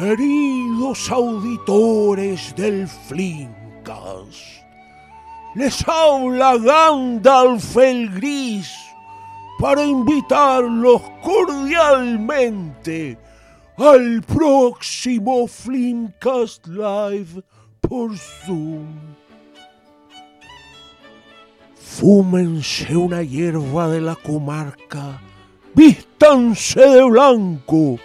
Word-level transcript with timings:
Queridos 0.00 1.10
auditores 1.10 2.54
del 2.56 2.88
Flinkas, 2.88 4.64
les 5.54 5.86
habla 5.86 6.56
Gandalf 6.56 7.76
el 7.76 8.08
Gris 8.08 8.72
para 9.58 9.84
invitarlos 9.84 11.02
cordialmente 11.22 13.18
al 13.76 14.22
próximo 14.22 15.46
Flimcast 15.46 16.66
Live 16.68 17.42
por 17.82 18.16
Zoom. 18.16 18.86
Fúmense 21.74 22.96
una 22.96 23.22
hierba 23.22 23.88
de 23.88 24.00
la 24.00 24.16
comarca, 24.16 25.20
vístanse 25.74 26.80
de 26.80 27.04
blanco 27.04 27.98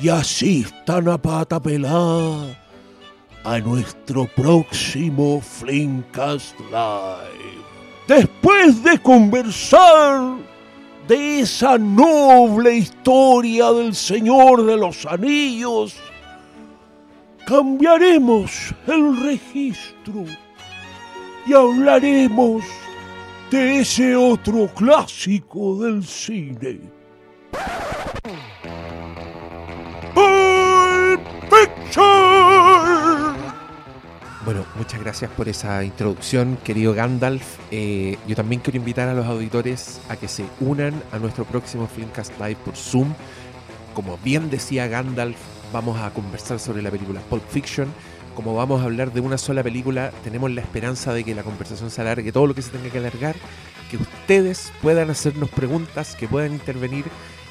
y 0.00 0.08
asistan 0.08 1.08
a 1.08 1.18
pata 1.18 1.60
pelada 1.60 2.56
a 3.44 3.58
nuestro 3.58 4.26
próximo 4.26 5.40
Flimcast 5.40 6.58
Live. 6.70 7.64
Después 8.06 8.82
de 8.82 8.98
conversar 8.98 10.36
de 11.06 11.40
esa 11.40 11.78
noble 11.78 12.76
historia 12.76 13.72
del 13.72 13.94
Señor 13.94 14.64
de 14.64 14.76
los 14.76 15.04
Anillos, 15.06 15.96
cambiaremos 17.46 18.74
el 18.86 19.22
registro 19.22 20.24
y 21.46 21.52
hablaremos 21.54 22.62
de 23.50 23.80
ese 23.80 24.14
otro 24.14 24.68
clásico 24.74 25.82
del 25.82 26.04
cine. 26.04 26.80
Bueno, 34.48 34.64
muchas 34.76 35.00
gracias 35.00 35.30
por 35.32 35.46
esa 35.48 35.84
introducción, 35.84 36.56
querido 36.64 36.94
Gandalf. 36.94 37.58
Eh, 37.70 38.16
yo 38.26 38.34
también 38.34 38.62
quiero 38.62 38.78
invitar 38.78 39.06
a 39.06 39.12
los 39.12 39.26
auditores 39.26 40.00
a 40.08 40.16
que 40.16 40.26
se 40.26 40.46
unan 40.60 41.02
a 41.12 41.18
nuestro 41.18 41.44
próximo 41.44 41.86
Filmcast 41.86 42.32
Live 42.40 42.56
por 42.64 42.74
Zoom. 42.74 43.12
Como 43.92 44.16
bien 44.24 44.48
decía 44.48 44.86
Gandalf, 44.86 45.36
vamos 45.70 46.00
a 46.00 46.10
conversar 46.14 46.58
sobre 46.58 46.80
la 46.80 46.90
película 46.90 47.20
Pulp 47.28 47.46
Fiction. 47.50 47.88
Como 48.34 48.54
vamos 48.54 48.80
a 48.80 48.84
hablar 48.84 49.12
de 49.12 49.20
una 49.20 49.36
sola 49.36 49.62
película, 49.62 50.12
tenemos 50.24 50.50
la 50.50 50.62
esperanza 50.62 51.12
de 51.12 51.24
que 51.24 51.34
la 51.34 51.42
conversación 51.42 51.90
se 51.90 52.00
alargue 52.00 52.32
todo 52.32 52.46
lo 52.46 52.54
que 52.54 52.62
se 52.62 52.70
tenga 52.70 52.88
que 52.88 52.98
alargar, 52.98 53.36
que 53.90 53.96
ustedes 53.96 54.72
puedan 54.80 55.10
hacernos 55.10 55.50
preguntas, 55.50 56.14
que 56.14 56.26
puedan 56.28 56.52
intervenir 56.52 57.04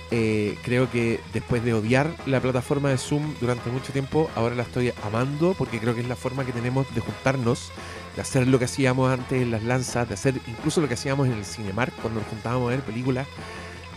eh, 0.10 0.58
creo 0.64 0.90
que 0.90 1.20
después 1.34 1.64
de 1.64 1.74
odiar 1.74 2.10
la 2.26 2.40
plataforma 2.40 2.90
de 2.90 2.98
Zoom 2.98 3.34
durante 3.42 3.70
mucho 3.70 3.92
tiempo, 3.92 4.30
ahora 4.36 4.56
la 4.56 4.64
estoy 4.64 4.94
amando 5.04 5.54
porque 5.58 5.80
creo 5.80 5.96
que 5.96 6.02
es 6.02 6.08
la 6.08 6.16
forma 6.16 6.46
que 6.46 6.54
tenemos 6.54 6.94
de 6.96 7.02
juntarnos, 7.02 7.72
de 8.16 8.22
hacer 8.22 8.48
lo 8.48 8.58
que 8.58 8.66
hacíamos 8.66 9.12
antes 9.12 9.42
en 9.42 9.52
las 9.52 9.64
lanzas, 9.64 10.08
de 10.08 10.14
hacer 10.14 10.36
incluso 10.48 10.80
lo 10.80 10.88
que 10.88 10.94
hacíamos 10.94 11.28
en 11.28 11.34
el 11.34 11.44
Cinemark 11.46 11.94
cuando 12.02 12.22
nos 12.22 12.30
juntábamos 12.30 12.68
a 12.68 12.76
ver 12.76 12.82
películas. 12.82 13.28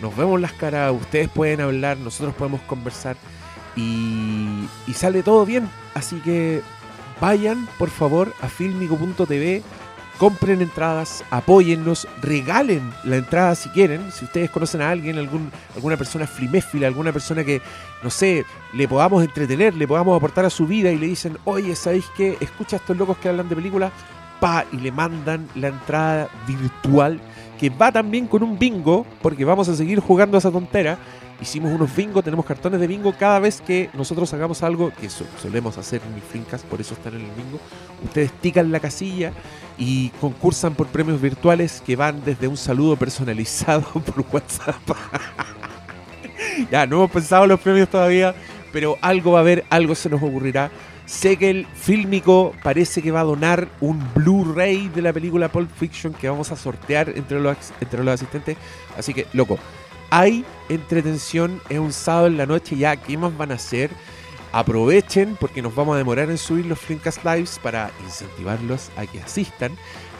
Nos 0.02 0.16
vemos 0.16 0.40
las 0.40 0.52
caras, 0.52 0.92
ustedes 0.92 1.28
pueden 1.28 1.60
hablar, 1.60 1.98
nosotros 1.98 2.34
podemos 2.34 2.60
conversar 2.62 3.16
y, 3.76 4.66
y 4.88 4.94
sale 4.94 5.22
todo 5.22 5.46
bien. 5.46 5.70
Así 5.94 6.16
que 6.16 6.62
vayan 7.20 7.68
por 7.78 7.90
favor 7.90 8.34
a 8.40 8.48
filmico.tv 8.48 9.62
compren 10.20 10.60
entradas, 10.60 11.24
apóyennos, 11.30 12.06
regalen 12.20 12.92
la 13.04 13.16
entrada 13.16 13.54
si 13.54 13.70
quieren. 13.70 14.12
Si 14.12 14.26
ustedes 14.26 14.50
conocen 14.50 14.82
a 14.82 14.90
alguien, 14.90 15.16
algún, 15.16 15.50
alguna 15.74 15.96
persona 15.96 16.26
fliméfila, 16.26 16.86
alguna 16.86 17.10
persona 17.10 17.42
que, 17.42 17.62
no 18.02 18.10
sé, 18.10 18.44
le 18.74 18.86
podamos 18.86 19.24
entretener, 19.24 19.74
le 19.74 19.88
podamos 19.88 20.14
aportar 20.14 20.44
a 20.44 20.50
su 20.50 20.66
vida 20.66 20.92
y 20.92 20.98
le 20.98 21.06
dicen, 21.06 21.38
oye, 21.46 21.74
¿sabéis 21.74 22.04
qué? 22.18 22.36
Escucha 22.38 22.76
a 22.76 22.80
estos 22.80 22.98
locos 22.98 23.16
que 23.16 23.30
hablan 23.30 23.48
de 23.48 23.56
películas, 23.56 23.92
pa, 24.40 24.66
y 24.70 24.76
le 24.76 24.92
mandan 24.92 25.48
la 25.54 25.68
entrada 25.68 26.28
virtual 26.46 27.18
que 27.58 27.70
va 27.70 27.90
también 27.90 28.26
con 28.26 28.42
un 28.42 28.58
bingo, 28.58 29.06
porque 29.22 29.46
vamos 29.46 29.70
a 29.70 29.74
seguir 29.74 30.00
jugando 30.00 30.36
a 30.36 30.40
esa 30.40 30.50
tontera 30.50 30.98
hicimos 31.40 31.72
unos 31.72 31.94
bingo, 31.94 32.22
tenemos 32.22 32.44
cartones 32.44 32.80
de 32.80 32.86
bingo 32.86 33.14
cada 33.18 33.38
vez 33.38 33.60
que 33.60 33.90
nosotros 33.94 34.32
hagamos 34.34 34.62
algo, 34.62 34.92
que 34.92 35.08
solemos 35.08 35.78
hacer 35.78 36.00
en 36.06 36.20
fincas, 36.22 36.62
por 36.62 36.80
eso 36.80 36.94
están 36.94 37.14
en 37.14 37.20
el 37.20 37.30
bingo. 37.32 37.58
Ustedes 38.04 38.32
tican 38.40 38.70
la 38.70 38.80
casilla 38.80 39.32
y 39.78 40.10
concursan 40.20 40.74
por 40.74 40.86
premios 40.88 41.20
virtuales 41.20 41.82
que 41.84 41.96
van 41.96 42.22
desde 42.24 42.48
un 42.48 42.56
saludo 42.56 42.96
personalizado 42.96 43.82
por 43.92 44.24
WhatsApp. 44.32 44.80
ya, 46.70 46.86
no 46.86 46.96
hemos 46.96 47.10
pensado 47.10 47.44
en 47.44 47.50
los 47.50 47.60
premios 47.60 47.88
todavía, 47.88 48.34
pero 48.72 48.98
algo 49.00 49.32
va 49.32 49.38
a 49.38 49.42
haber, 49.42 49.64
algo 49.70 49.94
se 49.94 50.10
nos 50.10 50.22
ocurrirá. 50.22 50.70
Sé 51.06 51.36
que 51.36 51.50
el 51.50 51.66
Fílmico 51.66 52.54
parece 52.62 53.02
que 53.02 53.10
va 53.10 53.20
a 53.20 53.24
donar 53.24 53.66
un 53.80 54.00
Blu-ray 54.14 54.88
de 54.90 55.02
la 55.02 55.12
película 55.12 55.48
Pulp 55.48 55.68
Fiction 55.68 56.12
que 56.12 56.28
vamos 56.28 56.52
a 56.52 56.56
sortear 56.56 57.08
entre 57.16 57.40
los, 57.40 57.56
entre 57.80 58.04
los 58.04 58.14
asistentes. 58.14 58.56
Así 58.96 59.12
que, 59.12 59.26
loco, 59.32 59.58
hay 60.10 60.44
entretención, 60.68 61.60
es 61.68 61.78
un 61.78 61.92
sábado 61.92 62.26
en 62.26 62.36
la 62.36 62.46
noche 62.46 62.76
ya, 62.76 62.96
¿qué 62.96 63.16
más 63.16 63.36
van 63.36 63.52
a 63.52 63.54
hacer? 63.54 63.90
Aprovechen 64.52 65.36
porque 65.38 65.62
nos 65.62 65.74
vamos 65.74 65.94
a 65.94 65.98
demorar 65.98 66.28
en 66.30 66.38
subir 66.38 66.66
los 66.66 66.78
Flimcast 66.80 67.24
Lives 67.24 67.60
para 67.62 67.90
incentivarlos 68.04 68.90
a 68.96 69.06
que 69.06 69.20
asistan. 69.20 69.72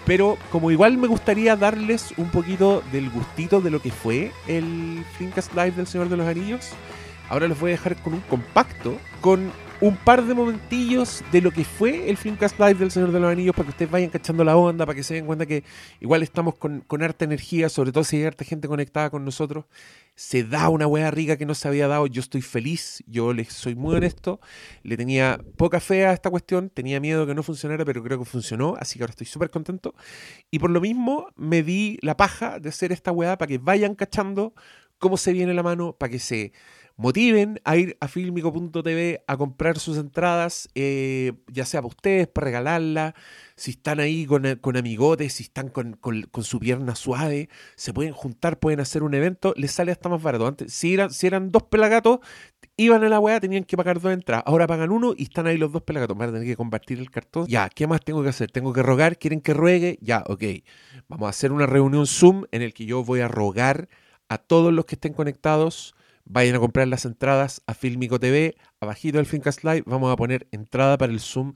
Pero 0.07 0.39
como 0.51 0.71
igual 0.71 0.97
me 0.97 1.09
gustaría 1.09 1.57
darles 1.57 2.15
un 2.17 2.31
poquito 2.31 2.83
del 2.93 3.11
gustito 3.11 3.61
de 3.61 3.71
lo 3.71 3.83
que 3.83 3.91
fue 3.91 4.33
el 4.47 5.05
Flimcast 5.17 5.53
Live 5.55 5.73
del 5.73 5.87
Señor 5.87 6.09
de 6.09 6.17
los 6.17 6.27
Anillos, 6.27 6.71
ahora 7.29 7.49
les 7.49 7.59
voy 7.59 7.73
a 7.73 7.77
dejar 7.77 7.97
con 7.97 8.15
un 8.15 8.21
compacto, 8.21 8.97
con 9.21 9.53
un 9.81 9.97
par 9.97 10.23
de 10.23 10.35
momentillos 10.35 11.25
de 11.33 11.41
lo 11.41 11.51
que 11.51 11.65
fue 11.65 12.11
el 12.11 12.19
Filmcast 12.19 12.59
Live 12.59 12.75
del 12.75 12.91
Señor 12.91 13.13
de 13.13 13.21
los 13.21 13.33
Anillos 13.33 13.55
para 13.55 13.65
que 13.65 13.71
ustedes 13.71 13.91
vayan 13.91 14.11
cachando 14.11 14.45
la 14.45 14.55
onda, 14.55 14.85
para 14.85 14.95
que 14.95 15.03
se 15.03 15.15
den 15.15 15.25
cuenta 15.25 15.47
que 15.47 15.65
igual 16.01 16.23
estamos 16.23 16.55
con, 16.57 16.83
con 16.83 17.03
harta 17.03 17.25
energía, 17.25 17.71
sobre 17.71 17.91
todo 17.91 18.05
si 18.05 18.19
hay 18.19 18.25
harta 18.25 18.45
gente 18.45 18.69
conectada 18.69 19.09
con 19.09 19.25
nosotros. 19.25 19.65
Se 20.15 20.45
da 20.45 20.69
una 20.69 20.87
hueá 20.87 21.11
rica 21.11 21.39
que 21.39 21.47
no 21.47 21.55
se 21.55 21.67
había 21.67 21.89
dado. 21.89 22.07
Yo 22.09 22.21
estoy 22.21 22.43
feliz, 22.43 23.03
yo 23.07 23.33
les 23.33 23.55
soy 23.55 23.75
muy 23.75 23.95
honesto. 23.95 24.39
Le 24.83 24.99
tenía 24.99 25.41
poca 25.57 25.81
fe 25.81 26.05
a 26.05 26.13
esta 26.13 26.29
cuestión, 26.29 26.69
tenía 26.69 27.01
miedo 27.01 27.27
que 27.27 27.35
no 27.35 27.43
funcionara, 27.43 27.87
pero 27.87 28.03
creo 28.03 28.19
que 28.19 28.27
funcionó, 28.27 28.77
así 28.79 28.99
que 28.99 29.05
ahora 29.05 29.13
estoy 29.13 29.29
súper 29.29 29.49
contento. 29.49 29.95
Y 30.51 30.59
por 30.59 30.69
lo 30.69 30.83
mismo 30.83 31.29
me 31.37 31.63
di 31.63 31.99
la 32.03 32.19
paja 32.19 32.59
de 32.59 32.69
hacer 32.69 32.93
esta 32.93 33.13
hueá 33.13 33.39
para 33.39 33.49
que 33.49 33.57
vayan 33.57 33.95
cachando 33.95 34.53
cómo 34.99 35.17
se 35.17 35.33
viene 35.33 35.55
la 35.55 35.63
mano, 35.63 35.95
para 35.95 36.11
que 36.11 36.19
se 36.19 36.53
motiven 37.01 37.61
a 37.65 37.79
ir 37.79 37.97
a 37.99 38.09
filmico.tv 38.09 39.25
a 39.27 39.37
comprar 39.39 39.79
sus 39.79 39.97
entradas, 39.97 40.69
eh, 40.75 41.33
ya 41.51 41.65
sea 41.65 41.81
para 41.81 41.89
ustedes, 41.89 42.29
para 42.29 42.45
regalarla, 42.45 43.15
si 43.57 43.71
están 43.71 44.01
ahí 44.01 44.27
con, 44.27 44.45
con 44.61 44.77
amigotes, 44.77 45.33
si 45.33 45.45
están 45.45 45.71
con, 45.71 45.99
su 46.43 46.61
pierna 46.61 46.95
suave, 46.95 47.49
se 47.75 47.95
pueden 47.95 48.13
juntar, 48.13 48.59
pueden 48.59 48.81
hacer 48.81 49.03
un 49.03 49.15
evento, 49.15 49.55
les 49.57 49.73
sale 49.73 49.93
hasta 49.93 50.11
más 50.11 50.23
barato. 50.23 50.47
Antes, 50.47 50.75
si 50.75 50.93
eran, 50.93 51.11
si 51.11 51.27
eran 51.27 51.51
dos 51.51 51.63
pelagatos, 51.63 52.21
iban 52.77 53.03
a 53.03 53.09
la 53.09 53.19
weá, 53.19 53.41
tenían 53.41 53.65
que 53.65 53.79
pagar 53.79 53.99
dos 53.99 54.13
entradas. 54.13 54.45
Ahora 54.47 54.67
pagan 54.67 54.91
uno 54.91 55.15
y 55.17 55.23
están 55.23 55.47
ahí 55.47 55.57
los 55.57 55.73
dos 55.73 55.83
pelagatos. 55.83 56.19
Van 56.19 56.29
a 56.29 56.33
tener 56.33 56.47
que 56.47 56.57
compartir 56.57 56.99
el 56.99 57.11
cartón. 57.11 57.47
Ya, 57.47 57.71
¿qué 57.71 57.87
más 57.87 58.03
tengo 58.03 58.23
que 58.23 58.29
hacer? 58.29 58.51
Tengo 58.51 58.75
que 58.75 58.83
rogar, 58.83 59.19
¿quieren 59.19 59.41
que 59.41 59.55
ruegue? 59.55 59.99
Ya, 60.03 60.23
ok. 60.27 60.45
Vamos 61.09 61.27
a 61.27 61.31
hacer 61.31 61.51
una 61.51 61.65
reunión 61.65 62.07
Zoom 62.07 62.45
en 62.53 62.61
el 62.61 62.75
que 62.75 62.85
yo 62.85 63.03
voy 63.05 63.21
a 63.21 63.29
rogar 63.29 63.89
a 64.29 64.37
todos 64.37 64.71
los 64.71 64.85
que 64.85 64.97
estén 64.97 65.15
conectados 65.15 65.95
Vayan 66.33 66.55
a 66.55 66.61
comprar 66.61 66.87
las 66.87 67.07
entradas 67.07 67.61
a 67.67 67.75
Filmico 67.75 68.21
TV. 68.21 68.55
Abajito 68.79 69.17
del 69.19 69.27
Filmcast 69.27 69.65
Live 69.65 69.83
vamos 69.85 70.13
a 70.13 70.17
poner 70.17 70.47
entrada 70.53 70.97
para 70.97 71.13
el 71.13 71.19
Zoom 71.19 71.55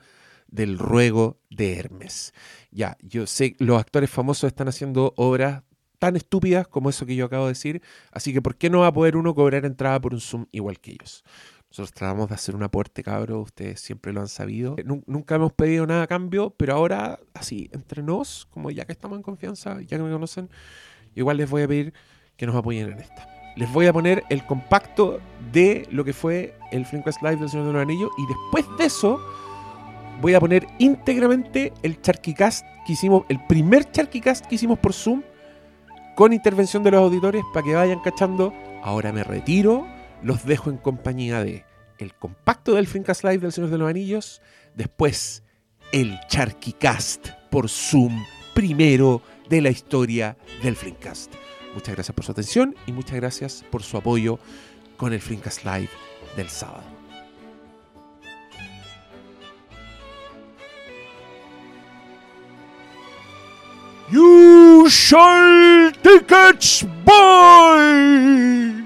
del 0.49 0.81
ruego 0.81 1.39
de 1.49 1.79
Hermes. 1.79 2.35
Ya, 2.73 2.97
yo 3.01 3.29
sé, 3.29 3.55
los 3.61 3.79
actores 3.79 4.11
famosos 4.11 4.49
están 4.49 4.67
haciendo 4.67 5.15
obras 5.17 5.63
tan 6.01 6.17
estúpidas 6.17 6.67
como 6.67 6.91
eso 6.91 7.07
que 7.07 7.15
yo 7.15 7.27
acabo 7.27 7.45
de 7.45 7.53
decir, 7.53 7.83
así 8.11 8.33
que 8.33 8.43
¿por 8.43 8.57
qué 8.57 8.69
no 8.69 8.81
va 8.81 8.89
a 8.89 8.93
poder 8.93 9.17
uno 9.17 9.33
cobrar 9.33 9.65
entrada 9.65 10.01
por 10.01 10.13
un 10.13 10.21
Zoom 10.21 10.47
igual 10.51 10.81
que 10.81 10.91
ellos? 10.91 11.23
Nosotros 11.71 11.93
tratamos 11.93 12.29
de 12.29 12.35
hacer 12.35 12.57
un 12.57 12.65
aporte, 12.65 13.05
cabro, 13.05 13.43
ustedes 13.43 13.79
siempre 13.79 14.13
lo 14.13 14.23
han 14.23 14.29
sabido. 14.29 14.75
Nunca 15.07 15.37
hemos 15.37 15.53
pedido 15.53 15.87
nada 15.87 16.03
a 16.03 16.07
cambio, 16.09 16.51
pero 16.51 16.75
ahora, 16.75 17.21
así, 17.33 17.71
entre 17.73 18.03
nos, 18.03 18.47
como 18.47 18.73
ya 18.73 18.87
que 18.87 18.93
estamos 18.93 19.19
en 19.19 19.23
confianza, 19.23 19.81
ya 19.83 19.99
que 19.99 20.03
me 20.03 20.11
conocen, 20.11 20.51
igual 21.15 21.37
les 21.37 21.49
voy 21.49 21.63
a 21.63 21.69
pedir 21.69 21.95
que 22.37 22.45
nos 22.45 22.57
apoyen 22.57 22.91
en 22.91 22.99
esta 22.99 23.44
les 23.57 23.73
voy 23.73 23.87
a 23.87 23.93
poner 23.93 24.25
el 24.29 24.45
compacto 24.45 25.21
de 25.53 25.87
lo 25.91 26.05
que 26.05 26.13
fue 26.13 26.57
el 26.73 26.85
Flamecast 26.87 27.23
Live 27.23 27.37
del 27.37 27.49
Señor 27.49 27.67
de 27.67 27.73
los 27.73 27.83
Anillos 27.83 28.11
y 28.19 28.27
después 28.27 28.65
de 28.79 28.87
eso 28.87 29.21
voy 30.21 30.35
a 30.35 30.41
poner 30.41 30.67
íntegramente 30.79 31.73
el 31.83 32.01
Charquicast 32.01 32.65
que 32.87 32.93
hicimos, 32.95 33.25
el 33.29 33.45
primer 33.47 33.91
Charquicast 33.91 34.47
que 34.47 34.57
hicimos 34.57 34.79
por 34.79 34.93
Zoom 34.93 35.23
con 36.15 36.33
intervención 36.33 36.83
de 36.83 36.93
los 36.93 37.01
auditores 37.01 37.45
para 37.53 37.65
que 37.65 37.75
vayan 37.75 38.01
cachando. 38.01 38.53
Ahora 38.83 39.13
me 39.13 39.25
retiro, 39.25 39.87
los 40.23 40.45
dejo 40.45 40.71
en 40.71 40.77
compañía 40.77 41.43
de 41.43 41.65
el 41.99 42.15
compacto 42.15 42.75
del 42.75 42.87
Flamecast 42.87 43.25
Live 43.25 43.39
del 43.39 43.53
Señor 43.53 43.71
de 43.71 43.79
los 43.79 43.89
Anillos, 43.89 44.43
después 44.75 45.43
el 45.93 46.19
Charquicast 46.29 47.29
por 47.51 47.69
Zoom 47.69 48.25
primero 48.55 49.23
de 49.49 49.61
la 49.61 49.71
historia 49.71 50.37
del 50.63 50.77
Flamecast. 50.77 51.44
Muchas 51.75 51.95
gracias 51.95 52.15
por 52.15 52.25
su 52.25 52.33
atención 52.33 52.77
y 52.87 52.93
muchas 52.93 53.17
gracias 53.17 53.65
por 53.71 53.83
su 53.83 53.97
apoyo 53.97 54.39
con 54.97 55.13
el 55.13 55.21
Flinkas 55.21 55.65
Live 55.65 55.91
del 56.37 56.49
sábado. 56.49 56.85
You 64.11 64.87
shall 64.89 65.91
tickets 66.03 66.85
buy! 67.05 68.84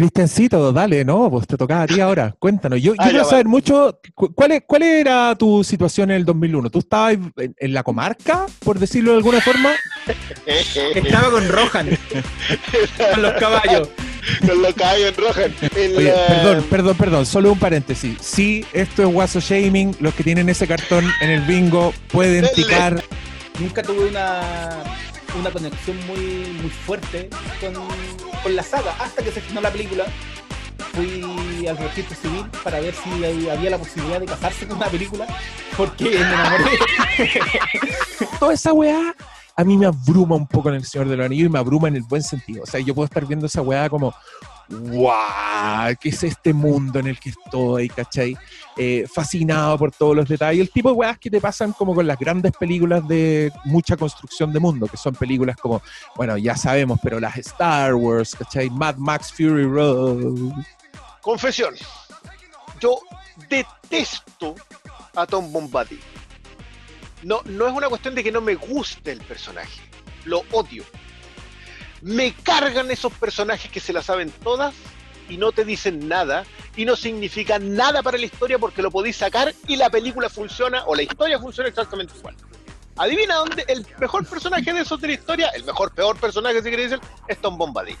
Cristiancito, 0.00 0.72
dale, 0.72 1.04
no, 1.04 1.30
pues 1.30 1.46
te 1.46 1.58
tocaba 1.58 1.82
a 1.82 1.86
ti 1.86 2.00
ahora. 2.00 2.34
Cuéntanos. 2.38 2.80
Yo, 2.80 2.94
yo 2.94 2.96
Ah, 2.98 3.08
quiero 3.10 3.24
saber 3.26 3.46
mucho, 3.46 4.00
cu- 4.14 4.32
¿cuál, 4.34 4.52
es- 4.52 4.62
¿cuál 4.66 4.82
era 4.82 5.34
tu 5.36 5.62
situación 5.62 6.10
en 6.10 6.16
el 6.16 6.24
2001? 6.24 6.70
¿Tú 6.70 6.78
estabas 6.78 7.12
en, 7.12 7.32
en 7.36 7.74
la 7.74 7.82
comarca, 7.82 8.46
por 8.64 8.78
decirlo 8.78 9.10
de 9.10 9.18
alguna 9.18 9.42
forma? 9.42 9.70
Estaba 10.94 11.30
con 11.30 11.46
Rohan. 11.48 11.88
con 13.12 13.22
los 13.22 13.32
caballos. 13.34 13.88
Con 14.46 14.62
los 14.62 14.74
caballos 14.74 15.12
en 15.76 15.96
Oye, 15.98 16.12
la- 16.12 16.26
perdón, 16.28 16.64
perdón, 16.70 16.96
perdón, 16.96 17.26
solo 17.26 17.52
un 17.52 17.58
paréntesis. 17.58 18.16
Sí, 18.22 18.64
esto 18.72 19.02
es 19.02 19.08
Guaso 19.12 19.40
Shaming. 19.40 19.96
Los 20.00 20.14
que 20.14 20.24
tienen 20.24 20.48
ese 20.48 20.66
cartón 20.66 21.04
en 21.20 21.28
el 21.30 21.42
bingo 21.42 21.92
pueden 22.10 22.46
picar. 22.56 23.02
Nunca 23.58 23.82
tuve 23.82 24.08
una, 24.08 24.40
una 25.38 25.50
conexión 25.50 25.96
muy, 26.06 26.58
muy 26.60 26.70
fuerte 26.70 27.30
con, 27.60 28.54
la 28.54 28.62
saga. 28.62 28.94
Hasta 29.00 29.22
que 29.22 29.30
se 29.32 29.40
estrenó 29.40 29.60
la 29.60 29.70
película, 29.70 30.04
fui 30.94 31.66
al 31.66 31.76
registro 31.76 32.16
civil 32.16 32.46
para 32.64 32.80
ver 32.80 32.94
si 32.94 33.48
había 33.48 33.70
la 33.70 33.78
posibilidad 33.78 34.20
de 34.20 34.26
casarse 34.26 34.66
con 34.66 34.78
una 34.78 34.88
película. 34.88 35.26
Porque 35.76 36.04
me 36.04 36.16
enamoré. 36.16 36.78
Toda 38.40 38.54
esa 38.54 38.72
weá 38.72 39.14
a 39.56 39.64
mí 39.64 39.76
me 39.76 39.86
abruma 39.86 40.36
un 40.36 40.46
poco 40.46 40.70
en 40.70 40.76
El 40.76 40.84
Señor 40.84 41.08
de 41.08 41.16
los 41.18 41.26
Anillos 41.26 41.46
y 41.46 41.52
me 41.52 41.58
abruma 41.58 41.88
en 41.88 41.96
el 41.96 42.02
buen 42.02 42.22
sentido. 42.22 42.62
O 42.62 42.66
sea, 42.66 42.80
yo 42.80 42.94
puedo 42.94 43.04
estar 43.04 43.26
viendo 43.26 43.44
esa 43.44 43.60
weá 43.60 43.90
como, 43.90 44.14
¡guau! 44.70 45.94
¿Qué 46.00 46.08
es 46.10 46.22
este 46.22 46.52
mundo 46.52 46.98
en 46.98 47.08
el 47.08 47.18
que 47.18 47.30
estoy? 47.30 47.88
¿Cachai? 47.88 48.36
Eh, 48.76 49.06
fascinado 49.12 49.76
por 49.76 49.92
todos 49.92 50.16
los 50.16 50.28
detalles. 50.28 50.62
El 50.62 50.70
tipo 50.70 50.90
de 50.90 50.94
weas 50.94 51.18
que 51.18 51.30
te 51.30 51.40
pasan 51.40 51.72
como 51.72 51.94
con 51.94 52.06
las 52.06 52.18
grandes 52.18 52.52
películas 52.52 53.06
de 53.06 53.52
mucha 53.64 53.96
construcción 53.96 54.52
de 54.52 54.60
mundo, 54.60 54.86
que 54.86 54.96
son 54.96 55.14
películas 55.14 55.56
como, 55.56 55.82
bueno, 56.16 56.38
ya 56.38 56.56
sabemos, 56.56 56.98
pero 57.02 57.20
las 57.20 57.36
Star 57.36 57.94
Wars, 57.94 58.34
¿cachai? 58.34 58.70
Mad 58.70 58.96
Max 58.96 59.32
Fury 59.32 59.64
Road. 59.64 60.52
Confesión. 61.20 61.74
Yo 62.80 63.00
detesto 63.48 64.54
a 65.14 65.26
Tom 65.26 65.52
Bombadil. 65.52 66.00
No, 67.22 67.40
no 67.44 67.66
es 67.66 67.74
una 67.74 67.88
cuestión 67.88 68.14
de 68.14 68.24
que 68.24 68.32
no 68.32 68.40
me 68.40 68.54
guste 68.54 69.12
el 69.12 69.20
personaje. 69.20 69.80
Lo 70.24 70.42
odio. 70.52 70.84
Me 72.02 72.32
cargan 72.32 72.90
esos 72.90 73.12
personajes 73.12 73.70
que 73.70 73.80
se 73.80 73.92
la 73.92 74.02
saben 74.02 74.30
todas 74.42 74.74
y 75.28 75.36
no 75.36 75.52
te 75.52 75.64
dicen 75.64 76.08
nada 76.08 76.44
y 76.76 76.84
no 76.84 76.96
significan 76.96 77.74
nada 77.74 78.02
para 78.02 78.18
la 78.18 78.26
historia 78.26 78.58
porque 78.58 78.82
lo 78.82 78.90
podéis 78.90 79.16
sacar 79.16 79.54
y 79.66 79.76
la 79.76 79.90
película 79.90 80.28
funciona 80.28 80.84
o 80.86 80.94
la 80.94 81.02
historia 81.02 81.38
funciona 81.38 81.68
exactamente 81.68 82.14
igual. 82.18 82.36
Adivina 82.96 83.36
dónde 83.36 83.64
el 83.68 83.86
mejor 83.98 84.26
personaje 84.26 84.72
de 84.72 84.80
esos 84.80 85.00
de 85.00 85.08
la 85.08 85.12
historia, 85.14 85.48
el 85.48 85.64
mejor 85.64 85.94
peor 85.94 86.18
personaje 86.18 86.62
si 86.62 86.70
queréis 86.70 86.90
decir, 86.90 87.06
es 87.28 87.40
Tom 87.40 87.56
Bombadil. 87.56 87.96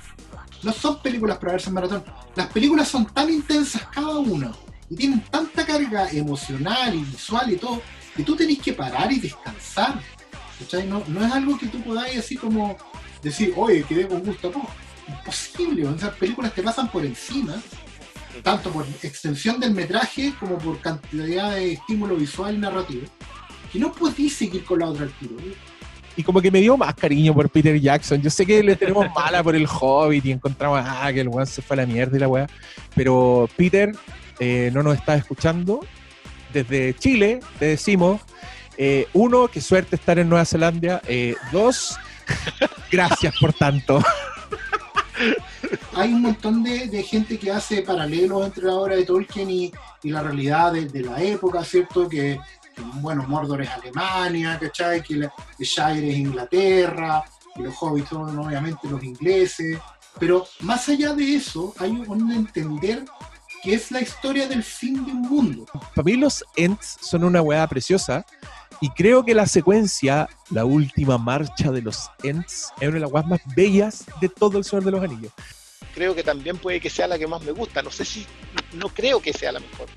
No 0.62 0.72
son 0.72 1.00
películas 1.00 1.38
para 1.38 1.52
verse 1.52 1.68
en 1.68 1.74
maratón. 1.74 2.04
Las 2.34 2.48
películas 2.48 2.88
son 2.88 3.06
tan 3.06 3.30
intensas 3.30 3.82
cada 3.92 4.18
una 4.18 4.52
y 4.90 4.96
tienen 4.96 5.20
tanta 5.30 5.64
carga 5.64 6.10
emocional 6.10 6.94
y 6.94 7.04
visual 7.04 7.52
y 7.52 7.56
todo 7.56 7.80
que 8.14 8.22
tú 8.22 8.36
tenés 8.36 8.58
que 8.58 8.72
parar 8.72 9.10
y 9.12 9.20
descansar. 9.20 10.00
No, 10.86 11.02
no 11.06 11.24
es 11.24 11.32
algo 11.32 11.56
que 11.56 11.68
tú 11.68 11.80
podáis 11.82 12.18
así 12.18 12.36
como 12.36 12.76
decir, 13.22 13.52
oye, 13.56 13.82
quedé 13.84 14.06
con 14.06 14.22
gusto 14.22 14.50
poco. 14.50 14.70
Imposible, 15.08 15.88
esas 15.96 16.14
películas 16.14 16.54
te 16.54 16.62
pasan 16.62 16.88
por 16.88 17.04
encima, 17.04 17.60
tanto 18.42 18.70
por 18.70 18.86
extensión 19.02 19.58
del 19.58 19.72
metraje 19.72 20.32
como 20.38 20.56
por 20.58 20.80
cantidad 20.80 21.56
de 21.56 21.72
estímulo 21.72 22.14
visual 22.16 22.54
y 22.54 22.58
narrativo, 22.58 23.06
que 23.72 23.78
no 23.78 23.92
podís 23.92 24.36
seguir 24.36 24.64
con 24.64 24.78
la 24.78 24.86
otra 24.86 25.04
al 25.04 25.12
tiro. 25.12 25.34
Y 26.16 26.22
como 26.22 26.40
que 26.40 26.50
me 26.50 26.60
dio 26.60 26.76
más 26.76 26.94
cariño 26.94 27.34
por 27.34 27.48
Peter 27.48 27.78
Jackson. 27.80 28.20
Yo 28.20 28.30
sé 28.30 28.44
que 28.44 28.62
le 28.62 28.76
tenemos 28.76 29.06
mala 29.14 29.42
por 29.42 29.56
el 29.56 29.66
Hobbit 29.66 30.26
y 30.26 30.32
encontramos 30.32 30.80
ah, 30.84 31.10
que 31.12 31.20
el 31.20 31.28
weón 31.28 31.46
se 31.46 31.62
fue 31.62 31.74
a 31.74 31.78
la 31.78 31.86
mierda 31.86 32.16
y 32.16 32.20
la 32.20 32.28
weá. 32.28 32.46
Pero 32.94 33.48
Peter 33.56 33.92
eh, 34.38 34.70
no 34.72 34.82
nos 34.82 34.96
está 34.96 35.14
escuchando. 35.14 35.80
Desde 36.52 36.94
Chile 36.94 37.40
te 37.58 37.66
decimos, 37.66 38.20
eh, 38.76 39.06
uno, 39.12 39.48
qué 39.48 39.60
suerte 39.60 39.96
estar 39.96 40.18
en 40.18 40.28
Nueva 40.28 40.44
Zelanda. 40.44 41.00
Eh, 41.06 41.36
dos, 41.52 41.98
gracias 42.90 43.34
por 43.38 43.52
tanto. 43.52 44.02
hay 45.94 46.12
un 46.12 46.22
montón 46.22 46.62
de, 46.62 46.86
de 46.88 47.02
gente 47.02 47.38
que 47.38 47.50
hace 47.50 47.82
paralelos 47.82 48.46
entre 48.46 48.64
la 48.64 48.74
obra 48.74 48.96
de 48.96 49.04
Tolkien 49.04 49.50
y, 49.50 49.72
y 50.02 50.10
la 50.10 50.22
realidad 50.22 50.72
de, 50.72 50.86
de 50.86 51.02
la 51.02 51.20
época, 51.22 51.64
¿cierto? 51.64 52.08
Que, 52.08 52.40
que, 52.74 52.82
bueno, 52.94 53.24
Mordor 53.28 53.62
es 53.62 53.70
Alemania, 53.70 54.58
¿cachai? 54.58 55.02
Que, 55.02 55.16
la, 55.16 55.32
que 55.56 55.64
Shire 55.64 56.10
es 56.10 56.16
Inglaterra, 56.16 57.22
que 57.54 57.62
los 57.62 57.74
hobbits 57.80 58.08
son 58.08 58.38
obviamente 58.38 58.88
los 58.88 59.02
ingleses. 59.02 59.78
Pero 60.18 60.46
más 60.60 60.88
allá 60.88 61.14
de 61.14 61.36
eso, 61.36 61.74
hay 61.78 61.90
un 61.90 62.32
entender 62.32 63.04
que 63.62 63.74
es 63.74 63.90
la 63.90 64.00
historia 64.00 64.48
del 64.48 64.62
fin 64.62 65.04
de 65.04 65.12
un 65.12 65.22
mundo. 65.22 65.66
Para 65.94 66.04
mí 66.04 66.16
los 66.16 66.44
Ents 66.56 66.98
son 67.02 67.24
una 67.24 67.42
weá 67.42 67.66
preciosa. 67.66 68.24
Y 68.80 68.88
creo 68.90 69.24
que 69.24 69.34
la 69.34 69.46
secuencia, 69.46 70.28
la 70.50 70.64
última 70.64 71.18
marcha 71.18 71.70
de 71.70 71.82
los 71.82 72.10
Ents, 72.22 72.72
es 72.80 72.88
una 72.88 72.94
de 72.94 73.00
las 73.00 73.12
weas 73.12 73.26
más 73.26 73.40
bellas 73.54 74.06
de 74.20 74.28
todo 74.30 74.56
el 74.56 74.64
Señor 74.64 74.84
de 74.84 74.90
los 74.90 75.04
Anillos. 75.04 75.32
creo 75.94 76.14
que 76.14 76.22
también 76.22 76.56
puede 76.56 76.80
que 76.80 76.88
sea 76.88 77.06
la 77.06 77.18
que 77.18 77.26
más 77.26 77.42
me 77.42 77.52
gusta. 77.52 77.82
No 77.82 77.90
sé 77.90 78.06
si, 78.06 78.26
no 78.72 78.88
creo 78.88 79.20
que 79.20 79.32
sea 79.34 79.52
la 79.52 79.60
mejor. 79.60 79.88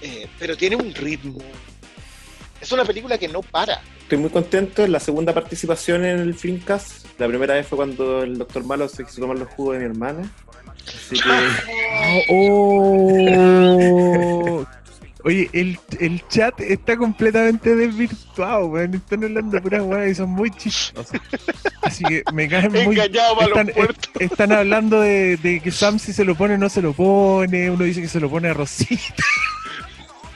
Eh, 0.00 0.28
pero 0.38 0.56
tiene 0.56 0.76
un 0.76 0.94
ritmo. 0.94 1.40
Es 2.60 2.72
una 2.72 2.84
película 2.84 3.18
que 3.18 3.28
no 3.28 3.42
para. 3.42 3.82
Estoy 4.02 4.18
muy 4.18 4.30
contento. 4.30 4.82
Es 4.82 4.90
la 4.90 5.00
segunda 5.00 5.34
participación 5.34 6.04
en 6.04 6.20
el 6.20 6.34
Filmcast. 6.34 7.06
La 7.18 7.28
primera 7.28 7.54
vez 7.54 7.66
fue 7.66 7.76
cuando 7.76 8.22
el 8.22 8.38
Doctor 8.38 8.64
Malo 8.64 8.88
se 8.88 9.04
quiso 9.04 9.20
tomar 9.20 9.38
los 9.38 9.48
jugos 9.48 9.74
de 9.74 9.80
mi 9.80 9.86
hermana. 9.90 10.30
Así 10.86 11.20
que. 11.20 11.30
Oh. 12.32 12.80
Oye, 15.24 15.50
el, 15.52 15.78
el 15.98 16.26
chat 16.28 16.58
está 16.60 16.96
completamente 16.96 17.74
desvirtuado, 17.74 18.66
weón. 18.66 18.94
Están 18.94 19.24
hablando 19.24 19.60
puras 19.60 19.82
weas 19.82 20.10
y 20.10 20.14
son 20.14 20.30
muy 20.30 20.50
chistosas. 20.50 21.20
Así 21.82 22.04
que 22.04 22.22
me 22.32 22.48
caen 22.48 22.72
muy. 22.84 22.98
Están, 22.98 23.72
los 23.76 23.88
están 24.18 24.52
hablando 24.52 25.00
de, 25.00 25.36
de 25.36 25.60
que 25.60 25.70
Sam 25.70 25.98
si 25.98 26.12
se 26.12 26.24
lo 26.24 26.34
pone 26.34 26.56
no 26.56 26.68
se 26.68 26.82
lo 26.82 26.92
pone. 26.92 27.70
Uno 27.70 27.84
dice 27.84 28.00
que 28.00 28.08
se 28.08 28.20
lo 28.20 28.30
pone 28.30 28.48
a 28.48 28.54
Rosita. 28.54 29.24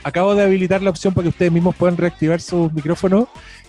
Acabo 0.02 0.34
de 0.34 0.44
habilitar 0.44 0.82
la 0.82 0.90
opción 0.90 1.14
para 1.14 1.24
que 1.24 1.28
ustedes 1.30 1.50
mismos 1.50 1.74
puedan 1.76 1.96
reactivar 1.96 2.40
sus 2.40 2.70
micrófonos. 2.72 3.26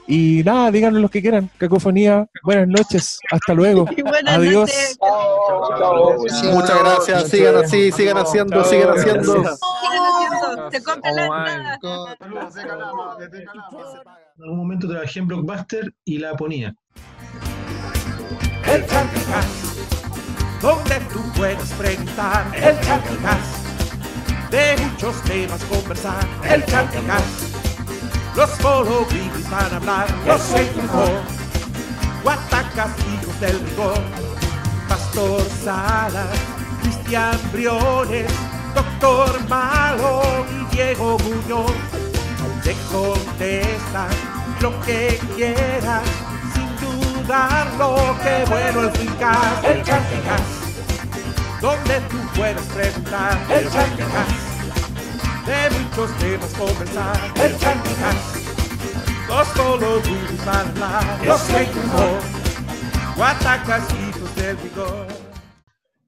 Y 0.07 0.43
nada, 0.45 0.69
díganos 0.69 1.01
lo 1.01 1.09
que 1.09 1.21
quieran. 1.21 1.49
Cacofonía, 1.57 2.27
buenas 2.43 2.67
noches. 2.67 3.19
Hasta 3.31 3.53
luego. 3.53 3.85
Adiós. 4.27 4.69
noches. 4.99 6.43
Muchas 6.51 6.79
gracias. 6.79 7.29
Sigan 7.29 7.55
así, 7.55 7.91
sigan 7.91 8.17
haciendo, 8.17 8.63
sigan 8.65 8.89
haciendo. 8.89 9.43
Se 10.71 10.83
compra 10.83 11.11
la 11.11 11.25
entrada. 11.25 11.79
En 14.37 14.43
algún 14.43 14.57
momento 14.57 14.87
trabajé 14.87 15.19
en 15.19 15.27
Blockbuster 15.27 15.93
y 16.03 16.17
la 16.17 16.35
ponía. 16.35 16.75
El 18.65 18.85
Charticast, 18.87 19.79
donde 20.61 20.99
tú 21.13 21.21
puedes 21.35 21.71
preguntar. 21.73 22.51
El 22.55 22.79
Charticast, 22.81 23.65
de 24.49 24.75
muchos 24.83 25.21
temas 25.23 25.63
conversar. 25.65 26.27
El 26.49 26.65
Charticast, 26.65 27.55
los 28.35 28.49
follow 28.59 29.05
van 29.49 29.73
a 29.73 29.75
hablar. 29.77 30.07
Los 30.25 30.41
seguimos, 30.41 31.09
Guatacas, 32.23 32.91
hijos 33.13 33.39
del 33.39 33.59
rigor. 33.59 34.01
Pastor 34.87 35.41
Salas, 35.63 36.39
Cristian 36.81 37.39
Briones, 37.51 38.31
Doctor 38.75 39.47
Malo 39.47 40.21
y 40.51 40.75
Diego 40.75 41.17
Muñoz. 41.19 41.71
Te 42.61 42.75
contestan 42.91 44.09
lo 44.59 44.79
que 44.81 45.19
quieras, 45.35 46.01
sin 46.53 47.23
dudarlo, 47.23 48.15
qué 48.23 48.43
bueno 48.49 48.81
el 48.81 48.91
Fincast, 48.91 49.63
el 49.63 49.83
Charticast, 49.83 50.43
donde 51.61 51.99
tú 52.09 52.17
puedes 52.35 52.61
preguntar, 52.63 53.37
el 53.49 53.71
Charticast, 53.71 54.31
de 55.45 55.69
muchos 55.79 56.17
temas 56.17 56.53
conversar, 56.57 57.31
el 57.35 57.57
Charticast, 57.59 58.35
los 59.27 59.47
solo 59.49 60.01
a 60.47 60.59
hablar, 60.59 61.19
los 61.25 61.41
seguimos, 61.41 62.23
Guatacas, 63.15 63.83
hijos 63.93 64.35
del 64.35 64.57
vigor. 64.57 65.24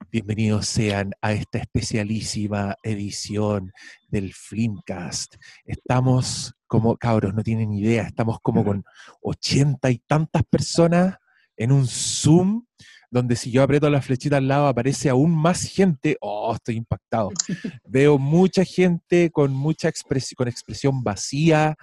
Bienvenidos 0.09 0.67
sean 0.67 1.11
a 1.21 1.33
esta 1.33 1.57
especialísima 1.57 2.77
edición 2.81 3.73
del 4.07 4.33
Flimcast. 4.33 5.35
Estamos 5.65 6.53
como, 6.65 6.95
cabros, 6.95 7.33
no 7.33 7.43
tienen 7.43 7.73
idea, 7.73 8.03
estamos 8.03 8.37
como 8.41 8.63
con 8.63 8.85
ochenta 9.21 9.91
y 9.91 9.99
tantas 9.99 10.43
personas 10.43 11.17
en 11.57 11.73
un 11.73 11.87
Zoom, 11.87 12.63
donde 13.11 13.35
si 13.35 13.51
yo 13.51 13.63
aprieto 13.63 13.89
la 13.89 14.01
flechita 14.01 14.37
al 14.37 14.47
lado 14.47 14.67
aparece 14.67 15.09
aún 15.09 15.35
más 15.35 15.63
gente. 15.63 16.15
Oh, 16.21 16.55
estoy 16.55 16.77
impactado. 16.77 17.31
Veo 17.83 18.17
mucha 18.17 18.63
gente 18.63 19.29
con 19.29 19.51
mucha 19.51 19.89
expresión, 19.89 20.37
con 20.37 20.47
expresión 20.47 21.03
vacía, 21.03 21.75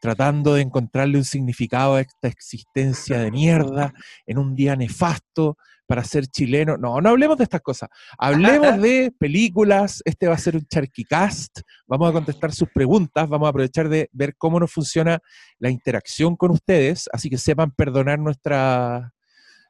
tratando 0.00 0.54
de 0.54 0.62
encontrarle 0.62 1.18
un 1.18 1.24
significado 1.24 1.96
a 1.96 2.02
esta 2.02 2.28
existencia 2.28 3.18
de 3.18 3.32
mierda 3.32 3.92
en 4.26 4.38
un 4.38 4.54
día 4.54 4.76
nefasto 4.76 5.56
para 5.86 6.04
ser 6.04 6.26
chileno. 6.26 6.76
No, 6.76 7.00
no 7.00 7.10
hablemos 7.10 7.36
de 7.38 7.44
estas 7.44 7.60
cosas. 7.60 7.88
Hablemos 8.18 8.80
de 8.82 9.12
películas. 9.18 10.02
Este 10.04 10.26
va 10.28 10.34
a 10.34 10.38
ser 10.38 10.56
un 10.56 10.66
charquicast. 10.66 11.60
Vamos 11.86 12.10
a 12.10 12.12
contestar 12.12 12.52
sus 12.52 12.68
preguntas. 12.74 13.28
Vamos 13.28 13.46
a 13.46 13.50
aprovechar 13.50 13.88
de 13.88 14.08
ver 14.12 14.34
cómo 14.36 14.58
nos 14.60 14.72
funciona 14.72 15.18
la 15.58 15.70
interacción 15.70 16.36
con 16.36 16.50
ustedes. 16.50 17.08
Así 17.12 17.28
que 17.30 17.38
sepan 17.38 17.70
perdonar 17.72 18.18
nuestra, 18.18 19.12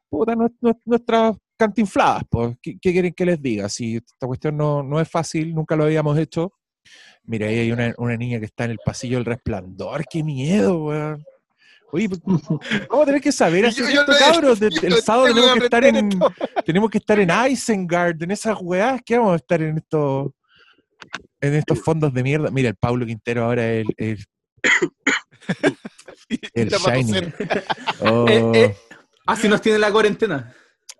puta, 0.09 0.35
nues- 0.35 0.56
nues- 0.61 0.80
nuestras 0.85 1.37
cantinfladas. 1.59 2.23
Pues. 2.30 2.56
¿Qué, 2.62 2.78
qué 2.80 2.92
quieren 2.92 3.12
que 3.14 3.26
les 3.26 3.40
diga? 3.42 3.68
Si 3.68 3.97
esta 3.97 4.26
cuestión 4.26 4.56
no, 4.56 4.83
no 4.83 5.00
es 5.00 5.09
fácil, 5.11 5.54
nunca 5.54 5.76
lo 5.76 5.85
habíamos 5.85 6.18
hecho. 6.18 6.52
Mira, 7.23 7.47
ahí 7.47 7.59
hay 7.61 7.73
una, 7.73 7.94
una 7.97 8.16
niña 8.16 8.38
que 8.38 8.44
está 8.44 8.66
en 8.66 8.73
el 8.73 8.78
pasillo 8.85 9.16
del 9.16 9.25
resplandor. 9.25 10.04
¡Qué 10.11 10.23
miedo, 10.23 10.85
weón! 10.85 11.25
Oye, 11.95 12.09
pues, 12.09 12.21
vamos 12.91 13.03
a 13.03 13.07
tener 13.07 13.21
que 13.21 13.31
saber 13.33 13.71
Yo- 13.71 13.89
yo 13.89 14.01
esto, 14.01 14.13
no- 14.13 14.19
cabros. 14.19 14.59
Yo 14.61 14.67
el 14.83 14.95
sábado 15.03 15.27
tenemos 15.29 15.55
que 15.55 15.65
estar 15.65 15.85
en, 15.85 15.97
esto. 15.97 16.33
tenemos 16.67 16.91
que 16.91 16.99
estar 16.99 17.21
en 17.21 17.31
Isengard, 17.51 18.21
en 18.23 18.31
esas 18.33 18.57
weás. 18.61 19.01
¿Qué 19.07 19.17
vamos 19.17 19.35
a 19.35 19.37
estar 19.37 19.63
en 19.63 19.77
estos 19.79 20.31
en 21.41 21.55
estos 21.55 21.81
fondos 21.81 22.13
de 22.13 22.23
mierda? 22.25 22.51
Mira, 22.51 22.69
el 22.71 22.75
Pablo 22.75 23.07
Quintero 23.07 23.45
ahora 23.45 23.71
es 23.73 23.87
el, 23.99 24.17
el, 25.63 25.77
el 26.55 26.69
Shining. 26.71 27.33
Oh, 28.01 28.27
Eh, 28.29 28.51
eh. 28.55 28.77
Así 29.27 29.49
nos 29.49 29.63
tiene 29.63 29.79
la 29.79 29.91
cuarentena. 29.93 30.53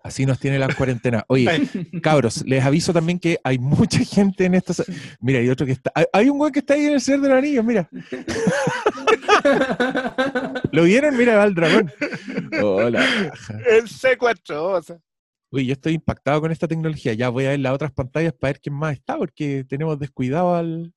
Así 0.03 0.23
nos 0.25 0.39
tiene 0.39 0.59
la 0.59 0.71
cuarentena. 0.73 1.25
Oye, 1.27 1.47
cabros, 2.03 2.43
les 2.45 2.63
aviso 2.63 2.93
también 2.93 3.17
que 3.19 3.39
hay 3.43 3.57
mucha 3.57 3.99
gente 4.05 4.45
en 4.45 4.53
esta. 4.53 4.73
Mira, 5.19 5.39
hay 5.39 5.49
otro 5.49 5.65
que 5.65 5.71
está. 5.73 5.91
Hay, 5.95 6.05
hay 6.13 6.29
un 6.29 6.39
weón 6.39 6.53
que 6.53 6.59
está 6.59 6.75
ahí 6.75 6.85
en 6.85 6.93
el 6.93 7.01
Señor 7.01 7.21
de 7.21 7.29
los 7.29 7.37
Anillos, 7.39 7.65
mira. 7.65 7.89
¿Lo 10.71 10.83
vieron? 10.83 11.17
Mira, 11.17 11.35
va 11.35 11.43
el 11.45 11.55
dragón. 11.55 11.91
Hola. 12.61 13.05
El 13.67 13.83
C4, 13.83 14.55
o 14.55 14.81
sea. 14.81 14.97
Uy, 15.51 15.67
yo 15.67 15.73
estoy 15.73 15.93
impactado 15.93 16.41
con 16.41 16.51
esta 16.51 16.67
tecnología. 16.67 17.13
Ya 17.13 17.29
voy 17.29 17.45
a 17.45 17.49
ver 17.49 17.59
las 17.59 17.73
otras 17.73 17.91
pantallas 17.91 18.33
para 18.33 18.53
ver 18.53 18.61
quién 18.61 18.75
más 18.75 18.93
está, 18.93 19.17
porque 19.17 19.65
tenemos 19.67 19.97
descuidado 19.99 20.55
al. 20.55 20.93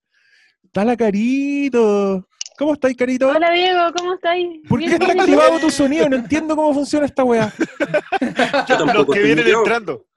Está 0.65 0.85
la 0.85 0.97
Carito. 0.97 2.29
¿Cómo 2.59 2.73
estáis, 2.73 2.97
Carito? 2.97 3.29
Hola 3.29 3.53
Diego, 3.53 3.81
¿cómo 3.97 4.15
estáis? 4.15 4.61
¿Por 4.69 4.81
qué 4.81 4.87
está 4.87 5.13
activado 5.13 5.61
tu 5.61 5.71
sonido? 5.71 6.09
No 6.09 6.17
entiendo 6.17 6.57
cómo 6.57 6.75
funciona 6.75 7.07
esta 7.07 7.23
weá. 7.23 7.55
Los 8.95 9.07
que 9.07 9.23
vienen 9.23 9.47
entrando. 9.47 10.08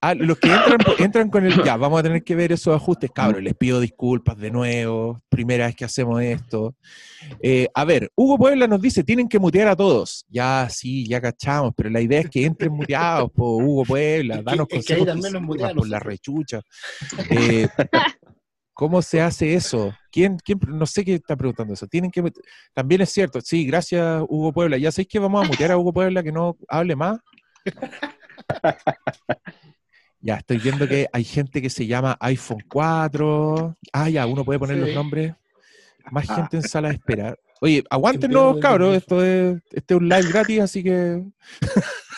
Ah, 0.00 0.14
los 0.14 0.38
que 0.38 0.48
entran, 0.48 0.78
entran 0.98 1.28
con 1.28 1.44
el. 1.44 1.64
Ya, 1.64 1.76
vamos 1.76 1.98
a 1.98 2.02
tener 2.04 2.22
que 2.22 2.36
ver 2.36 2.52
esos 2.52 2.74
ajustes, 2.74 3.10
cabros. 3.12 3.42
Les 3.42 3.54
pido 3.54 3.80
disculpas 3.80 4.38
de 4.38 4.50
nuevo. 4.50 5.20
Primera 5.28 5.66
vez 5.66 5.74
que 5.74 5.84
hacemos 5.84 6.22
esto. 6.22 6.76
Eh, 7.42 7.66
a 7.74 7.84
ver, 7.84 8.08
Hugo 8.14 8.38
Puebla 8.38 8.68
nos 8.68 8.80
dice: 8.80 9.02
tienen 9.02 9.28
que 9.28 9.40
mutear 9.40 9.66
a 9.66 9.74
todos. 9.74 10.24
Ya, 10.28 10.68
sí, 10.70 11.04
ya 11.08 11.20
cachamos, 11.20 11.72
pero 11.76 11.90
la 11.90 12.00
idea 12.00 12.20
es 12.20 12.30
que 12.30 12.44
entren 12.44 12.72
muteados, 12.72 13.32
por 13.32 13.60
Hugo 13.62 13.84
Puebla. 13.84 14.36
Es 14.36 14.44
Danos 14.44 14.66
es 14.68 14.68
que 14.68 14.76
consejos 14.76 15.06
también 15.06 15.32
que 15.32 15.40
nos 15.40 15.74
por 15.74 15.88
la 15.88 15.98
rechucha. 15.98 16.60
Eh, 17.30 17.68
¿Cómo 18.72 19.02
se 19.02 19.20
hace 19.20 19.54
eso? 19.54 19.92
¿Quién, 20.12 20.38
quién, 20.38 20.60
no 20.68 20.86
sé 20.86 21.02
quién 21.02 21.16
está 21.16 21.34
preguntando 21.34 21.74
eso. 21.74 21.88
Tienen 21.88 22.12
que 22.12 22.22
También 22.72 23.00
es 23.00 23.10
cierto, 23.10 23.40
sí, 23.40 23.66
gracias 23.66 24.22
Hugo 24.28 24.52
Puebla. 24.52 24.78
Ya 24.78 24.92
sabéis 24.92 25.08
que 25.08 25.18
vamos 25.18 25.44
a 25.44 25.48
mutear 25.48 25.72
a 25.72 25.76
Hugo 25.76 25.92
Puebla 25.92 26.22
que 26.22 26.30
no 26.30 26.56
hable 26.68 26.94
más. 26.94 27.18
Ya, 30.20 30.36
estoy 30.36 30.58
viendo 30.58 30.88
que 30.88 31.06
hay 31.12 31.24
gente 31.24 31.62
que 31.62 31.70
se 31.70 31.86
llama 31.86 32.16
iPhone 32.20 32.64
4. 32.68 33.76
Ah, 33.92 34.08
ya, 34.10 34.26
uno 34.26 34.44
puede 34.44 34.58
poner 34.58 34.76
los 34.78 34.92
nombres. 34.94 35.34
Más 36.10 36.28
Ah. 36.30 36.36
gente 36.36 36.56
en 36.56 36.62
sala 36.62 36.88
de 36.88 36.94
espera. 36.94 37.36
Oye, 37.60 37.84
aguántenos, 37.90 38.58
cabros. 38.58 38.96
Esto 38.96 39.24
es, 39.24 39.60
este 39.72 39.94
es 39.94 40.00
un 40.00 40.08
live 40.08 40.28
gratis, 40.28 40.60
así 40.60 40.82
que. 40.82 41.22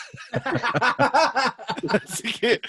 Así 1.89 2.31
que 2.39 2.61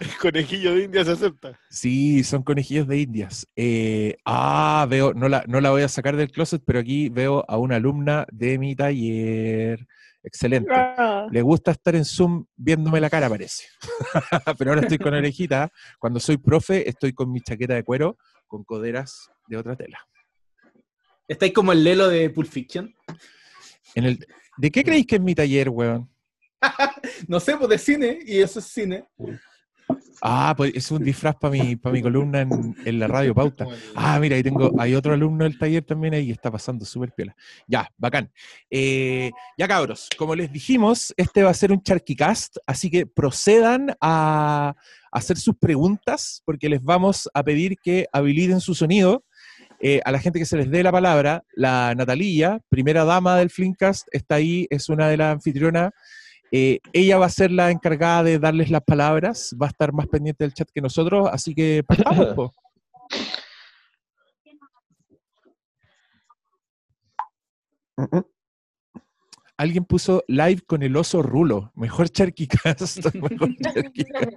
el 0.00 0.16
conejillo 0.20 0.74
de 0.74 0.84
India 0.84 1.04
se 1.04 1.12
acepta. 1.12 1.58
Sí, 1.70 2.24
son 2.24 2.42
conejillos 2.42 2.88
de 2.88 2.98
indias. 2.98 3.46
Eh, 3.56 4.16
ah, 4.24 4.86
veo, 4.88 5.14
no 5.14 5.28
la, 5.28 5.44
no 5.46 5.60
la 5.60 5.70
voy 5.70 5.82
a 5.82 5.88
sacar 5.88 6.16
del 6.16 6.30
closet, 6.30 6.62
pero 6.64 6.78
aquí 6.80 7.08
veo 7.08 7.44
a 7.48 7.58
una 7.58 7.76
alumna 7.76 8.26
de 8.32 8.58
mi 8.58 8.74
taller. 8.74 9.86
Excelente. 10.24 10.70
Ah, 10.72 11.28
Le 11.30 11.42
gusta 11.42 11.70
estar 11.70 11.94
en 11.94 12.04
Zoom 12.04 12.46
viéndome 12.56 12.98
la 13.00 13.10
cara, 13.10 13.28
parece. 13.28 13.64
Pero 14.58 14.70
ahora 14.70 14.80
estoy 14.80 14.98
con 14.98 15.12
orejita. 15.12 15.70
Cuando 15.98 16.18
soy 16.18 16.38
profe, 16.38 16.88
estoy 16.88 17.12
con 17.12 17.30
mi 17.30 17.42
chaqueta 17.42 17.74
de 17.74 17.84
cuero, 17.84 18.16
con 18.46 18.64
coderas 18.64 19.30
de 19.46 19.58
otra 19.58 19.76
tela. 19.76 19.98
¿Estáis 21.28 21.52
como 21.52 21.72
el 21.72 21.84
Lelo 21.84 22.08
de 22.08 22.30
Pulp 22.30 22.48
Fiction? 22.48 22.94
En 23.94 24.04
el, 24.04 24.26
¿De 24.56 24.70
qué 24.70 24.82
creéis 24.82 25.06
que 25.06 25.16
es 25.16 25.20
mi 25.22 25.34
taller, 25.34 25.68
weón? 25.68 26.10
No 27.28 27.38
sé, 27.38 27.56
pues 27.58 27.68
de 27.68 27.78
cine, 27.78 28.18
y 28.24 28.38
eso 28.38 28.58
es 28.58 28.64
cine. 28.66 29.06
Ah, 30.26 30.54
pues 30.56 30.72
es 30.74 30.90
un 30.90 31.04
disfraz 31.04 31.36
para 31.36 31.52
mi, 31.52 31.76
para 31.76 31.92
mi 31.92 32.00
columna 32.00 32.40
en, 32.40 32.74
en 32.82 32.98
la 32.98 33.06
radio 33.06 33.34
pauta. 33.34 33.66
Ah, 33.94 34.18
mira, 34.18 34.36
ahí 34.36 34.42
tengo, 34.42 34.72
hay 34.78 34.94
otro 34.94 35.12
alumno 35.12 35.44
del 35.44 35.58
taller 35.58 35.84
también 35.84 36.14
ahí 36.14 36.30
está 36.30 36.50
pasando 36.50 36.86
súper 36.86 37.12
piola. 37.12 37.36
Ya, 37.66 37.86
bacán. 37.98 38.32
Eh, 38.70 39.30
ya 39.58 39.68
cabros, 39.68 40.08
como 40.16 40.34
les 40.34 40.50
dijimos, 40.50 41.12
este 41.18 41.42
va 41.42 41.50
a 41.50 41.54
ser 41.54 41.72
un 41.72 41.82
charquicast, 41.82 42.56
así 42.66 42.90
que 42.90 43.04
procedan 43.06 43.94
a 44.00 44.74
hacer 45.12 45.36
sus 45.36 45.56
preguntas, 45.56 46.42
porque 46.46 46.70
les 46.70 46.82
vamos 46.82 47.28
a 47.34 47.42
pedir 47.42 47.76
que 47.82 48.06
habiliten 48.10 48.60
su 48.60 48.74
sonido. 48.74 49.24
Eh, 49.80 50.00
a 50.06 50.12
la 50.12 50.18
gente 50.18 50.38
que 50.38 50.46
se 50.46 50.56
les 50.56 50.70
dé 50.70 50.82
la 50.82 50.92
palabra, 50.92 51.44
la 51.52 51.94
Natalía, 51.94 52.60
primera 52.70 53.04
dama 53.04 53.36
del 53.36 53.50
Flimcast, 53.50 54.08
está 54.12 54.36
ahí, 54.36 54.66
es 54.70 54.88
una 54.88 55.08
de 55.08 55.18
las 55.18 55.34
anfitrionas. 55.34 55.92
Eh, 56.56 56.78
ella 56.92 57.18
va 57.18 57.26
a 57.26 57.30
ser 57.30 57.50
la 57.50 57.72
encargada 57.72 58.22
de 58.22 58.38
darles 58.38 58.70
las 58.70 58.82
palabras, 58.82 59.56
va 59.60 59.66
a 59.66 59.70
estar 59.70 59.92
más 59.92 60.06
pendiente 60.06 60.44
del 60.44 60.54
chat 60.54 60.68
que 60.72 60.80
nosotros, 60.80 61.28
así 61.32 61.52
que 61.52 61.82
partamos. 61.82 62.28
po. 62.36 62.52
Alguien 69.56 69.84
puso 69.84 70.24
live 70.26 70.62
con 70.66 70.82
el 70.82 70.96
oso 70.96 71.22
rulo. 71.22 71.72
Mejor 71.74 72.08
charquicast. 72.08 73.04
mejor 73.14 73.54
charquicast. 73.56 74.36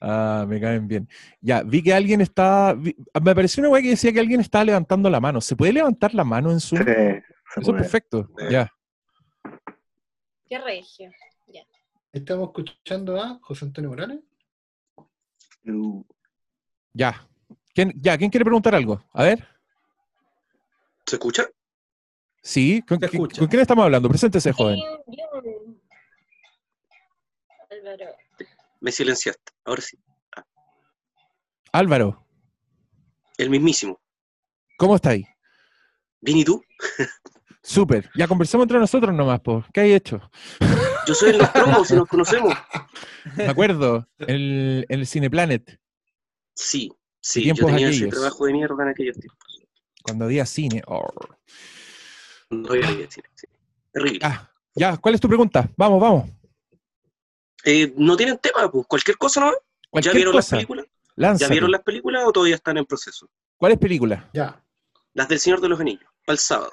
Ah, 0.00 0.44
me 0.48 0.60
caen 0.60 0.86
bien. 0.88 1.08
Ya, 1.40 1.62
vi 1.62 1.82
que 1.82 1.92
alguien 1.94 2.20
está. 2.20 2.74
vi- 2.74 2.96
me 3.22 3.34
pareció 3.34 3.60
una 3.62 3.70
weá 3.70 3.82
que 3.82 3.90
decía 3.90 4.12
que 4.12 4.20
alguien 4.20 4.40
estaba 4.40 4.64
levantando 4.64 5.10
la 5.10 5.20
mano. 5.20 5.40
¿Se 5.40 5.56
puede 5.56 5.72
levantar 5.72 6.14
la 6.14 6.24
mano 6.24 6.50
en 6.50 6.60
Zoom? 6.60 6.82
Sí, 6.84 6.90
Eso 6.90 7.22
es 7.60 7.68
perfecto. 7.68 8.28
Ya. 8.50 8.70
Qué 10.48 10.58
regio. 10.58 11.10
Estamos 12.12 12.48
escuchando 12.48 13.20
a 13.20 13.38
José 13.42 13.64
Antonio 13.66 13.90
Morales. 13.90 14.20
Uh, 15.66 16.04
Ya. 16.92 17.28
¿Quién, 17.74 17.92
ya, 18.00 18.16
¿quién 18.16 18.30
quiere 18.30 18.44
preguntar 18.44 18.74
algo? 18.74 19.02
A 19.12 19.24
ver. 19.24 19.46
¿Se 21.06 21.16
escucha? 21.16 21.46
Sí, 22.42 22.82
¿con, 22.82 22.98
Se 23.00 23.06
qui- 23.06 23.12
escucha. 23.14 23.38
¿con 23.40 23.48
quién 23.48 23.60
estamos 23.60 23.84
hablando? 23.84 24.08
Preséntese, 24.08 24.52
joven. 24.52 24.78
Álvaro. 27.70 28.16
Me 28.80 28.92
silenciaste. 28.92 29.52
Ahora 29.64 29.82
sí. 29.82 29.98
Álvaro, 31.72 32.24
El 33.36 33.50
mismísimo. 33.50 34.00
¿cómo 34.78 34.96
está 34.96 35.10
ahí? 35.10 35.24
¿Bien 36.20 36.38
y 36.38 36.44
tú? 36.44 36.62
Súper. 37.68 38.08
Ya 38.14 38.28
conversemos 38.28 38.64
entre 38.64 38.78
nosotros 38.78 39.12
nomás, 39.12 39.40
po. 39.40 39.64
¿Qué 39.72 39.80
hay 39.80 39.92
hecho? 39.92 40.20
Yo 41.06 41.14
soy 41.14 41.30
el 41.30 41.38
Nostromo, 41.38 41.84
si 41.84 41.94
nos 41.96 42.08
conocemos. 42.08 42.54
Me 43.36 43.48
acuerdo, 43.48 44.06
en 44.18 44.30
el, 44.30 44.86
el 44.88 45.06
Cineplanet, 45.06 45.80
Sí, 46.54 46.92
sí. 47.20 47.42
tiempos 47.42 47.60
Yo 47.62 47.66
tenía 47.66 47.88
ese 47.88 47.96
aquellos. 48.04 48.14
trabajo 48.14 48.46
de 48.46 48.52
mierda 48.52 48.82
en 48.84 48.88
aquellos 48.90 49.16
tiempos. 49.18 49.62
cuando 50.02 50.24
había 50.26 50.46
cine. 50.46 50.80
Oh. 50.86 51.06
No 52.50 52.68
había 52.70 52.86
cine, 53.10 53.28
sí. 53.34 53.46
Terrible. 53.92 54.20
Ah, 54.22 54.48
ya, 54.74 54.96
¿cuál 54.96 55.14
es 55.16 55.20
tu 55.20 55.26
pregunta? 55.28 55.68
Vamos, 55.76 56.00
vamos. 56.00 56.30
Eh, 57.64 57.92
¿No 57.96 58.16
tienen 58.16 58.38
tema? 58.38 58.70
Pues 58.70 58.86
cualquier 58.86 59.18
cosa, 59.18 59.40
¿no? 59.40 59.52
¿Ya 60.00 60.12
vieron 60.12 60.36
las 60.36 60.48
películas? 60.50 60.86
¿Ya 61.16 61.48
vieron 61.48 61.70
las 61.72 61.82
películas 61.82 62.22
o 62.26 62.32
todavía 62.32 62.54
están 62.54 62.76
en 62.78 62.84
proceso? 62.84 63.28
¿Cuál 63.56 63.72
es 63.72 63.78
película? 63.78 64.30
Ya. 64.32 64.62
Las 65.14 65.28
del 65.28 65.40
Señor 65.40 65.60
de 65.60 65.68
los 65.68 65.80
Anillos, 65.80 66.08
para 66.24 66.34
el 66.34 66.38
sábado. 66.38 66.72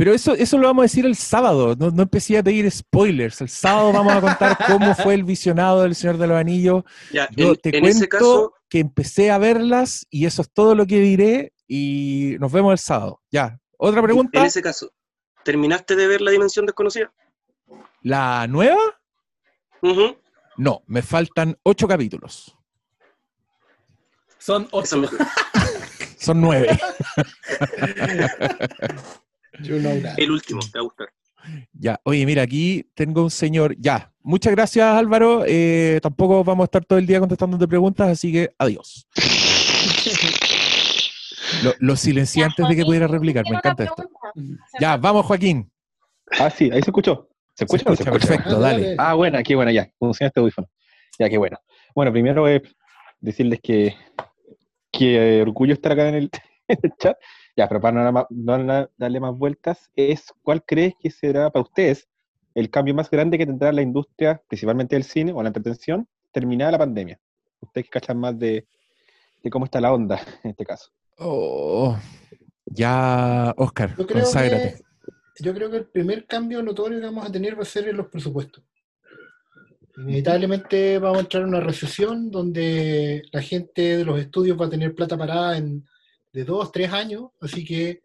Pero 0.00 0.14
eso, 0.14 0.32
eso 0.32 0.56
lo 0.56 0.66
vamos 0.66 0.80
a 0.80 0.84
decir 0.84 1.04
el 1.04 1.14
sábado. 1.14 1.76
No, 1.78 1.90
no 1.90 2.04
empecé 2.04 2.38
a 2.38 2.42
pedir 2.42 2.70
spoilers. 2.70 3.42
El 3.42 3.50
sábado 3.50 3.92
vamos 3.92 4.14
a 4.14 4.20
contar 4.22 4.56
cómo 4.66 4.94
fue 4.94 5.12
el 5.12 5.24
visionado 5.24 5.82
del 5.82 5.94
Señor 5.94 6.16
de 6.16 6.26
los 6.26 6.38
Anillos. 6.38 6.84
Ya, 7.12 7.28
Yo 7.36 7.50
en, 7.50 7.56
te 7.56 7.76
en 7.76 7.82
cuento 7.82 7.98
ese 7.98 8.08
caso, 8.08 8.54
que 8.70 8.78
empecé 8.78 9.30
a 9.30 9.36
verlas 9.36 10.06
y 10.08 10.24
eso 10.24 10.40
es 10.40 10.50
todo 10.50 10.74
lo 10.74 10.86
que 10.86 11.00
diré 11.00 11.52
y 11.68 12.36
nos 12.40 12.50
vemos 12.50 12.72
el 12.72 12.78
sábado. 12.78 13.20
Ya. 13.30 13.60
Otra 13.76 14.02
pregunta. 14.02 14.40
en 14.40 14.46
ese 14.46 14.62
caso, 14.62 14.90
¿terminaste 15.44 15.94
de 15.96 16.06
ver 16.06 16.22
La 16.22 16.30
Dimensión 16.30 16.64
Desconocida? 16.64 17.12
¿La 18.00 18.46
nueva? 18.46 18.80
No, 20.56 20.82
me 20.86 21.02
faltan 21.02 21.58
ocho 21.62 21.86
capítulos. 21.86 22.56
Son 24.38 24.66
ocho. 24.70 25.02
Son 26.16 26.40
nueve. 26.40 26.70
You 29.62 29.78
know 29.78 30.00
that. 30.02 30.18
El 30.18 30.30
último, 30.30 30.60
te 30.60 30.78
va 30.78 30.80
a 30.80 30.84
gustar. 30.84 31.08
Ya, 31.72 32.00
oye, 32.04 32.26
mira, 32.26 32.42
aquí 32.42 32.84
tengo 32.94 33.22
un 33.22 33.30
señor. 33.30 33.74
Ya, 33.78 34.12
muchas 34.22 34.52
gracias 34.52 34.84
Álvaro. 34.86 35.44
Eh, 35.46 35.98
tampoco 36.02 36.44
vamos 36.44 36.64
a 36.64 36.66
estar 36.66 36.84
todo 36.84 36.98
el 36.98 37.06
día 37.06 37.18
contestándote 37.20 37.66
preguntas, 37.66 38.08
así 38.08 38.30
que 38.32 38.50
adiós. 38.58 39.06
Lo- 41.64 41.74
los 41.80 42.00
silencié 42.00 42.44
antes 42.44 42.66
de 42.68 42.76
que 42.76 42.84
pudiera 42.84 43.06
replicar, 43.06 43.44
me 43.50 43.56
encanta 43.56 43.84
esto. 43.84 44.04
Ya, 44.80 44.96
vamos 44.96 45.26
Joaquín. 45.26 45.70
Ah, 46.38 46.48
sí, 46.50 46.64
ahí 46.72 46.80
se 46.82 46.90
escuchó. 46.90 47.28
¿Se 47.54 47.64
escucha? 47.64 47.84
o 47.86 47.90
no 47.90 47.96
se 47.96 48.02
escucha, 48.04 48.18
escucha? 48.18 48.34
perfecto, 48.36 48.60
dale. 48.60 48.94
Ah, 48.98 49.14
buena, 49.14 49.42
qué 49.42 49.54
buena, 49.56 49.72
ya. 49.72 49.90
Funciona 49.98 50.28
este 50.28 50.40
audífono. 50.40 50.68
Ya, 51.18 51.28
qué 51.28 51.36
bueno. 51.38 51.58
Bueno, 51.94 52.12
primero 52.12 52.46
es 52.48 52.62
decirles 53.20 53.58
que, 53.62 53.94
que 54.92 55.38
eh, 55.38 55.42
orgullo 55.42 55.74
estar 55.74 55.92
acá 55.92 56.08
en 56.08 56.14
el, 56.14 56.30
en 56.68 56.78
el 56.82 56.92
chat. 56.98 57.16
Ya, 57.60 57.68
pero 57.68 57.78
para 57.78 58.10
no, 58.30 58.88
darle 58.96 59.20
más 59.20 59.36
vueltas, 59.36 59.90
es 59.94 60.32
¿cuál 60.42 60.64
crees 60.64 60.94
que 60.98 61.10
será 61.10 61.50
para 61.50 61.62
ustedes 61.62 62.08
el 62.54 62.70
cambio 62.70 62.94
más 62.94 63.10
grande 63.10 63.36
que 63.36 63.44
tendrá 63.44 63.70
la 63.70 63.82
industria, 63.82 64.42
principalmente 64.48 64.96
del 64.96 65.04
cine 65.04 65.34
o 65.34 65.42
la 65.42 65.50
entretención, 65.50 66.08
terminada 66.32 66.72
la 66.72 66.78
pandemia? 66.78 67.20
Ustedes 67.60 67.84
que 67.84 67.90
cachan 67.90 68.16
más 68.16 68.38
de, 68.38 68.66
de 69.42 69.50
cómo 69.50 69.66
está 69.66 69.78
la 69.78 69.92
onda 69.92 70.22
en 70.42 70.52
este 70.52 70.64
caso. 70.64 70.90
Oh, 71.18 71.98
ya, 72.64 73.52
Oscar, 73.58 73.94
Yo 73.94 74.06
creo, 74.06 74.22
conságrate. 74.22 74.82
que, 75.36 75.44
yo 75.44 75.52
creo 75.52 75.70
que 75.70 75.76
el 75.76 75.86
primer 75.86 76.24
cambio 76.24 76.62
notorio 76.62 76.98
que 76.98 77.04
vamos 77.04 77.28
a 77.28 77.30
tener 77.30 77.58
va 77.58 77.62
a 77.64 77.66
ser 77.66 77.88
en 77.88 77.98
los 77.98 78.06
presupuestos. 78.06 78.64
Inevitablemente 79.98 80.98
vamos 80.98 81.18
a 81.18 81.20
entrar 81.20 81.42
en 81.42 81.50
una 81.50 81.60
recesión 81.60 82.30
donde 82.30 83.22
la 83.30 83.42
gente 83.42 83.98
de 83.98 84.04
los 84.06 84.18
estudios 84.18 84.58
va 84.58 84.64
a 84.64 84.70
tener 84.70 84.94
plata 84.94 85.18
parada 85.18 85.58
en 85.58 85.84
de 86.32 86.44
dos, 86.44 86.70
tres 86.72 86.92
años, 86.92 87.30
así 87.40 87.64
que 87.64 88.02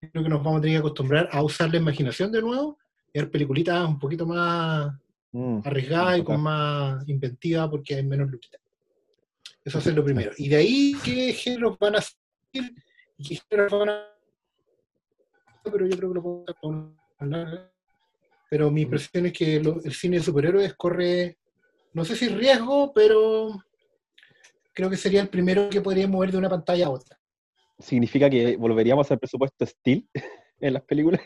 creo 0.00 0.22
que 0.22 0.28
nos 0.30 0.42
vamos 0.42 0.58
a 0.58 0.62
tener 0.62 0.76
que 0.76 0.80
acostumbrar 0.80 1.28
a 1.32 1.42
usar 1.42 1.70
la 1.70 1.76
imaginación 1.78 2.30
de 2.32 2.40
nuevo 2.42 2.78
y 3.12 3.18
ver 3.18 3.30
peliculitas 3.30 3.86
un 3.88 3.98
poquito 3.98 4.26
más 4.26 4.92
Mm, 5.32 5.60
arriesgadas 5.64 6.18
y 6.20 6.24
con 6.24 6.40
más 6.40 7.06
inventiva 7.08 7.68
porque 7.68 7.94
hay 7.96 8.02
menos 8.06 8.30
luquita. 8.30 8.58
Eso 9.62 9.80
ser 9.82 9.94
lo 9.94 10.02
primero. 10.04 10.30
Y 10.38 10.48
de 10.48 10.56
ahí, 10.56 10.96
¿qué 11.04 11.34
géneros 11.34 11.76
van 11.78 11.96
a? 11.96 11.98
¿Y 12.52 12.62
qué 13.22 13.42
géneros 13.50 13.72
van 13.78 13.88
a 13.90 14.06
pero 15.70 15.86
yo 15.86 15.96
creo 15.96 16.08
que 16.10 16.14
lo 16.14 16.22
puedo 16.22 16.96
hablar. 17.18 17.72
Pero 18.48 18.70
mi 18.70 18.82
impresión 18.82 19.26
es 19.26 19.32
que 19.32 19.60
lo- 19.60 19.82
el 19.82 19.92
cine 19.92 20.18
de 20.18 20.22
superhéroes 20.22 20.74
corre, 20.74 21.36
no 21.92 22.04
sé 22.04 22.14
si 22.16 22.28
riesgo, 22.28 22.92
pero 22.94 23.62
creo 24.72 24.88
que 24.88 24.96
sería 24.96 25.20
el 25.22 25.28
primero 25.28 25.68
que 25.68 25.80
podría 25.80 26.06
mover 26.06 26.30
de 26.30 26.38
una 26.38 26.48
pantalla 26.48 26.86
a 26.86 26.90
otra. 26.90 27.18
¿Significa 27.78 28.30
que 28.30 28.56
volveríamos 28.56 29.10
al 29.10 29.18
presupuesto 29.18 29.66
Steel 29.66 30.06
en 30.60 30.72
las 30.72 30.82
películas? 30.82 31.20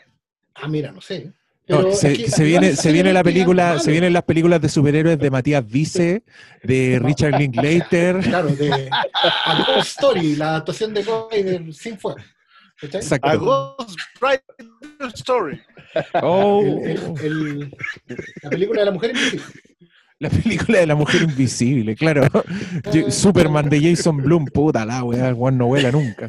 Ah, 0.55 0.67
mira, 0.67 0.91
no 0.91 1.01
sé. 1.01 1.31
No, 1.67 1.89
se, 1.93 2.11
es 2.11 2.17
que 2.17 2.23
que 2.25 2.31
se 2.31 2.41
al 2.41 2.47
viene, 2.49 2.75
se 2.75 2.91
viene 2.91 3.13
la 3.13 3.23
película, 3.23 3.79
se 3.79 3.91
vienen 3.91 4.11
las 4.11 4.23
películas 4.23 4.59
de 4.61 4.67
superhéroes 4.67 5.17
de 5.19 5.29
Matías 5.31 5.65
Vice, 5.65 6.23
de 6.63 6.99
Richard 7.03 7.37
Linklater. 7.39 8.19
Claro, 8.23 8.49
de 8.49 8.89
A 8.91 9.65
Ghost 9.67 9.91
Story, 9.91 10.35
la 10.35 10.57
actuación 10.57 10.93
de 10.93 11.05
Coy 11.05 11.43
del 11.43 11.73
Sin 11.73 11.97
Fuego. 11.97 12.19
A 13.21 13.35
Ghost 13.35 13.99
Rider 14.19 15.13
Story. 15.13 15.61
Oh, 16.21 16.61
El- 16.83 16.97
el- 17.23 17.23
el- 17.23 17.75
la 18.41 18.49
película 18.49 18.79
de 18.81 18.85
la 18.87 18.91
mujer 18.91 19.11
invisible. 19.11 19.45
La 20.21 20.29
película 20.29 20.79
de 20.79 20.85
la 20.85 20.93
mujer 20.93 21.23
invisible, 21.23 21.95
claro. 21.95 22.27
Superman 23.09 23.69
de 23.69 23.81
Jason 23.81 24.17
Bloom, 24.17 24.45
puta 24.45 24.85
la 24.85 25.03
weá, 25.03 25.33
Juan 25.33 25.57
no 25.57 25.65
vuela 25.65 25.91
nunca. 25.91 26.27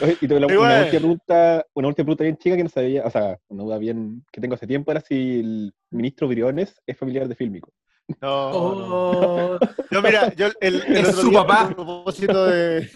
Oye, 0.00 0.16
y 0.20 0.32
una, 0.32 0.46
güey. 0.46 0.58
última 0.58 0.90
pregunta, 0.90 1.66
una 1.74 1.88
última 1.88 2.04
pregunta 2.04 2.22
bien 2.22 2.36
chica 2.36 2.56
que 2.56 2.62
no 2.62 2.68
sabía, 2.68 3.04
o 3.04 3.10
sea, 3.10 3.36
una 3.48 3.64
duda 3.64 3.78
bien 3.78 4.24
que 4.30 4.40
tengo 4.40 4.54
hace 4.54 4.68
tiempo, 4.68 4.92
era 4.92 5.00
si 5.00 5.40
el 5.40 5.74
ministro 5.90 6.28
Briones 6.28 6.80
es 6.86 6.96
familiar 6.96 7.26
de 7.26 7.34
Fílmico. 7.34 7.72
No, 8.20 8.52
no. 8.52 8.86
Oh, 8.86 9.58
Yo, 9.90 10.02
mira, 10.02 10.32
yo 10.34 10.48
el, 10.60 10.82
el 10.86 10.96
Es 10.98 11.16
su 11.16 11.30
día, 11.30 11.40
papá. 11.40 11.62
A 11.62 11.74
propósito 11.74 12.46
de. 12.46 12.90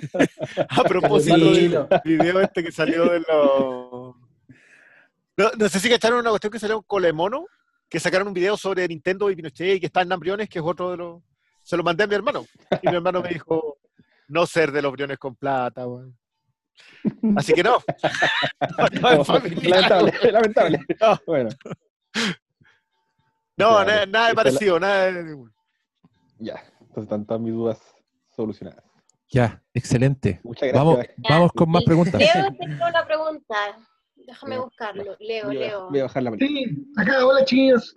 A 0.69 0.83
propósito 0.85 1.53
del 1.53 1.87
video 2.05 2.41
este 2.41 2.63
que 2.63 2.71
salió 2.71 3.05
de 3.07 3.19
los. 3.21 4.15
No, 5.39 5.51
no 5.59 5.69
sé 5.69 5.81
si 5.81 5.89
cacharon 5.89 6.21
una 6.21 6.31
cuestión 6.31 6.53
que 6.53 6.59
salió 6.59 6.77
con 6.77 6.85
Colemono, 6.87 7.47
que 7.89 8.01
sacaron 8.01 8.29
un 8.29 8.35
video 8.35 8.57
sobre 8.57 8.87
Nintendo 8.89 9.31
y 9.31 9.37
Pinochet 9.37 9.77
y 9.77 9.81
que 9.81 9.87
está 9.87 10.03
en 10.03 10.09
Briones, 10.19 10.49
que 10.49 10.59
es 10.59 10.65
otro 10.65 10.91
de 10.91 10.97
los. 10.97 11.23
Se 11.63 11.77
lo 11.77 11.83
mandé 11.83 12.05
a 12.05 12.07
mi 12.07 12.15
hermano. 12.15 12.45
Y 12.83 12.89
mi 12.89 12.95
hermano 12.97 13.23
me 13.23 13.29
dijo: 13.31 13.79
no 14.29 14.47
ser 14.47 14.73
de 14.73 14.83
los 14.83 14.93
Briones 14.93 15.19
con 15.19 15.35
plata, 15.37 15.87
weón. 15.87 16.17
Así 17.37 17.53
que 17.55 17.63
no. 17.65 17.79
Lamentable, 19.01 20.13
lamentable. 20.33 20.79
No. 21.01 21.19
Bueno, 21.27 21.49
No, 23.57 23.85
Ya, 23.87 24.07
nada 24.07 24.29
de 24.29 24.33
la- 24.33 24.35
parecido, 24.35 24.79
nada 24.81 25.13
de. 25.13 25.37
ya, 26.39 26.55
entonces 26.81 27.05
están 27.05 27.25
todas 27.27 27.41
mis 27.43 27.53
dudas 27.55 27.81
solucionadas. 28.35 28.85
Ya, 29.29 29.63
excelente. 29.75 30.41
Muchas 30.45 30.73
Vamos, 30.73 30.97
gracias. 30.99 31.17
vamos 31.29 31.53
con 31.53 31.71
más 31.71 31.83
preguntas. 31.85 32.21
Leo 32.21 32.49
tengo 32.59 32.87
una 32.87 33.05
pregunta. 33.07 33.57
Déjame 34.27 34.59
buscarlo. 34.59 35.17
Leo, 35.21 35.47
Voy 35.47 35.57
a, 35.57 35.61
Leo. 35.61 35.89
voy 35.91 36.01
a 36.01 36.03
bajar 36.05 36.23
la 36.23 36.31
pantalla. 36.31 36.51
Sí, 36.51 36.87
acá, 36.97 37.27
hola 37.27 37.45
chiquillos. 37.45 37.97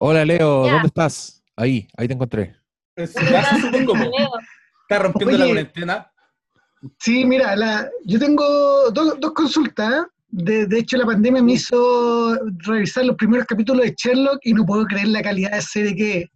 Hola 0.00 0.24
Leo, 0.24 0.66
Ya. 0.66 0.72
¿dónde 0.72 0.86
estás? 0.88 1.42
Ahí, 1.56 1.88
ahí 1.96 2.06
te 2.06 2.14
encontré. 2.14 2.54
Leo. 2.96 3.06
Está 4.82 4.98
rompiendo 5.02 5.36
la 5.38 5.46
cuarentena. 5.46 6.12
Sí, 7.00 7.24
mira, 7.24 7.56
la, 7.56 7.88
yo 8.04 8.18
tengo 8.18 8.90
dos, 8.92 9.18
dos 9.18 9.32
consultas. 9.32 9.92
¿eh? 9.92 10.06
De, 10.28 10.66
de 10.66 10.78
hecho, 10.78 10.96
la 10.96 11.06
pandemia 11.06 11.42
me 11.42 11.54
hizo 11.54 12.36
revisar 12.58 13.04
los 13.06 13.16
primeros 13.16 13.46
capítulos 13.46 13.84
de 13.84 13.94
Sherlock 13.96 14.38
y 14.42 14.52
no 14.52 14.64
puedo 14.64 14.84
creer 14.84 15.08
la 15.08 15.22
calidad 15.22 15.52
de 15.52 15.62
serie 15.62 15.96
que 15.96 16.18
es. 16.18 16.30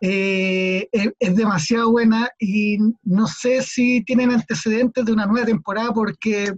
Eh, 0.00 0.88
es, 0.90 1.08
es 1.20 1.36
demasiado 1.36 1.92
buena 1.92 2.28
y 2.40 2.78
no 3.04 3.28
sé 3.28 3.62
si 3.62 4.02
tienen 4.04 4.32
antecedentes 4.32 5.04
de 5.04 5.12
una 5.12 5.24
nueva 5.24 5.46
temporada 5.46 5.92
porque 5.92 6.52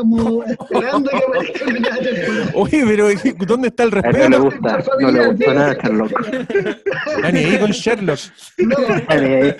estamos 0.00 0.46
esperando 0.46 1.10
que 1.10 1.16
aparezca 1.16 1.64
una 1.66 1.98
temporada. 1.98 2.50
Oye, 2.54 2.84
pero 2.86 3.08
¿dónde 3.46 3.68
está 3.68 3.82
el 3.84 3.90
él 3.94 4.02
no 4.02 4.10
le 4.10 4.18
respeto? 4.28 4.42
gusta, 4.44 4.84
no 5.00 5.10
le 5.10 5.26
gusta 5.26 5.54
nada 5.54 5.74
Sherlock. 5.74 7.22
Dani, 7.22 7.38
ahí 7.40 7.58
con 7.58 7.70
Sherlock. 7.72 8.18
No, 8.58 8.76
Dale, 9.08 9.56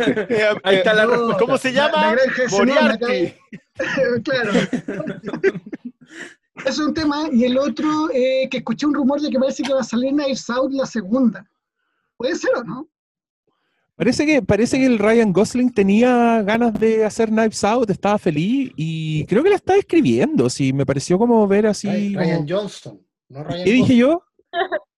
Ahí 0.62 0.76
está 0.76 0.94
la 0.94 1.06
respuesta. 1.06 1.38
¿Cómo 1.38 1.58
se 1.58 1.72
la- 1.72 1.86
llama? 1.88 2.16
Moriarty. 2.50 3.34
claro. 4.24 4.52
Es 6.66 6.78
un 6.78 6.94
tema. 6.94 7.28
Y 7.32 7.44
el 7.44 7.58
otro, 7.58 8.10
eh, 8.12 8.48
que 8.50 8.58
escuché 8.58 8.86
un 8.86 8.94
rumor 8.94 9.20
de 9.20 9.30
que 9.30 9.38
parece 9.38 9.62
que 9.62 9.72
va 9.72 9.80
a 9.80 9.84
salir 9.84 10.12
Knives 10.12 10.48
Out 10.50 10.72
la 10.72 10.86
segunda. 10.86 11.44
¿Puede 12.16 12.36
ser 12.36 12.50
o 12.56 12.62
no? 12.64 12.88
Parece 14.00 14.24
que, 14.24 14.40
parece 14.40 14.78
que 14.78 14.86
el 14.86 14.98
Ryan 14.98 15.30
Gosling 15.30 15.74
tenía 15.74 16.40
ganas 16.42 16.72
de 16.72 17.04
hacer 17.04 17.28
Knives 17.28 17.62
Out, 17.64 17.90
estaba 17.90 18.16
feliz 18.18 18.72
y 18.74 19.26
creo 19.26 19.42
que 19.42 19.50
la 19.50 19.56
estaba 19.56 19.78
escribiendo. 19.78 20.48
Sí, 20.48 20.72
me 20.72 20.86
pareció 20.86 21.18
como 21.18 21.46
ver 21.46 21.66
así. 21.66 22.14
Ryan 22.16 22.46
como- 22.46 22.48
Johnson, 22.60 23.00
no 23.28 23.44
Ryan 23.44 23.64
¿Qué 23.64 23.72
dije 23.72 23.96
yo? 23.96 24.24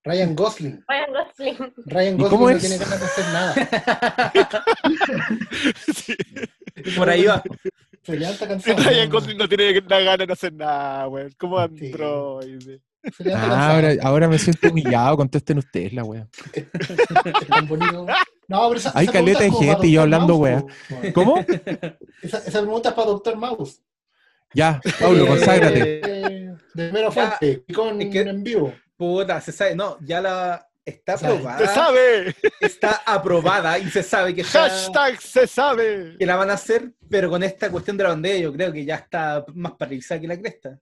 Ryan 0.04 0.36
Gosling. 0.36 0.84
Ryan 0.86 1.12
Gosling. 1.12 1.72
Ryan 1.86 2.14
¿Y 2.14 2.16
Gosling 2.22 2.30
cómo 2.30 2.48
no 2.48 2.56
es? 2.56 2.60
tiene 2.60 2.78
ganas 2.78 3.00
de 3.00 3.06
hacer 3.06 3.24
nada. 3.32 4.62
Sí. 5.94 6.14
Por 6.96 7.08
ahí 7.10 7.24
va. 7.24 7.42
Se 8.02 8.16
levanta 8.16 8.44
Sí, 8.44 8.48
cansado. 8.48 8.82
Ryan 8.90 9.10
Gosling 9.10 9.36
no 9.38 9.48
tiene 9.48 9.80
la 9.88 10.00
gana 10.00 10.26
de 10.26 10.32
hacer 10.32 10.52
nada, 10.52 11.08
weón. 11.08 11.32
Como 11.38 11.58
Sí. 11.68 11.92
Ah, 13.34 13.74
ahora, 13.74 13.94
ahora 14.02 14.28
me 14.28 14.38
siento 14.38 14.68
humillado, 14.70 15.16
contesten 15.16 15.58
ustedes 15.58 15.92
la 15.92 16.04
wea. 16.04 16.28
No, 18.48 18.68
pero 18.68 18.78
esa, 18.80 18.92
Hay 18.94 19.04
esa 19.04 19.12
caleta 19.12 19.40
de 19.44 19.50
gente 19.50 19.86
y 19.86 19.92
yo 19.92 20.02
hablando 20.02 20.36
Mouse, 20.38 20.64
wea. 20.90 21.12
¿Cómo? 21.14 21.38
Esa, 22.22 22.38
esa 22.38 22.60
pregunta 22.60 22.90
es 22.90 22.94
para 22.94 23.06
Doctor 23.08 23.36
Mouse. 23.36 23.80
Ya, 24.54 24.80
Pablo, 25.00 25.24
Eh, 25.24 25.28
conságrate. 25.28 25.78
De, 25.80 26.56
de 26.74 26.92
mera 26.92 27.08
Ya, 27.08 27.12
fuente. 27.12 27.64
Y 27.66 27.72
con 27.72 28.02
es 28.02 28.10
que- 28.10 28.20
en 28.20 28.42
vivo. 28.44 28.74
Puta, 28.96 29.40
se 29.40 29.52
sabe. 29.52 29.74
No, 29.74 29.96
ya 30.02 30.20
la 30.20 30.68
está 30.84 31.16
Se 31.16 31.24
sabe. 31.26 31.38
¡Se 31.38 31.48
aprobada. 31.48 31.74
sabe! 31.74 32.36
Está 32.60 33.00
aprobada 33.06 33.78
y 33.78 33.88
se 33.90 34.02
sabe 34.02 34.34
que 34.34 34.42
está, 34.42 34.68
¡Hashtag 34.68 35.20
se 35.20 35.46
sabe! 35.46 36.16
que 36.18 36.26
la 36.26 36.36
van 36.36 36.50
a 36.50 36.54
hacer, 36.54 36.92
pero 37.08 37.30
con 37.30 37.42
esta 37.42 37.70
cuestión 37.70 37.96
de 37.96 38.02
la 38.04 38.10
bandera 38.10 38.38
yo 38.38 38.52
creo 38.52 38.70
que 38.72 38.84
ya 38.84 38.96
está 38.96 39.44
más 39.54 39.72
paralizada 39.72 40.20
que 40.20 40.28
la 40.28 40.38
cresta. 40.38 40.78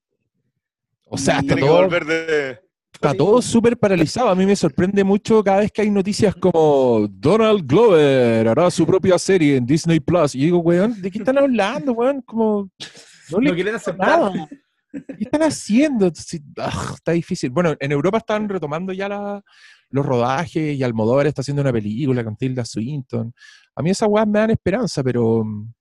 O 1.12 1.18
sea, 1.18 1.37
está 1.40 1.55
Tiene 1.55 1.62
que 1.62 1.66
todo, 1.68 1.83
volver 1.83 2.05
de. 2.05 2.59
está 2.92 3.14
todo 3.14 3.42
súper 3.42 3.77
paralizado. 3.77 4.29
A 4.29 4.35
mí 4.35 4.46
me 4.46 4.55
sorprende 4.57 5.03
mucho 5.05 5.42
cada 5.42 5.59
vez 5.61 5.73
que 5.73 5.83
hay 5.83 5.90
noticias 5.90 6.35
como 6.37 7.07
Donald 7.11 7.66
Glover 7.66 8.46
hará 8.49 8.70
su 8.70 8.87
propia 8.87 9.18
serie 9.18 9.57
en 9.57 9.66
Disney 9.66 9.99
Plus. 10.01 10.35
Y 10.35 10.44
digo, 10.44 10.59
weón, 10.59 11.01
¿de 11.03 11.11
qué 11.11 11.18
están 11.18 11.38
hablando, 11.38 11.92
weón? 11.92 12.23
Como, 12.23 12.70
no 13.31 13.40
le 13.40 13.49
No 13.51 13.55
quieren 13.55 13.75
aceptar. 13.75 14.09
nada. 14.09 14.49
¿Qué 14.92 15.25
están 15.25 15.42
haciendo? 15.42 16.11
Ah, 16.59 16.92
está 16.94 17.12
difícil. 17.12 17.51
Bueno, 17.51 17.75
en 17.79 17.92
Europa 17.92 18.18
están 18.18 18.49
retomando 18.49 18.92
ya 18.92 19.09
la- 19.09 19.42
los 19.92 20.07
rodajes 20.07 20.77
y 20.77 20.83
Almodóvar 20.85 21.27
está 21.27 21.40
haciendo 21.42 21.62
una 21.62 21.73
película 21.73 22.23
con 22.23 22.37
Tilda 22.37 22.64
Swinton. 22.64 23.33
A 23.75 23.83
mí 23.83 23.90
esas 23.90 24.09
weas 24.09 24.27
me 24.29 24.38
dan 24.38 24.51
esperanza, 24.51 25.03
pero 25.03 25.42
mm, 25.44 25.73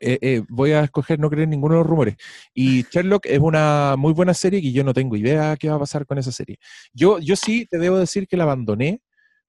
eh, 0.00 0.18
eh, 0.22 0.42
voy 0.48 0.72
a 0.72 0.80
escoger 0.84 1.18
no 1.20 1.28
creer 1.30 1.48
ninguno 1.48 1.74
de 1.74 1.80
los 1.80 1.86
rumores. 1.86 2.16
Y 2.54 2.82
Sherlock 2.90 3.26
es 3.26 3.38
una 3.38 3.94
muy 3.98 4.12
buena 4.12 4.34
serie 4.34 4.60
y 4.60 4.72
yo 4.72 4.82
no 4.82 4.94
tengo 4.94 5.16
idea 5.16 5.56
qué 5.56 5.68
va 5.68 5.76
a 5.76 5.80
pasar 5.80 6.06
con 6.06 6.18
esa 6.18 6.32
serie. 6.32 6.58
Yo, 6.92 7.18
yo 7.18 7.36
sí 7.36 7.66
te 7.66 7.78
debo 7.78 7.98
decir 7.98 8.26
que 8.26 8.36
la 8.36 8.44
abandoné, 8.44 9.02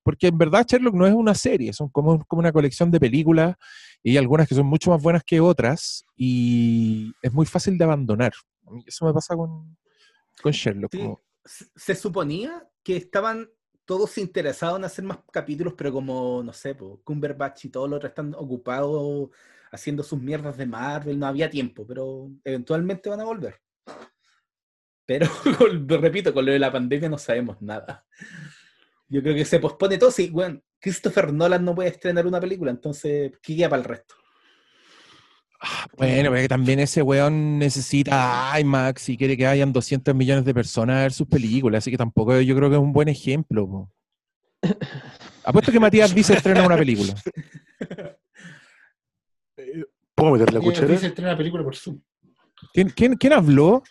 porque 0.03 0.27
en 0.27 0.37
verdad 0.37 0.65
Sherlock 0.67 0.93
no 0.95 1.07
es 1.07 1.13
una 1.13 1.33
serie, 1.35 1.73
son 1.73 1.89
como, 1.89 2.23
como 2.25 2.39
una 2.41 2.51
colección 2.51 2.91
de 2.91 2.99
películas 2.99 3.55
y 4.03 4.17
algunas 4.17 4.47
que 4.47 4.55
son 4.55 4.65
mucho 4.65 4.91
más 4.91 5.01
buenas 5.01 5.23
que 5.23 5.39
otras 5.39 6.03
y 6.15 7.11
es 7.21 7.31
muy 7.33 7.45
fácil 7.45 7.77
de 7.77 7.83
abandonar. 7.83 8.33
Eso 8.85 9.05
me 9.05 9.13
pasa 9.13 9.35
con, 9.35 9.77
con 10.41 10.51
Sherlock. 10.51 10.91
Sí, 10.91 10.97
como- 10.99 11.21
se 11.75 11.95
suponía 11.95 12.67
que 12.83 12.97
estaban 12.97 13.49
todos 13.85 14.17
interesados 14.19 14.77
en 14.77 14.85
hacer 14.85 15.03
más 15.03 15.19
capítulos, 15.31 15.73
pero 15.75 15.91
como, 15.91 16.41
no 16.43 16.53
sé, 16.53 16.75
po, 16.75 17.01
Cumberbatch 17.03 17.65
y 17.65 17.69
todos 17.69 17.89
los 17.89 17.97
otros 17.97 18.11
están 18.11 18.33
ocupados 18.35 19.29
haciendo 19.71 20.03
sus 20.03 20.21
mierdas 20.21 20.57
de 20.57 20.65
Marvel, 20.65 21.17
no 21.17 21.27
había 21.27 21.49
tiempo, 21.49 21.85
pero 21.87 22.29
eventualmente 22.43 23.09
van 23.09 23.21
a 23.21 23.25
volver. 23.25 23.55
Pero, 25.05 25.27
con- 25.57 25.87
repito, 25.87 26.33
con 26.33 26.45
lo 26.45 26.51
de 26.51 26.59
la 26.59 26.71
pandemia 26.71 27.09
no 27.09 27.17
sabemos 27.17 27.61
nada. 27.61 28.05
Yo 29.07 29.21
creo 29.21 29.35
que 29.35 29.45
se 29.45 29.59
pospone 29.59 29.97
todo. 29.97 30.11
Sí, 30.11 30.29
bueno, 30.29 30.61
Christopher 30.79 31.33
Nolan 31.33 31.65
no 31.65 31.75
puede 31.75 31.89
estrenar 31.89 32.25
una 32.27 32.39
película, 32.39 32.71
entonces, 32.71 33.31
¿qué 33.41 33.55
queda 33.55 33.69
para 33.69 33.81
el 33.81 33.87
resto? 33.87 34.15
Bueno, 35.95 36.31
porque 36.31 36.47
también 36.47 36.79
ese 36.79 37.03
weón 37.03 37.59
necesita 37.59 38.51
IMAX 38.59 39.09
y 39.09 39.17
quiere 39.17 39.37
que 39.37 39.45
hayan 39.45 39.71
200 39.71 40.15
millones 40.15 40.43
de 40.43 40.53
personas 40.55 40.97
a 40.97 41.01
ver 41.03 41.13
sus 41.13 41.27
películas, 41.27 41.83
así 41.83 41.91
que 41.91 41.97
tampoco 41.97 42.39
yo 42.41 42.55
creo 42.55 42.69
que 42.69 42.75
es 42.77 42.81
un 42.81 42.93
buen 42.93 43.09
ejemplo. 43.09 43.67
po. 43.67 43.91
Apuesto 45.43 45.71
que 45.71 45.79
Matías 45.79 46.15
dice 46.15 46.33
estrena 46.33 46.65
una 46.65 46.77
película. 46.77 47.13
¿Puedo 50.21 50.33
meter 50.33 50.53
la 50.53 50.59
Y 50.59 50.63
cuchara? 50.63 50.97
se 50.97 51.07
estrena 51.07 51.31
la 51.31 51.37
película 51.37 51.63
por 51.63 51.75
Zoom. 51.75 51.99
¿Quién, 52.73 52.89
quién, 52.89 53.15
quién 53.15 53.33
habló? 53.33 53.81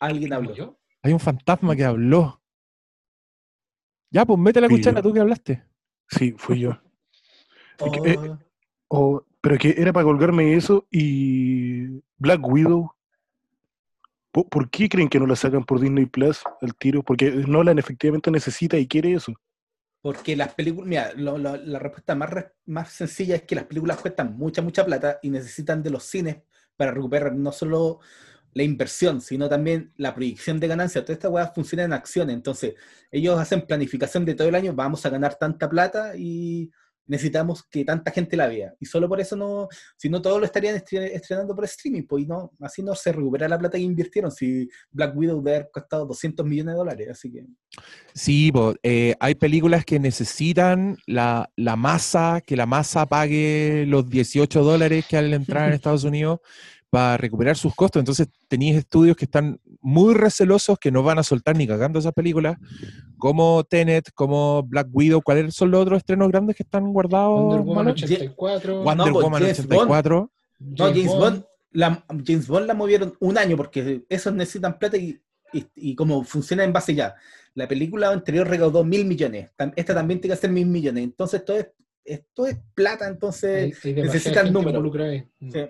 Alguien 0.00 0.32
habló. 0.32 0.76
Hay 1.00 1.12
un 1.12 1.20
fantasma 1.20 1.76
que 1.76 1.84
habló. 1.84 2.42
Ya, 4.10 4.26
pues 4.26 4.36
mete 4.36 4.60
la 4.60 4.68
Fui 4.68 4.78
cuchara, 4.78 4.96
yo. 4.96 5.02
tú 5.04 5.12
que 5.14 5.20
hablaste. 5.20 5.64
Sí, 6.08 6.34
fui 6.36 6.58
yo. 6.58 6.72
Es 7.78 7.92
que, 7.92 8.00
Oh. 8.00 8.04
eh, 8.24 8.36
oh, 8.88 9.24
pero 9.40 9.58
que 9.58 9.76
era 9.78 9.92
para 9.92 10.02
colgarme 10.04 10.54
eso 10.54 10.88
y 10.90 12.02
Black 12.16 12.40
Widow. 12.44 12.90
¿Por, 14.32 14.48
por 14.48 14.70
qué 14.70 14.88
creen 14.88 15.08
que 15.08 15.20
no 15.20 15.26
la 15.28 15.36
sacan 15.36 15.62
por 15.64 15.78
Disney 15.78 16.06
Plus 16.06 16.42
al 16.60 16.74
tiro? 16.74 17.04
Porque 17.04 17.30
Nolan 17.30 17.78
efectivamente 17.78 18.32
necesita 18.32 18.76
y 18.76 18.88
quiere 18.88 19.12
eso. 19.12 19.32
Porque 20.00 20.36
las 20.36 20.54
películas, 20.54 20.88
mira, 20.88 21.12
lo- 21.14 21.38
la 21.38 21.78
respuesta 21.78 22.14
más, 22.14 22.30
más 22.66 22.90
sencilla 22.92 23.36
es 23.36 23.42
que 23.42 23.54
las 23.56 23.64
películas 23.64 23.98
cuestan 23.98 24.36
mucha, 24.36 24.62
mucha 24.62 24.84
plata 24.86 25.18
y 25.22 25.30
necesitan 25.30 25.82
de 25.82 25.90
los 25.90 26.04
cines 26.04 26.38
para 26.76 26.92
recuperar 26.92 27.34
no 27.34 27.50
solo 27.52 28.00
la 28.54 28.62
inversión, 28.62 29.20
sino 29.20 29.48
también 29.48 29.92
la 29.96 30.14
proyección 30.14 30.60
de 30.60 30.68
ganancias. 30.68 31.04
Toda 31.04 31.14
esta 31.14 31.28
weá 31.28 31.48
funciona 31.48 31.84
en 31.84 31.92
acciones. 31.92 32.34
Entonces, 32.36 32.74
ellos 33.10 33.38
hacen 33.38 33.62
planificación 33.66 34.24
de 34.24 34.34
todo 34.34 34.48
el 34.48 34.54
año, 34.54 34.72
vamos 34.74 35.04
a 35.06 35.10
ganar 35.10 35.36
tanta 35.36 35.68
plata 35.68 36.12
y 36.16 36.70
necesitamos 37.08 37.64
que 37.68 37.84
tanta 37.84 38.12
gente 38.12 38.36
la 38.36 38.46
vea. 38.46 38.74
Y 38.78 38.86
solo 38.86 39.08
por 39.08 39.20
eso 39.20 39.34
no, 39.34 39.68
si 39.96 40.08
no 40.08 40.22
todos 40.22 40.38
lo 40.38 40.44
estarían 40.46 40.76
estre- 40.76 41.10
estrenando 41.12 41.54
por 41.54 41.64
streaming, 41.64 42.02
pues 42.06 42.24
y 42.24 42.26
no, 42.26 42.52
así 42.60 42.82
no 42.82 42.94
se 42.94 43.10
recupera 43.12 43.48
la 43.48 43.58
plata 43.58 43.76
que 43.78 43.82
invirtieron. 43.84 44.30
Si 44.30 44.68
Black 44.92 45.16
Widow 45.16 45.42
debe 45.42 45.56
haber 45.56 45.70
costado 45.72 46.06
200 46.06 46.46
millones 46.46 46.74
de 46.74 46.78
dólares, 46.78 47.08
así 47.10 47.32
que... 47.32 47.46
Sí, 48.14 48.52
po, 48.52 48.74
eh, 48.82 49.14
hay 49.20 49.34
películas 49.34 49.84
que 49.84 49.98
necesitan 49.98 50.96
la, 51.06 51.50
la 51.56 51.76
masa, 51.76 52.42
que 52.44 52.56
la 52.56 52.66
masa 52.66 53.06
pague 53.06 53.84
los 53.86 54.08
18 54.08 54.62
dólares 54.62 55.04
que 55.08 55.16
al 55.16 55.32
entrar 55.32 55.68
en 55.68 55.74
Estados 55.74 56.04
Unidos 56.04 56.40
para 56.90 57.16
recuperar 57.16 57.56
sus 57.56 57.74
costos. 57.74 58.00
Entonces 58.00 58.28
tenéis 58.48 58.76
estudios 58.76 59.16
que 59.16 59.24
están 59.26 59.60
muy 59.80 60.14
recelosos 60.14 60.78
que 60.78 60.90
no 60.90 61.02
van 61.02 61.18
a 61.18 61.22
soltar 61.22 61.56
ni 61.56 61.66
cagando 61.66 61.98
esas 61.98 62.12
películas, 62.12 62.56
como 63.18 63.64
Tenet, 63.64 64.10
como 64.14 64.62
Black 64.62 64.88
Widow. 64.92 65.22
¿Cuáles 65.22 65.54
son 65.54 65.70
los 65.70 65.82
otros 65.82 65.98
estrenos 65.98 66.28
grandes 66.28 66.56
que 66.56 66.62
están 66.62 66.92
guardados? 66.92 67.40
Wonder 67.40 67.60
Woman 67.60 67.84
Mano? 67.84 67.90
84. 67.90 68.82
Wonder 68.82 69.06
No, 69.06 69.12
pues, 69.12 69.24
Woman 69.24 69.42
James 69.42 69.60
84. 69.60 70.32
No, 70.60 70.84
James 70.86 71.06
Bond, 71.06 71.44
la, 71.72 72.04
James 72.26 72.48
Bond 72.48 72.66
la 72.66 72.74
movieron 72.74 73.14
un 73.20 73.38
año 73.38 73.56
porque 73.56 74.04
esos 74.08 74.32
necesitan 74.34 74.78
plata 74.78 74.96
y, 74.96 75.20
y, 75.52 75.64
y 75.76 75.94
como 75.94 76.24
funciona 76.24 76.64
en 76.64 76.72
base 76.72 76.94
ya. 76.94 77.14
La 77.54 77.68
película 77.68 78.10
anterior 78.10 78.46
recaudó 78.48 78.84
mil 78.84 79.04
millones, 79.04 79.50
esta 79.76 79.94
también 79.94 80.20
tiene 80.20 80.34
que 80.34 80.40
ser 80.40 80.50
mil 80.50 80.66
millones. 80.66 81.04
Entonces, 81.04 81.40
esto 81.40 81.54
es, 81.56 81.68
esto 82.04 82.46
es 82.46 82.58
plata, 82.74 83.06
entonces 83.08 83.78
Hay- 83.84 83.90
hay 83.94 84.02
necesitan 84.02 84.52
números. 84.52 84.82
Sí. 85.40 85.64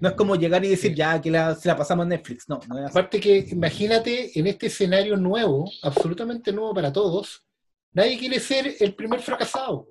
No 0.00 0.08
es 0.08 0.14
como 0.14 0.36
llegar 0.36 0.64
y 0.64 0.68
decir 0.68 0.94
ya 0.94 1.20
que 1.20 1.30
la, 1.30 1.54
se 1.54 1.68
la 1.68 1.76
pasamos 1.76 2.06
a 2.06 2.08
Netflix, 2.08 2.48
no. 2.48 2.60
Aparte 2.88 3.20
que 3.20 3.46
imagínate 3.50 4.38
en 4.38 4.46
este 4.46 4.66
escenario 4.66 5.16
nuevo, 5.16 5.70
absolutamente 5.82 6.52
nuevo 6.52 6.74
para 6.74 6.92
todos, 6.92 7.44
nadie 7.92 8.18
quiere 8.18 8.40
ser 8.40 8.74
el 8.80 8.94
primer 8.94 9.20
fracasado. 9.20 9.88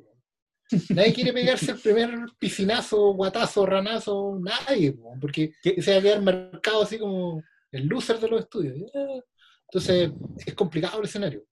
Nadie 0.90 1.14
quiere 1.14 1.34
pegarse 1.34 1.72
el 1.72 1.80
primer 1.80 2.10
piscinazo, 2.40 3.14
guatazo, 3.14 3.66
ranazo, 3.66 4.40
nadie, 4.42 4.94
po, 4.94 5.16
porque 5.20 5.54
se 5.62 5.92
va 5.92 6.00
a 6.00 6.02
quedar 6.02 6.22
marcado 6.22 6.84
así 6.84 6.98
como 6.98 7.44
el 7.72 7.86
loser 7.86 8.20
de 8.20 8.28
los 8.28 8.42
estudios. 8.42 8.76
Entonces, 9.68 10.12
es 10.46 10.54
complicado 10.56 11.00
el 11.00 11.06
escenario. 11.06 11.44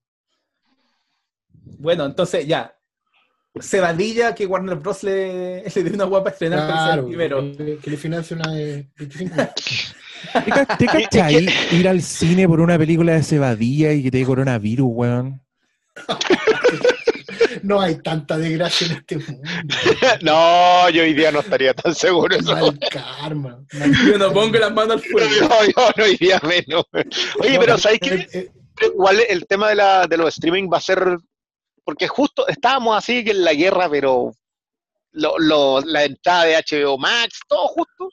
Bueno, 1.77 2.06
entonces 2.06 2.47
ya. 2.47 2.75
Cebadilla 3.60 4.34
que 4.34 4.46
Warner 4.46 4.76
Bros. 4.76 5.04
le, 5.04 5.64
le 5.76 5.84
dio 5.84 5.94
una 5.94 6.06
guapa 6.06 6.30
estrenar 6.30 6.60
para 6.60 6.72
ser 6.72 6.86
Claro, 6.86 7.02
el 7.02 7.08
primero. 7.08 7.58
que, 7.58 7.78
que 7.84 7.90
le 7.92 7.98
financie 7.98 8.36
una 8.36 8.52
de 8.52 8.88
25 8.98 9.36
¿Te, 10.46 10.52
ca- 10.52 10.78
te 10.78 10.86
cachai 10.86 11.48
ir 11.72 11.88
al 11.88 12.02
cine 12.02 12.48
por 12.48 12.62
una 12.62 12.78
película 12.78 13.14
de 13.14 13.24
cebadilla 13.24 13.92
y 13.92 14.04
que 14.04 14.12
te 14.12 14.20
dé 14.20 14.26
coronavirus, 14.26 14.88
weón? 14.90 15.42
No 17.64 17.80
hay 17.82 17.96
tanta 17.96 18.38
desgracia 18.40 18.88
en 18.88 18.94
este 18.94 19.18
mundo. 19.18 19.48
no, 20.22 20.90
yo 20.90 21.04
hoy 21.04 21.14
día 21.14 21.32
no 21.32 21.42
estaría 21.42 21.74
tan 21.76 21.94
seguro. 21.94 22.36
Eso. 22.36 22.54
Mal 22.56 22.80
karma. 22.90 23.60
Yo 24.08 24.18
no 24.18 24.32
pongo 24.34 24.58
las 24.58 24.74
manos 24.74 24.96
al 24.96 25.02
fuego. 25.02 25.30
No, 25.42 25.66
yo 25.66 25.92
no 25.96 26.08
iría 26.08 26.40
menos. 26.48 26.86
Oye, 27.40 27.60
pero 27.60 27.78
¿sabes 27.78 28.00
eh, 28.04 28.30
qué? 28.32 28.52
Igual 28.88 29.20
el 29.30 29.46
tema 29.46 29.70
de, 29.70 29.76
la, 29.76 30.08
de 30.08 30.18
los 30.18 30.30
streaming 30.30 30.70
va 30.74 30.78
a 30.78 30.82
ser. 30.82 31.18
Porque 31.91 32.08
justo 32.08 32.47
estábamos 32.47 32.95
así 32.97 33.21
que 33.21 33.32
en 33.32 33.43
la 33.43 33.54
guerra, 33.54 33.89
pero 33.89 34.32
lo, 35.12 35.38
lo- 35.39 35.82
la 35.82 36.06
entrada 36.06 36.45
de 36.45 36.56
HBO 36.56 36.97
Max, 36.97 37.41
todo 37.49 37.67
justo. 37.67 38.10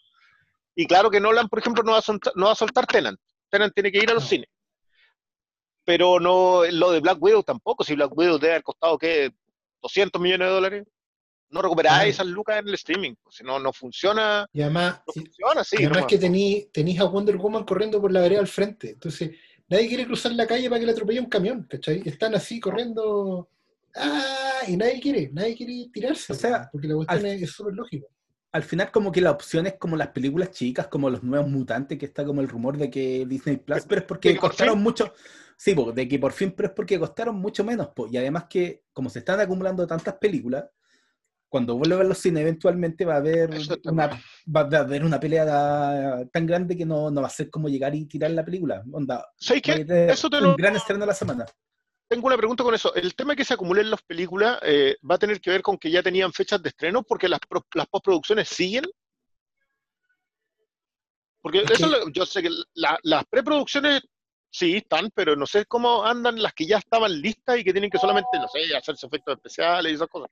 Y 0.74 0.84
claro 0.86 1.10
que 1.10 1.20
Nolan, 1.20 1.48
por 1.48 1.60
ejemplo, 1.60 1.84
no 1.84 1.92
va 1.92 1.98
a 1.98 2.02
soltar, 2.02 2.32
no 2.34 2.46
va 2.46 2.52
a 2.52 2.56
soltar 2.56 2.86
Tenant. 2.88 3.18
Tenant 3.48 3.72
tiene 3.72 3.92
que 3.92 3.98
ir 3.98 4.10
a 4.10 4.14
los 4.14 4.24
cines. 4.24 4.48
Pero 5.84 6.18
no 6.18 6.64
lo 6.70 6.90
de 6.90 6.98
Black 7.00 7.18
Widow 7.22 7.42
tampoco. 7.44 7.84
Si 7.84 7.94
Black 7.94 8.16
Widow 8.16 8.38
debe 8.38 8.54
haber 8.54 8.62
costado, 8.64 8.98
¿qué? 8.98 9.30
200 9.80 10.20
millones 10.20 10.48
de 10.48 10.54
dólares. 10.54 10.84
No 11.50 11.62
recuperáis 11.62 12.14
esas 12.16 12.26
lucas 12.26 12.58
en 12.58 12.68
el 12.68 12.74
streaming. 12.74 13.14
si 13.30 13.42
no, 13.44 13.58
no 13.60 13.72
funciona. 13.72 14.44
Y 14.52 14.60
además, 14.60 15.00
No 15.06 15.12
funciona 15.14 15.62
y 15.72 15.76
además 15.76 15.92
nomás. 15.98 16.06
que 16.10 16.18
tení, 16.18 16.64
tenís 16.72 17.00
a 17.00 17.04
Wonder 17.04 17.36
Woman 17.36 17.64
corriendo 17.64 18.00
por 18.00 18.12
la 18.12 18.20
vereda 18.20 18.40
al 18.40 18.48
frente. 18.48 18.90
Entonces, 18.90 19.30
nadie 19.68 19.88
quiere 19.88 20.04
cruzar 20.04 20.32
la 20.32 20.46
calle 20.46 20.68
para 20.68 20.80
que 20.80 20.86
le 20.86 20.92
atropelle 20.92 21.20
un 21.20 21.28
camión, 21.30 21.62
¿cachai? 21.70 22.02
Están 22.04 22.34
así 22.34 22.60
corriendo. 22.60 23.48
¡Ah! 23.98 24.60
Y 24.66 24.76
nadie 24.76 25.00
quiere, 25.00 25.30
nadie 25.32 25.56
quiere 25.56 25.88
tirarse. 25.92 26.32
O 26.32 26.36
sea, 26.36 26.68
porque 26.70 26.88
la 26.88 26.94
cuestión 26.96 27.18
al- 27.26 27.42
es 27.42 27.50
súper 27.50 27.74
lógica. 27.74 28.06
al 28.52 28.62
final 28.62 28.90
como 28.90 29.10
que 29.12 29.20
la 29.20 29.30
opción 29.30 29.66
es 29.66 29.74
como 29.78 29.96
las 29.96 30.08
películas 30.08 30.50
chicas, 30.50 30.88
como 30.88 31.10
los 31.10 31.22
nuevos 31.22 31.48
mutantes, 31.50 31.98
que 31.98 32.06
está 32.06 32.24
como 32.24 32.40
el 32.40 32.48
rumor 32.48 32.76
de 32.76 32.90
que 32.90 33.24
Disney 33.26 33.56
Plus, 33.58 33.84
pero 33.88 34.00
es 34.00 34.06
porque 34.06 34.32
¿Que 34.34 34.40
por 34.40 34.50
costaron 34.50 34.80
mucho, 34.82 35.12
sí, 35.56 35.74
po, 35.74 35.92
de 35.92 36.06
que 36.08 36.18
por 36.18 36.32
fin, 36.32 36.52
pero 36.56 36.68
es 36.68 36.74
porque 36.74 36.98
costaron 36.98 37.36
mucho 37.36 37.62
menos, 37.64 37.88
po, 37.88 38.06
y 38.10 38.16
además 38.16 38.44
que 38.48 38.84
como 38.92 39.08
se 39.10 39.20
están 39.20 39.38
acumulando 39.40 39.86
tantas 39.86 40.14
películas, 40.14 40.64
cuando 41.50 41.78
vuelva 41.78 42.00
a 42.02 42.04
los 42.04 42.18
cines 42.18 42.42
eventualmente 42.42 43.06
va 43.06 43.14
a 43.14 43.18
haber 43.18 43.50
una, 43.86 44.08
va 44.54 44.60
a 44.60 44.80
haber 44.80 45.02
una 45.04 45.18
pelea 45.18 46.26
tan 46.30 46.44
grande 46.46 46.76
que 46.76 46.84
no, 46.84 47.10
no 47.10 47.22
va 47.22 47.26
a 47.28 47.30
ser 47.30 47.48
como 47.48 47.68
llegar 47.70 47.94
y 47.94 48.04
tirar 48.04 48.30
la 48.32 48.44
película. 48.44 48.82
Onda, 48.92 49.26
¿Sabes 49.38 49.62
qué? 49.62 49.86
Eso 50.10 50.28
te 50.28 50.36
un 50.38 50.44
lo- 50.44 50.56
gran 50.56 50.76
estreno 50.76 51.00
de 51.00 51.06
la 51.06 51.14
semana. 51.14 51.46
Tengo 52.08 52.26
una 52.26 52.36
pregunta 52.38 52.64
con 52.64 52.74
eso. 52.74 52.94
El 52.94 53.14
tema 53.14 53.36
que 53.36 53.44
se 53.44 53.54
acumulen 53.54 53.90
las 53.90 54.02
películas 54.02 54.58
eh, 54.62 54.96
va 55.08 55.16
a 55.16 55.18
tener 55.18 55.40
que 55.40 55.50
ver 55.50 55.62
con 55.62 55.76
que 55.76 55.90
ya 55.90 56.02
tenían 56.02 56.32
fechas 56.32 56.62
de 56.62 56.70
estreno 56.70 57.02
porque 57.02 57.28
las, 57.28 57.40
las 57.74 57.86
postproducciones 57.86 58.48
siguen. 58.48 58.84
Porque 61.42 61.58
eso 61.60 61.74
es 61.74 61.80
lo- 61.80 62.08
yo 62.10 62.24
sé 62.26 62.42
que 62.42 62.50
la- 62.74 62.98
las 63.02 63.24
preproducciones 63.26 64.02
sí 64.50 64.76
están, 64.78 65.10
pero 65.14 65.36
no 65.36 65.46
sé 65.46 65.66
cómo 65.66 66.04
andan 66.04 66.42
las 66.42 66.54
que 66.54 66.66
ya 66.66 66.78
estaban 66.78 67.12
listas 67.20 67.58
y 67.58 67.64
que 67.64 67.72
tienen 67.72 67.90
que 67.90 67.98
solamente, 67.98 68.38
no 68.38 68.48
sé, 68.48 68.74
hacerse 68.74 69.06
efectos 69.06 69.36
especiales 69.36 69.92
y 69.92 69.94
esas 69.94 70.08
cosas. 70.08 70.30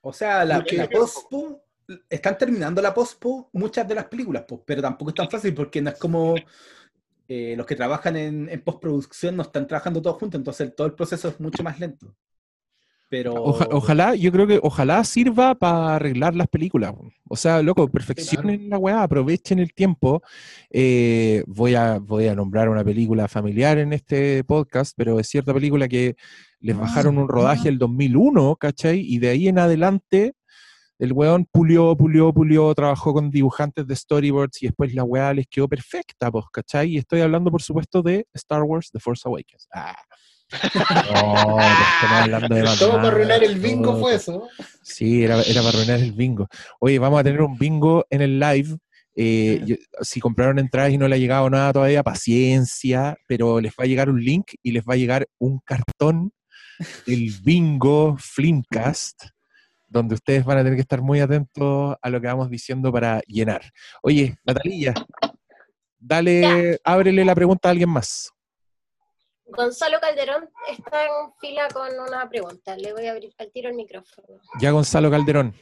O 0.00 0.12
sea, 0.12 0.44
la, 0.44 0.58
la 0.58 0.88
postpo, 0.90 1.64
están 2.10 2.36
terminando 2.36 2.82
la 2.82 2.92
postpo 2.92 3.48
muchas 3.52 3.86
de 3.86 3.94
las 3.94 4.06
películas, 4.06 4.44
pues, 4.46 4.60
pero 4.66 4.82
tampoco 4.82 5.10
es 5.10 5.14
tan 5.14 5.30
fácil 5.30 5.54
porque 5.54 5.80
no 5.80 5.90
es 5.90 5.98
como 5.98 6.34
eh, 7.28 7.54
los 7.56 7.66
que 7.66 7.76
trabajan 7.76 8.16
en, 8.16 8.48
en 8.48 8.60
postproducción 8.62 9.36
no 9.36 9.42
están 9.42 9.66
trabajando 9.66 10.02
todos 10.02 10.16
juntos, 10.18 10.38
entonces 10.38 10.74
todo 10.74 10.86
el 10.86 10.94
proceso 10.94 11.28
es 11.28 11.40
mucho 11.40 11.62
más 11.62 11.78
lento. 11.80 12.14
Pero 13.08 13.34
Oja- 13.34 13.68
ojalá, 13.70 14.14
yo 14.14 14.32
creo 14.32 14.46
que 14.46 14.58
ojalá 14.62 15.04
sirva 15.04 15.54
para 15.54 15.96
arreglar 15.96 16.34
las 16.34 16.48
películas. 16.48 16.94
O 17.28 17.36
sea, 17.36 17.60
loco, 17.62 17.86
perfeccionen 17.86 18.70
la 18.70 18.78
weá, 18.78 19.02
aprovechen 19.02 19.58
el 19.58 19.74
tiempo. 19.74 20.22
Eh, 20.70 21.44
voy, 21.46 21.74
a, 21.74 21.98
voy 21.98 22.28
a 22.28 22.34
nombrar 22.34 22.70
una 22.70 22.82
película 22.82 23.28
familiar 23.28 23.76
en 23.76 23.92
este 23.92 24.42
podcast, 24.44 24.94
pero 24.96 25.20
es 25.20 25.28
cierta 25.28 25.52
película 25.52 25.88
que 25.88 26.16
les 26.60 26.74
bajaron 26.78 27.18
un 27.18 27.28
rodaje 27.28 27.68
el 27.68 27.76
2001, 27.78 28.56
¿cachai? 28.56 29.00
Y 29.00 29.18
de 29.18 29.28
ahí 29.28 29.46
en 29.48 29.58
adelante 29.58 30.32
el 31.02 31.12
weón 31.12 31.46
pulió, 31.50 31.96
pulió, 31.96 32.32
pulió, 32.32 32.72
trabajó 32.74 33.12
con 33.12 33.28
dibujantes 33.30 33.86
de 33.88 33.96
storyboards 33.96 34.62
y 34.62 34.66
después 34.66 34.94
la 34.94 35.02
weá 35.02 35.34
les 35.34 35.46
quedó 35.48 35.66
perfecta, 35.68 36.30
pues, 36.30 36.44
¿cachai? 36.52 36.90
Y 36.92 36.98
estoy 36.98 37.22
hablando, 37.22 37.50
por 37.50 37.60
supuesto, 37.60 38.02
de 38.02 38.24
Star 38.34 38.62
Wars 38.62 38.90
The 38.92 39.00
Force 39.00 39.22
Awakens. 39.26 39.66
Ah. 39.74 39.96
No, 41.12 41.58
estamos 41.58 42.18
hablando 42.22 42.54
de 42.54 42.62
Todo 42.78 42.92
para 42.92 43.08
arruinar 43.08 43.42
el 43.42 43.58
bingo 43.58 43.92
todo. 43.92 44.00
fue 44.00 44.14
eso. 44.14 44.48
Sí, 44.82 45.24
era, 45.24 45.40
era 45.42 45.62
para 45.62 45.70
arruinar 45.78 45.98
el 46.00 46.12
bingo. 46.12 46.46
Oye, 46.78 46.98
vamos 46.98 47.18
a 47.20 47.24
tener 47.24 47.40
un 47.42 47.56
bingo 47.58 48.04
en 48.10 48.22
el 48.22 48.38
live. 48.38 48.76
Eh, 49.16 49.60
yo- 49.66 49.76
si 50.02 50.20
compraron 50.20 50.58
entradas 50.58 50.92
y 50.92 50.98
no 50.98 51.08
le 51.08 51.16
ha 51.16 51.18
llegado 51.18 51.48
nada 51.50 51.72
todavía, 51.72 52.02
paciencia, 52.02 53.16
pero 53.26 53.60
les 53.60 53.72
va 53.72 53.84
a 53.84 53.86
llegar 53.86 54.08
un 54.08 54.22
link 54.22 54.52
y 54.62 54.72
les 54.72 54.84
va 54.84 54.94
a 54.94 54.98
llegar 54.98 55.26
un 55.38 55.58
cartón 55.64 56.32
del 57.06 57.32
bingo 57.42 58.16
Flimcast, 58.18 59.24
donde 59.92 60.14
ustedes 60.14 60.44
van 60.44 60.58
a 60.58 60.60
tener 60.62 60.74
que 60.74 60.82
estar 60.82 61.02
muy 61.02 61.20
atentos 61.20 61.96
a 62.00 62.10
lo 62.10 62.20
que 62.20 62.26
vamos 62.26 62.48
diciendo 62.48 62.90
para 62.90 63.20
llenar. 63.26 63.62
Oye, 64.02 64.36
Natalía, 64.44 64.94
dale, 65.98 66.80
ábrele 66.82 67.24
la 67.24 67.34
pregunta 67.34 67.68
a 67.68 67.72
alguien 67.72 67.90
más. 67.90 68.32
Gonzalo 69.44 70.00
Calderón 70.00 70.48
está 70.70 71.04
en 71.04 71.32
fila 71.38 71.68
con 71.68 71.88
una 72.08 72.26
pregunta. 72.28 72.74
Le 72.76 72.92
voy 72.94 73.06
a 73.06 73.12
abrir 73.12 73.34
al 73.38 73.50
tiro 73.52 73.68
el 73.68 73.76
micrófono. 73.76 74.40
Ya 74.58 74.70
Gonzalo 74.70 75.10
Calderón. 75.10 75.54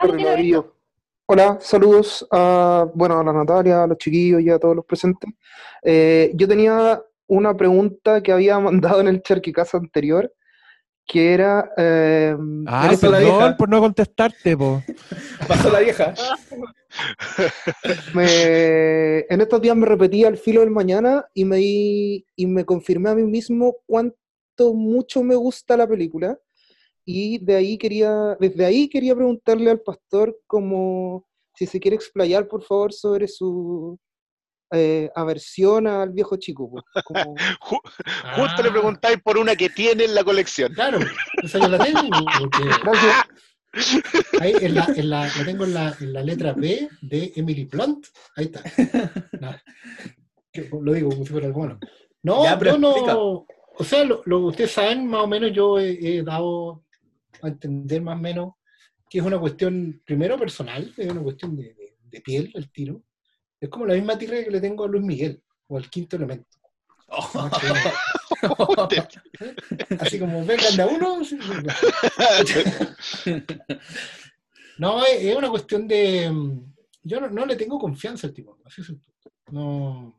Renadillo. 0.00 0.74
Hola, 1.26 1.58
saludos 1.60 2.26
a, 2.32 2.88
bueno, 2.92 3.20
a 3.20 3.24
la 3.24 3.32
Natalia, 3.32 3.84
a 3.84 3.86
los 3.86 3.98
chiquillos 3.98 4.40
y 4.40 4.50
a 4.50 4.58
todos 4.58 4.74
los 4.74 4.84
presentes. 4.84 5.30
Eh, 5.80 6.32
yo 6.34 6.48
tenía 6.48 7.00
una 7.28 7.56
pregunta 7.56 8.20
que 8.20 8.32
había 8.32 8.58
mandado 8.58 9.00
en 9.00 9.06
el 9.06 9.22
Charquicasa 9.22 9.78
anterior, 9.78 10.32
que 11.10 11.32
era... 11.34 11.72
eh, 11.76 12.36
Ah, 12.66 12.92
perdón 13.00 13.56
por 13.56 13.68
no 13.68 13.80
contestarte, 13.80 14.56
po. 14.56 14.80
Pasó 15.48 15.68
la 15.70 15.80
vieja. 15.80 16.14
me- 18.14 19.20
en 19.28 19.40
estos 19.40 19.60
días 19.60 19.76
me 19.76 19.86
repetía 19.86 20.28
el 20.28 20.36
filo 20.38 20.60
del 20.60 20.70
mañana 20.70 21.26
y 21.34 21.44
me, 21.44 21.56
di- 21.56 22.24
y 22.36 22.46
me 22.46 22.64
confirmé 22.64 23.10
a 23.10 23.14
mí 23.14 23.24
mismo 23.24 23.76
cuánto 23.86 24.74
mucho 24.74 25.22
me 25.22 25.34
gusta 25.34 25.76
la 25.76 25.88
película. 25.88 26.38
Y 27.04 27.38
de 27.44 27.56
ahí 27.56 27.76
quería, 27.78 28.36
desde 28.38 28.64
ahí 28.64 28.88
quería 28.88 29.16
preguntarle 29.16 29.70
al 29.70 29.80
pastor 29.80 30.38
como 30.46 31.26
si 31.54 31.66
se 31.66 31.80
quiere 31.80 31.96
explayar, 31.96 32.46
por 32.46 32.62
favor, 32.62 32.92
sobre 32.92 33.26
su 33.26 33.98
eh, 34.72 35.10
aversión 35.14 35.86
al 35.86 36.10
viejo 36.10 36.36
chico. 36.36 36.70
pues, 36.70 36.84
como- 37.04 37.34
Justo 38.36 38.62
le 38.62 38.70
preguntáis 38.70 39.18
por 39.22 39.38
una 39.38 39.56
que 39.56 39.68
tiene 39.70 40.04
en 40.04 40.14
la 40.14 40.24
colección. 40.24 40.72
Claro, 40.74 40.98
esa 41.42 41.58
yo 41.58 41.68
la 41.68 41.78
tengo. 41.84 42.00
porque- 42.38 42.70
Ahí 44.40 44.52
en 44.60 44.74
la, 44.74 44.84
en 44.96 45.10
la, 45.10 45.26
la 45.26 45.44
tengo 45.44 45.64
en 45.64 45.74
la, 45.74 45.94
en 46.00 46.12
la 46.12 46.22
letra 46.24 46.52
B 46.54 46.88
de 47.02 47.32
Emily 47.36 47.64
Blunt. 47.66 48.04
Ahí 48.36 48.46
está. 48.46 48.64
Lo 50.80 50.92
digo 50.92 51.10
como 51.10 51.24
si 51.24 51.30
fuera 51.32 51.46
algo 51.46 51.60
bueno. 51.60 51.78
No, 52.22 52.42
Ya, 52.44 52.58
pero 52.58 52.72
yo 52.72 52.78
no. 52.78 52.90
explica. 52.90 53.16
O 53.18 53.84
sea, 53.84 54.04
lo, 54.04 54.22
lo 54.26 54.40
que 54.40 54.44
ustedes 54.46 54.72
saben, 54.72 55.06
más 55.06 55.22
o 55.22 55.26
menos, 55.26 55.52
yo 55.54 55.78
he, 55.78 56.16
he 56.18 56.22
dado 56.22 56.84
a 57.42 57.48
entender 57.48 58.02
más 58.02 58.16
o 58.18 58.20
menos 58.20 58.54
que 59.08 59.18
es 59.18 59.24
una 59.24 59.38
cuestión, 59.38 60.02
primero 60.04 60.36
personal, 60.38 60.92
es 60.96 61.08
una 61.10 61.22
cuestión 61.22 61.56
de, 61.56 61.74
de- 61.74 61.96
de 62.10 62.20
piel, 62.20 62.50
el 62.54 62.70
tiro. 62.72 63.02
Es 63.60 63.68
como 63.68 63.86
la 63.86 63.94
misma 63.94 64.18
tirre 64.18 64.44
que 64.44 64.50
le 64.50 64.60
tengo 64.60 64.84
a 64.84 64.88
Luis 64.88 65.04
Miguel, 65.04 65.40
o 65.68 65.76
al 65.76 65.88
quinto 65.90 66.16
elemento. 66.16 66.58
Así 70.00 70.18
como 70.18 70.44
vengan 70.46 70.76
de 70.76 70.82
a 70.82 70.86
uno. 70.86 71.20
No, 74.78 75.04
es, 75.04 75.36
una 75.36 75.50
cuestión 75.50 75.86
de. 75.86 76.30
mm, 76.30 76.72
Yo 77.02 77.20
no, 77.20 77.28
no 77.28 77.44
le 77.44 77.54
tengo 77.56 77.78
confianza 77.78 78.26
al 78.26 78.32
tipo. 78.32 78.56
Así 78.64 78.80
es 78.80 78.88
el 78.88 78.96
punto. 78.96 79.30
No. 79.50 80.16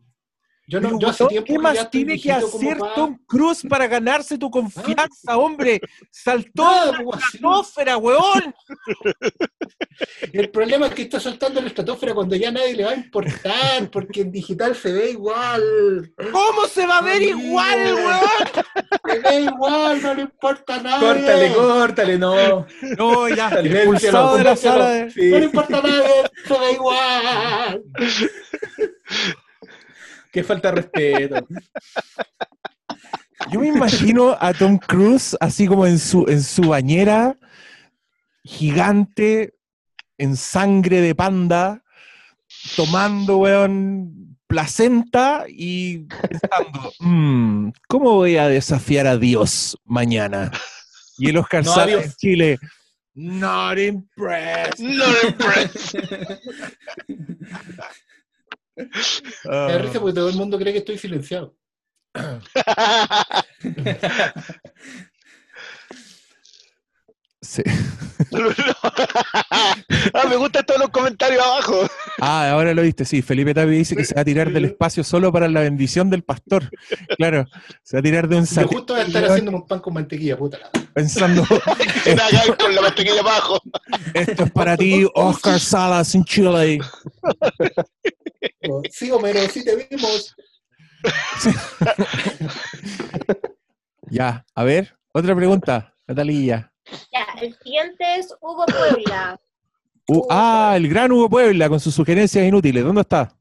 Yo, 0.71 0.79
no, 0.79 0.97
yo 0.97 1.09
hace 1.09 1.25
tiempo 1.25 1.51
¿Qué 1.51 1.59
más 1.59 1.91
tiene 1.91 2.17
que 2.17 2.31
hacer 2.31 2.77
Tom 2.95 3.17
Cruise 3.27 3.61
para 3.67 3.87
ganarse 3.87 4.37
tu 4.37 4.49
confianza, 4.49 5.35
hombre? 5.35 5.81
Saltó 6.09 6.63
Nada, 6.63 6.91
la 6.93 7.03
pues, 7.03 7.21
estratosfera, 7.25 7.97
weón. 7.97 8.55
El 10.31 10.49
problema 10.49 10.87
es 10.87 10.93
que 10.93 11.01
está 11.01 11.19
saltando 11.19 11.59
la 11.59 11.67
estratosfera 11.67 12.13
cuando 12.13 12.37
ya 12.37 12.51
nadie 12.51 12.73
le 12.73 12.85
va 12.85 12.91
a 12.91 12.95
importar, 12.95 13.91
porque 13.91 14.21
en 14.21 14.31
digital 14.31 14.73
se 14.73 14.93
ve 14.93 15.11
igual. 15.11 16.13
¿Cómo 16.31 16.65
se 16.67 16.87
va 16.87 16.99
a 16.99 17.01
ver 17.01 17.17
Amigo. 17.17 17.39
igual, 17.39 17.93
weón? 17.93 18.65
Se 19.09 19.19
ve 19.19 19.41
igual, 19.41 20.01
no 20.01 20.13
le 20.13 20.21
importa 20.21 20.81
nada. 20.81 20.99
Córtale, 21.01 21.53
córtale, 21.53 22.17
no. 22.17 22.65
No, 22.97 23.27
ya, 23.27 23.49
Siléncialo, 23.49 23.77
expulsado 23.77 24.37
de 24.37 24.43
la 24.45 24.55
siléncialo. 24.55 24.83
sala 24.83 24.89
de... 24.89 25.11
Sí. 25.11 25.29
No 25.31 25.37
le 25.37 25.45
importa 25.45 25.81
nada, 25.81 26.31
se 26.47 26.59
ve 26.59 26.71
igual. 26.71 27.83
Qué 30.33 30.43
falta 30.43 30.71
de 30.71 30.81
respeto. 30.81 31.47
Yo 33.51 33.59
me 33.59 33.67
imagino 33.67 34.37
a 34.39 34.53
Tom 34.53 34.77
Cruise 34.77 35.35
así 35.39 35.67
como 35.67 35.85
en 35.85 35.99
su, 35.99 36.25
en 36.27 36.41
su 36.41 36.61
bañera, 36.63 37.37
gigante, 38.43 39.55
en 40.17 40.37
sangre 40.37 41.01
de 41.01 41.15
panda, 41.15 41.83
tomando, 42.75 43.37
weón, 43.37 44.37
placenta 44.47 45.45
y 45.47 46.05
pensando, 46.05 46.93
"Mm, 46.99 47.71
¿cómo 47.87 48.11
voy 48.15 48.37
a 48.37 48.47
desafiar 48.47 49.07
a 49.07 49.17
Dios 49.17 49.77
mañana? 49.85 50.51
Y 51.17 51.29
el 51.29 51.37
Oscar 51.37 51.65
No, 51.65 51.73
sale 51.73 52.03
en 52.03 52.11
Chile, 52.13 52.59
not 53.15 53.77
impressed. 53.79 54.79
Not 54.79 55.23
impressed. 55.23 55.95
Me 58.75 58.87
da 59.43 59.77
risa 59.77 59.99
porque 59.99 60.15
todo 60.15 60.29
el 60.29 60.35
mundo 60.35 60.57
cree 60.57 60.73
que 60.73 60.79
estoy 60.79 60.97
silenciado. 60.97 61.55
Sí. 67.51 67.63
ah, 69.51 69.75
me 70.29 70.37
gustan 70.37 70.65
todos 70.65 70.79
los 70.79 70.89
comentarios 70.89 71.43
abajo. 71.43 71.85
Ah, 72.21 72.51
ahora 72.51 72.73
lo 72.73 72.81
viste, 72.81 73.03
sí. 73.03 73.21
Felipe 73.21 73.53
Tapia 73.53 73.73
dice 73.73 73.93
que 73.93 74.05
se 74.05 74.15
va 74.15 74.21
a 74.21 74.23
tirar 74.23 74.53
del 74.53 74.63
espacio 74.63 75.03
solo 75.03 75.33
para 75.33 75.49
la 75.49 75.59
bendición 75.59 76.09
del 76.09 76.23
pastor. 76.23 76.69
Claro, 77.17 77.45
se 77.83 77.97
va 77.97 77.99
a 77.99 78.03
tirar 78.03 78.29
de 78.29 78.37
un 78.37 78.47
satélite 78.47 78.75
justo 78.77 78.93
voy 78.93 79.01
a 79.01 79.05
estar 79.05 79.25
haciendo 79.25 79.51
un 79.51 79.67
pan 79.67 79.81
con 79.81 79.93
mantequilla, 79.93 80.37
puta 80.37 80.59
pensando, 80.93 81.43
ver 82.05 82.57
con 82.57 82.73
la 82.73 82.83
mantequilla 82.83 83.19
abajo. 83.19 83.59
esto 84.13 84.45
es 84.45 84.51
para 84.51 84.77
ti, 84.77 85.05
Oscar 85.13 85.59
Salas 85.59 86.15
en 86.15 86.23
Chile. 86.23 86.79
Sí, 88.91 89.11
Homero, 89.11 89.41
sí 89.49 89.65
te 89.65 89.75
vimos. 89.75 90.37
Ya, 94.09 94.45
a 94.55 94.63
ver, 94.65 94.97
otra 95.13 95.33
pregunta, 95.33 95.95
Natalía. 96.05 96.70
Ya, 97.11 97.25
el 97.41 97.55
siguiente 97.63 98.03
es 98.17 98.33
Hugo 98.41 98.65
Puebla. 98.65 99.39
Uh, 100.07 100.25
ah, 100.29 100.73
el 100.75 100.87
gran 100.89 101.11
Hugo 101.11 101.29
Puebla 101.29 101.69
con 101.69 101.79
sus 101.79 101.93
sugerencias 101.95 102.45
inútiles. 102.45 102.83
¿Dónde 102.83 103.01
está? 103.01 103.33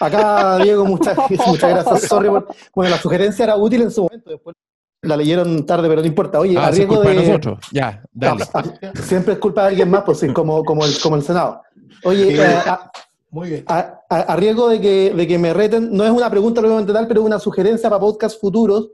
Acá, 0.00 0.58
Diego, 0.58 0.84
muchas, 0.84 1.16
muchas 1.46 1.70
gracias. 1.70 2.02
Sorry 2.08 2.28
por- 2.28 2.48
Bueno, 2.74 2.90
la 2.90 2.98
sugerencia 3.00 3.44
era 3.44 3.56
útil 3.56 3.82
en 3.82 3.90
su 3.90 4.02
momento, 4.02 4.30
después 4.30 4.56
la 5.02 5.16
leyeron 5.16 5.64
tarde, 5.64 5.88
pero 5.88 6.00
no 6.00 6.06
importa. 6.06 6.40
Oye, 6.40 6.56
Ah, 6.58 6.66
a 6.66 6.70
riesgo 6.70 6.96
culpa 6.96 7.10
de 7.10 7.16
de. 7.16 7.26
nosotros. 7.28 7.58
Ya, 7.72 8.02
dale. 8.12 8.44
No, 8.52 8.60
a- 8.60 9.02
siempre 9.02 9.34
es 9.34 9.38
culpa 9.38 9.62
de 9.62 9.68
alguien 9.68 9.90
más, 9.90 10.02
pues 10.02 10.18
sí, 10.18 10.28
como, 10.32 10.64
como, 10.64 10.84
el, 10.84 10.98
como 11.00 11.16
el 11.16 11.22
Senado. 11.22 11.62
Oye, 12.04 12.32
Sí. 12.32 12.40
eh, 12.40 12.44
a, 12.66 12.90
Muy 13.30 13.48
bien. 13.50 13.64
a- 13.68 14.00
a- 14.10 14.20
a 14.20 14.36
riesgo 14.36 14.68
de 14.68 14.80
que, 14.80 15.12
de 15.14 15.26
que 15.26 15.38
me 15.38 15.54
reten, 15.54 15.92
no 15.92 16.04
es 16.04 16.10
una 16.10 16.28
pregunta 16.28 16.60
obviamente 16.60 16.92
tal, 16.92 17.06
pero 17.06 17.20
es 17.20 17.26
una 17.26 17.38
sugerencia 17.38 17.88
para 17.88 18.00
podcasts 18.00 18.40
futuros, 18.40 18.90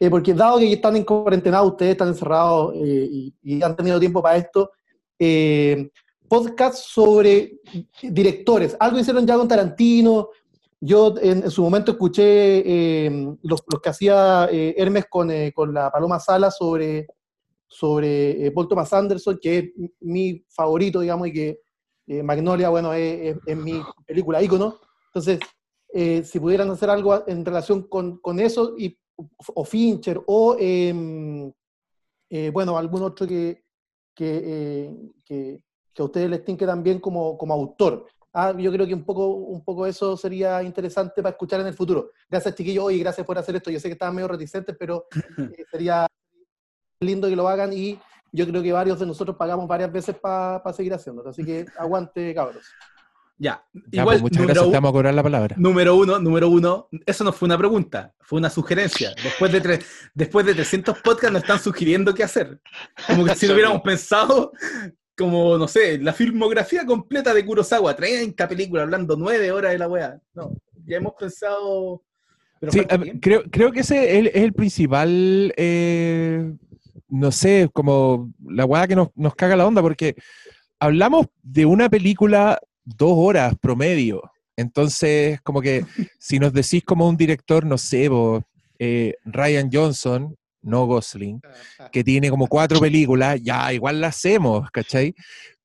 eh, 0.00 0.10
porque 0.10 0.34
dado 0.34 0.58
que 0.58 0.72
están 0.72 0.96
en 0.96 1.04
cuarentena, 1.04 1.62
ustedes 1.62 1.92
están 1.92 2.08
encerrados 2.08 2.74
eh, 2.76 3.32
y, 3.42 3.62
han 3.62 3.76
tenido 3.76 4.00
tiempo 4.00 4.22
para 4.22 4.36
esto, 4.36 4.70
eh, 5.18 5.90
podcasts 6.28 6.86
sobre 6.88 7.60
directores. 8.02 8.76
Algo 8.80 8.98
hicieron 8.98 9.26
ya 9.26 9.36
con 9.36 9.48
Tarantino. 9.48 10.30
Yo 10.80 11.14
en, 11.20 11.50
su 11.50 11.62
momento 11.62 11.92
escuché 11.92 12.24
eh, 12.26 13.36
los, 13.42 13.62
los 13.70 13.80
que 13.80 13.88
hacía 13.88 14.48
Hermes 14.50 15.06
con, 15.08 15.30
con 15.54 15.72
la 15.72 15.90
Paloma 15.90 16.18
Sala 16.18 16.50
sobre, 16.50 17.06
sobre 17.66 18.50
Paul 18.50 18.68
Thomas 18.68 18.92
Anderson, 18.92 19.38
que 19.40 19.58
es 19.58 19.64
mi 20.00 20.44
favorito, 20.48 21.00
digamos, 21.00 21.28
y 21.28 21.32
que 21.32 21.60
Magnolia, 22.22 22.68
bueno, 22.68 22.92
es, 22.92 23.36
mi 23.56 23.80
película 24.06 24.42
ícono. 24.42 24.78
Entonces, 25.06 25.38
si 26.28 26.40
pudieran 26.40 26.68
hacer 26.70 26.90
algo 26.90 27.26
en 27.26 27.44
relación 27.44 27.84
con, 27.84 28.18
con 28.18 28.40
eso, 28.40 28.74
y, 28.76 28.98
o 29.16 29.64
Fincher, 29.64 30.20
o, 30.26 30.56
em, 30.58 31.52
eh, 32.30 32.50
bueno, 32.50 32.76
algún 32.76 33.02
otro 33.02 33.26
que, 33.26 33.64
que, 34.14 34.42
eh, 34.44 35.12
que, 35.24 35.62
que 35.92 36.02
a 36.02 36.04
ustedes 36.04 36.30
les 36.30 36.44
tinque 36.44 36.66
también 36.66 36.98
como, 37.00 37.38
como 37.38 37.54
autor. 37.54 38.06
Ah, 38.32 38.52
yo 38.58 38.72
creo 38.72 38.86
que 38.86 38.94
un 38.94 39.04
poco, 39.04 39.28
un 39.28 39.62
poco 39.64 39.86
eso 39.86 40.16
sería 40.16 40.60
interesante 40.62 41.22
para 41.22 41.30
escuchar 41.30 41.60
en 41.60 41.68
el 41.68 41.74
futuro. 41.74 42.10
Gracias, 42.28 42.56
chiquillos, 42.56 42.90
y 42.92 42.98
gracias 42.98 43.24
por 43.24 43.38
hacer 43.38 43.54
esto. 43.54 43.70
Yo 43.70 43.78
sé 43.78 43.88
que 43.88 43.92
estaban 43.92 44.14
medio 44.14 44.26
reticentes, 44.26 44.74
pero 44.76 45.06
eh, 45.56 45.64
sería 45.70 46.06
lindo 47.00 47.28
que 47.28 47.36
lo 47.36 47.48
hagan 47.48 47.72
y 47.72 47.98
yo 48.32 48.46
creo 48.46 48.60
que 48.60 48.72
varios 48.72 48.98
de 48.98 49.06
nosotros 49.06 49.36
pagamos 49.36 49.68
varias 49.68 49.92
veces 49.92 50.16
para 50.16 50.72
seguir 50.72 50.92
haciéndolo. 50.92 51.30
Así 51.30 51.44
que 51.44 51.64
aguante, 51.78 52.34
cabros. 52.34 52.66
Ya, 53.36 53.64
Ya, 53.90 54.02
igual, 54.02 54.20
pues, 54.20 54.22
muchas 54.22 54.44
gracias, 54.46 54.66
u- 54.66 54.70
te 54.70 54.76
vamos 54.76 54.88
a 54.90 54.92
cobrar 54.92 55.12
la 55.14 55.22
palabra. 55.22 55.56
Número 55.58 55.96
uno, 55.96 56.18
número 56.20 56.48
uno, 56.48 56.88
eso 57.04 57.24
no 57.24 57.32
fue 57.32 57.46
una 57.46 57.58
pregunta, 57.58 58.14
fue 58.20 58.38
una 58.38 58.48
sugerencia. 58.48 59.12
Después 59.22 59.50
de, 59.50 59.60
tre- 59.62 59.84
después 60.14 60.46
de 60.46 60.54
300 60.54 60.98
podcasts 61.00 61.32
nos 61.32 61.42
están 61.42 61.58
sugiriendo 61.58 62.14
qué 62.14 62.22
hacer. 62.22 62.60
Como 63.08 63.24
que 63.24 63.34
si 63.34 63.46
lo 63.48 63.54
hubiéramos 63.54 63.82
pensado, 63.84 64.52
como, 65.16 65.58
no 65.58 65.66
sé, 65.66 65.98
la 65.98 66.12
filmografía 66.12 66.86
completa 66.86 67.34
de 67.34 67.44
Kurosawa, 67.44 67.96
30 67.96 68.48
películas, 68.48 68.84
hablando 68.84 69.16
9 69.16 69.50
horas 69.50 69.72
de 69.72 69.78
la 69.78 69.88
weá. 69.88 70.20
No, 70.34 70.52
ya 70.86 70.96
hemos 70.98 71.14
pensado... 71.18 72.02
Pero 72.60 72.72
Sí, 72.72 72.84
creo, 73.20 73.42
creo 73.50 73.72
que 73.72 73.80
ese 73.80 74.10
es 74.12 74.16
el, 74.20 74.26
es 74.28 74.36
el 74.36 74.52
principal, 74.52 75.52
eh, 75.56 76.54
no 77.08 77.32
sé, 77.32 77.68
como 77.72 78.32
la 78.46 78.64
weá 78.64 78.86
que 78.86 78.94
nos, 78.96 79.08
nos 79.16 79.34
caga 79.34 79.56
la 79.56 79.66
onda, 79.66 79.82
porque 79.82 80.14
hablamos 80.78 81.26
de 81.42 81.66
una 81.66 81.90
película 81.90 82.58
dos 82.84 83.12
horas 83.14 83.54
promedio. 83.60 84.22
Entonces, 84.56 85.40
como 85.42 85.60
que 85.60 85.84
si 86.18 86.38
nos 86.38 86.52
decís 86.52 86.84
como 86.84 87.08
un 87.08 87.16
director, 87.16 87.64
no 87.64 87.78
sé, 87.78 88.08
vos, 88.08 88.42
eh, 88.78 89.14
Ryan 89.24 89.70
Johnson, 89.72 90.36
no 90.64 90.86
Gosling, 90.86 91.40
que 91.92 92.02
tiene 92.02 92.30
como 92.30 92.46
cuatro 92.46 92.80
películas, 92.80 93.40
ya 93.42 93.72
igual 93.72 94.00
la 94.00 94.08
hacemos, 94.08 94.70
¿cachai? 94.70 95.14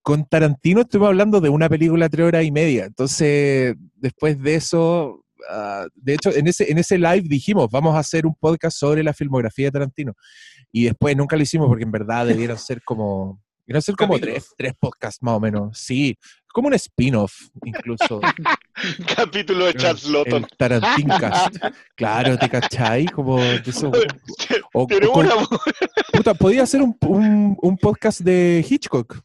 Con 0.01 0.25
Tarantino 0.25 0.81
estuvimos 0.81 1.09
hablando 1.09 1.41
de 1.41 1.49
una 1.49 1.69
película 1.69 2.09
tres 2.09 2.27
horas 2.27 2.43
y 2.43 2.51
media. 2.51 2.85
Entonces, 2.85 3.75
después 3.95 4.41
de 4.41 4.55
eso, 4.55 5.23
ah, 5.49 5.87
de 5.95 6.13
hecho, 6.15 6.31
en 6.31 6.47
ese, 6.47 6.69
en 6.71 6.77
ese 6.77 6.97
live 6.97 7.23
dijimos, 7.23 7.69
vamos 7.71 7.95
a 7.95 7.99
hacer 7.99 8.25
un 8.25 8.35
podcast 8.35 8.77
sobre 8.77 9.03
la 9.03 9.13
filmografía 9.13 9.67
de 9.67 9.71
Tarantino. 9.71 10.13
Y 10.71 10.85
después 10.85 11.15
nunca 11.15 11.35
lo 11.35 11.43
hicimos 11.43 11.67
porque 11.67 11.85
en 11.85 11.91
verdad 11.91 12.27
debieran 12.27 12.57
ser 12.57 12.81
como, 12.83 13.41
debieran 13.65 13.81
ser 13.81 13.95
como 13.95 14.19
tres, 14.19 14.49
tres 14.57 14.73
podcasts 14.79 15.21
más 15.21 15.35
o 15.35 15.39
menos. 15.39 15.77
Sí, 15.77 16.17
como 16.53 16.67
un 16.67 16.73
spin-off 16.75 17.33
incluso. 17.63 18.19
Capítulo 19.15 19.65
de 19.65 19.73
Charles 19.75 20.05
Lawton. 20.05 20.43
El 20.43 20.57
Tarantincast. 20.57 21.55
Claro, 21.95 22.37
¿te 22.37 22.49
cachai? 22.49 23.05
Como 23.07 23.39
de 23.41 23.61
eso. 23.65 23.91
O, 24.73 24.87
Tiene 24.87 25.07
o 25.07 25.11
con- 25.11 25.25
una- 25.25 25.35
puta, 26.13 26.33
podía 26.33 26.65
ser 26.65 26.81
un, 26.81 26.97
un- 27.01 27.57
un 27.61 27.77
podcast 27.77 28.21
de 28.21 28.65
Hitchcock. 28.67 29.19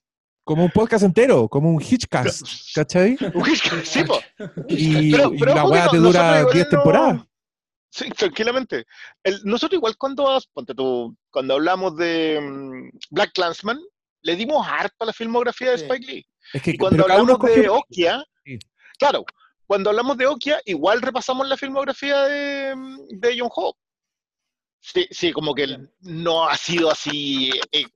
Como 0.47 0.65
un 0.65 0.71
podcast 0.71 1.05
entero, 1.05 1.49
como 1.49 1.71
un 1.71 1.81
Hitchcast, 1.81 2.47
¿cachai? 2.75 3.17
Un 3.33 3.49
Hitchcock, 3.49 3.83
sí, 3.83 4.05
po. 4.05 4.21
Y, 4.69 5.13
Pero- 5.13 5.33
y 5.33 5.39
pero 5.39 5.55
la 5.55 5.65
weá 5.65 5.89
te 5.89 5.97
dura 5.97 6.41
igual 6.41 6.53
10 6.53 6.65
no- 6.67 6.71
temporadas. 6.71 7.21
Sí, 7.91 8.11
tranquilamente. 8.11 8.85
El- 9.23 9.41
nosotros 9.45 9.79
igual 9.79 9.97
cuando, 9.97 10.39
ponte 10.53 10.75
tú, 10.75 11.17
cuando 11.31 11.55
hablamos 11.55 11.97
de 11.97 12.41
mm, 12.43 12.99
Black 13.11 13.31
Clansman, 13.33 13.79
le 14.23 14.37
dimos 14.37 14.67
harto 14.69 14.97
a 14.99 15.07
la 15.07 15.13
filmografía 15.15 15.71
de 15.71 15.77
Spike 15.77 16.07
Lee. 16.13 16.27
Es 16.53 16.63
que 16.63 16.73
Y 16.73 16.77
cuando 16.79 17.03
hablamos 17.05 17.39
de 17.41 17.69
Okia, 17.69 18.25
claro, 18.99 19.25
cuando 19.67 19.91
hablamos 19.91 20.17
de 20.17 20.27
Okia, 20.27 20.61
igual 20.65 21.03
repasamos 21.03 21.49
la 21.49 21.57
filmografía 21.57 22.25
de, 22.25 22.75
de 23.11 23.39
John 23.39 23.51
Ho. 23.55 23.77
Sí, 24.81 25.07
sí, 25.11 25.33
como 25.33 25.55
que 25.55 25.79
no 26.01 26.49
ha 26.49 26.57
sido 26.57 26.91
así. 26.91 27.51
eh, 27.73 27.87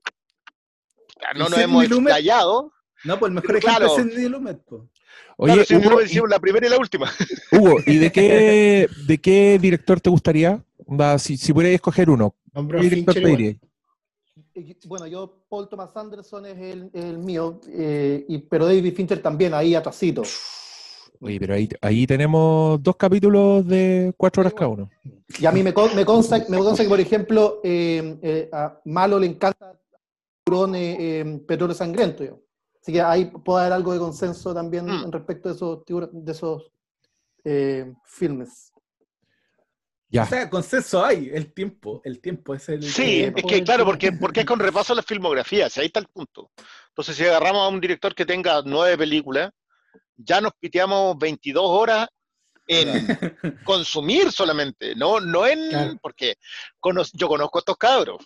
no 1.37 1.46
¿Y 1.46 1.50
nos 1.50 1.58
hemos 1.58 1.84
explayado. 1.84 2.72
No, 3.04 3.18
pues 3.18 3.28
el 3.30 3.34
mejor 3.34 3.56
ejemplo 3.56 3.78
claro. 3.78 3.87
es 3.87 4.12
Sidney 4.12 4.28
Lumet, 4.28 4.64
po. 4.64 4.88
Oye, 5.37 5.64
claro, 5.66 5.98
Hugo, 5.98 6.26
la 6.26 6.40
primera 6.40 6.66
y 6.66 6.70
la 6.70 6.78
última. 6.78 7.12
Hugo, 7.52 7.76
¿y 7.87 7.98
de 7.98 8.11
qué, 8.11 8.88
de 9.06 9.18
qué 9.18 9.58
director 9.61 10.00
te 10.00 10.11
gustaría? 10.11 10.64
Si, 11.18 11.37
si 11.37 11.52
pudieras 11.52 11.76
escoger 11.76 12.11
uno, 12.11 12.34
¿qué 12.54 12.61
director 12.62 13.14
Fincher 13.14 13.14
te 13.14 13.20
igual. 13.20 13.61
Eh, 14.58 14.76
Bueno, 14.86 15.06
yo, 15.06 15.42
Paul 15.48 15.68
Thomas 15.68 15.90
Anderson 15.96 16.46
es 16.46 16.58
el, 16.58 16.90
el 16.92 17.18
mío, 17.18 17.60
eh, 17.68 18.24
y, 18.28 18.38
pero 18.38 18.66
David 18.66 18.94
Fincher 18.94 19.22
también, 19.22 19.54
ahí 19.54 19.74
atrasito. 19.74 20.22
Oye, 21.20 21.38
pero 21.40 21.54
ahí, 21.54 21.68
ahí 21.80 22.06
tenemos 22.06 22.80
dos 22.82 22.96
capítulos 22.96 23.66
de 23.66 24.12
cuatro 24.16 24.40
horas 24.40 24.54
cada 24.54 24.68
uno. 24.68 24.90
Y 25.38 25.46
a 25.46 25.52
mí 25.52 25.62
me, 25.62 25.74
con- 25.74 25.94
me, 25.96 26.04
consta, 26.04 26.44
me 26.48 26.58
consta 26.58 26.82
que, 26.84 26.88
por 26.88 27.00
ejemplo, 27.00 27.60
eh, 27.64 28.18
eh, 28.22 28.48
a 28.52 28.80
Malo 28.84 29.18
le 29.18 29.26
encanta 29.26 29.78
Tiburón, 30.44 30.72
Petróleo 31.46 31.74
Sangriento. 31.74 32.24
yo. 32.24 32.40
Así 32.80 32.92
que 32.92 33.00
ahí 33.02 33.24
puede 33.26 33.60
haber 33.62 33.72
algo 33.74 33.92
de 33.92 33.98
consenso 33.98 34.54
también 34.54 34.86
Mm. 34.86 35.04
en 35.06 35.12
respecto 35.12 35.48
de 35.48 35.54
esos, 35.56 35.80
de 36.12 36.32
esos 36.32 36.72
eh, 37.44 37.92
filmes. 38.04 38.72
Ya. 40.10 40.22
O 40.22 40.26
sea, 40.26 40.48
consenso 40.48 41.04
hay, 41.04 41.30
el 41.34 41.52
tiempo, 41.52 42.00
el 42.04 42.20
tiempo 42.20 42.54
es 42.54 42.68
el... 42.70 42.82
Sí, 42.82 43.24
el 43.24 43.34
es 43.36 43.44
que 43.44 43.62
claro, 43.62 43.84
porque, 43.84 44.12
porque 44.12 44.40
es 44.40 44.46
con 44.46 44.58
repaso 44.58 44.94
a 44.94 44.96
las 44.96 45.04
filmografías, 45.04 45.76
ahí 45.76 45.86
está 45.86 46.00
el 46.00 46.06
punto. 46.06 46.50
Entonces, 46.88 47.14
si 47.16 47.24
agarramos 47.24 47.62
a 47.62 47.68
un 47.68 47.80
director 47.80 48.14
que 48.14 48.24
tenga 48.24 48.62
nueve 48.64 48.96
películas, 48.96 49.50
ya 50.16 50.40
nos 50.40 50.52
piteamos 50.58 51.16
22 51.18 51.62
horas 51.64 52.08
en 52.66 53.06
consumir 53.64 54.32
solamente, 54.32 54.94
no, 54.94 55.20
no 55.20 55.46
en. 55.46 55.98
Porque 56.02 56.36
cono- 56.80 57.04
yo 57.12 57.28
conozco 57.28 57.58
a 57.58 57.60
estos 57.60 57.76
cabros. 57.76 58.18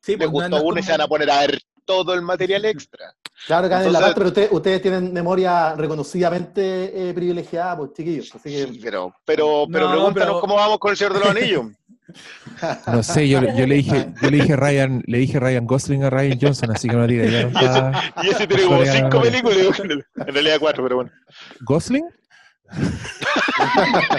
Sí, 0.00 0.16
pues, 0.16 0.28
gustó 0.30 0.48
no 0.48 0.62
uno 0.62 0.80
y 0.80 0.82
se 0.82 0.92
van 0.92 1.00
a 1.02 1.08
poner 1.08 1.30
a 1.30 1.40
ver 1.40 1.60
todo 1.84 2.14
el 2.14 2.22
material 2.22 2.64
extra. 2.66 3.14
Claro, 3.46 3.68
que 3.68 3.74
en 3.74 3.80
la 3.80 3.86
Entonces- 3.86 4.02
parte, 4.02 4.14
pero 4.18 4.28
ustedes, 4.28 4.48
ustedes 4.52 4.82
tienen 4.82 5.12
memoria 5.12 5.74
reconocidamente 5.74 7.10
eh, 7.10 7.14
privilegiada, 7.14 7.76
pues 7.76 7.92
chiquillos. 7.92 8.34
Así 8.34 8.50
que... 8.50 8.78
pero, 8.80 9.14
pero, 9.24 9.66
pero 9.70 9.86
No, 9.88 9.92
pregúntanos 9.92 10.28
pero- 10.28 10.40
cómo 10.40 10.54
vamos 10.56 10.78
con 10.78 10.90
el 10.92 10.96
Señor 10.96 11.14
de 11.14 11.18
los 11.20 11.28
Anillos. 11.28 11.64
No 12.88 13.02
sé, 13.02 13.26
yo, 13.28 13.40
yo 13.40 13.66
le 13.66 13.76
dije, 13.76 14.12
yo 14.20 14.30
le 14.30 14.36
dije 14.36 14.54
Ryan, 14.54 15.02
le 15.06 15.18
dije 15.18 15.40
Ryan 15.40 15.66
Gosling 15.66 16.04
a 16.04 16.10
Ryan 16.10 16.38
Johnson, 16.40 16.70
así 16.70 16.88
que 16.88 16.96
no 16.96 17.06
tira, 17.06 17.24
ya 17.24 17.48
no 17.48 17.60
Y 17.60 17.64
ese, 17.64 17.66
está. 17.66 18.14
y 18.22 18.28
ese 18.28 18.46
tiene 18.46 18.64
como 18.64 18.84
cinco 18.84 19.22
películas, 19.22 19.80
en 19.80 20.34
realidad 20.34 20.56
cuatro, 20.60 20.82
pero 20.82 20.96
bueno. 20.96 21.10
¿Gosling? 21.62 22.04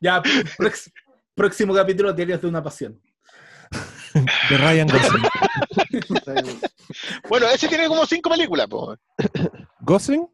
Ya, 0.00 0.22
próximo 1.34 1.74
capítulo, 1.74 2.12
Diarios 2.12 2.40
de 2.40 2.46
una 2.48 2.62
Pasión. 2.62 2.98
De 4.14 4.58
Ryan 4.58 4.88
Gosling. 4.88 5.22
Bueno, 7.28 7.46
ese 7.48 7.68
tiene 7.68 7.86
como 7.86 8.06
cinco 8.06 8.30
películas, 8.30 8.66
po. 8.66 8.96
¿Gosling? 9.80 10.26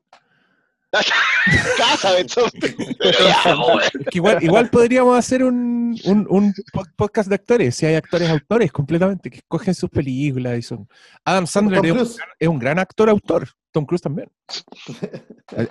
Casa, 1.77 2.13
Benson. 2.13 2.51
Pero 2.99 3.19
ya, 3.21 3.43
po, 3.57 3.81
Es 3.81 3.91
que 3.91 4.19
igual, 4.19 4.43
igual 4.43 4.71
podríamos 4.71 5.19
hacer 5.19 5.43
un, 5.43 5.99
un, 6.05 6.27
un 6.31 6.55
po- 6.73 6.87
podcast 6.97 7.29
de 7.29 7.35
actores, 7.35 7.75
si 7.75 7.87
hay 7.87 7.95
actores 7.97 8.29
autores 8.31 8.71
completamente, 8.73 9.31
que 9.31 9.39
escogen 9.39 9.75
sus 9.75 9.91
películas 9.91 10.59
y 10.59 10.63
son... 10.63 10.89
Adam 11.25 11.47
Sandler 11.47 11.85
es 11.87 11.93
un, 11.93 11.99
gran- 11.99 12.09
es 12.39 12.49
un 12.49 12.59
gran 12.59 12.79
actor 12.79 13.09
autor, 13.11 13.49
Tom 13.73 13.85
Cruise 13.87 14.03
también. 14.03 14.31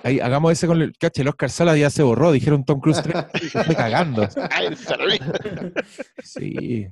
Ahí- 0.02 0.20
hagamos 0.20 0.52
ese 0.52 0.66
con 0.66 0.80
el... 0.82 0.96
Cache, 0.98 1.22
el 1.22 1.28
Oscar 1.28 1.50
Sala 1.50 1.76
ya 1.76 1.90
se 1.90 2.02
borró, 2.02 2.30
dijeron 2.32 2.64
Tom 2.64 2.80
Cruise 2.80 3.02
3, 3.02 3.50
se 3.50 3.64
fue 3.64 3.74
cagando. 3.74 4.28
Sí. 6.22 6.86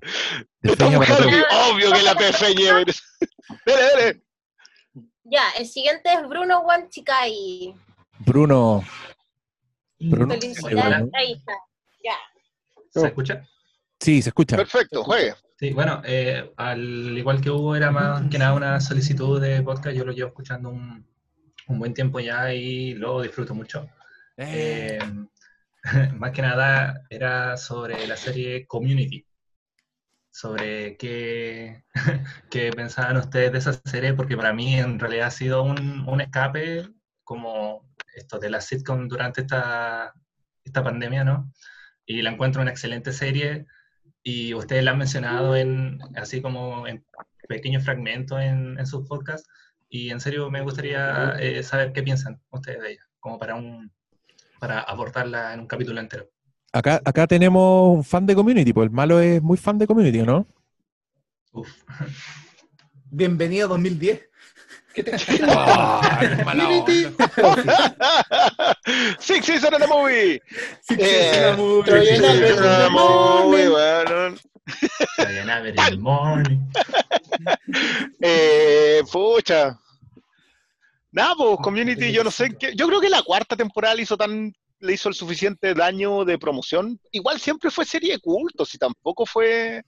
Tom 0.79 0.95
obvio 0.97 1.93
que 1.93 2.03
la 2.03 2.15
PF 2.15 2.55
lleve. 2.55 2.85
Dele, 3.67 3.83
dele. 3.97 4.23
Ya, 5.25 5.43
el 5.59 5.67
siguiente 5.67 6.13
es 6.13 6.29
Bruno 6.29 6.61
Wanchikai. 6.61 7.75
Bruno. 8.25 8.85
Bruno. 9.99 10.35
Felicidades, 10.35 11.09
ahí 11.15 11.33
está. 11.33 11.53
Ya. 12.05 12.17
¿Se 12.91 13.07
escucha? 13.07 13.49
Sí, 14.01 14.23
se 14.23 14.31
escucha. 14.31 14.57
Perfecto, 14.57 15.03
juegue. 15.05 15.35
Sí, 15.59 15.73
bueno, 15.73 16.03
eh, 16.05 16.53
al 16.57 17.17
igual 17.17 17.41
que 17.41 17.51
Hugo, 17.51 17.77
era 17.77 17.91
más 17.91 18.29
que 18.29 18.39
nada 18.39 18.55
una 18.55 18.81
solicitud 18.81 19.41
de 19.41 19.63
podcast. 19.63 19.97
Yo 19.97 20.05
lo 20.05 20.13
llevo 20.13 20.29
escuchando 20.29 20.71
un, 20.71 21.07
un 21.69 21.79
buen 21.79 21.95
tiempo 21.95 22.21
ya 22.21 22.53
y 22.53 22.95
lo 22.95 23.23
disfruto 23.23 23.55
mucho. 23.55 23.89
Eh, 24.37 24.99
más 26.17 26.33
que 26.33 26.43
nada 26.43 27.03
era 27.11 27.57
sobre 27.57 28.07
la 28.07 28.17
serie 28.17 28.67
Community. 28.67 29.27
Sobre 30.31 30.97
qué, 30.97 31.85
qué 32.51 32.71
pensaban 32.73 33.19
ustedes 33.19 33.53
de 33.53 33.59
esa 33.59 33.73
serie, 33.85 34.15
porque 34.15 34.37
para 34.37 34.53
mí 34.53 34.77
en 34.77 34.99
realidad 34.99 35.27
ha 35.29 35.31
sido 35.31 35.63
un, 35.63 36.09
un 36.09 36.21
escape 36.21 36.89
como 37.25 37.92
esto 38.15 38.39
de 38.39 38.51
la 38.51 38.61
sitcom 38.61 39.09
durante 39.09 39.43
esta, 39.43 40.15
esta 40.65 40.85
pandemia, 40.85 41.25
¿no? 41.25 41.53
Y 42.07 42.23
la 42.23 42.31
encuentro 42.31 42.63
una 42.63 42.71
excelente 42.71 43.13
serie 43.13 43.67
y 44.23 44.55
ustedes 44.55 44.85
la 44.85 44.93
han 44.93 44.99
mencionado 44.99 45.57
en, 45.57 45.99
así 46.17 46.41
como 46.41 46.87
en 46.87 47.05
pequeños 47.49 47.85
fragmentos 47.85 48.41
en, 48.41 48.79
en 48.79 48.87
sus 48.87 49.07
podcasts 49.07 49.49
y 49.89 50.11
en 50.11 50.21
serio 50.21 50.51
me 50.51 50.63
gustaría 50.63 51.37
eh, 51.39 51.63
saber 51.63 51.93
qué 51.93 52.03
piensan 52.03 52.41
ustedes 52.51 52.81
de 52.81 52.93
ella, 52.93 53.07
como 53.21 53.39
para 53.39 53.55
un 53.55 53.93
para 54.59 54.81
abordarla 54.81 55.53
en 55.53 55.61
un 55.61 55.67
capítulo 55.67 56.01
entero. 56.01 56.31
Acá, 56.73 57.03
acá 57.05 57.27
tenemos 57.27 57.97
un 57.97 58.05
fan 58.05 58.25
de 58.25 58.35
Community, 58.35 58.73
pues 58.73 58.87
el 58.87 58.93
malo 58.93 59.21
es 59.21 59.43
muy 59.43 59.59
fan 59.59 59.77
de 59.77 59.87
Community, 59.87 60.21
¿o 60.21 60.25
¿no? 60.25 60.47
Bienvenido 63.11 63.67
a 63.67 63.69
2010. 63.69 64.31
¿Qué 64.95 65.03
te 65.03 65.13
Ah, 65.49 66.19
qué 66.21 66.45
mala 66.45 66.69
onda. 66.69 66.93
Six 69.19 69.47
Seasons 69.47 69.73
in 69.75 69.81
the 69.81 69.87
Movie. 69.87 70.41
Six 70.83 71.03
Eh, 71.03 71.33
Seasons 71.33 71.37
in 71.37 71.43
the 71.43 71.57
Movie. 71.57 71.91
Six 71.91 71.99
Six 71.99 72.09
Seasons 72.09 72.35
in 72.35 72.47
Seasons 72.47 72.61
the 72.61 72.77
in 72.77 72.83
the 72.83 72.91
Movie, 72.91 73.69
Morning. 73.69 73.71
bueno. 73.71 74.37
in 75.69 75.75
the 75.75 75.97
morning. 75.99 76.59
Eh, 78.21 79.03
pucha. 79.11 79.79
Nada, 81.11 81.35
pues 81.37 81.59
Community, 81.63 82.13
yo 82.13 82.25
no 82.25 82.31
sé 82.31 82.57
qué. 82.59 82.75
Yo 82.75 82.87
creo 82.89 83.01
que 83.01 83.11
la 83.11 83.23
cuarta 83.23 83.57
temporada 83.57 83.95
le 83.95 84.03
hizo 84.03 84.17
tan 84.17 84.53
le 84.81 84.95
hizo 84.95 85.09
el 85.09 85.15
suficiente 85.15 85.75
daño 85.75 86.25
de 86.25 86.39
promoción. 86.39 86.99
Igual 87.13 87.39
siempre 87.39 87.71
fue 87.71 87.85
serie 87.85 88.15
de 88.15 88.19
culto, 88.19 88.65
si 88.65 88.79
tampoco 88.79 89.25
fue. 89.27 89.83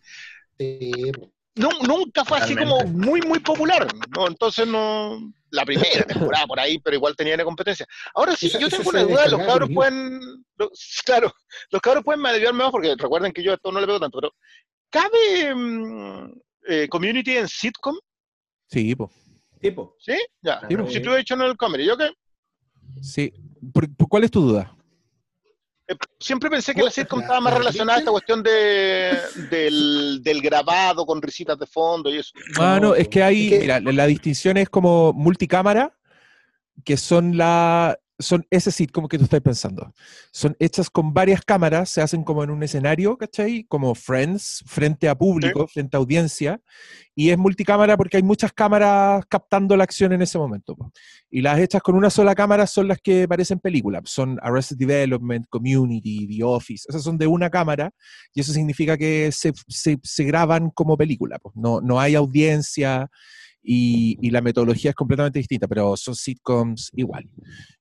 Nu- 1.56 1.68
nunca 1.86 2.24
fue 2.24 2.38
así 2.38 2.56
como 2.56 2.80
muy, 2.84 3.20
muy 3.22 3.38
popular. 3.38 3.86
¿no? 4.16 4.26
Entonces 4.28 4.66
no. 4.66 5.32
La 5.50 5.64
primera 5.64 6.04
temporada 6.04 6.46
por 6.48 6.58
ahí, 6.58 6.78
pero 6.80 6.96
igual 6.96 7.14
tenía 7.14 7.36
la 7.36 7.44
competencia. 7.44 7.86
Ahora 8.14 8.34
sí, 8.34 8.46
Esa- 8.46 8.58
yo 8.58 8.68
tengo 8.68 8.90
una 8.90 9.02
duda, 9.04 9.28
los 9.28 9.40
cabros 9.46 9.70
pueden. 9.72 10.20
los- 10.56 11.00
claro, 11.04 11.32
los 11.70 11.80
cabros 11.80 12.02
pueden 12.02 12.26
ayudarme 12.26 12.64
más 12.64 12.72
porque 12.72 12.94
recuerden 12.98 13.32
que 13.32 13.42
yo 13.42 13.52
a 13.52 13.54
esto 13.54 13.70
no 13.70 13.78
le 13.80 13.86
veo 13.86 14.00
tanto, 14.00 14.18
pero 14.20 14.32
¿cabe 14.90 15.54
mm, 15.54 16.32
eh, 16.68 16.88
community 16.88 17.36
en 17.36 17.46
sitcom? 17.48 17.96
Sí, 18.68 18.94
po. 18.96 19.12
Tipo. 19.60 19.94
¿Sí? 20.00 20.14
Ya. 20.42 20.60
Si 20.88 21.00
tú 21.00 21.12
he 21.12 21.20
hecho 21.20 21.34
en 21.34 21.42
el 21.42 21.56
comedy, 21.56 21.86
¿yo 21.86 21.96
qué? 21.96 22.10
Sí. 23.00 23.32
¿Por- 23.72 23.94
por 23.96 24.08
¿Cuál 24.08 24.24
es 24.24 24.30
tu 24.32 24.40
duda? 24.40 24.76
Eh, 25.86 25.94
Siempre 26.18 26.48
pensé 26.48 26.74
que 26.74 26.82
la 26.82 26.90
sitcom 26.90 27.20
estaba 27.20 27.40
más 27.40 27.54
relacionada 27.58 27.96
a 27.96 27.98
esta 28.00 28.10
cuestión 28.10 28.42
de, 28.42 29.18
del, 29.50 30.20
del 30.22 30.40
grabado 30.40 31.04
con 31.04 31.20
risitas 31.20 31.58
de 31.58 31.66
fondo 31.66 32.08
y 32.08 32.18
eso. 32.18 32.32
Ah, 32.58 32.78
no, 32.80 32.94
es 32.94 33.08
que 33.08 33.22
hay, 33.22 33.44
es 33.44 33.50
que- 33.50 33.58
mira, 33.60 33.80
la 33.80 34.06
distinción 34.06 34.56
es 34.56 34.68
como 34.70 35.12
multicámara, 35.12 35.94
que 36.84 36.96
son 36.96 37.36
la, 37.36 37.98
son 38.18 38.46
ese 38.50 38.70
sitcom 38.70 39.08
que 39.08 39.18
tú 39.18 39.24
estás 39.24 39.40
pensando. 39.40 39.92
Son 40.30 40.56
hechas 40.60 40.88
con 40.88 41.12
varias 41.12 41.42
cámaras, 41.42 41.90
se 41.90 42.00
hacen 42.00 42.22
como 42.22 42.44
en 42.44 42.50
un 42.50 42.62
escenario, 42.62 43.16
¿cachai? 43.18 43.64
Como 43.64 43.94
Friends, 43.94 44.62
frente 44.66 45.08
a 45.08 45.16
público, 45.18 45.66
frente 45.68 45.96
a 45.96 45.98
audiencia, 46.00 46.60
y 47.14 47.30
es 47.30 47.38
multicámara 47.38 47.96
porque 47.96 48.16
hay 48.16 48.22
muchas 48.22 48.52
cámaras 48.52 49.24
captando 49.28 49.76
la 49.76 49.84
acción 49.84 50.12
en 50.12 50.22
ese 50.22 50.38
momento. 50.38 50.76
Y 51.30 51.40
las 51.42 51.58
hechas 51.58 51.82
con 51.82 51.96
una 51.96 52.08
sola 52.10 52.34
cámara 52.34 52.66
son 52.68 52.86
las 52.88 52.98
que 53.00 53.26
parecen 53.26 53.58
películas, 53.58 54.02
son 54.06 54.38
Arrested 54.42 54.76
Development, 54.76 55.46
Community, 55.48 56.26
The 56.28 56.44
Office, 56.44 56.86
esas 56.88 57.02
son 57.02 57.18
de 57.18 57.26
una 57.26 57.50
cámara, 57.50 57.90
y 58.32 58.40
eso 58.40 58.52
significa 58.52 58.96
que 58.96 59.30
se, 59.32 59.52
se- 59.66 59.98
se 60.02 60.24
graban 60.24 60.70
como 60.70 60.96
película, 60.96 61.38
no, 61.54 61.80
no 61.80 61.98
hay 62.00 62.14
audiencia 62.14 63.10
y, 63.64 64.18
y 64.20 64.30
la 64.30 64.42
metodología 64.42 64.90
es 64.90 64.94
completamente 64.94 65.38
distinta, 65.38 65.66
pero 65.66 65.96
son 65.96 66.14
sitcoms 66.14 66.90
igual. 66.94 67.28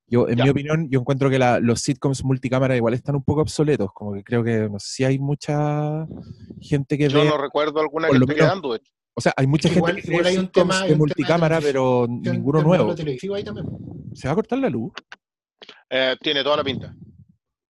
Yo, 0.08 0.30
en 0.30 0.38
Ya. 0.38 0.44
mi 0.46 0.50
opinión, 0.52 0.88
yo 0.90 1.00
encuentro 1.02 1.30
que 1.30 1.38
la- 1.40 1.60
los 1.60 1.82
sitcoms 1.82 2.24
multicámara 2.24 2.76
igual 2.78 2.94
están 2.94 3.16
un 3.16 3.24
poco 3.24 3.42
obsoletos, 3.42 3.90
como 3.94 4.14
que 4.14 4.24
creo 4.24 4.44
que 4.44 4.70
no 4.70 4.80
sé 4.80 4.88
si 4.94 5.04
hay 5.04 5.20
mucha 5.20 6.08
gente 6.62 6.98
que 6.98 7.10
Yo 7.10 7.20
ve, 7.20 7.30
no 7.30 7.38
recuerdo 7.38 7.80
alguna 7.80 8.08
que 8.08 8.14
lo 8.18 8.26
esté 8.26 8.34
menos- 8.36 8.48
quedando. 8.50 8.72
de 8.72 8.78
hecho. 8.78 8.92
o 9.16 9.22
sea, 9.22 9.34
hay 9.38 9.46
mucha 9.46 9.70
Igual- 9.70 9.94
gente 9.96 10.02
que 10.08 10.12
igual 10.14 10.24
ve 10.24 10.30
hay 10.30 10.38
un 10.38 10.46
sitcoms 10.46 10.68
tema- 10.70 10.82
hay 10.82 10.88
de 10.88 10.94
un 10.94 10.98
tema 11.00 11.06
de 11.08 11.16
multicámara, 11.16 11.60
pero 11.62 12.08
ninguno 12.10 12.62
nuevo. 12.64 12.96
ahí 13.36 13.44
también. 13.44 13.68
¿Se 14.14 14.28
va 14.28 14.32
a 14.32 14.36
cortar 14.36 14.60
la 14.60 14.70
luz? 14.70 14.92
Eh, 15.90 16.16
tiene 16.22 16.44
toda 16.44 16.58
la 16.58 16.64
pinta. 16.64 16.96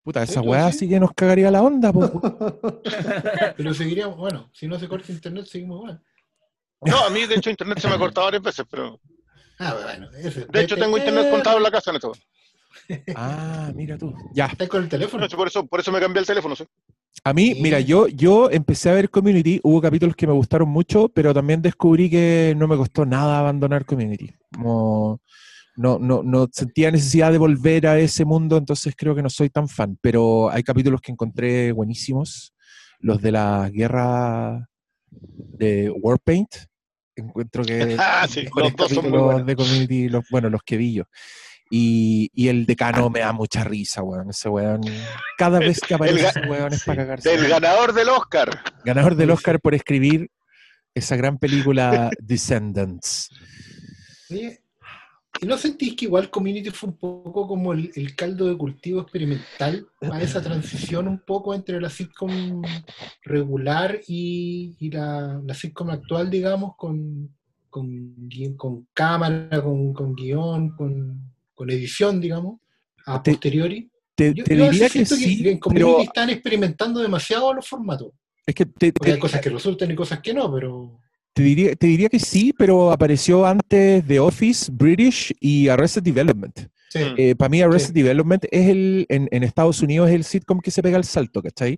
Puta, 0.03 0.23
esa 0.23 0.41
yo 0.41 0.49
weá 0.49 0.71
sí. 0.71 0.79
sí 0.79 0.89
que 0.89 0.99
nos 0.99 1.11
cagaría 1.13 1.51
la 1.51 1.61
onda, 1.61 1.91
po. 1.93 2.01
Pero 3.57 3.73
seguiríamos, 3.73 4.17
bueno, 4.17 4.49
si 4.53 4.67
no 4.67 4.79
se 4.79 4.87
corta 4.87 5.11
internet, 5.11 5.45
seguimos 5.45 5.77
igual. 5.79 6.01
No, 6.81 7.05
a 7.05 7.09
mí 7.09 7.25
de 7.25 7.35
hecho 7.35 7.49
internet 7.49 7.79
se 7.79 7.87
me 7.87 7.95
ha 7.95 7.97
cortado 7.97 8.27
varias 8.27 8.43
veces, 8.43 8.65
pero 8.69 8.99
Ah, 9.57 9.75
bueno, 9.83 10.09
ese. 10.17 10.45
de 10.45 10.61
hecho 10.61 10.77
tengo 10.77 10.97
internet 10.97 11.29
contado 11.29 11.57
en 11.57 11.63
la 11.63 11.71
casa 11.71 11.91
en 11.91 11.95
esto. 11.97 12.13
Ah, 13.15 13.71
mira 13.75 13.97
tú. 13.97 14.13
Ya. 14.33 14.45
¿Estás 14.47 14.67
con 14.69 14.83
el 14.83 14.89
teléfono? 14.89 15.27
Por 15.27 15.47
eso, 15.47 15.65
por 15.67 15.79
eso 15.79 15.91
me 15.91 15.99
cambié 15.99 16.21
el 16.21 16.25
teléfono, 16.25 16.55
¿sí? 16.55 16.63
A 17.23 17.33
mí, 17.33 17.55
mira, 17.61 17.79
yo, 17.81 18.07
yo 18.07 18.49
empecé 18.49 18.89
a 18.89 18.93
ver 18.93 19.09
Community, 19.09 19.59
hubo 19.63 19.81
capítulos 19.81 20.15
que 20.15 20.25
me 20.27 20.33
gustaron 20.33 20.69
mucho, 20.69 21.09
pero 21.09 21.33
también 21.33 21.61
descubrí 21.61 22.09
que 22.09 22.53
no 22.55 22.67
me 22.67 22.77
costó 22.77 23.05
nada 23.05 23.39
abandonar 23.39 23.85
Community. 23.85 24.31
Como 24.53 25.21
no, 25.75 25.99
no, 25.99 26.23
no 26.23 26.47
sentía 26.51 26.91
necesidad 26.91 27.31
de 27.31 27.37
volver 27.37 27.87
a 27.87 27.99
ese 27.99 28.23
mundo, 28.25 28.57
entonces 28.57 28.93
creo 28.97 29.15
que 29.15 29.21
no 29.23 29.29
soy 29.29 29.49
tan 29.49 29.67
fan. 29.67 29.97
Pero 30.01 30.49
hay 30.49 30.63
capítulos 30.63 31.01
que 31.01 31.11
encontré 31.11 31.71
buenísimos. 31.73 32.53
Los 32.99 33.21
de 33.21 33.31
la 33.33 33.69
guerra 33.69 34.67
de 35.11 35.89
Warpaint. 35.89 36.49
Encuentro 37.19 37.63
que 37.63 37.95
Ah, 37.99 38.27
sí, 38.29 38.45
los 38.55 38.75
dos 38.75 38.91
son 38.91 39.09
muy 39.09 39.19
buenos. 39.19 39.45
de 39.45 39.55
Community, 39.55 40.09
los, 40.09 40.23
bueno, 40.29 40.49
los 40.49 40.61
que 40.63 40.77
vi 40.77 40.93
yo. 40.93 41.03
Y, 41.71 42.31
y 42.33 42.47
el 42.47 42.65
decano 42.65 43.09
me 43.11 43.19
da 43.19 43.31
mucha 43.31 43.63
risa, 43.63 44.01
weón. 44.01 44.31
Ese 44.31 44.49
weón. 44.49 44.81
Cada 45.37 45.59
vez 45.59 45.79
que 45.79 45.93
aparece 45.93 46.27
ese 46.27 46.41
weón 46.41 46.73
es 46.73 46.83
para 46.83 47.03
cagarse. 47.03 47.29
Del 47.29 47.47
ganador 47.47 47.93
del 47.93 48.09
Oscar. 48.09 48.49
Ganador 48.83 49.15
del 49.15 49.29
Oscar 49.31 49.59
por 49.59 49.75
escribir 49.75 50.31
esa 50.95 51.15
gran 51.15 51.37
película 51.37 52.09
Descendants. 52.19 53.29
¿Y 55.41 55.45
no 55.45 55.57
sentís 55.57 55.95
que 55.95 56.05
igual 56.05 56.29
Community 56.29 56.69
fue 56.71 56.89
un 56.89 56.97
poco 56.97 57.47
como 57.47 57.71
el, 57.73 57.91
el 57.95 58.15
caldo 58.15 58.47
de 58.47 58.57
cultivo 58.57 59.01
experimental 59.01 59.87
a 60.01 60.21
esa 60.21 60.41
transición 60.41 61.07
un 61.07 61.19
poco 61.19 61.53
entre 61.53 61.79
la 61.79 61.89
sitcom 61.89 62.61
regular 63.23 63.99
y, 64.07 64.75
y 64.79 64.89
la, 64.91 65.41
la 65.45 65.53
sitcom 65.53 65.89
actual, 65.91 66.29
digamos, 66.29 66.75
con, 66.75 67.33
con, 67.69 68.15
con 68.57 68.87
cámara, 68.93 69.61
con, 69.63 69.93
con 69.93 70.13
guion, 70.15 70.75
con, 70.75 71.33
con 71.53 71.69
edición, 71.69 72.19
digamos, 72.19 72.59
a 73.05 73.21
Te- 73.23 73.31
posteriori? 73.31 73.89
Te, 74.15 74.33
Yo, 74.33 74.43
te 74.43 74.57
yo 74.57 74.69
diría 74.69 74.89
que 74.89 75.05
sí, 75.05 75.47
en 75.47 75.59
Community 75.59 75.91
pero 75.91 76.01
están 76.01 76.29
experimentando 76.29 76.99
demasiado 76.99 77.53
los 77.53 77.67
formatos. 77.67 78.11
es 78.45 78.53
que 78.53 78.65
te, 78.65 78.91
te- 78.91 79.11
hay 79.13 79.19
cosas 79.19 79.39
que 79.41 79.49
resultan 79.49 79.89
y 79.91 79.95
cosas 79.95 80.19
que 80.19 80.33
no, 80.33 80.53
pero... 80.53 80.99
te 81.33 81.43
diría, 81.43 81.75
te 81.75 81.87
diría 81.87 82.09
que 82.09 82.19
sí, 82.19 82.53
pero 82.57 82.91
apareció 82.91 83.45
antes 83.45 84.05
The 84.05 84.19
Office, 84.19 84.71
British 84.73 85.33
y 85.39 85.67
Arrested 85.69 86.03
Development. 86.03 86.57
Sí. 86.89 87.35
Para 87.35 87.49
mí 87.49 87.61
Arrested 87.61 87.93
Development 87.93 88.45
es 88.49 88.67
el, 88.67 89.05
en, 89.09 89.27
en 89.31 89.43
Estados 89.43 89.81
Unidos 89.81 90.09
es 90.09 90.15
el 90.15 90.23
sitcom 90.23 90.59
que 90.59 90.71
se 90.71 90.81
pega 90.81 90.97
el 90.97 91.03
salto, 91.03 91.41
¿cachai? 91.41 91.77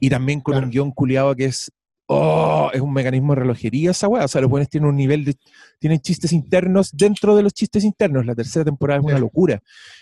Y 0.00 0.10
también 0.10 0.40
con 0.40 0.56
un 0.56 0.68
guion 0.70 0.90
culiado 0.90 1.34
que 1.36 1.44
es, 1.44 1.70
oh, 2.06 2.68
es 2.72 2.80
un 2.80 2.92
mecanismo 2.92 3.34
de 3.34 3.40
relojería 3.42 3.92
esa 3.92 4.08
weá. 4.08 4.24
O 4.24 4.28
sea, 4.28 4.40
los 4.40 4.50
buenos 4.50 4.68
tienen 4.68 4.90
un 4.90 4.96
nivel 4.96 5.24
de, 5.24 5.36
tienen 5.78 6.00
chistes 6.00 6.32
internos 6.32 6.90
dentro 6.92 7.36
de 7.36 7.44
los 7.44 7.54
chistes 7.54 7.84
internos. 7.84 8.26
La 8.26 8.34
tercera 8.34 8.64
temporada 8.64 8.98
es 8.98 9.06
una 9.06 9.18
locura. 9.20 9.60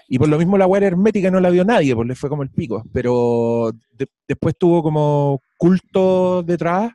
Y 0.09 0.19
por 0.19 0.29
lo 0.29 0.39
mismo 0.39 0.57
la 0.57 0.67
weá 0.67 0.87
hermética 0.87 1.31
no 1.31 1.39
la 1.39 1.51
vio 1.51 1.65
nadie, 1.65 1.95
pues 1.95 2.09
le 2.09 2.15
fue 2.15 2.31
como 2.31 2.43
el 2.43 2.49
pico. 2.51 2.83
Pero 2.95 3.73
de- 3.93 4.09
después 4.27 4.55
tuvo 4.59 4.83
como 4.83 5.43
culto 5.59 6.43
detrás 6.43 6.93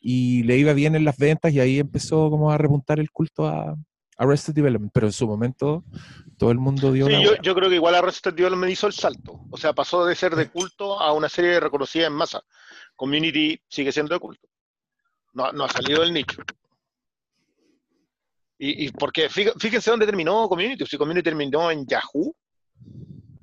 y 0.00 0.42
le 0.44 0.56
iba 0.56 0.72
bien 0.72 0.94
en 0.94 1.04
las 1.04 1.16
ventas 1.18 1.52
y 1.52 1.60
ahí 1.60 1.78
empezó 1.78 2.30
como 2.30 2.50
a 2.50 2.58
repuntar 2.58 2.98
el 3.00 3.10
culto 3.10 3.46
a 3.46 3.76
Arrested 4.16 4.54
Development. 4.54 4.90
Pero 4.92 5.06
en 5.06 5.12
su 5.12 5.26
momento 5.26 5.84
todo 6.38 6.50
el 6.50 6.58
mundo 6.58 6.90
dio 6.92 7.06
Sí, 7.06 7.22
yo, 7.42 7.54
creo 7.54 7.68
que 7.68 7.74
igual 7.76 7.94
Arrested 7.94 8.34
Development 8.34 8.72
hizo 8.72 8.86
el 8.86 8.92
salto. 8.94 9.40
O 9.50 9.56
sea, 9.56 9.72
pasó 9.72 10.04
de 10.06 10.14
ser 10.14 10.34
de 10.36 10.48
culto 10.50 10.98
a 11.00 11.12
una 11.12 11.28
serie 11.28 11.60
reconocida 11.60 12.06
en 12.06 12.14
masa. 12.14 12.42
Community 12.96 13.60
sigue 13.68 13.92
siendo 13.92 14.14
de 14.14 14.20
culto. 14.20 14.48
No, 15.34 15.52
no 15.52 15.64
ha 15.64 15.68
salido 15.68 16.00
del 16.02 16.12
nicho. 16.12 16.42
Y, 18.58 18.86
y 18.86 18.92
porque 18.92 19.28
fí- 19.30 19.52
fíjense 19.58 19.90
dónde 19.90 20.06
terminó 20.06 20.48
Community. 20.48 20.84
Si 20.86 20.96
Community 20.98 21.24
terminó 21.24 21.70
en 21.70 21.86
Yahoo, 21.86 22.34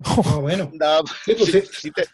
Ah, 0.04 0.38
bueno. 0.40 0.70
da- 0.74 1.02
pues, 1.26 1.38
si- 1.46 1.62
si 1.62 1.92
te- 1.92 2.06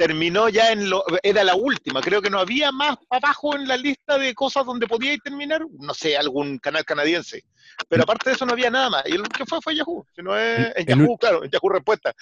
terminó 0.00 0.48
ya 0.48 0.72
en 0.72 0.88
lo. 0.88 1.04
Era 1.22 1.44
la 1.44 1.54
última. 1.54 2.00
Creo 2.00 2.22
que 2.22 2.30
no 2.30 2.38
había 2.38 2.72
más 2.72 2.96
abajo 3.10 3.54
en 3.54 3.68
la 3.68 3.76
lista 3.76 4.16
de 4.16 4.34
cosas 4.34 4.64
donde 4.64 4.86
podía 4.86 5.14
terminar. 5.18 5.60
No 5.78 5.92
sé, 5.92 6.16
algún 6.16 6.58
canal 6.58 6.86
canadiense. 6.86 7.44
Pero 7.86 8.04
aparte 8.04 8.30
de 8.30 8.36
eso 8.36 8.46
no 8.46 8.52
había 8.52 8.70
nada 8.70 8.88
más. 8.88 9.02
Y 9.06 9.12
el 9.12 9.22
que 9.28 9.44
fue 9.44 9.58
fue 9.62 9.76
Yahoo. 9.76 10.06
Si 10.16 10.22
no 10.22 10.34
es 10.38 10.72
en 10.74 10.90
el- 10.90 10.98
Yahoo, 11.00 11.18
claro, 11.18 11.44
en 11.44 11.50
Yahoo 11.50 11.68
Respuesta. 11.68 12.14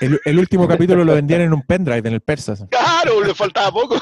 El, 0.00 0.18
el 0.24 0.38
último 0.38 0.66
capítulo 0.66 1.04
lo 1.04 1.14
vendían 1.14 1.42
en 1.42 1.52
un 1.52 1.60
pendrive 1.60 2.08
en 2.08 2.14
el 2.14 2.22
Persas. 2.22 2.64
Claro, 2.70 3.22
le 3.22 3.34
faltaba 3.34 3.70
poco. 3.70 4.00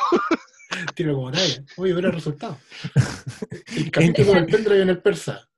Tiro 0.95 1.15
como 1.17 1.33
talla. 1.33 1.65
Oye, 1.77 1.93
hubiera 1.93 2.13
resultado. 2.13 2.57
El 3.77 3.91
capítulo 3.91 4.33
del 4.35 4.47
pendrive 4.47 4.83
en 4.83 4.91
el 4.91 4.99
persa. 5.03 5.49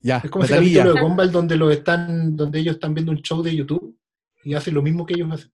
Ya, 0.00 0.18
Es 0.24 0.30
como 0.30 0.44
ese 0.44 0.54
capítulo 0.54 0.94
de 0.94 1.00
Gumball 1.00 1.32
donde 1.32 1.56
lo 1.56 1.68
están, 1.72 2.36
donde 2.36 2.60
ellos 2.60 2.76
están 2.76 2.94
viendo 2.94 3.10
un 3.10 3.18
show 3.22 3.42
de 3.42 3.54
YouTube 3.56 3.96
y 4.44 4.54
hacen 4.54 4.74
lo 4.74 4.82
mismo 4.82 5.04
que 5.04 5.14
ellos 5.14 5.30
hacen. 5.32 5.50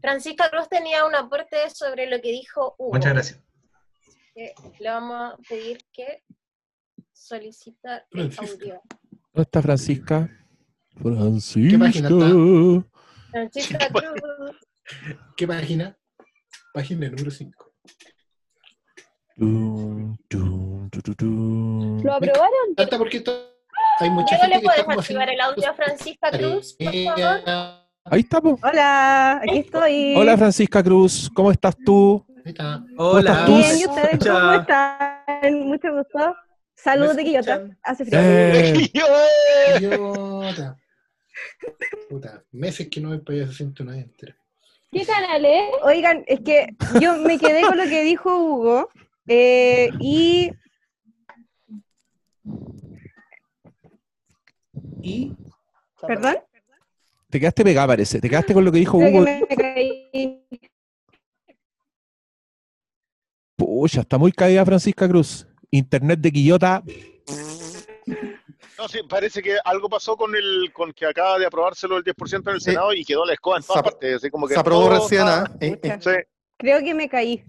Francisca 0.00 0.50
Cruz 0.50 0.68
tenía 0.68 1.04
un 1.06 1.14
aporte 1.14 1.70
sobre 1.70 2.08
lo 2.10 2.20
que 2.20 2.30
dijo 2.30 2.74
Hugo. 2.78 2.94
Muchas 2.94 3.12
gracias. 3.12 3.40
le 4.34 4.90
vamos 4.90 5.32
a 5.32 5.36
pedir 5.48 5.78
que 5.92 6.22
solicitar 7.12 8.06
el 8.10 8.32
audio. 8.38 8.82
¿Dónde 9.32 9.42
está 9.42 9.62
Francisca? 9.62 10.28
Francisca. 11.00 11.70
¿Qué 11.70 11.78
página 11.78 12.08
está? 12.08 12.86
Francisca 13.30 13.88
Cruz. 13.88 14.56
¿Qué 15.36 15.46
página? 15.46 15.98
Página 16.72 17.08
número 17.08 17.30
5. 17.30 17.72
Tum, 19.36 20.16
tum, 20.28 20.90
tu, 20.90 21.02
tu, 21.02 21.14
tum. 21.14 22.02
¿Lo 22.02 22.14
aprobaron? 22.14 22.74
Porque 22.98 23.20
to- 23.20 23.54
hay 23.98 24.10
mucha 24.10 24.46
¿le 24.46 24.60
puedes 24.60 24.88
activar 24.88 25.28
el 25.30 25.40
audio 25.40 25.70
a 25.70 25.74
Francisca 25.74 26.30
Cruz, 26.30 26.74
por 26.78 26.92
favor? 26.92 27.85
Ahí 28.08 28.20
está, 28.20 28.40
po. 28.40 28.58
Hola, 28.62 29.40
aquí 29.42 29.58
estoy. 29.58 30.14
Hola 30.16 30.36
Francisca 30.36 30.82
Cruz, 30.82 31.30
¿cómo 31.34 31.50
estás 31.50 31.76
tú? 31.76 32.24
¿Cómo 32.96 33.18
estás 33.18 33.46
tú? 33.46 33.56
Bien, 33.56 33.78
¿y 33.78 33.86
ustedes 33.86 34.18
cómo 34.24 34.52
están? 34.52 35.64
Mucho 35.64 35.92
gusto. 35.92 36.36
Saludos 36.74 37.16
de 37.16 37.24
Quillota. 37.24 37.68
Hace 37.82 38.04
frío. 38.04 38.20
Eh, 38.22 38.90
Idiota. 39.78 40.76
Puta, 42.08 42.44
meses 42.52 42.88
que 42.88 43.00
no 43.00 43.10
me 43.10 43.18
podía 43.18 43.46
se 43.46 43.54
siente 43.54 43.82
una 43.82 43.98
entera. 43.98 44.36
¿Qué 44.92 45.04
canal 45.04 45.44
es? 45.44 45.70
Oigan, 45.82 46.22
es 46.26 46.40
que 46.40 46.68
yo 47.00 47.16
me 47.16 47.38
quedé 47.38 47.62
con 47.62 47.76
lo 47.76 47.84
que 47.84 48.02
dijo 48.02 48.36
Hugo 48.38 48.88
eh, 49.26 49.90
y 49.98 50.52
Y 55.02 55.32
¿Perdón? 56.06 56.36
Te 57.36 57.40
quedaste 57.40 57.64
pegada, 57.64 57.88
parece. 57.88 58.18
Te 58.18 58.30
quedaste 58.30 58.54
con 58.54 58.64
lo 58.64 58.72
que 58.72 58.78
dijo 58.78 58.96
Creo 58.98 59.10
que 59.10 59.16
Hugo. 59.18 59.46
me 59.50 59.56
caí. 59.56 60.46
Pucha, 63.54 64.00
está 64.00 64.16
muy 64.16 64.32
caída 64.32 64.64
Francisca 64.64 65.06
Cruz. 65.06 65.46
Internet 65.70 66.18
de 66.20 66.32
Quillota. 66.32 66.82
No, 68.78 68.88
sí, 68.88 69.00
parece 69.06 69.42
que 69.42 69.56
algo 69.66 69.90
pasó 69.90 70.16
con 70.16 70.34
el 70.34 70.72
con 70.72 70.94
que 70.94 71.04
acaba 71.04 71.38
de 71.38 71.44
aprobárselo 71.44 71.98
el 71.98 72.04
10% 72.04 72.48
en 72.48 72.54
el 72.54 72.60
Senado 72.62 72.94
y 72.94 73.04
quedó 73.04 73.26
la 73.26 73.34
escoba 73.34 73.58
en 73.58 73.64
todas 73.64 73.82
partes. 73.82 74.16
Así 74.16 74.30
como 74.30 74.48
que 74.48 74.54
Se 74.54 74.60
aprobó 74.60 74.88
todo 74.88 74.98
recién, 75.02 75.22
¿ah? 75.26 75.44
Eh, 75.60 75.78
eh. 75.82 75.98
Sí. 76.00 76.10
Creo 76.58 76.78
que 76.82 76.94
me 76.94 77.06
caí. 77.06 77.44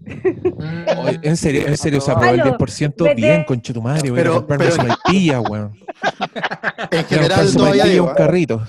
En 1.22 1.34
serio, 1.38 1.66
en 1.66 1.78
serio, 1.78 1.98
se 2.02 2.10
aprobó 2.10 2.34
el 2.34 2.40
Aló, 2.42 2.58
10%. 2.58 3.04
vete. 3.04 3.14
Bien, 3.14 3.44
conchetumadre. 3.44 4.10
Voy 4.10 4.20
a 4.20 4.22
Pero- 4.22 4.34
comprarme 4.34 4.66
pero- 4.66 4.76
sopaipilla, 4.82 5.40
weón. 5.40 5.72
En 6.90 7.04
general 7.06 7.52
todavía 7.54 8.02
un 8.02 8.08
¿ah? 8.10 8.14
carrito. 8.14 8.62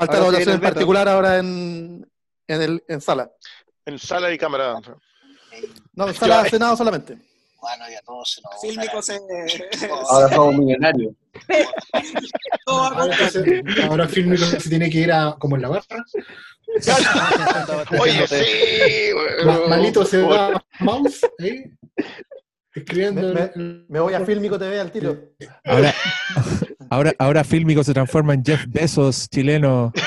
Falta 0.00 0.18
la 0.18 0.24
votación 0.24 0.54
en 0.54 0.60
particular 0.60 1.08
ahora 1.08 1.38
en, 1.38 2.10
en, 2.48 2.62
el, 2.62 2.84
en 2.88 3.00
sala. 3.00 3.30
En 3.84 3.98
sala 3.98 4.32
y 4.32 4.38
cámara. 4.38 4.74
No, 5.94 6.08
en 6.08 6.14
sala 6.14 6.42
de 6.42 6.50
Senado 6.50 6.76
solamente. 6.76 7.18
Bueno, 7.60 7.84
ya 7.90 8.00
todos 8.00 8.30
se 8.32 8.40
nos 8.40 8.60
Fílmico 8.60 9.02
se. 9.02 9.20
Ahora 10.08 10.28
somos 10.34 10.54
millonarios. 10.54 11.12
Ahora, 12.66 13.06
ahora 13.88 14.08
Filmico 14.08 14.44
se 14.46 14.68
tiene 14.70 14.88
que 14.88 14.98
ir 14.98 15.12
a, 15.12 15.36
como 15.38 15.56
en 15.56 15.62
la 15.62 15.68
barra. 15.68 16.04
Oye, 18.00 18.26
sí. 18.26 18.44
Malito 19.68 20.04
se 20.06 20.22
va 20.22 20.48
a 20.56 20.64
mouse 20.80 21.20
ahí, 21.38 21.64
escribiendo. 22.74 23.34
Me, 23.34 23.50
me- 23.54 23.84
me 23.88 24.00
voy 24.00 24.14
a 24.14 24.24
Filmico 24.24 24.58
TV 24.58 24.80
al 24.80 24.90
tiro. 24.92 25.18
Ahora, 25.64 25.94
ahora, 26.90 27.14
ahora 27.18 27.44
Fílmico 27.44 27.82
se 27.84 27.94
transforma 27.94 28.34
en 28.34 28.44
Jeff 28.44 28.64
Bezos 28.68 29.28
chileno. 29.30 29.92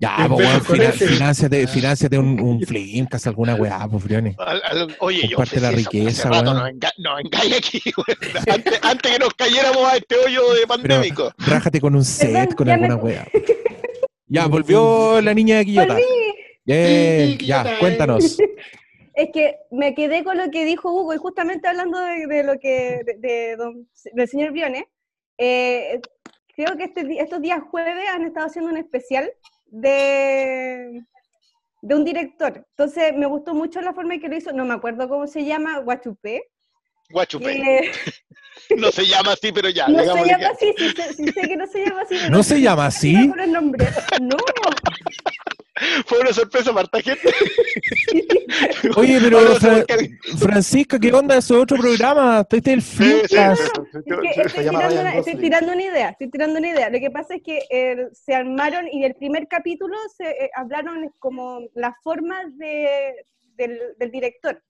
Ya, 0.00 0.16
pues, 0.28 0.28
weón, 0.28 0.38
Bezos 0.52 0.66
con 0.66 0.76
fina- 0.76 0.88
ese. 0.90 1.06
financiate, 1.08 1.66
financiate 1.66 2.18
un, 2.18 2.38
un 2.40 2.60
Flimcast, 2.60 3.26
alguna 3.28 3.54
weá, 3.54 3.88
pues, 3.88 4.04
al- 4.62 4.94
Oye, 4.98 5.22
yo 5.28 5.36
Comparte 5.36 5.60
la 5.60 5.68
ofrecí 5.70 5.82
eso 6.00 6.28
riqueza, 6.28 6.30
weón. 6.30 6.44
nos, 6.44 6.68
enga 6.68 6.90
nos 6.98 7.20
engaña 7.20 7.56
aquí, 7.56 7.80
weón. 7.96 8.18
antes, 8.52 8.78
antes 8.82 9.12
que 9.12 9.18
nos 9.18 9.34
cayéramos 9.34 9.84
a 9.90 9.96
este 9.96 10.16
hoyo 10.16 10.42
de 10.52 10.56
Pero 10.56 10.68
pandémico. 10.68 11.32
rájate 11.38 11.80
con 11.80 11.94
un 11.94 12.04
set, 12.04 12.54
con 12.54 12.68
alguna 12.68 12.96
weá. 12.96 13.26
Ya, 14.26 14.46
volvió 14.46 15.20
la 15.20 15.32
niña 15.32 15.58
de 15.58 15.64
Quillota. 15.66 15.96
Yeah, 16.64 17.36
ya, 17.38 17.78
cuéntanos. 17.78 18.36
Es 19.14 19.30
que 19.32 19.58
me 19.70 19.94
quedé 19.94 20.24
con 20.24 20.36
lo 20.38 20.50
que 20.50 20.64
dijo 20.64 20.90
Hugo 20.92 21.14
y 21.14 21.18
justamente 21.18 21.68
hablando 21.68 22.00
de, 22.00 22.26
de 22.26 22.42
lo 22.42 22.58
que 22.58 23.00
de, 23.04 23.14
de 23.18 23.56
don- 23.56 23.88
del 24.12 24.28
señor 24.28 24.50
Briones, 24.50 24.84
eh, 25.38 26.00
creo 26.54 26.76
que 26.76 26.84
este 26.84 27.06
estos 27.20 27.40
días 27.40 27.60
jueves 27.70 28.08
han 28.12 28.24
estado 28.24 28.46
haciendo 28.46 28.70
un 28.72 28.76
especial 28.76 29.32
de, 29.66 31.00
de 31.82 31.94
un 31.94 32.04
director. 32.04 32.66
Entonces 32.70 33.14
me 33.16 33.26
gustó 33.26 33.54
mucho 33.54 33.80
la 33.80 33.92
forma 33.94 34.14
en 34.14 34.20
que 34.20 34.28
lo 34.28 34.36
hizo, 34.36 34.52
no 34.52 34.64
me 34.64 34.74
acuerdo 34.74 35.08
cómo 35.08 35.26
se 35.26 35.44
llama, 35.44 35.78
Guachupé. 35.78 36.50
Guachupé. 37.10 37.90
No 38.76 38.90
se 38.92 39.06
llama 39.06 39.32
así, 39.32 39.52
pero 39.52 39.68
ya. 39.68 39.88
no 39.88 39.98
se 40.00 40.06
llama 40.06 40.24
que- 40.38 40.44
así, 40.46 40.74
sí, 40.78 40.90
sé- 40.90 41.12
sí 41.14 41.24
sé 41.32 41.40
que 41.48 41.56
no 41.56 41.66
se 41.66 41.84
llama 41.84 42.02
así. 42.02 42.16
pero 42.20 42.30
¿No 42.30 42.42
se 42.42 42.60
llama 42.60 42.86
así? 42.86 43.28
por 43.28 43.40
el 43.40 43.52
nombre. 43.52 43.86
No, 44.22 44.36
Fue 46.06 46.20
una 46.20 46.32
sorpresa 46.32 46.72
para 46.72 46.84
esta 46.84 47.00
gente. 47.02 47.34
Oye, 48.96 49.18
pero 49.20 49.38
Ahora 49.38 49.54
se 49.54 49.60
Fra- 49.60 49.74
busca- 49.76 50.38
Francisca, 50.38 50.98
¿qué 51.00 51.12
onda? 51.12 51.36
Eso 51.36 51.56
es 51.56 51.62
otro 51.62 51.76
programa. 51.78 52.40
Este 52.48 52.58
es 52.58 52.66
el 52.68 52.82
Sí, 52.82 52.96
sí, 52.96 53.04
Flimcast. 53.26 53.62
sí, 53.62 53.68
sí, 53.92 53.98
Es 53.98 54.04
que 54.04 54.32
sí. 54.34 54.40
estoy, 54.40 54.62
tirando 54.70 55.00
una, 55.00 55.14
estoy 55.16 55.36
tirando 55.36 55.72
una 55.72 55.82
idea, 55.82 56.08
estoy 56.10 56.30
tirando 56.30 56.58
una 56.60 56.68
idea. 56.68 56.90
Lo 56.90 57.00
que 57.00 57.10
pasa 57.10 57.34
es 57.34 57.42
que 57.42 57.58
eh, 57.70 58.06
se 58.12 58.34
armaron 58.34 58.86
y 58.88 59.04
el 59.04 59.14
primer 59.16 59.48
capítulo 59.48 59.96
se 60.16 60.24
eh, 60.30 60.50
hablaron 60.54 61.10
como 61.18 61.60
las 61.74 61.94
formas 62.04 62.56
de, 62.56 63.12
del, 63.56 63.78
del 63.98 64.10
director, 64.12 64.62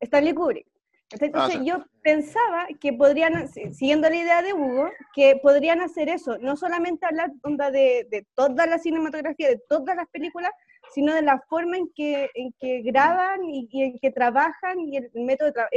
Stanley 0.00 0.32
Kubrick. 0.32 0.66
Entonces 1.12 1.32
Ah, 1.34 1.48
sí. 1.50 1.64
yo 1.64 1.84
pensaba 2.02 2.68
que 2.80 2.92
podrían, 2.92 3.48
si- 3.48 3.74
siguiendo 3.74 4.08
la 4.08 4.16
idea 4.16 4.42
de 4.42 4.52
Hugo, 4.52 4.90
que 5.12 5.36
podrían 5.42 5.80
hacer 5.80 6.08
eso, 6.08 6.38
no 6.38 6.56
solamente 6.56 7.04
hablar 7.04 7.32
onda 7.42 7.70
de, 7.72 8.06
de 8.10 8.26
toda 8.34 8.66
la 8.66 8.78
cinematografía, 8.78 9.48
de 9.48 9.60
todas 9.68 9.96
las 9.96 10.08
películas, 10.08 10.52
sino 10.94 11.12
de 11.14 11.22
la 11.22 11.40
forma 11.48 11.76
en 11.78 11.90
que, 11.94 12.30
en 12.34 12.52
que 12.60 12.82
graban 12.82 13.44
y, 13.44 13.68
y 13.72 13.82
en 13.82 13.98
que 13.98 14.10
trabajan 14.12 14.78
y 14.80 14.98
el 14.98 15.10
método 15.14 15.46
de 15.48 15.52
trabajo. 15.52 15.74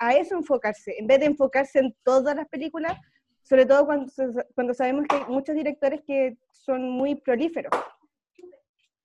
A 0.00 0.14
eso 0.14 0.34
enfocarse, 0.36 0.94
en 0.98 1.06
vez 1.06 1.20
de 1.20 1.26
enfocarse 1.26 1.78
en 1.78 1.94
todas 2.02 2.34
las 2.34 2.48
películas, 2.48 2.98
sobre 3.42 3.66
todo 3.66 3.86
cuando, 3.86 4.10
cuando 4.56 4.74
sabemos 4.74 5.06
que 5.08 5.16
hay 5.16 5.24
muchos 5.28 5.54
directores 5.54 6.00
que 6.06 6.36
son 6.50 6.90
muy 6.90 7.14
prolíferos. 7.14 7.72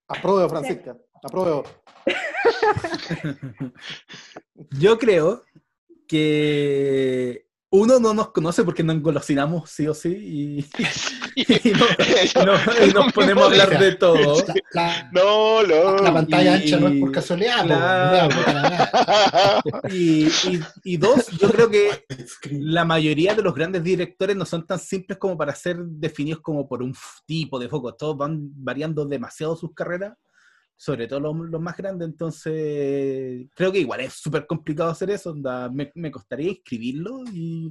Apruebo, 0.08 0.48
Francisca. 0.48 0.96
Apruebo. 1.22 1.62
Yo 4.78 4.98
creo 4.98 5.42
que 6.10 7.46
uno 7.72 8.00
no 8.00 8.12
nos 8.12 8.32
conoce 8.32 8.64
porque 8.64 8.82
nos 8.82 8.96
engolosinamos 8.96 9.70
sí 9.70 9.86
o 9.86 9.94
sí 9.94 10.08
y, 10.10 10.58
y 11.36 11.70
no- 11.70 12.44
no- 12.44 12.86
y 12.86 12.90
nos 12.92 13.12
ponemos 13.12 13.44
a 13.44 13.46
hablar 13.46 13.78
de 13.78 13.94
todo. 13.94 14.42
No, 15.12 15.62
no. 15.62 15.96
La 15.98 16.12
pantalla 16.12 16.56
Y- 16.58 16.62
ancha 16.62 16.80
no 16.80 16.88
es 16.88 16.98
por 17.00 17.12
casualidad. 17.12 17.64
Claro. 17.64 18.28
la. 18.46 19.62
Y, 19.92 20.26
y- 20.26 20.60
y 20.82 20.96
dos, 20.96 21.28
yo 21.40 21.48
creo 21.48 21.70
que 21.70 22.04
la 22.50 22.84
mayoría 22.84 23.34
de 23.36 23.42
los 23.42 23.54
grandes 23.54 23.84
directores 23.84 24.34
no 24.36 24.44
son 24.44 24.66
tan 24.66 24.80
simples 24.80 25.16
como 25.18 25.38
para 25.38 25.54
ser 25.54 25.78
definidos 25.78 26.40
como 26.40 26.68
por 26.68 26.82
un 26.82 26.92
tipo 27.24 27.58
de 27.60 27.68
foco. 27.68 27.94
Todos 27.94 28.16
van 28.16 28.50
variando 28.56 29.04
demasiado 29.06 29.54
sus 29.54 29.72
carreras, 29.74 30.14
sobre 30.80 31.06
todo 31.06 31.20
los, 31.20 31.36
los 31.50 31.60
más 31.60 31.76
grandes. 31.76 32.08
Entonces, 32.08 33.46
creo 33.54 33.70
que 33.70 33.80
igual 33.80 34.00
es 34.00 34.14
súper 34.14 34.46
complicado 34.46 34.88
hacer 34.88 35.10
eso. 35.10 35.32
onda, 35.32 35.68
me, 35.68 35.92
me 35.94 36.10
costaría 36.10 36.52
escribirlo 36.52 37.22
y, 37.30 37.70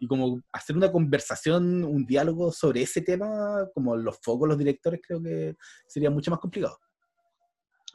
y 0.00 0.06
como 0.08 0.40
hacer 0.50 0.76
una 0.76 0.90
conversación, 0.90 1.84
un 1.84 2.04
diálogo 2.04 2.50
sobre 2.50 2.82
ese 2.82 3.02
tema, 3.02 3.64
como 3.72 3.96
los 3.96 4.18
focos, 4.20 4.48
los 4.48 4.58
directores, 4.58 5.00
creo 5.06 5.22
que 5.22 5.54
sería 5.86 6.10
mucho 6.10 6.32
más 6.32 6.40
complicado. 6.40 6.76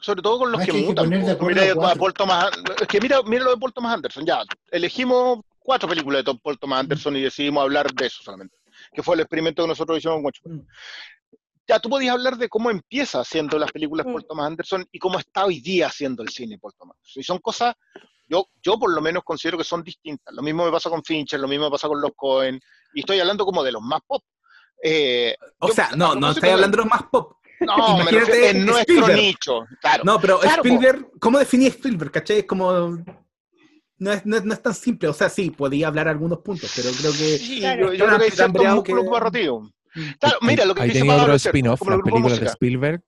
Sobre 0.00 0.22
todo 0.22 0.38
con 0.38 0.52
los 0.52 0.62
Ah, 0.62 0.64
que 0.64 0.72
que 0.72 0.82
mutan. 0.82 1.10
po. 1.10 1.30
acuerdo 1.30 1.60
Mira, 1.60 1.90
a 1.90 1.94
Paul 1.94 2.14
Thomas 2.14 2.50
es 2.80 2.88
que 2.88 3.00
mira, 3.02 3.22
mira 3.22 3.44
lo 3.44 3.50
de 3.50 3.56
Paul 3.58 3.72
Thomas 3.74 3.94
Anderson. 3.94 4.24
Ya, 4.24 4.42
elegimos 4.70 5.40
cuatro 5.58 5.86
películas 5.90 6.24
de 6.24 6.34
Paul 6.42 6.58
Thomas 6.58 6.80
Anderson 6.80 7.16
y 7.16 7.22
decidimos 7.22 7.62
hablar 7.62 7.92
de 7.92 8.06
eso 8.06 8.22
solamente. 8.22 8.56
Que 8.94 9.02
fue 9.02 9.14
el 9.14 9.20
experimento 9.20 9.62
que 9.62 9.68
nosotros 9.68 9.98
hicimos 9.98 10.22
con. 10.42 10.66
Ya, 11.66 11.78
tú 11.78 11.88
podías 11.88 12.12
hablar 12.14 12.36
de 12.36 12.48
cómo 12.48 12.70
empieza 12.70 13.20
haciendo 13.20 13.58
las 13.58 13.72
películas 13.72 14.04
Paul 14.04 14.24
Thomas 14.28 14.46
Anderson 14.48 14.86
y 14.92 14.98
cómo 14.98 15.18
está 15.18 15.46
hoy 15.46 15.60
día 15.60 15.86
haciendo 15.86 16.22
el 16.22 16.28
cine 16.28 16.58
Paul 16.58 16.74
Thomas 16.78 16.96
Anderson. 16.98 17.20
Y 17.20 17.24
son 17.24 17.38
cosas, 17.38 17.74
yo, 18.28 18.46
yo 18.62 18.78
por 18.78 18.92
lo 18.92 19.00
menos 19.00 19.22
considero 19.24 19.56
que 19.56 19.64
son 19.64 19.82
distintas. 19.82 20.34
Lo 20.34 20.42
mismo 20.42 20.64
me 20.64 20.70
pasa 20.70 20.90
con 20.90 21.02
Fincher, 21.02 21.40
lo 21.40 21.48
mismo 21.48 21.64
me 21.66 21.70
pasa 21.70 21.88
con 21.88 22.00
los 22.00 22.10
Cohen, 22.14 22.60
y 22.92 23.00
estoy 23.00 23.18
hablando 23.20 23.44
como 23.46 23.62
de 23.62 23.72
los 23.72 23.82
más 23.82 24.00
pop. 24.06 24.22
Eh, 24.82 25.34
O 25.60 25.68
yo- 25.68 25.74
sea, 25.74 25.86
a 25.88 25.96
no, 25.96 26.14
no 26.14 26.30
estoy 26.32 26.50
hablando 26.50 26.76
de 26.76 26.82
los 26.82 26.90
más 26.90 27.02
pop. 27.10 27.38
No, 27.60 27.76
me 27.96 28.02
Imagínate 28.02 28.50
en 28.50 28.66
nuestro 28.66 28.94
Spielberg. 28.96 29.16
nicho, 29.22 29.60
claro. 29.80 30.04
No, 30.04 30.20
pero 30.20 30.40
Claro, 30.40 30.62
po. 30.62 30.68
Spielberg, 30.68 31.10
¿cómo 31.18 31.38
definí 31.38 31.66
Spielberg? 31.68 32.10
¿Cachai? 32.10 32.40
Es 32.40 32.44
como. 32.46 32.98
No 33.96 34.12
es, 34.12 34.26
no, 34.26 34.36
es, 34.36 34.44
no 34.44 34.52
es 34.52 34.60
tan 34.60 34.74
simple. 34.74 35.08
O 35.08 35.14
sea, 35.14 35.30
sí, 35.30 35.50
podía 35.50 35.86
hablar 35.86 36.08
algunos 36.08 36.40
puntos, 36.40 36.70
pero 36.76 36.90
creo 36.90 37.12
que. 37.12 37.38
Sí, 37.38 37.60
Claro, 37.60 37.92
yo, 37.92 37.94
yo 37.94 38.06
creo 38.06 38.18
que 38.18 38.24
hay 38.24 38.30
cierto 38.32 38.64
músculo 38.64 39.02
que-. 39.02 39.08
Claro, 40.20 40.38
mira, 40.42 40.64
lo 40.64 40.74
que 40.74 40.82
Ahí 40.82 40.92
tenía 40.92 41.14
otro 41.14 41.34
spin-off, 41.34 41.80
grupo 41.80 42.04
películas 42.04 42.40
de. 42.40 42.46
Spielberg. 42.46 43.02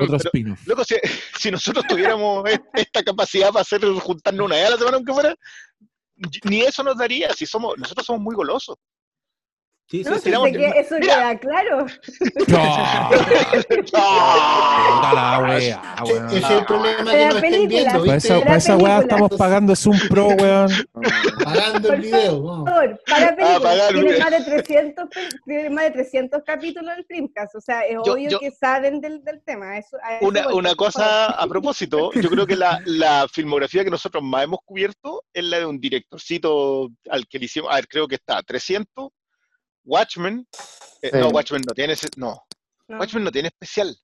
Otro 0.00 0.16
spin-off. 0.16 0.66
Loco, 0.66 0.84
si, 0.84 0.96
si 1.38 1.50
nosotros 1.50 1.84
tuviéramos 1.88 2.44
esta 2.74 3.02
capacidad 3.02 3.48
para 3.48 3.62
hacer 3.62 3.84
juntarnos 3.84 4.46
una 4.46 4.56
vez 4.56 4.66
a 4.66 4.70
la 4.70 4.76
semana, 4.76 4.96
aunque 4.96 5.12
fuera, 5.12 5.34
ni 6.44 6.62
eso 6.62 6.82
nos 6.82 6.96
daría, 6.96 7.32
si 7.32 7.46
somos, 7.46 7.76
nosotros 7.76 8.06
somos 8.06 8.22
muy 8.22 8.34
golosos. 8.34 8.76
Sí, 9.86 10.02
No, 10.02 10.14
sí, 10.14 10.30
sé 10.30 10.52
que 10.52 10.66
eso 10.80 10.96
queda 10.98 11.38
claro. 11.38 11.84
Wea, 15.44 15.82
weón. 16.06 16.26
Ese 16.28 16.38
es 16.38 16.50
el 16.50 16.64
problema 16.64 17.10
De 17.12 17.18
que 17.18 17.24
la 17.24 17.28
no 17.28 17.36
estén 17.36 17.50
película. 17.52 17.92
viendo, 17.98 18.14
esa, 18.14 18.40
para 18.40 18.56
esa 18.56 18.76
weá 18.76 18.98
estamos 19.00 19.30
pagando 19.36 19.76
Zoom 19.76 19.98
Pro, 20.08 20.28
weón. 20.28 20.70
Pagando 21.44 21.92
el 21.92 22.00
video. 22.00 22.42
Por 22.64 23.00
para 23.06 23.36
películas, 23.36 23.60
pagar, 23.60 23.92
tiene 23.92 24.18
más 24.18 24.30
de 24.30 24.40
300 24.44 25.04
pe- 25.10 25.28
tiene 25.44 25.70
más 25.70 25.84
de 25.84 25.90
300 25.90 26.42
capítulos 26.46 26.94
el 26.96 27.04
Filmcast, 27.04 27.54
o 27.54 27.60
sea, 27.60 27.80
es 27.82 27.96
Yo- 28.04 28.14
obvio 28.14 28.30
yo- 28.30 28.38
que 28.40 28.50
saben 28.52 29.00
del, 29.00 29.22
del 29.22 29.42
tema. 29.44 29.76
Eso, 29.78 29.96
eso 29.98 30.26
Una, 30.26 30.48
una 30.54 30.68
por 30.70 30.76
cosa 30.86 31.26
a 31.26 31.46
propósito, 31.46 32.10
yo 32.14 32.30
creo 32.30 32.46
que 32.46 32.56
la, 32.56 32.80
la 32.86 33.26
filmografía 33.30 33.84
que 33.84 33.90
nosotros 33.90 34.22
más 34.22 34.44
hemos 34.44 34.60
cubierto 34.64 35.22
es 35.32 35.44
la 35.44 35.58
de 35.58 35.66
un 35.66 35.78
directorcito 35.78 36.88
al 37.10 37.26
que 37.28 37.38
le 37.38 37.44
hicimos, 37.46 37.70
a 37.70 37.76
ver, 37.76 37.86
creo 37.88 38.08
que 38.08 38.14
está 38.16 38.42
300, 38.42 39.10
Watchmen, 39.84 40.46
eh, 41.02 41.10
Sí. 41.12 41.18
no, 41.18 41.28
Watchmen 41.28 41.62
no 41.66 41.74
tiene, 41.74 41.92
ese- 41.94 42.08
no, 42.16 42.42
No. 42.88 42.98
Watchmen 42.98 43.24
no 43.24 43.32
tiene 43.32 43.48
especial. 43.48 43.96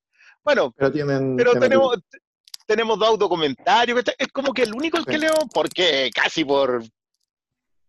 Bueno, 0.43 0.73
Pero 0.77 0.91
tienen. 0.93 1.37
pero 1.37 1.53
tienen- 1.53 1.69
tenemos, 1.69 1.97
tenemos 2.67 2.99
dos 2.99 3.19
documentarios, 3.19 4.03
es 4.19 4.29
como 4.29 4.53
que 4.53 4.63
el 4.63 4.75
único 4.75 4.99
el 4.99 5.05
que 5.05 5.19
leo, 5.19 5.35
porque 5.53 6.11
casi 6.15 6.45
por, 6.45 6.83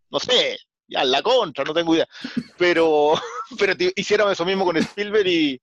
no 0.10 0.20
sé, 0.20 0.58
ya 0.88 1.04
la 1.06 1.22
contra, 1.22 1.64
no 1.64 1.74
tengo 1.74 1.96
idea, 1.96 2.08
pero, 2.58 3.14
pero 3.60 3.74
hicieron 3.96 4.32
eso 4.32 4.44
mismo 4.46 4.66
con 4.66 4.76
Spielberg 4.78 5.28
y 5.28 5.62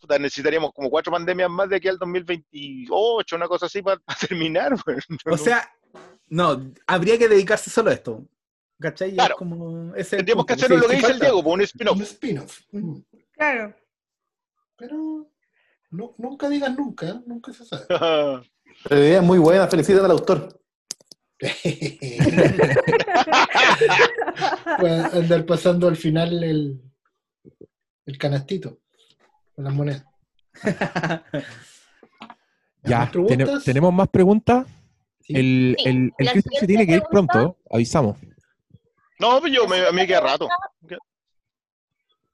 puta, 0.00 0.18
necesitaríamos 0.18 0.72
como 0.72 0.88
cuatro 0.90 1.12
pandemias 1.12 1.50
más 1.50 1.68
de 1.68 1.76
aquí 1.76 1.88
al 1.88 1.98
2028, 1.98 3.36
una 3.36 3.48
cosa 3.48 3.66
así 3.66 3.82
para, 3.82 4.00
terminar. 4.30 4.74
O 5.30 5.36
sea, 5.38 5.70
no, 6.28 6.72
habría 6.86 7.18
que 7.18 7.28
dedicarse 7.28 7.68
solo 7.70 7.90
a 7.90 7.94
esto. 7.94 8.22
¿Cachai? 8.80 9.10
Es 9.10 9.14
Claro. 9.14 9.36
como, 9.36 9.94
ese 9.94 10.00
es 10.00 10.12
el 10.12 10.16
Tendríamos 10.18 10.46
que 10.46 10.52
hacer 10.54 10.70
lo 10.70 10.86
que 10.88 10.96
dice 10.96 11.12
el. 11.12 11.20
Diego, 11.20 11.42
pues, 11.42 11.54
un 11.54 11.60
spin-off. 11.62 11.96
Un 11.96 12.02
spin-off. 12.02 12.60
Mm. 12.72 12.96
Claro. 13.32 13.74
Pero 14.76 15.30
no, 15.90 16.14
nunca 16.18 16.48
digas 16.48 16.76
nunca, 16.76 17.08
¿eh? 17.08 17.20
nunca 17.26 17.52
se 17.52 17.64
sabe. 17.64 17.84
Pero 17.88 18.42
la 18.90 18.98
idea 18.98 19.18
es 19.20 19.24
muy 19.24 19.38
buena, 19.38 19.66
felicitan 19.68 20.04
al 20.04 20.10
autor. 20.10 20.60
Puede 24.78 25.04
andar 25.18 25.46
pasando 25.46 25.88
al 25.88 25.96
final 25.96 26.42
el, 26.42 26.80
el 28.06 28.18
canastito 28.18 28.78
con 29.54 29.64
las 29.64 29.74
monedas. 29.74 30.04
Ya. 32.86 33.10
¿tenemos 33.64 33.94
más 33.94 34.08
preguntas? 34.08 34.66
El, 35.26 35.74
el, 35.86 36.12
el 36.18 36.26
La 36.26 36.32
Cristian 36.32 36.60
se 36.60 36.66
tiene 36.66 36.86
que 36.86 36.96
ir 36.96 37.02
pregunta- 37.10 37.32
pronto, 37.32 37.58
avisamos. 37.70 38.18
No, 39.18 39.40
pues 39.40 39.52
yo, 39.52 39.66
me, 39.66 39.90
me 39.92 40.06
queda 40.06 40.20
rato. 40.20 40.48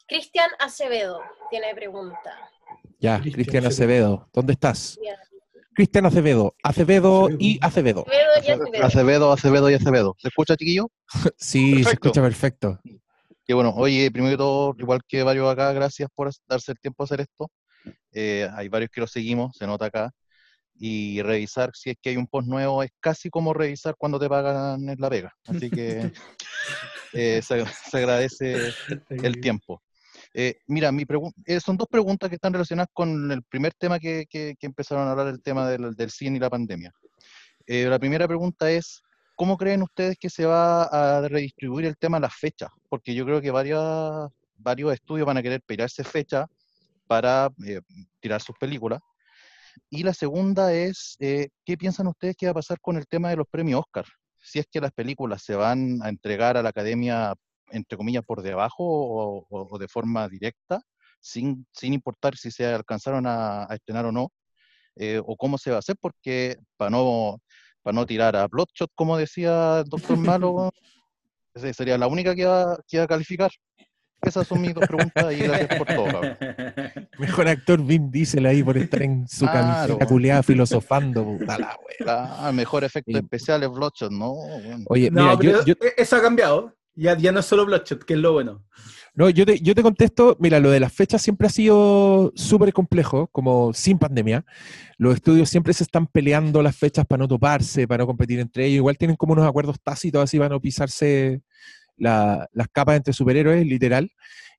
Cristian 0.07 0.51
Acevedo 0.59 1.21
tiene 1.51 1.75
pregunta. 1.75 2.51
Ya, 2.99 3.21
Cristian 3.21 3.67
Acevedo. 3.67 4.29
¿dónde 4.33 4.55
estás? 4.55 4.99
Cristian 5.73 6.05
Acevedo, 6.05 6.55
Acevedo 6.63 7.29
y 7.39 7.59
Acevedo. 7.63 8.05
Acevedo 8.07 8.31
y 8.35 8.51
Acevedo. 8.51 8.85
Acevedo, 8.85 9.33
Acevedo 9.33 9.71
y 9.71 9.75
Acevedo. 9.75 10.17
¿Se 10.19 10.29
escucha, 10.29 10.57
chiquillo? 10.57 10.91
Sí, 11.39 11.85
se 11.85 11.93
escucha 11.93 12.21
perfecto. 12.21 12.81
Que 13.47 13.55
bueno, 13.55 13.73
oye, 13.77 14.11
primero 14.11 14.33
que 14.33 14.39
todo, 14.39 14.75
igual 14.79 15.01
que 15.07 15.23
varios 15.23 15.51
acá, 15.51 15.73
gracias 15.73 16.09
por 16.15 16.31
darse 16.47 16.73
el 16.73 16.81
tiempo 16.81 17.03
a 17.03 17.05
hacer 17.05 17.21
esto. 17.21 17.51
Eh, 18.13 18.49
hay 18.55 18.69
varios 18.69 18.91
que 18.91 19.01
lo 19.01 19.07
seguimos, 19.07 19.57
se 19.57 19.67
nota 19.67 19.87
acá. 19.87 20.11
Y 20.83 21.21
revisar 21.21 21.71
si 21.75 21.91
es 21.91 21.97
que 22.01 22.09
hay 22.11 22.17
un 22.17 22.27
post 22.27 22.49
nuevo 22.49 22.83
es 22.83 22.91
casi 23.01 23.29
como 23.29 23.53
revisar 23.53 23.95
cuando 23.99 24.19
te 24.19 24.31
pagan 24.31 24.89
en 24.89 24.99
la 24.99 25.11
vega. 25.11 25.31
Así 25.47 25.69
que 25.71 26.11
eh, 27.13 27.43
se, 27.43 27.65
se 27.67 27.99
agradece 27.99 28.73
el 29.11 29.41
tiempo. 29.43 29.83
Eh, 30.33 30.57
mira, 30.69 30.91
mi 30.91 31.05
eh, 31.45 31.61
son 31.61 31.77
dos 31.77 31.87
preguntas 31.89 32.29
que 32.31 32.37
están 32.37 32.53
relacionadas 32.55 32.89
con 32.95 33.31
el 33.31 33.43
primer 33.43 33.75
tema 33.75 33.99
que, 33.99 34.25
que- 34.29 34.55
que 34.59 34.67
empezaron 34.67 35.07
a 35.07 35.11
hablar, 35.11 35.27
el 35.29 35.43
tema 35.43 35.69
del, 35.69 35.95
del 35.95 36.11
cine 36.11 36.37
y 36.39 36.41
la 36.41 36.49
pandemia. 36.49 36.93
Eh, 37.67 37.85
la 37.85 37.99
primera 37.99 38.27
pregunta 38.27 38.71
es, 38.71 39.03
¿cómo 39.37 39.57
creen 39.59 39.83
ustedes 39.83 40.17
que 40.19 40.31
se 40.31 40.47
va 40.47 40.85
a 40.85 41.29
redistribuir 41.29 41.85
el 41.87 41.97
tema 41.99 42.17
de 42.17 42.23
las 42.23 42.35
fechas? 42.35 42.71
Porque 42.89 43.15
yo 43.15 43.25
creo 43.27 43.41
que 43.43 43.51
varias, 43.51 44.31
varios 44.57 44.95
estudios 44.95 45.27
van 45.27 45.37
a 45.37 45.43
querer 45.43 45.61
pegarse 45.67 46.05
fecha 46.05 46.47
para 47.07 47.51
tirar 48.21 48.41
sus 48.41 48.57
películas. 48.59 49.01
Y 49.89 50.03
la 50.03 50.15
segunda 50.15 50.73
es, 50.73 51.17
eh, 51.21 51.49
¿qué 51.65 51.77
piensan 51.77 52.07
ustedes 52.09 52.37
que 52.37 52.47
va 52.47 52.53
a 52.53 52.55
pasar 52.55 52.79
con 52.81 52.97
el 52.97 53.07
tema 53.07 53.31
de 53.31 53.37
los 53.37 53.47
premios 53.49 53.81
Oscar? 53.81 54.05
Si 54.39 54.59
es 54.59 54.67
que 54.71 54.81
las 54.81 54.93
películas 54.93 55.43
se 55.43 55.55
van 55.55 55.99
a 56.03 56.09
entregar 56.09 56.57
a 56.57 56.63
la 56.63 56.71
academia, 56.71 57.35
entre 57.71 57.97
comillas, 57.99 58.25
por 58.25 58.43
debajo 58.43 58.85
o, 58.85 59.47
o- 59.49 59.69
o 59.75 59.79
de 59.79 59.89
forma 59.89 60.29
directa, 60.29 60.81
sin, 61.21 61.67
sin 61.73 61.93
importar 61.95 62.37
si 62.37 62.51
se 62.51 62.67
alcanzaron 62.67 63.27
a, 63.27 63.65
a 63.71 63.75
estrenar 63.75 64.07
o 64.07 64.13
no, 64.13 64.29
eh, 64.97 65.21
o 65.25 65.37
cómo 65.37 65.59
se 65.59 65.71
va 65.71 65.77
a 65.77 65.81
hacer, 65.81 65.97
porque 66.01 66.57
para 66.77 66.91
no, 66.91 67.39
para 67.83 67.95
no 67.95 68.07
tirar 68.07 68.37
a 68.37 68.47
Bloodshot, 68.49 68.91
como 68.95 69.17
decía 69.17 69.81
el 69.81 69.85
doctor 69.85 70.17
Malo, 70.41 70.71
sería 71.75 71.99
la 71.99 72.07
única 72.07 72.35
que 72.35 72.45
va, 72.47 72.79
que 72.89 72.99
va 72.99 73.05
a 73.05 73.09
calificar. 73.09 73.51
Esas 74.23 74.47
son 74.47 74.61
mis 74.61 74.75
dos 74.75 74.87
preguntas 74.87 75.33
y 75.33 75.37
gracias 75.39 75.79
por 75.79 75.87
todo. 75.87 76.05
cabrón. 76.05 76.37
Mejor 77.19 77.49
actor 77.49 77.83
Vin 77.85 78.11
Diesel 78.11 78.45
ahí 78.47 78.63
por 78.63 78.77
estar 78.77 79.03
en 79.03 79.27
su 79.27 79.47
Claro. 79.47 79.61
camiseta 79.87 80.07
culeada 80.07 80.43
filosofando. 80.43 81.25
puta 81.25 81.59
la 81.59 81.77
wea. 82.07 82.37
Ah, 82.41 82.53
mejor 82.53 82.85
efectos 82.85 83.13
Sí. 83.15 83.19
especiales, 83.19 83.69
Bloodshot, 83.71 84.11
no. 84.13 84.33
bueno. 84.35 84.85
Oye, 84.89 85.11
No, 85.11 85.23
mira, 85.23 85.37
pero 85.39 85.65
yo, 85.65 85.75
yo- 85.75 85.75
e- 85.87 85.95
eso 86.03 86.17
ha 86.17 86.23
cambiado. 86.23 86.75
Ya, 86.95 87.17
ya 87.17 87.33
no 87.33 87.41
es 87.41 87.47
solo 87.47 87.65
Bloodshot, 87.67 88.05
que 88.05 88.15
es 88.15 88.19
lo 88.21 88.33
bueno. 88.33 88.65
no, 89.15 89.29
yo, 89.31 89.45
te, 89.47 89.59
yo 89.61 89.75
te 89.75 89.83
contesto, 89.83 90.37
mira, 90.41 90.61
lo 90.61 90.71
de 90.71 90.81
las 90.81 90.93
fechas 90.93 91.21
siempre 91.23 91.47
ha 91.47 91.51
sido 91.51 92.33
súper 92.37 92.73
complejo, 92.73 93.29
como 93.29 93.73
sin 93.75 93.99
pandemia. 93.99 94.45
Los 94.99 95.15
estudios 95.15 95.49
siempre 95.49 95.73
se 95.73 95.85
están 95.85 96.07
peleando 96.07 96.63
las 96.63 96.77
fechas 96.77 97.07
para 97.07 97.21
no 97.21 97.29
toparse, 97.29 97.87
para 97.89 98.03
no 98.03 98.07
competir 98.07 98.39
entre 98.41 98.67
ellos. 98.67 98.77
Igual 98.77 98.99
tienen 98.99 99.17
como 99.17 99.33
unos 99.35 99.47
acuerdos 99.47 99.77
tácitos 99.83 100.23
así 100.23 100.37
para 100.39 100.51
no 100.51 100.61
pisarse 100.61 101.43
la- 102.01 102.49
las 102.53 102.69
capas 102.73 102.97
entre 102.97 103.13
superhéroes, 103.13 103.65
literal. 103.67 104.11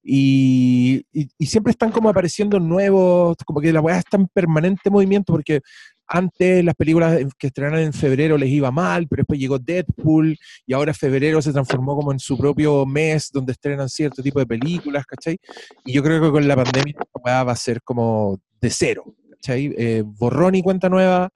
Y, 0.04 1.04
y- 1.14 1.46
siempre 1.46 1.72
están 1.72 1.92
como 1.92 2.10
apareciendo 2.10 2.60
nuevos, 2.60 3.36
como 3.46 3.62
que 3.62 3.72
la 3.72 3.82
weá 3.82 3.98
está 4.00 4.18
en 4.18 4.28
permanente 4.28 4.90
movimiento, 4.90 5.32
porque 5.34 5.62
antes 6.08 6.66
las 6.66 6.76
películas 6.76 7.20
que 7.38 7.48
estrenaron 7.48 7.80
en 7.80 7.94
febrero 7.94 8.38
les 8.38 8.50
iba 8.50 8.70
mal, 8.72 9.08
pero 9.08 9.22
después 9.22 9.40
llegó 9.40 9.60
Deadpool 9.60 10.38
y 10.66 10.74
ahora 10.74 10.94
febrero 10.94 11.42
se 11.42 11.54
transformó 11.54 11.96
como 11.96 12.12
en 12.12 12.20
su 12.20 12.38
propio 12.38 12.86
mes 12.86 13.30
donde 13.32 13.54
estrenan 13.54 13.88
cierto 13.88 14.22
tipo 14.22 14.40
de 14.40 14.46
películas, 14.48 15.06
¿cachai? 15.06 15.38
Y 15.86 15.94
yo 15.94 16.04
creo 16.04 16.22
que 16.22 16.32
con 16.32 16.48
la 16.48 16.56
pandemia 16.56 16.96
va 17.26 17.42
a 17.52 17.56
ser 17.56 17.82
como 17.84 18.40
de 18.60 18.70
cero, 18.70 19.06
¿cachai? 19.32 19.74
Eh, 19.78 20.04
borrón 20.06 20.56
y 20.56 20.62
cuenta 20.64 20.90
nueva, 20.90 21.30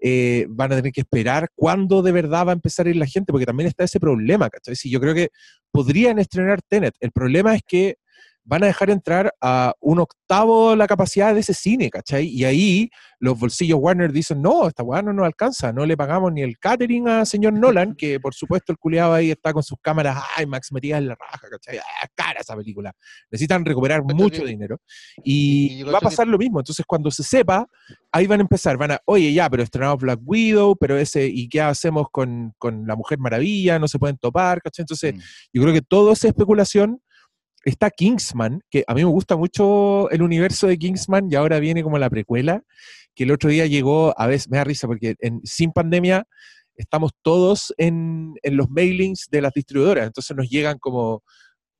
eh, 0.00 0.46
van 0.48 0.72
a 0.72 0.76
tener 0.76 0.92
que 0.92 1.02
esperar 1.02 1.48
cuándo 1.54 2.02
de 2.02 2.12
verdad 2.12 2.46
va 2.46 2.50
a 2.52 2.54
empezar 2.54 2.86
a 2.86 2.90
ir 2.90 2.96
la 2.96 3.06
gente, 3.06 3.32
porque 3.32 3.46
también 3.46 3.68
está 3.68 3.84
ese 3.84 4.00
problema, 4.00 4.50
¿cachai? 4.50 4.76
Sí, 4.76 4.90
yo 4.90 5.00
creo 5.00 5.14
que 5.14 5.28
podrían 5.70 6.18
estrenar 6.18 6.60
Tenet. 6.62 6.94
El 7.00 7.12
problema 7.12 7.54
es 7.54 7.62
que 7.66 7.96
van 8.44 8.62
a 8.62 8.66
dejar 8.66 8.90
entrar 8.90 9.32
a 9.40 9.74
un 9.80 9.98
octavo 10.00 10.76
la 10.76 10.86
capacidad 10.86 11.32
de 11.32 11.40
ese 11.40 11.54
cine, 11.54 11.88
¿cachai? 11.90 12.26
Y 12.26 12.44
ahí 12.44 12.90
los 13.18 13.38
bolsillos 13.38 13.78
Warner 13.80 14.12
dicen, 14.12 14.42
no, 14.42 14.68
esta 14.68 14.82
weá 14.82 15.00
no 15.00 15.12
nos 15.14 15.24
alcanza, 15.24 15.72
no 15.72 15.86
le 15.86 15.96
pagamos 15.96 16.30
ni 16.32 16.42
el 16.42 16.58
catering 16.58 17.08
a 17.08 17.24
señor 17.24 17.54
Nolan, 17.54 17.94
que 17.98 18.20
por 18.20 18.34
supuesto 18.34 18.72
el 18.72 18.78
culiado 18.78 19.14
ahí 19.14 19.30
está 19.30 19.52
con 19.54 19.62
sus 19.62 19.78
cámaras 19.80 20.22
IMAX 20.42 20.72
metidas 20.72 20.98
en 20.98 21.08
la 21.08 21.14
raja, 21.18 21.48
¿cachai? 21.50 21.78
Ah, 21.78 22.06
cara 22.14 22.40
esa 22.40 22.54
película. 22.54 22.92
Necesitan 23.30 23.64
recuperar 23.64 24.02
mucho 24.04 24.44
dinero. 24.44 24.78
Y, 25.22 25.78
y 25.80 25.82
va 25.82 25.90
a 25.90 25.92
cacho 25.94 26.00
que- 26.00 26.04
pasar 26.06 26.26
lo 26.28 26.36
mismo. 26.38 26.60
Entonces, 26.60 26.84
cuando 26.86 27.10
se 27.10 27.22
sepa, 27.22 27.66
ahí 28.12 28.26
van 28.26 28.40
a 28.40 28.42
empezar, 28.42 28.76
van 28.76 28.92
a, 28.92 29.00
oye, 29.06 29.32
ya, 29.32 29.48
pero 29.48 29.62
estrenamos 29.62 29.98
Black 30.00 30.20
Widow, 30.22 30.76
pero 30.76 30.98
ese, 30.98 31.26
¿y 31.26 31.48
qué 31.48 31.62
hacemos 31.62 32.08
con, 32.12 32.52
con 32.58 32.86
la 32.86 32.94
Mujer 32.94 33.18
Maravilla? 33.18 33.78
No 33.78 33.88
se 33.88 33.98
pueden 33.98 34.18
topar, 34.18 34.60
¿cachai? 34.60 34.82
Entonces, 34.82 35.14
Mm. 35.14 35.18
yo 35.54 35.62
creo 35.62 35.74
que 35.74 35.82
toda 35.82 36.12
esa 36.12 36.28
especulación 36.28 37.00
está 37.64 37.90
Kingsman, 37.90 38.60
que 38.70 38.84
a 38.86 38.94
mí 38.94 39.04
me 39.04 39.10
gusta 39.10 39.36
mucho 39.36 40.10
el 40.10 40.22
universo 40.22 40.66
de 40.66 40.78
Kingsman 40.78 41.28
y 41.30 41.34
ahora 41.34 41.58
viene 41.58 41.82
como 41.82 41.98
la 41.98 42.10
precuela, 42.10 42.62
que 43.14 43.24
el 43.24 43.30
otro 43.30 43.50
día 43.50 43.66
llegó, 43.66 44.14
a 44.18 44.26
veces 44.26 44.50
me 44.50 44.58
da 44.58 44.64
risa 44.64 44.86
porque 44.86 45.14
en, 45.20 45.40
sin 45.44 45.72
pandemia 45.72 46.26
estamos 46.76 47.12
todos 47.22 47.72
en, 47.78 48.34
en 48.42 48.56
los 48.56 48.68
mailings 48.68 49.28
de 49.30 49.40
las 49.40 49.52
distribuidoras, 49.52 50.06
entonces 50.06 50.36
nos 50.36 50.48
llegan 50.48 50.78
como 50.78 51.22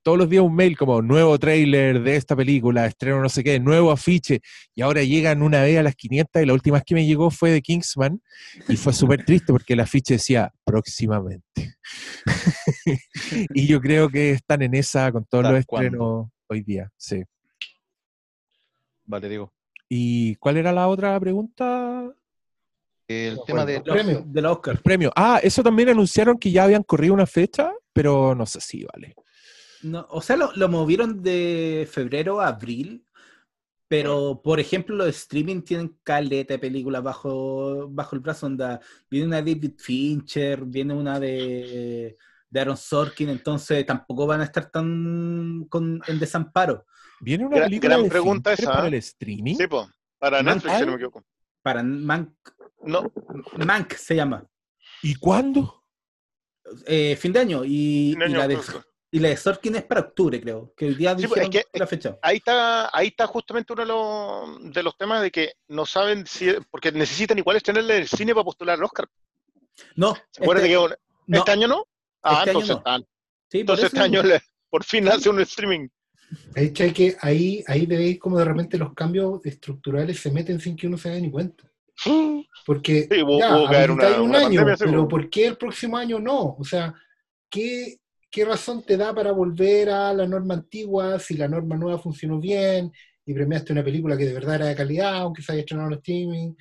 todos 0.04 0.18
los 0.18 0.28
días 0.28 0.44
un 0.44 0.54
mail 0.54 0.76
como 0.76 1.00
nuevo 1.02 1.36
trailer 1.38 2.02
de 2.02 2.14
esta 2.14 2.36
película, 2.36 2.86
estreno 2.86 3.20
no 3.20 3.28
sé 3.28 3.42
qué, 3.42 3.58
nuevo 3.58 3.90
afiche, 3.90 4.40
y 4.74 4.82
ahora 4.82 5.02
llegan 5.02 5.42
una 5.42 5.62
vez 5.62 5.78
a 5.78 5.82
las 5.82 5.96
500 5.96 6.42
y 6.42 6.46
la 6.46 6.52
última 6.52 6.76
vez 6.76 6.84
que 6.84 6.94
me 6.94 7.06
llegó 7.06 7.30
fue 7.30 7.50
de 7.50 7.62
Kingsman 7.62 8.20
y 8.68 8.76
fue 8.76 8.92
súper 8.92 9.24
triste 9.24 9.52
porque 9.52 9.72
el 9.72 9.80
afiche 9.80 10.14
decía 10.14 10.52
próximamente. 10.62 11.74
y 13.54 13.66
yo 13.66 13.80
creo 13.80 14.10
que 14.10 14.30
están 14.30 14.62
en 14.62 14.74
esa 14.74 15.10
con 15.10 15.24
todos 15.24 15.46
¿Hasta 15.46 15.52
los 15.52 15.60
estrenos 15.60 16.28
hoy 16.48 16.60
día, 16.60 16.90
sí. 16.96 17.24
Vale, 19.06 19.28
digo. 19.28 19.52
¿Y 19.88 20.34
cuál 20.36 20.58
era 20.58 20.70
la 20.70 20.86
otra 20.86 21.18
pregunta? 21.18 22.14
El 23.08 23.38
tema 23.46 23.64
de 23.64 23.80
Premio. 23.80 24.22
De 24.26 24.42
la 24.42 24.52
Oscar. 24.52 24.80
Premio. 24.82 25.12
Ah, 25.16 25.40
eso 25.42 25.62
también 25.62 25.88
anunciaron 25.88 26.38
que 26.38 26.50
ya 26.50 26.64
habían 26.64 26.82
corrido 26.82 27.14
una 27.14 27.26
fecha, 27.26 27.72
pero 27.92 28.34
no 28.34 28.44
sé 28.44 28.60
si 28.60 28.84
vale. 28.84 29.14
No, 29.84 30.06
o 30.10 30.22
sea, 30.22 30.36
lo, 30.36 30.50
lo 30.54 30.68
movieron 30.68 31.22
de 31.22 31.88
febrero 31.90 32.40
a 32.40 32.48
abril, 32.48 33.04
pero 33.86 34.40
por 34.42 34.58
ejemplo 34.58 34.96
los 34.96 35.08
streaming 35.08 35.60
tienen 35.62 35.98
caleta 36.02 36.54
de 36.54 36.58
películas 36.58 37.02
bajo, 37.02 37.88
bajo 37.90 38.16
el 38.16 38.20
brazo, 38.22 38.46
onda, 38.46 38.80
viene 39.10 39.26
una 39.26 39.42
de 39.42 39.54
David 39.54 39.72
Fincher, 39.78 40.64
viene 40.64 40.94
una 40.94 41.20
de, 41.20 42.16
de 42.48 42.60
Aaron 42.60 42.76
Sorkin, 42.76 43.28
entonces 43.28 43.84
tampoco 43.84 44.26
van 44.26 44.40
a 44.40 44.44
estar 44.44 44.70
tan 44.70 45.66
con, 45.68 46.00
en 46.06 46.18
desamparo. 46.18 46.86
Viene 47.20 47.44
una 47.46 47.56
Gran, 47.56 47.68
película 47.68 47.94
gran 47.94 48.04
de 48.04 48.10
pregunta 48.10 48.52
esa. 48.54 48.72
para 48.72 48.84
¿eh? 48.84 48.88
el 48.88 48.94
streaming. 48.94 49.54
Sí, 49.56 49.66
po, 49.66 49.88
para. 50.18 50.42
Netflix, 50.42 50.74
si 50.78 50.80
no 50.80 50.86
me 50.88 50.94
equivoco. 50.94 51.24
Para 51.62 51.82
Mank, 51.82 52.32
No, 52.82 53.12
Mank 53.58 53.94
se 53.94 54.16
llama. 54.16 54.46
¿Y 55.02 55.14
cuándo? 55.14 55.82
Eh, 56.86 57.16
fin 57.16 57.32
de 57.32 57.40
año. 57.40 57.64
Y, 57.64 58.10
Fin 58.12 58.18
de 58.18 58.24
y 58.26 58.28
año, 58.30 58.38
la 58.38 58.48
de, 58.48 58.56
justo. 58.56 58.82
Y 59.14 59.20
la 59.20 59.28
de 59.28 59.36
Sorkin 59.36 59.76
es 59.76 59.84
para 59.84 60.00
octubre, 60.00 60.40
creo. 60.40 60.72
Que 60.76 60.88
el 60.88 60.96
día 60.96 61.16
Sí, 61.16 61.26
pues, 61.28 61.42
es 61.42 61.48
que- 61.48 61.64
la 61.78 61.86
fecha. 61.86 62.18
ahí 62.20 62.38
está, 62.38 62.90
ahí 62.96 63.06
está 63.08 63.26
justamente 63.28 63.72
uno 63.72 63.82
de 63.82 63.88
los, 63.88 64.72
de 64.74 64.82
los 64.82 64.96
temas 64.98 65.22
de 65.22 65.30
que 65.30 65.52
no 65.68 65.86
saben 65.86 66.26
si, 66.26 66.48
porque 66.70 66.90
necesitan 66.90 67.38
igual 67.38 67.56
estrenarle 67.56 67.98
el 67.98 68.08
cine 68.08 68.34
para 68.34 68.44
postular 68.44 68.76
al 68.76 68.84
Oscar. 68.84 69.08
No, 69.94 70.14
¿Se 70.32 70.42
acuerdan 70.42 70.66
este- 70.66 70.76
de 70.78 70.88
que 70.88 70.96
no. 71.28 71.38
este 71.38 71.50
año 71.52 71.68
no? 71.68 71.86
Ah, 72.22 72.38
Este 72.40 72.50
año 72.50 72.60
entonces, 72.60 72.76
no. 72.76 72.82
ah, 72.86 73.00
Sí, 73.50 73.60
entonces 73.60 73.84
este 73.86 74.00
año 74.00 74.22
le- 74.22 74.42
por 74.68 74.82
fin 74.84 75.06
hace 75.08 75.28
un 75.30 75.40
streaming. 75.40 75.88
De 76.54 76.64
hecho, 76.64 76.82
hay 76.82 76.92
que 76.92 77.16
ahí, 77.20 77.62
ahí 77.68 77.86
veis 77.86 78.18
como 78.18 78.36
de 78.38 78.44
repente 78.46 78.76
los 78.78 78.94
cambios 78.94 79.44
estructurales 79.46 80.18
se 80.18 80.32
meten 80.32 80.58
sin 80.58 80.74
que 80.74 80.88
uno 80.88 80.98
se 80.98 81.10
dé 81.10 81.20
ni 81.20 81.30
cuenta. 81.30 81.62
Porque 82.66 83.06
Sí, 83.08 83.22
hubo- 83.22 83.38
ya, 83.38 83.56
una- 83.56 84.16
un 84.20 84.30
una 84.30 84.38
año, 84.46 84.64
pero. 84.78 85.06
¿por 85.06 85.30
qué 85.30 85.46
el 85.46 85.56
próximo 85.56 85.96
año 85.96 86.18
no? 86.18 86.56
O 86.58 86.64
sea, 86.64 86.92
¿qué, 87.48 87.98
¿qué 88.34 88.44
razón 88.44 88.82
te 88.82 88.96
da 88.96 89.14
para 89.14 89.32
volver 89.32 89.90
a 89.90 90.12
la 90.12 90.26
norma 90.26 90.54
antigua 90.54 91.18
si 91.20 91.36
la 91.36 91.48
norma 91.48 91.76
nueva 91.76 91.98
funcionó 91.98 92.40
bien 92.40 92.90
y 93.24 93.32
premiaste 93.34 93.72
una 93.72 93.84
película 93.84 94.16
que 94.16 94.26
de 94.26 94.32
verdad 94.34 94.56
era 94.56 94.66
de 94.66 94.74
calidad, 94.76 95.14
aunque 95.18 95.42
se 95.42 95.52
haya 95.52 95.60
estrenado 95.60 95.88
en 95.90 95.94
streaming, 95.98 96.54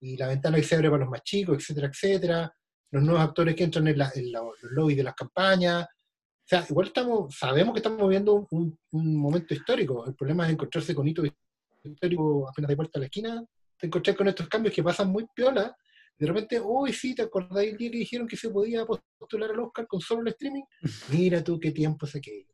y 0.00 0.16
la 0.16 0.26
ventana 0.28 0.56
que 0.56 0.64
se 0.64 0.74
abre 0.74 0.90
para 0.90 1.02
los 1.04 1.10
más 1.10 1.22
chicos, 1.22 1.58
etcétera, 1.58 1.88
etcétera, 1.88 2.52
los 2.90 3.02
nuevos 3.04 3.22
actores 3.22 3.54
que 3.54 3.64
entran 3.64 3.86
en, 3.88 3.98
la- 3.98 4.12
en 4.14 4.32
los 4.32 4.44
lobbies 4.62 4.98
de 4.98 5.04
las 5.04 5.14
campañas? 5.14 5.84
O 5.84 6.48
sea, 6.48 6.66
igual 6.68 6.88
estamos, 6.88 7.34
sabemos 7.36 7.72
que 7.72 7.78
estamos 7.78 8.00
viviendo 8.02 8.46
un, 8.50 8.76
un 8.90 9.16
momento 9.16 9.54
histórico. 9.54 10.04
El 10.06 10.14
problema 10.16 10.46
es 10.46 10.52
encontrarse 10.52 10.94
con 10.94 11.06
hitos 11.06 11.28
históricos 11.84 12.50
apenas 12.50 12.68
de 12.68 12.74
vuelta 12.74 12.98
a 12.98 13.00
la 13.00 13.06
esquina, 13.06 13.44
te 13.78 13.86
encontrás 13.86 14.16
con 14.16 14.28
estos 14.28 14.48
cambios 14.48 14.74
que 14.74 14.82
pasan 14.82 15.08
muy 15.08 15.26
piola. 15.34 15.74
De 16.18 16.26
repente, 16.26 16.60
uy, 16.60 16.92
sí, 16.92 17.14
¿te 17.14 17.22
acordáis 17.22 17.72
el 17.72 17.78
día 17.78 17.90
que 17.90 17.98
dijeron 17.98 18.28
que 18.28 18.36
se 18.36 18.50
podía 18.50 18.84
postular 18.86 19.50
al 19.50 19.60
Oscar 19.60 19.86
con 19.86 20.00
solo 20.00 20.22
el 20.22 20.28
streaming? 20.28 20.62
Mira 21.10 21.42
tú 21.42 21.58
qué 21.58 21.70
tiempo 21.72 22.06
se 22.06 22.18
aquello. 22.18 22.46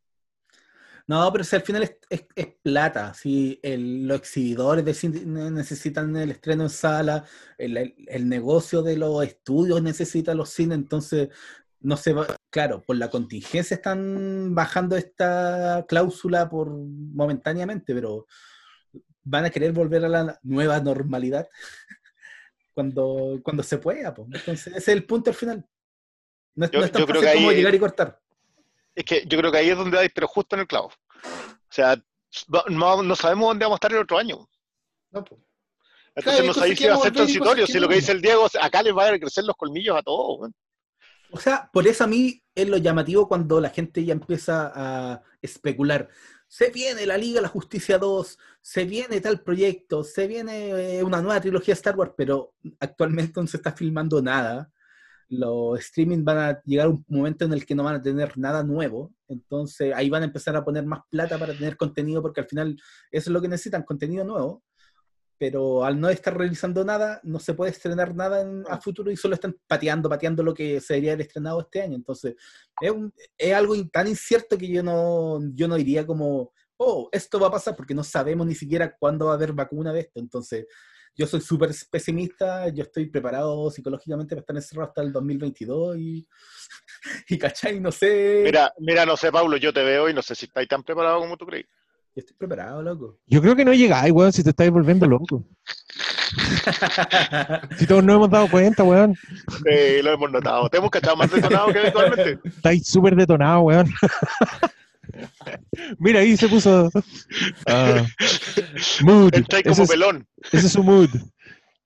No, 1.06 1.30
pero 1.32 1.42
si 1.42 1.56
al 1.56 1.62
final 1.62 1.82
es, 1.84 1.96
es- 2.11 2.26
es 2.34 2.46
plata, 2.62 3.14
si 3.14 3.59
el- 3.62 4.06
los 4.06 4.18
exhibidores 4.18 4.84
de 4.84 4.92
cine 4.94 5.50
necesitan 5.50 6.14
el 6.16 6.30
estreno 6.30 6.64
en 6.64 6.70
sala, 6.70 7.24
el, 7.56 7.76
el- 7.78 7.94
el 8.09 8.28
negocio 8.28 8.82
de 8.82 8.96
los 8.98 9.24
estudios 9.24 9.82
necesita 9.82 10.34
los 10.34 10.50
cines, 10.50 10.76
entonces 10.76 11.28
no 11.80 11.96
se 11.96 12.12
va, 12.12 12.26
claro, 12.50 12.82
por 12.82 12.96
la 12.96 13.09
contingencia 13.09 13.74
están 13.76 14.54
bajando 14.54 14.96
esta 14.96 15.86
cláusula 15.88 16.48
por 16.50 16.68
momentáneamente, 16.70 17.94
pero 17.94 18.26
van 19.24 19.44
a 19.46 19.50
querer 19.50 19.72
volver 19.72 20.04
a 20.04 20.09
la 20.09 20.38
nueva 20.42 20.80
normalidad 20.80 21.48
cuando, 22.78 23.40
cuando 23.42 23.64
se 23.64 23.78
pueda, 23.78 24.14
pues. 24.14 24.28
Entonces 24.32 24.68
ese 24.68 24.78
es 24.78 24.88
el 24.88 25.04
punto 25.04 25.30
al 25.30 25.36
final. 25.36 25.66
No 26.54 26.64
es, 26.64 26.70
Yo- 26.70 26.78
no 26.78 26.84
es 26.84 26.92
tan 26.92 27.08
fácil 27.08 27.28
como 27.34 27.50
llegar 27.50 27.74
y 27.74 27.78
cortar. 27.80 28.20
Es 28.94 29.04
que 29.04 29.24
yo 29.26 29.36
creo 29.36 29.50
que 29.50 29.58
ahí 29.58 29.70
es 29.70 29.76
donde 29.76 29.98
hay, 29.98 30.08
pero 30.10 30.28
justo 30.28 30.54
en 30.54 30.60
el 30.60 30.68
clavo. 30.68 30.86
O 30.86 31.72
sea, 31.72 32.00
no, 32.68 33.02
no 33.02 33.16
sabemos 33.16 33.48
dónde 33.48 33.64
vamos 33.64 33.74
a 33.74 33.78
estar 33.78 33.92
el 33.92 33.98
otro 33.98 34.16
año. 34.16 34.48
No, 35.10 35.24
pues. 35.24 35.40
Entonces 36.14 36.34
Claro, 36.40 36.46
no 36.46 36.54
sabéis 36.54 36.78
que 36.78 36.84
si 36.84 36.88
va 36.90 36.94
a 36.94 36.98
ser 37.00 37.12
transitorio. 37.12 37.66
Si 37.66 37.80
lo 37.80 37.88
que 37.88 37.96
dice 37.96 38.12
el 38.12 38.22
Diego, 38.22 38.46
acá 38.60 38.80
les 38.84 38.96
va 38.96 39.08
a 39.08 39.18
crecer 39.18 39.42
los 39.42 39.56
colmillos 39.56 39.96
a 39.96 40.02
todos. 40.02 40.50
O 41.32 41.40
sea, 41.40 41.68
por 41.72 41.88
eso 41.88 42.04
a 42.04 42.06
mí 42.06 42.40
es 42.54 42.68
lo 42.68 42.76
llamativo 42.76 43.26
cuando 43.26 43.60
la 43.60 43.70
gente 43.70 44.04
ya 44.04 44.12
empieza 44.12 44.70
a 44.72 45.22
especular. 45.42 46.08
Se 46.49 46.70
viene 46.70 47.07
la 47.07 47.18
Liga 47.18 47.36
de 47.36 47.42
la 47.42 47.49
Justicia 47.49 47.99
2, 47.99 48.38
se 48.62 48.84
viene 48.84 49.20
tal 49.20 49.42
proyecto, 49.42 50.03
se 50.03 50.26
viene 50.26 50.99
eh, 50.99 51.03
una 51.05 51.20
nueva 51.20 51.40
trilogía 51.40 51.74
Star 51.74 51.96
Wars, 51.96 52.12
pero 52.16 52.55
actualmente 52.80 53.40
no 53.40 53.46
se 53.46 53.59
está 53.59 53.72
filmando 53.72 54.22
nada. 54.22 54.70
Los 55.28 55.78
streaming 55.80 56.24
van 56.24 56.38
a 56.38 56.62
llegar 56.64 56.86
a 56.86 56.90
un 56.90 57.05
momento 57.07 57.44
en 57.44 57.53
el 57.53 57.66
que 57.66 57.74
no 57.74 57.84
van 57.84 57.96
a 57.96 58.03
tener 58.03 58.38
nada 58.38 58.64
nuevo, 58.64 59.12
entonces 59.28 59.92
ahí 59.94 60.09
van 60.09 60.22
a 60.22 60.26
empezar 60.26 60.57
a 60.57 60.64
poner 60.64 60.86
más 60.86 61.01
plata 61.11 61.38
para 61.38 61.53
tener 61.53 61.76
contenido, 61.76 62.22
porque 62.22 62.40
al 62.40 62.49
final 62.49 62.76
eso 63.11 63.30
es 63.30 63.32
lo 63.32 63.42
que 63.42 63.49
necesitan, 63.49 63.82
contenido 63.82 64.24
nuevo. 64.24 64.62
Pero 65.39 65.84
al 65.84 66.01
no 66.01 66.09
estar 66.09 66.36
realizando 66.36 66.84
nada, 66.84 67.20
no 67.22 67.39
se 67.39 67.55
puede 67.55 67.70
estrenar 67.70 68.14
nada 68.14 68.43
en- 68.43 68.64
a 68.68 68.80
futuro 68.80 69.11
y 69.11 69.16
solo 69.16 69.34
están 69.34 69.57
pateando, 69.66 70.09
pateando 70.09 70.43
lo 70.43 70.53
que 70.53 70.80
se 70.80 70.95
debería 70.95 71.12
haber 71.12 71.26
estrenado 71.26 71.61
este 71.61 71.80
año. 71.82 71.95
Entonces, 71.95 72.34
es, 72.80 72.91
un- 72.91 73.12
es 73.36 73.55
algo 73.55 73.74
tan 73.89 74.09
incierto 74.09 74.59
que 74.59 74.68
yo 74.68 74.82
no, 74.82 75.39
yo 75.55 75.68
no 75.68 75.76
diría 75.76 76.05
como, 76.07 76.53
oh, 76.76 77.09
esto 77.12 77.39
va 77.41 77.49
a 77.49 77.53
pasar, 77.53 77.76
porque 77.76 77.95
no 77.95 78.03
sabemos 78.05 78.47
ni 78.47 78.55
siquiera 78.55 78.97
cuándo 78.99 79.26
va 79.26 79.32
a 79.32 79.34
haber 79.34 79.53
vacuna 79.53 79.93
de 79.93 80.01
esto. 80.01 80.20
Entonces, 80.20 80.66
yo 81.16 81.26
soy 81.26 81.41
súper 81.41 81.70
pesimista, 81.91 82.68
yo 82.68 82.84
estoy 82.84 83.07
preparado 83.07 83.70
psicológicamente 83.70 84.34
para 84.36 84.41
estar 84.41 84.57
encerrado 84.57 84.89
hasta 84.89 85.03
el 85.03 85.12
2022 85.12 85.97
y, 85.99 86.28
y 87.28 87.39
¿cachai? 87.39 87.80
No 87.80 87.91
sé. 87.91 88.43
Mira, 88.45 88.72
mira, 88.78 89.05
no 89.05 89.16
sé, 89.16 89.32
Pablo, 89.32 89.57
yo 89.57 89.72
te 89.72 89.82
veo 89.82 90.09
y 90.09 90.14
no 90.14 90.22
sé 90.22 90.34
si 90.34 90.47
estáis 90.47 90.68
tan 90.68 90.82
preparado 90.84 91.18
como 91.20 91.36
tú 91.36 91.47
crees. 91.47 91.66
Yo 92.18 92.22
estoy 92.22 92.36
preparado, 92.36 92.82
loco. 92.82 93.16
Yo 93.28 93.40
creo 93.40 93.54
que 93.54 93.64
no 93.64 93.72
llegáis, 93.72 94.10
weón, 94.12 94.32
si 94.32 94.42
te 94.42 94.50
estáis 94.50 94.72
volviendo 94.72 95.06
loco. 95.06 95.44
si 97.78 97.86
todos 97.86 98.02
nos 98.02 98.16
hemos 98.16 98.28
dado 98.28 98.50
cuenta, 98.50 98.82
weón. 98.82 99.14
Sí, 99.14 100.02
lo 100.02 100.14
hemos 100.14 100.32
notado. 100.32 100.68
Te 100.68 100.78
hemos 100.78 100.90
cachado 100.90 101.14
más 101.14 101.30
detonado 101.30 101.68
que 101.72 101.78
habitualmente. 101.78 102.40
Estáis 102.42 102.88
súper 102.88 103.14
detonados, 103.14 103.62
weón. 103.62 103.88
Mira, 106.00 106.18
ahí 106.18 106.36
se 106.36 106.48
puso. 106.48 106.90
ah, 107.68 108.04
mood. 109.02 109.32
Estáis 109.36 109.62
como 109.62 109.72
Ese 109.74 109.82
es- 109.84 109.88
pelón. 109.90 110.26
Ese 110.50 110.66
es 110.66 110.72
su 110.72 110.82
mood. 110.82 111.10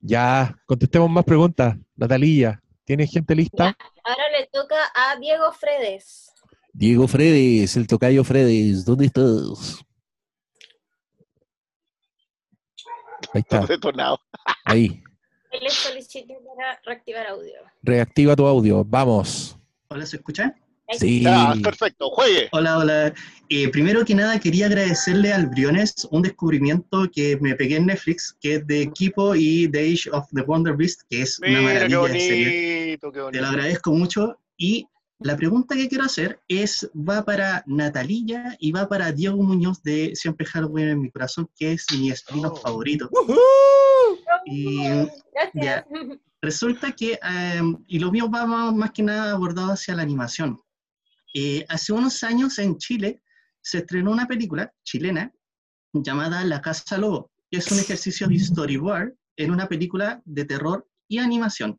Ya, 0.01 0.57
contestemos 0.65 1.11
más 1.11 1.25
preguntas. 1.27 1.77
Natalía, 1.95 2.59
¿tienes 2.87 3.11
gente 3.11 3.35
lista? 3.35 3.77
Ahora 4.03 4.23
le 4.41 4.47
toca 4.51 4.77
a 4.95 5.19
Diego 5.21 5.53
Fredes. 5.53 6.31
Diego 6.73 7.07
Fredes, 7.07 7.77
el 7.77 7.87
tocayo 7.87 8.25
Fredes, 8.25 8.87
¿dónde 8.87 9.05
estás? 9.05 9.85
Ahí 13.35 13.41
está, 13.41 13.61
Detonado. 13.67 14.21
ahí. 14.65 15.03
Le 15.61 15.69
solicito 15.71 16.35
para 16.57 16.81
reactivar 16.85 17.27
audio. 17.27 17.53
Reactiva 17.83 18.35
tu 18.35 18.47
audio, 18.47 18.85
vamos. 18.85 19.57
Hola, 19.89 20.07
¿se 20.07 20.17
escucha? 20.17 20.55
Sí. 20.99 21.23
Ya, 21.23 21.55
perfecto, 21.63 22.11
juegue. 22.11 22.49
Hola, 22.53 22.79
hola. 22.79 23.15
Eh, 23.49 23.69
primero 23.69 24.05
que 24.05 24.15
nada, 24.15 24.39
quería 24.39 24.67
agradecerle 24.67 25.33
al 25.33 25.47
Briones 25.47 26.07
un 26.11 26.23
descubrimiento 26.23 27.09
que 27.11 27.39
me 27.41 27.55
pegué 27.55 27.77
en 27.77 27.87
Netflix, 27.87 28.37
que 28.41 28.57
es 28.57 28.67
de 28.67 28.83
Equipo 28.83 29.35
y 29.35 29.69
The 29.71 29.93
Age 29.93 30.11
of 30.13 30.27
the 30.35 30.43
Wonder 30.43 30.75
Beast, 30.77 31.03
que 31.09 31.23
es 31.23 31.39
una 31.39 31.49
Mira, 31.49 31.61
qué 31.61 31.67
maravilla 31.97 32.13
de 32.13 32.21
serie. 32.21 32.81
bonito, 32.85 33.13
qué 33.13 33.19
Te 33.19 33.23
bonito. 33.23 33.43
lo 33.43 33.49
agradezco 33.49 33.93
mucho. 33.93 34.39
Y 34.59 34.87
la 35.25 35.37
pregunta 35.37 35.75
que 35.75 35.89
quiero 35.89 36.05
hacer 36.05 36.41
es, 36.49 36.91
va 36.95 37.25
para 37.25 37.63
Natalilla 37.67 38.57
y 38.59 38.73
va 38.73 38.89
para 38.89 39.13
Diego 39.13 39.43
Muñoz 39.43 39.83
de 39.83 40.13
Siempre 40.15 40.47
Halloween 40.47 40.89
en 40.89 41.01
mi 41.01 41.11
corazón, 41.11 41.49
que 41.57 41.73
es 41.73 41.87
mi 41.93 42.11
spin-off 42.11 42.61
favorito. 42.63 43.09
Y 44.45 44.83
ya, 45.55 45.87
resulta 46.41 46.93
que, 46.93 47.19
em, 47.23 47.77
y 47.87 47.99
lo 47.99 48.11
mío 48.11 48.31
va 48.31 48.47
más, 48.47 48.75
más 48.75 48.91
que 48.91 49.03
nada 49.03 49.33
abordado 49.33 49.73
hacia 49.73 49.95
la 49.95 50.03
animación. 50.03 50.61
Eh, 51.35 51.65
hace 51.69 51.93
unos 51.93 52.23
años 52.25 52.59
en 52.59 52.77
Chile 52.77 53.23
se 53.61 53.79
estrenó 53.79 54.11
una 54.11 54.27
película 54.27 54.73
chilena 54.83 55.33
llamada 55.93 56.45
La 56.45 56.61
Casa 56.61 56.99
Lobo, 56.99 57.31
que 57.51 57.59
es 57.59 57.71
un 57.71 57.79
ejercicio 57.79 58.27
de 58.29 58.39
storyboard 58.39 59.15
en 59.37 59.51
una 59.51 59.69
película 59.69 60.21
de 60.25 60.45
terror 60.45 60.87
y 61.09 61.19
animación. 61.19 61.79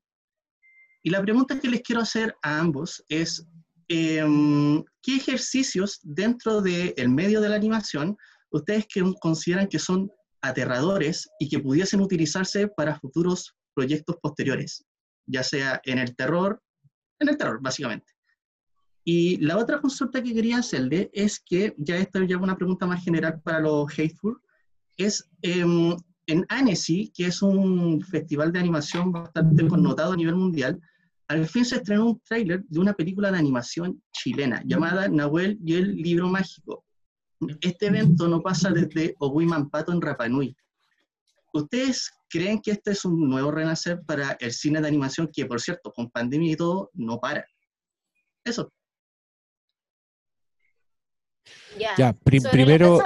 Y 1.06 1.10
la 1.10 1.22
pregunta 1.22 1.60
que 1.60 1.68
les 1.68 1.82
quiero 1.82 2.01
hacer 2.01 2.34
a 2.41 2.60
ambos 2.60 3.04
es, 3.10 3.45
em, 3.89 4.82
¿qué 5.01 5.18
ejercicios 5.18 5.99
dentro 6.01 6.62
del 6.62 7.10
medio 7.10 7.41
de 7.41 7.49
la 7.49 7.56
animación 7.56 8.18
ustedes 8.51 8.88
que 8.88 9.04
consideran 9.20 9.68
que 9.68 9.80
son 9.80 10.10
aterradores 10.41 11.28
y 11.39 11.49
que 11.49 11.60
pudiesen 11.60 11.99
utilizarse 11.99 12.70
para 12.70 12.99
futuros 12.99 13.54
proyectos 13.74 14.16
posteriores, 14.22 14.86
ya 15.26 15.43
sea 15.43 15.82
en 15.84 15.97
el 15.97 16.16
terror, 16.16 16.62
en 17.20 17.30
el 17.30 17.38
terror, 17.38 17.60
básicamente? 17.62 18.14
Y 19.04 19.38
la 19.38 19.58
otra 19.58 19.82
consulta 19.82 20.24
que 20.24 20.34
quería 20.34 20.60
hacerle 20.60 21.10
es 21.12 21.41
que, 21.41 21.74
ya 21.78 21.97
esta 21.97 22.20
ya 22.26 22.38
es 22.38 22.41
una 22.41 22.56
pregunta 22.56 22.86
más 22.86 23.04
general 23.04 23.41
para 23.41 23.60
los 23.60 23.91
Hateful, 23.91 24.39
es 24.95 25.30
em, 25.41 25.97
en 26.28 26.45
Annecy, 26.47 27.12
que 27.14 27.26
es 27.26 27.41
un 27.41 28.01
festival 28.01 28.54
de 28.54 28.60
animación 28.60 29.12
bastante 29.12 29.68
connotado 29.68 30.14
a 30.14 30.16
nivel 30.16 30.36
mundial, 30.36 30.80
al 31.28 31.48
fin 31.48 31.66
se 31.66 31.76
estrenó 31.78 32.06
un 32.08 32.20
tráiler 32.22 32.64
de 32.66 32.80
una 32.80 32.94
película 32.94 33.32
de 33.32 33.38
animación 33.38 34.02
chilena 34.12 34.62
llamada 34.66 35.08
Nahuel 35.08 35.58
y 35.66 35.76
el 35.76 35.96
libro 35.96 36.28
mágico. 36.28 36.86
Este 37.62 37.88
evento 37.88 38.28
no 38.28 38.42
pasa 38.42 38.70
desde 38.70 39.16
Oguimampato 39.20 39.92
en 39.92 40.02
Rapanui. 40.02 40.56
¿Ustedes 41.54 42.12
creen 42.30 42.60
que 42.62 42.72
este 42.72 42.92
es 42.92 43.06
un 43.06 43.30
nuevo 43.30 43.52
renacer 43.52 44.02
para 44.06 44.32
el 44.40 44.52
cine 44.52 44.82
de 44.82 44.88
animación 44.88 45.30
que, 45.32 45.46
por 45.46 45.62
cierto, 45.62 45.92
con 45.92 46.10
pandemia 46.10 46.54
y 46.54 46.56
todo, 46.56 46.90
no 46.94 47.20
para? 47.20 47.46
Eso. 48.44 48.72
Ya, 51.78 51.92
Ya, 51.98 52.14
pri- 52.14 52.40
Sobre 52.40 52.52
primero- 52.52 52.98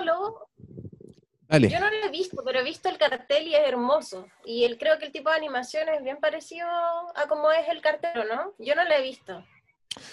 Dale. 1.50 1.70
Yo 1.70 1.80
no 1.80 1.90
lo 1.90 1.96
he 2.06 2.10
visto, 2.10 2.42
pero 2.46 2.60
he 2.60 2.64
visto 2.64 2.90
el 2.90 2.98
cartel 2.98 3.48
y 3.48 3.56
es 3.56 3.62
hermoso. 3.68 4.28
Y 4.46 4.64
él 4.66 4.78
creo 4.78 4.98
que 5.00 5.06
el 5.06 5.12
tipo 5.12 5.30
de 5.30 5.38
animación 5.38 5.88
es 5.90 6.04
bien 6.04 6.18
parecido 6.18 6.68
a 6.68 7.26
como 7.30 7.52
es 7.52 7.68
el 7.70 7.82
cartel, 7.82 8.24
¿no? 8.34 8.54
Yo 8.60 8.76
no 8.76 8.84
lo 8.84 8.92
he 8.94 9.02
visto. 9.02 9.38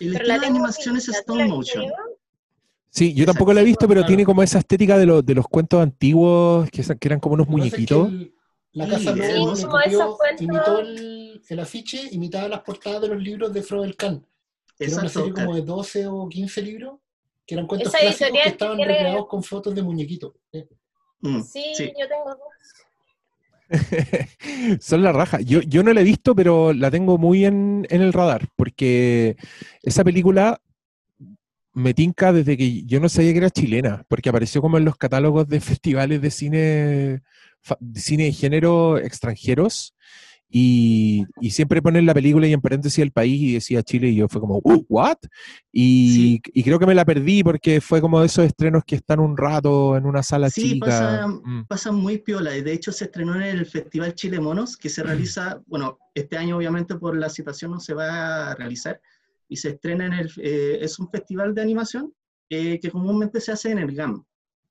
El 0.01 0.13
Pero 0.13 0.13
estilo 0.13 0.29
la 0.29 0.39
de 0.39 0.47
animación 0.47 0.97
es 0.97 1.09
stop 1.09 1.27
¿Tú 1.27 1.37
la 1.37 1.47
motion. 1.47 1.93
Sí, 2.91 3.13
yo 3.13 3.27
tampoco 3.27 3.53
la 3.53 3.61
he 3.61 3.65
visto, 3.65 3.89
pero 3.89 4.05
tiene 4.07 4.25
como 4.25 4.43
esa 4.43 4.59
estética 4.61 4.97
de, 4.97 5.07
los 5.07 5.27
de 5.27 5.35
los 5.35 5.47
cuentos 5.49 5.83
antiguos 5.83 6.71
que, 6.71 6.83
que 6.83 7.09
eran 7.09 7.19
como 7.19 7.35
unos 7.35 7.49
Lo 7.49 7.57
que 7.57 7.63
pasa 7.63 7.77
es 7.77 7.87
que 7.87 7.95
muñequitos. 7.95 8.09
el- 8.09 8.35
la 8.73 8.89
Casa 8.89 8.99
Sí, 9.15 9.67
copió- 9.67 10.17
cuentos- 10.17 10.41
imitó 10.43 10.79
el, 10.81 11.43
el 11.49 11.61
afiche, 11.61 12.09
imitaba 12.13 12.49
las 12.49 12.61
portadas 12.61 13.03
de 13.03 13.09
los 13.09 13.21
libros 13.23 13.53
de 13.53 13.63
Froel 13.63 13.97
Kahn. 13.97 14.25
Era 14.79 14.97
una 14.97 15.09
serie 15.09 15.33
como 15.33 15.55
de 15.55 15.63
12 15.63 16.07
o 16.07 16.29
15 16.29 16.63
libros, 16.63 16.99
que 17.47 17.55
eran 17.55 17.67
cuentos 17.67 17.89
Esa 17.95 17.99
clásicos 18.01 18.31
que 18.43 18.49
estaban 18.49 18.77
tiene- 18.77 18.93
recreados 18.95 19.27
con 19.29 19.43
fotos 19.43 19.75
de 19.75 19.83
muñequitos. 19.83 20.33
¿eh? 20.53 20.67
Mm, 21.25 21.41
Sí, 21.43 21.65
sí. 21.75 21.93
yo 21.99 22.07
tengo 22.07 22.37
dos. 22.37 22.39
Son 24.81 25.03
la 25.03 25.13
raja. 25.13 25.41
Yo, 25.41 25.61
yo 25.63 25.83
no 25.83 25.93
la 25.93 26.03
he 26.03 26.05
visto, 26.05 26.35
pero 26.35 26.73
la 26.73 26.91
tengo 26.91 27.19
muy 27.19 27.45
en, 27.45 27.87
en 27.91 28.03
el 28.03 28.13
radar, 28.13 28.47
porque 28.57 29.37
esa 29.83 30.05
película 30.05 30.61
me 31.73 31.93
tinca 31.95 32.33
desde 32.33 32.57
que 32.57 32.85
yo 32.85 33.01
no 33.01 33.09
sabía 33.09 33.33
que 33.33 33.39
era 33.39 33.51
chilena, 33.51 34.05
porque 34.09 34.29
apareció 34.29 34.61
como 34.63 34.79
en 34.79 34.85
los 34.85 34.97
catálogos 34.97 35.49
de 35.49 35.61
festivales 35.61 36.21
de 36.23 36.31
cine, 36.31 36.59
de 37.81 38.01
cine 38.01 38.25
de 38.25 38.33
género 38.33 38.99
extranjeros, 38.99 39.95
y, 40.49 41.25
y 41.41 41.51
siempre 41.51 41.83
ponen 41.83 42.07
la 42.07 42.15
película 42.15 42.47
y 42.47 42.53
en 42.53 42.61
paréntesis 42.61 43.01
el 43.01 43.11
país 43.11 43.41
y 43.43 43.55
decía 43.55 43.83
Chile, 43.83 44.09
y 44.11 44.17
yo 44.17 44.29
fue 44.29 44.41
como, 44.41 44.59
uh, 44.63 44.85
¿what? 44.89 45.17
Y, 45.73 46.41
y 46.53 46.63
creo 46.63 46.79
que 46.79 46.87
me 46.87 46.95
la 46.95 47.05
perdí 47.05 47.43
porque 47.43 47.81
fue 47.81 48.01
como 48.01 48.21
de 48.21 48.27
esos 48.27 48.45
estrenos 48.45 48.85
que 48.87 48.95
están 48.97 49.19
un 49.21 49.37
rato 49.37 49.97
en 49.97 50.07
una 50.07 50.23
sala 50.23 50.51
Sí, 50.51 50.75
chica. 50.75 50.87
pasa, 50.87 51.27
Mm. 51.27 51.65
pasa 51.67 51.91
muy 51.93 52.19
piola. 52.19 52.57
y 52.57 52.63
De 52.63 52.73
hecho, 52.73 52.93
se 52.93 53.07
estrenó 53.07 53.35
en 53.35 53.43
el 53.43 53.67
Festival 53.67 54.15
Chile 54.15 54.39
Monos, 54.39 54.77
que 54.77 54.89
se 54.89 55.03
realiza, 55.03 55.61
bueno, 55.67 55.99
este 56.15 56.37
año 56.37 56.57
obviamente 56.57 56.95
por 56.97 57.17
la 57.17 57.29
situación 57.29 57.73
no 57.73 57.81
se 57.81 57.95
va 57.95 58.51
a 58.51 58.55
realizar, 58.55 59.01
y 59.49 59.57
se 59.57 59.71
estrena 59.71 60.07
en 60.07 60.13
el, 60.13 60.31
eh, 60.43 60.79
es 60.81 60.99
un 60.99 61.11
festival 61.11 61.55
de 61.55 61.63
animación 61.63 62.13
eh, 62.51 62.79
que 62.79 62.91
comúnmente 62.91 63.41
se 63.41 63.51
hace 63.53 63.71
en 63.73 63.79
el 63.79 63.95
GAM, 63.95 64.23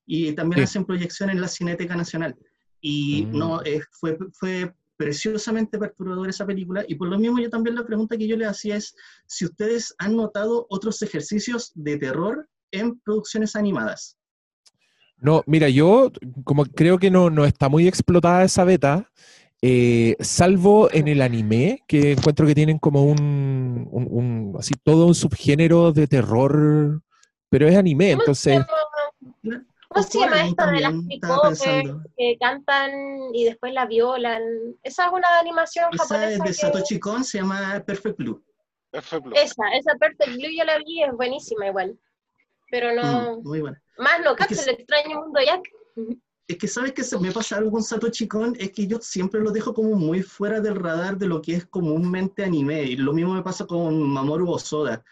y 0.06 0.32
también 0.32 0.60
Sí. 0.60 0.64
hacen 0.64 0.84
proyección 0.86 1.28
en 1.30 1.40
la 1.40 1.48
Cineteca 1.48 1.94
Nacional. 1.96 2.34
Y 2.80 3.26
Mm. 3.26 3.36
no, 3.38 3.62
eh, 3.64 3.80
fue, 3.90 4.16
fue 4.32 4.72
preciosamente 4.96 5.78
perturbadora 5.78 6.30
esa 6.30 6.46
película, 6.46 6.84
y 6.86 6.94
por 6.94 7.08
lo 7.08 7.18
mismo 7.18 7.38
yo 7.40 7.50
también 7.50 7.76
la 7.76 7.84
pregunta 7.84 8.16
que 8.16 8.28
yo 8.28 8.36
le 8.36 8.46
hacía 8.46 8.76
es 8.76 8.94
si 9.26 9.44
ustedes 9.44 9.94
han 9.98 10.16
notado 10.16 10.66
otros 10.70 11.02
ejercicios 11.02 11.72
de 11.74 11.96
terror 11.98 12.48
en 12.70 12.98
producciones 13.00 13.56
animadas. 13.56 14.16
No, 15.16 15.42
mira, 15.46 15.68
yo 15.68 16.10
como 16.44 16.64
creo 16.64 16.98
que 16.98 17.10
no, 17.10 17.30
no 17.30 17.44
está 17.44 17.68
muy 17.68 17.88
explotada 17.88 18.44
esa 18.44 18.64
beta, 18.64 19.10
eh, 19.62 20.16
salvo 20.20 20.90
en 20.92 21.08
el 21.08 21.22
anime, 21.22 21.82
que 21.86 22.12
encuentro 22.12 22.46
que 22.46 22.54
tienen 22.54 22.78
como 22.78 23.04
un, 23.04 23.88
un- 23.90 24.08
un- 24.10 24.56
así 24.58 24.74
todo 24.82 25.06
un 25.06 25.14
subgénero 25.14 25.92
de 25.92 26.06
terror, 26.06 27.00
pero 27.48 27.66
es 27.66 27.76
anime, 27.76 28.10
entonces 28.10 28.60
¿Cómo 29.94 30.06
se 30.06 30.18
llama 30.18 30.46
esto 30.46 30.66
de 30.66 30.80
las 30.80 30.92
pipopes 31.08 31.58
pensando. 31.60 32.02
que 32.16 32.36
cantan 32.40 32.90
y 33.32 33.44
después 33.44 33.72
la 33.72 33.86
violan? 33.86 34.42
Esa 34.82 35.06
es 35.06 35.12
una 35.12 35.38
animación 35.38 35.86
Esa 35.92 36.02
japonesa 36.02 36.32
es 36.32 36.38
de 36.38 36.44
que- 36.44 36.52
Satoshi 36.54 36.98
Kon, 37.00 37.24
se 37.24 37.38
llama 37.38 37.82
Perfect 37.86 38.18
Blue. 38.18 38.42
Perfecto. 38.90 39.30
Esa, 39.34 39.68
esa 39.74 39.94
Perfect 39.98 40.34
Blue 40.36 40.50
yo 40.56 40.64
la 40.64 40.78
vi, 40.78 41.02
es 41.02 41.12
buenísima 41.12 41.68
igual. 41.68 41.98
Pero 42.70 42.92
no... 42.94 43.38
Mm, 43.38 43.42
muy 43.44 43.60
buena. 43.60 43.80
Más 43.98 44.20
no, 44.24 44.36
Es 44.36 44.46
que 44.46 44.70
el 44.70 44.76
extraño 44.76 45.20
mundo 45.20 45.40
Jack. 45.44 45.62
Es 46.46 46.58
que 46.58 46.68
sabes 46.68 46.92
que 46.92 47.04
se 47.04 47.18
me 47.18 47.30
pasa 47.32 47.56
algo 47.56 47.70
con 47.70 47.82
Satoshi 47.82 48.28
Kon, 48.28 48.54
es 48.58 48.72
que 48.72 48.86
yo 48.86 48.98
siempre 49.00 49.40
lo 49.40 49.50
dejo 49.50 49.72
como 49.72 49.94
muy 49.96 50.22
fuera 50.22 50.60
del 50.60 50.74
radar 50.74 51.16
de 51.16 51.26
lo 51.26 51.40
que 51.40 51.54
es 51.54 51.66
comúnmente 51.66 52.44
anime. 52.44 52.82
Y 52.82 52.96
lo 52.96 53.12
mismo 53.12 53.32
me 53.32 53.42
pasa 53.42 53.66
con 53.66 54.00
Mamoru 54.10 54.50
Osoda, 54.50 55.02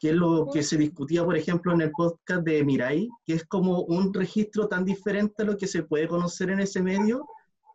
que 0.00 0.08
es 0.08 0.14
lo 0.14 0.48
que 0.50 0.62
se 0.62 0.78
discutía, 0.78 1.22
por 1.24 1.36
ejemplo, 1.36 1.74
en 1.74 1.82
el 1.82 1.90
podcast 1.90 2.42
de 2.42 2.64
Mirai, 2.64 3.08
que 3.26 3.34
es 3.34 3.44
como 3.44 3.82
un 3.82 4.14
registro 4.14 4.66
tan 4.66 4.82
diferente 4.82 5.42
a 5.42 5.44
lo 5.44 5.58
que 5.58 5.66
se 5.66 5.82
puede 5.82 6.08
conocer 6.08 6.48
en 6.48 6.60
ese 6.60 6.82
medio, 6.82 7.26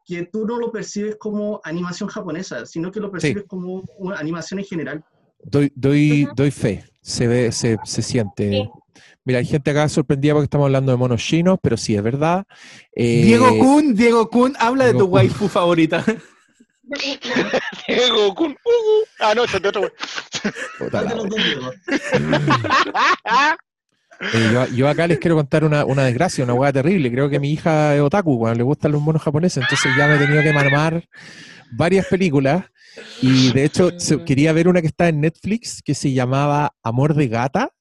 que 0.03 0.25
tú 0.25 0.45
no 0.45 0.57
lo 0.57 0.71
percibes 0.71 1.17
como 1.19 1.61
animación 1.63 2.09
japonesa, 2.09 2.65
sino 2.65 2.91
que 2.91 2.99
lo 2.99 3.11
percibes 3.11 3.43
como 3.47 3.83
una 3.99 4.17
animación 4.17 4.59
en 4.59 4.65
general. 4.65 5.03
doy, 5.43 5.71
doy, 5.75 6.27
doy 6.35 6.49
fe, 6.49 6.83
se 6.99 7.27
ve, 7.27 7.51
se, 7.51 7.77
se 7.83 8.01
siente. 8.01 8.69
Mira, 9.23 9.39
hay 9.39 9.45
gente 9.45 9.69
acá 9.69 9.87
sorprendida 9.87 10.33
porque 10.33 10.45
estamos 10.45 10.65
hablando 10.65 10.91
de 10.91 10.97
monos 10.97 11.21
chinos, 11.21 11.59
pero 11.61 11.77
sí, 11.77 11.95
es 11.95 12.01
verdad. 12.01 12.45
Eh, 12.95 13.21
Diego 13.23 13.55
Kun, 13.59 13.95
Diego 13.95 14.29
Kun, 14.31 14.55
habla 14.57 14.85
de 14.85 14.93
Diego 14.93 15.05
tu 15.05 15.11
Kun. 15.11 15.19
waifu 15.19 15.47
favorita. 15.47 16.03
Diego 17.87 18.35
Kun. 18.35 18.51
uh, 18.51 19.05
ah, 19.19 19.33
no, 19.35 19.43
ese 19.43 19.57
es 19.57 19.63
de 19.63 19.69
otro. 19.69 19.91
Eh, 24.33 24.49
yo, 24.53 24.65
yo 24.67 24.87
acá 24.87 25.07
les 25.07 25.19
quiero 25.19 25.35
contar 25.35 25.65
una, 25.65 25.83
una 25.83 26.05
desgracia, 26.05 26.45
una 26.45 26.53
hueá 26.53 26.71
terrible. 26.71 27.11
Creo 27.11 27.29
que 27.29 27.37
mi 27.37 27.51
hija 27.51 27.93
es 27.95 28.01
otaku, 28.01 28.39
cuando 28.39 28.57
le 28.57 28.63
gustan 28.63 28.93
los 28.93 29.01
monos 29.01 29.21
japoneses, 29.21 29.63
entonces 29.63 29.91
ya 29.97 30.07
me 30.07 30.15
he 30.15 30.19
tenido 30.19 30.41
que 30.41 30.53
mamar 30.53 31.03
varias 31.71 32.05
películas. 32.05 32.63
Y 33.21 33.51
de 33.51 33.65
hecho, 33.65 33.91
quería 34.25 34.53
ver 34.53 34.69
una 34.69 34.79
que 34.81 34.87
está 34.87 35.09
en 35.09 35.19
Netflix 35.19 35.81
que 35.83 35.93
se 35.93 36.13
llamaba 36.13 36.73
Amor 36.81 37.13
de 37.13 37.27
Gata. 37.27 37.71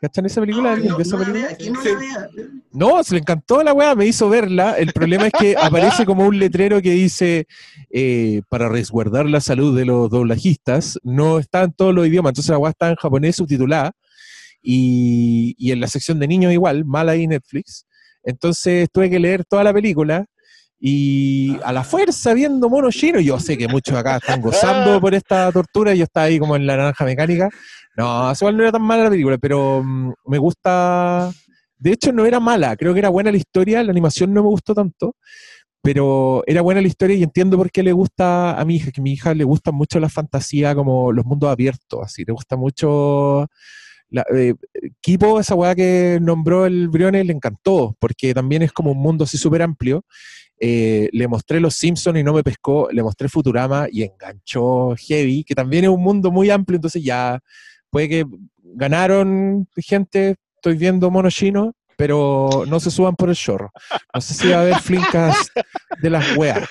¿Cachan 0.00 0.26
esa 0.26 0.40
película? 0.40 0.72
¿Alguien 0.72 0.90
No, 0.92 0.96
vio 0.98 1.02
esa 1.02 1.16
no 1.16 1.22
la 1.22 1.24
película? 1.24 1.48
vea, 1.48 1.56
que 1.56 1.70
no 1.70 1.82
la 1.82 1.94
vea. 1.98 2.28
No, 2.72 3.02
se 3.04 3.14
le 3.14 3.20
encantó 3.20 3.62
la 3.62 3.72
weá, 3.72 3.94
me 3.94 4.06
hizo 4.06 4.28
verla. 4.28 4.76
El 4.78 4.92
problema 4.92 5.26
es 5.28 5.32
que 5.32 5.56
aparece 5.60 6.04
como 6.04 6.26
un 6.26 6.38
letrero 6.38 6.80
que 6.82 6.92
dice, 6.92 7.46
eh, 7.90 8.42
para 8.48 8.68
resguardar 8.68 9.26
la 9.26 9.40
salud 9.40 9.76
de 9.76 9.84
los 9.84 10.10
doblajistas, 10.10 10.98
no 11.02 11.38
está 11.38 11.62
en 11.64 11.72
todos 11.72 11.94
los 11.94 12.06
idiomas. 12.06 12.30
Entonces 12.30 12.50
la 12.50 12.58
weá 12.58 12.70
está 12.70 12.90
en 12.90 12.96
japonés 12.96 13.36
subtitulada 13.36 13.92
y, 14.62 15.54
y 15.58 15.72
en 15.72 15.80
la 15.80 15.86
sección 15.88 16.18
de 16.18 16.28
niños 16.28 16.52
igual, 16.52 16.84
mal 16.84 17.08
ahí 17.08 17.26
Netflix. 17.26 17.86
Entonces 18.22 18.88
tuve 18.92 19.10
que 19.10 19.18
leer 19.18 19.44
toda 19.44 19.64
la 19.64 19.72
película 19.72 20.24
y 20.86 21.56
a 21.64 21.72
la 21.72 21.82
fuerza 21.82 22.34
viendo 22.34 22.68
monos 22.68 22.94
chinos. 22.94 23.24
Yo 23.24 23.40
sé 23.40 23.56
que 23.56 23.66
muchos 23.68 23.96
acá 23.96 24.18
están 24.18 24.42
gozando 24.42 25.00
por 25.00 25.14
esta 25.14 25.50
tortura 25.50 25.94
y 25.94 25.98
yo 25.98 26.04
estaba 26.04 26.26
ahí 26.26 26.38
como 26.38 26.56
en 26.56 26.66
la 26.66 26.76
naranja 26.76 27.06
mecánica. 27.06 27.48
No, 27.96 28.30
igual 28.30 28.54
no 28.54 28.62
era 28.64 28.72
tan 28.72 28.82
mala 28.82 29.04
la 29.04 29.10
película, 29.10 29.38
pero 29.38 29.82
mm, 29.82 30.12
me 30.26 30.36
gusta... 30.36 31.32
De 31.78 31.90
hecho, 31.90 32.12
no 32.12 32.26
era 32.26 32.38
mala, 32.38 32.76
creo 32.76 32.92
que 32.92 32.98
era 32.98 33.08
buena 33.08 33.30
la 33.30 33.38
historia, 33.38 33.82
la 33.82 33.92
animación 33.92 34.34
no 34.34 34.42
me 34.42 34.48
gustó 34.50 34.74
tanto, 34.74 35.16
pero 35.80 36.42
era 36.46 36.60
buena 36.60 36.82
la 36.82 36.86
historia 36.86 37.16
y 37.16 37.22
entiendo 37.22 37.56
por 37.56 37.70
qué 37.70 37.82
le 37.82 37.92
gusta 37.92 38.60
a 38.60 38.64
mi 38.66 38.76
hija, 38.76 38.90
que 38.90 39.00
a 39.00 39.04
mi 39.04 39.12
hija 39.12 39.32
le 39.32 39.44
gusta 39.44 39.72
mucho 39.72 39.98
la 40.00 40.10
fantasía, 40.10 40.74
como 40.74 41.12
los 41.12 41.24
mundos 41.24 41.50
abiertos, 41.50 42.00
así, 42.02 42.24
le 42.26 42.34
gusta 42.34 42.56
mucho... 42.56 43.46
La, 44.14 44.24
eh, 44.32 44.54
Kipo, 45.00 45.40
esa 45.40 45.56
weá 45.56 45.74
que 45.74 46.20
nombró 46.22 46.66
el 46.66 46.88
Briones, 46.88 47.26
le 47.26 47.32
encantó, 47.32 47.96
porque 47.98 48.32
también 48.32 48.62
es 48.62 48.70
como 48.70 48.92
un 48.92 48.98
mundo 48.98 49.24
así 49.24 49.36
súper 49.36 49.62
amplio. 49.62 50.04
Eh, 50.60 51.08
le 51.12 51.26
mostré 51.26 51.58
Los 51.58 51.74
Simpsons 51.74 52.16
y 52.20 52.22
no 52.22 52.32
me 52.32 52.44
pescó, 52.44 52.88
le 52.92 53.02
mostré 53.02 53.28
Futurama 53.28 53.88
y 53.90 54.04
enganchó 54.04 54.94
Heavy, 54.96 55.42
que 55.42 55.56
también 55.56 55.82
es 55.82 55.90
un 55.90 56.00
mundo 56.00 56.30
muy 56.30 56.48
amplio, 56.48 56.76
entonces 56.76 57.02
ya 57.02 57.40
puede 57.90 58.08
que 58.08 58.24
ganaron 58.62 59.66
gente, 59.76 60.36
estoy 60.54 60.76
viendo 60.76 61.10
mono 61.10 61.28
chino, 61.28 61.72
pero 61.96 62.64
no 62.66 62.80
se 62.80 62.90
suban 62.90 63.14
por 63.16 63.28
el 63.28 63.34
chorro. 63.36 63.72
No 64.14 64.20
sé 64.20 64.34
si 64.34 64.48
va 64.48 64.56
a 64.56 64.60
haber 64.62 64.80
flincas 64.80 65.50
de 66.00 66.10
las 66.10 66.36
weas. 66.36 66.68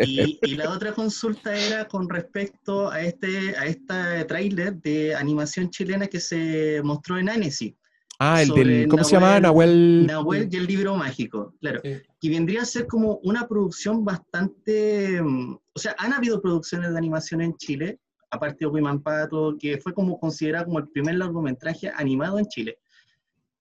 Y, 0.00 0.38
y 0.42 0.54
la 0.56 0.70
otra 0.70 0.92
consulta 0.92 1.54
era 1.54 1.86
con 1.86 2.08
respecto 2.08 2.90
a 2.90 3.00
este 3.00 3.56
a 3.56 3.66
este 3.66 4.24
tráiler 4.26 4.74
de 4.76 5.14
animación 5.14 5.70
chilena 5.70 6.06
que 6.06 6.20
se 6.20 6.80
mostró 6.84 7.18
en 7.18 7.28
Annecy. 7.28 7.76
Ah, 8.20 8.42
el 8.42 8.48
del, 8.48 8.88
¿cómo 8.88 9.04
se 9.04 9.12
llama? 9.12 9.38
Nahuel. 9.38 10.04
Nahuel 10.04 10.48
y 10.50 10.56
el 10.56 10.66
libro 10.66 10.96
mágico, 10.96 11.54
claro. 11.60 11.80
Que 11.82 12.28
vendría 12.28 12.62
a 12.62 12.64
ser 12.64 12.88
como 12.88 13.20
una 13.22 13.46
producción 13.46 14.04
bastante... 14.04 15.22
mm, 15.22 15.56
O 15.72 15.78
sea, 15.78 15.94
han 15.98 16.12
habido 16.12 16.42
producciones 16.42 16.90
de 16.90 16.98
animación 16.98 17.42
en 17.42 17.56
Chile, 17.56 18.00
aparte 18.30 18.58
de 18.60 18.66
Wiman 18.66 19.02
Pato, 19.02 19.56
que 19.58 19.78
fue 19.78 19.94
como 19.94 20.18
considerado 20.18 20.66
como 20.66 20.78
el 20.78 20.88
primer 20.88 21.16
largometraje 21.16 21.90
animado 21.94 22.38
en 22.38 22.46
Chile. 22.46 22.78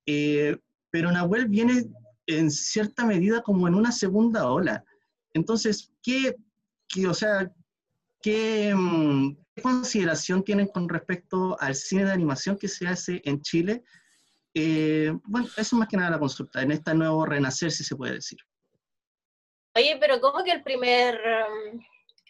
Eh, 0.05 0.57
pero 0.89 1.11
Nahuel 1.11 1.47
viene 1.47 1.85
en 2.25 2.51
cierta 2.51 3.05
medida 3.05 3.41
como 3.41 3.67
en 3.67 3.75
una 3.75 3.91
segunda 3.91 4.49
ola. 4.49 4.83
Entonces, 5.33 5.93
¿qué, 6.01 6.35
qué- 6.87 7.07
o 7.07 7.13
sea, 7.13 7.51
¿qué, 8.21 8.73
mm, 8.75 9.37
qué 9.55 9.61
consideración 9.61 10.43
tienen 10.43 10.67
con 10.67 10.89
respecto 10.89 11.57
al 11.59 11.75
cine 11.75 12.05
de 12.05 12.11
animación 12.11 12.57
que 12.57 12.67
se 12.67 12.87
hace 12.87 13.21
en 13.25 13.41
Chile? 13.41 13.83
Eh, 14.53 15.13
bueno, 15.25 15.47
eso 15.55 15.75
más 15.75 15.87
que 15.87 15.97
nada 15.97 16.11
la 16.11 16.19
consulta, 16.19 16.61
en 16.61 16.71
este 16.71 16.93
nuevo 16.93 17.25
renacer, 17.25 17.71
si 17.71 17.83
se 17.83 17.95
puede 17.95 18.13
decir. 18.15 18.39
Oye, 19.75 19.97
pero 19.99 20.19
¿cómo 20.19 20.43
que 20.43 20.51
el 20.51 20.63
primer 20.63 21.15
um, 21.15 21.79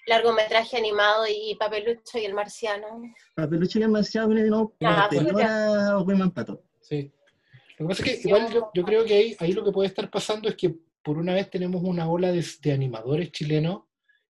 largometraje 0.08 0.78
animado 0.78 1.26
y 1.28 1.56
Papelucho 1.56 2.18
y 2.18 2.26
el 2.26 2.34
Marciano? 2.34 3.02
Papelucho 3.36 3.80
y 3.80 3.84
el 3.84 3.90
Marciano 3.90 4.28
viene 4.30 4.50
no, 4.50 4.74
Ah, 4.84 5.08
pues 5.10 5.22
anterior 5.22 5.42
ya. 5.42 5.88
a 5.92 6.00
Women 6.00 6.32
Pato. 6.32 6.64
Sí. 6.82 7.12
Lo 7.78 7.86
que 7.86 7.90
pasa 7.90 8.04
es 8.06 8.22
que 8.22 8.28
igual 8.28 8.52
yo, 8.52 8.70
yo 8.74 8.84
creo 8.84 9.06
que 9.06 9.14
ahí, 9.14 9.36
ahí 9.40 9.52
lo 9.54 9.64
que 9.64 9.72
puede 9.72 9.88
estar 9.88 10.10
pasando 10.10 10.50
es 10.50 10.56
que 10.56 10.76
por 11.04 11.18
una 11.18 11.34
vez 11.34 11.50
tenemos 11.50 11.84
una 11.84 12.10
ola 12.10 12.32
de, 12.32 12.44
de 12.62 12.72
animadores 12.72 13.32
chilenos 13.32 13.84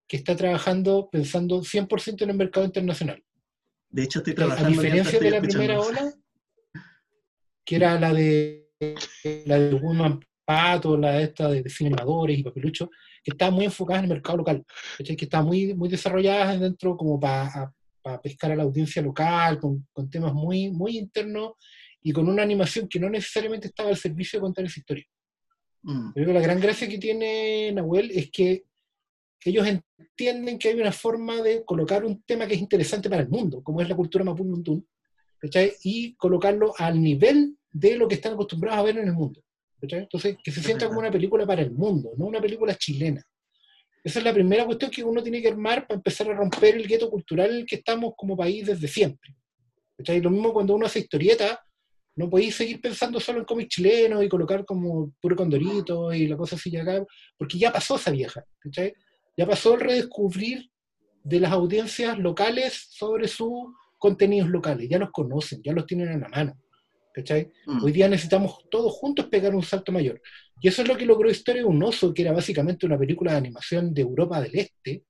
que 0.07 0.17
está 0.17 0.35
trabajando 0.35 1.09
pensando 1.11 1.61
100% 1.61 2.21
en 2.23 2.29
el 2.31 2.37
mercado 2.37 2.65
internacional. 2.65 3.23
De 3.89 4.03
hecho, 4.03 4.19
estoy 4.19 4.33
A 4.33 4.35
trabajando 4.35 4.69
diferencia 4.69 5.19
de 5.19 5.31
la 5.31 5.41
primera 5.41 5.79
ola, 5.79 6.13
que 7.65 7.75
era 7.75 7.99
la 7.99 8.13
de 8.13 8.69
la 9.45 9.57
de 9.59 9.73
Woman 9.75 10.19
Pato, 10.45 10.97
la 10.97 11.13
de 11.13 11.23
esta 11.23 11.49
de, 11.49 11.63
de 11.63 11.69
cinemadores 11.69 12.37
y 12.37 12.43
papelucho, 12.43 12.89
que 13.27 13.31
estaba 13.31 13.51
muy 13.51 13.65
enfocada 13.65 13.99
en 13.99 14.05
el 14.05 14.11
mercado 14.11 14.37
local, 14.37 14.65
¿cachai? 14.97 15.17
que 15.17 15.25
está 15.25 15.41
muy, 15.41 15.73
muy 15.73 15.89
desarrollada 15.89 16.57
dentro 16.57 16.95
como 16.95 17.19
para 17.19 17.73
pescar 18.23 18.53
a 18.53 18.55
la 18.55 18.63
audiencia 18.63 19.01
local, 19.01 19.59
con, 19.59 19.85
con 19.91 20.09
temas 20.09 20.33
muy, 20.33 20.71
muy 20.71 20.97
internos 20.97 21.55
y 22.01 22.13
con 22.13 22.29
una 22.29 22.43
animación 22.43 22.87
que 22.87 23.01
no 23.01 23.09
necesariamente 23.09 23.67
estaba 23.67 23.89
al 23.89 23.97
servicio 23.97 24.39
de 24.39 24.41
contar 24.43 24.63
esa 24.63 24.79
historia. 24.79 25.03
Mm. 25.81 26.13
Que 26.13 26.21
la 26.21 26.39
gran 26.39 26.61
gracia 26.61 26.87
que 26.87 26.99
tiene 26.99 27.73
Nahuel 27.73 28.11
es 28.11 28.31
que 28.31 28.63
ellos 29.43 29.67
entienden 29.67 30.57
que 30.57 30.69
hay 30.69 30.79
una 30.79 30.93
forma 30.93 31.41
de 31.41 31.65
colocar 31.65 32.05
un 32.05 32.21
tema 32.21 32.47
que 32.47 32.53
es 32.53 32.61
interesante 32.61 33.09
para 33.09 33.23
el 33.23 33.29
mundo, 33.29 33.61
como 33.61 33.81
es 33.81 33.89
la 33.89 33.95
cultura 33.97 34.23
¿cachai? 35.37 35.73
y 35.83 36.15
colocarlo 36.15 36.73
al 36.77 37.01
nivel 37.01 37.57
de 37.73 37.97
lo 37.97 38.07
que 38.07 38.15
están 38.15 38.35
acostumbrados 38.35 38.79
a 38.79 38.83
ver 38.83 38.99
en 38.99 39.09
el 39.09 39.13
mundo. 39.15 39.43
¿Cachai? 39.81 39.99
Entonces, 39.99 40.37
que 40.43 40.51
se 40.51 40.61
sienta 40.61 40.87
como 40.87 40.99
una 40.99 41.11
película 41.11 41.45
para 41.45 41.61
el 41.61 41.71
mundo, 41.71 42.11
no 42.17 42.25
una 42.25 42.41
película 42.41 42.75
chilena. 42.75 43.21
Esa 44.03 44.19
es 44.19 44.25
la 44.25 44.33
primera 44.33 44.65
cuestión 44.65 44.89
que 44.89 45.03
uno 45.03 45.21
tiene 45.21 45.41
que 45.41 45.49
armar 45.49 45.85
para 45.85 45.97
empezar 45.97 46.29
a 46.29 46.33
romper 46.33 46.75
el 46.75 46.87
gueto 46.87 47.09
cultural 47.09 47.49
en 47.49 47.55
el 47.57 47.65
que 47.65 47.75
estamos 47.77 48.13
como 48.15 48.37
país 48.37 48.65
desde 48.65 48.87
siempre. 48.87 49.35
¿cachai? 49.97 50.21
Lo 50.21 50.29
mismo 50.29 50.53
cuando 50.53 50.75
uno 50.75 50.85
hace 50.85 50.99
historieta, 50.99 51.59
no 52.15 52.29
podéis 52.29 52.55
seguir 52.55 52.81
pensando 52.81 53.19
solo 53.19 53.39
en 53.39 53.45
cómics 53.45 53.75
chilenos 53.75 54.23
y 54.23 54.29
colocar 54.29 54.65
como 54.65 55.13
puro 55.21 55.35
condorito 55.35 56.11
y 56.13 56.27
la 56.27 56.35
cosa 56.35 56.55
así 56.55 56.71
ya 56.71 56.81
acá, 56.81 57.05
porque 57.37 57.59
ya 57.59 57.71
pasó 57.71 57.95
esa 57.95 58.11
vieja, 58.11 58.43
¿cachai? 58.59 58.93
Ya 59.35 59.45
pasó 59.45 59.75
el 59.75 59.81
redescubrir 59.81 60.69
de 61.23 61.39
las 61.39 61.51
audiencias 61.51 62.17
locales 62.17 62.87
sobre 62.89 63.27
sus 63.27 63.67
contenidos 63.97 64.49
locales, 64.49 64.89
ya 64.89 64.97
los 64.97 65.11
conocen, 65.11 65.61
ya 65.61 65.73
los 65.73 65.85
tienen 65.85 66.09
en 66.09 66.21
la 66.21 66.29
mano, 66.29 66.57
¿cachai? 67.17 67.51
Mm. 67.65 67.83
Hoy 67.83 67.91
día 67.91 68.07
necesitamos 68.07 68.69
todos 68.69 68.93
juntos 68.93 69.25
pegar 69.25 69.55
un 69.55 69.63
salto 69.63 69.91
mayor. 69.91 70.21
Y 70.61 70.67
eso 70.67 70.83
es 70.83 70.87
lo 70.87 70.95
que 70.95 71.05
logró 71.05 71.31
Historia 71.31 71.63
de 71.63 71.67
un 71.67 71.81
oso, 71.81 72.13
que 72.13 72.21
era 72.21 72.31
básicamente 72.31 72.85
una 72.85 72.97
película 72.97 73.31
de 73.31 73.37
animación 73.39 73.91
de 73.91 74.03
Europa 74.03 74.39
del 74.39 74.55
Este, 74.55 75.03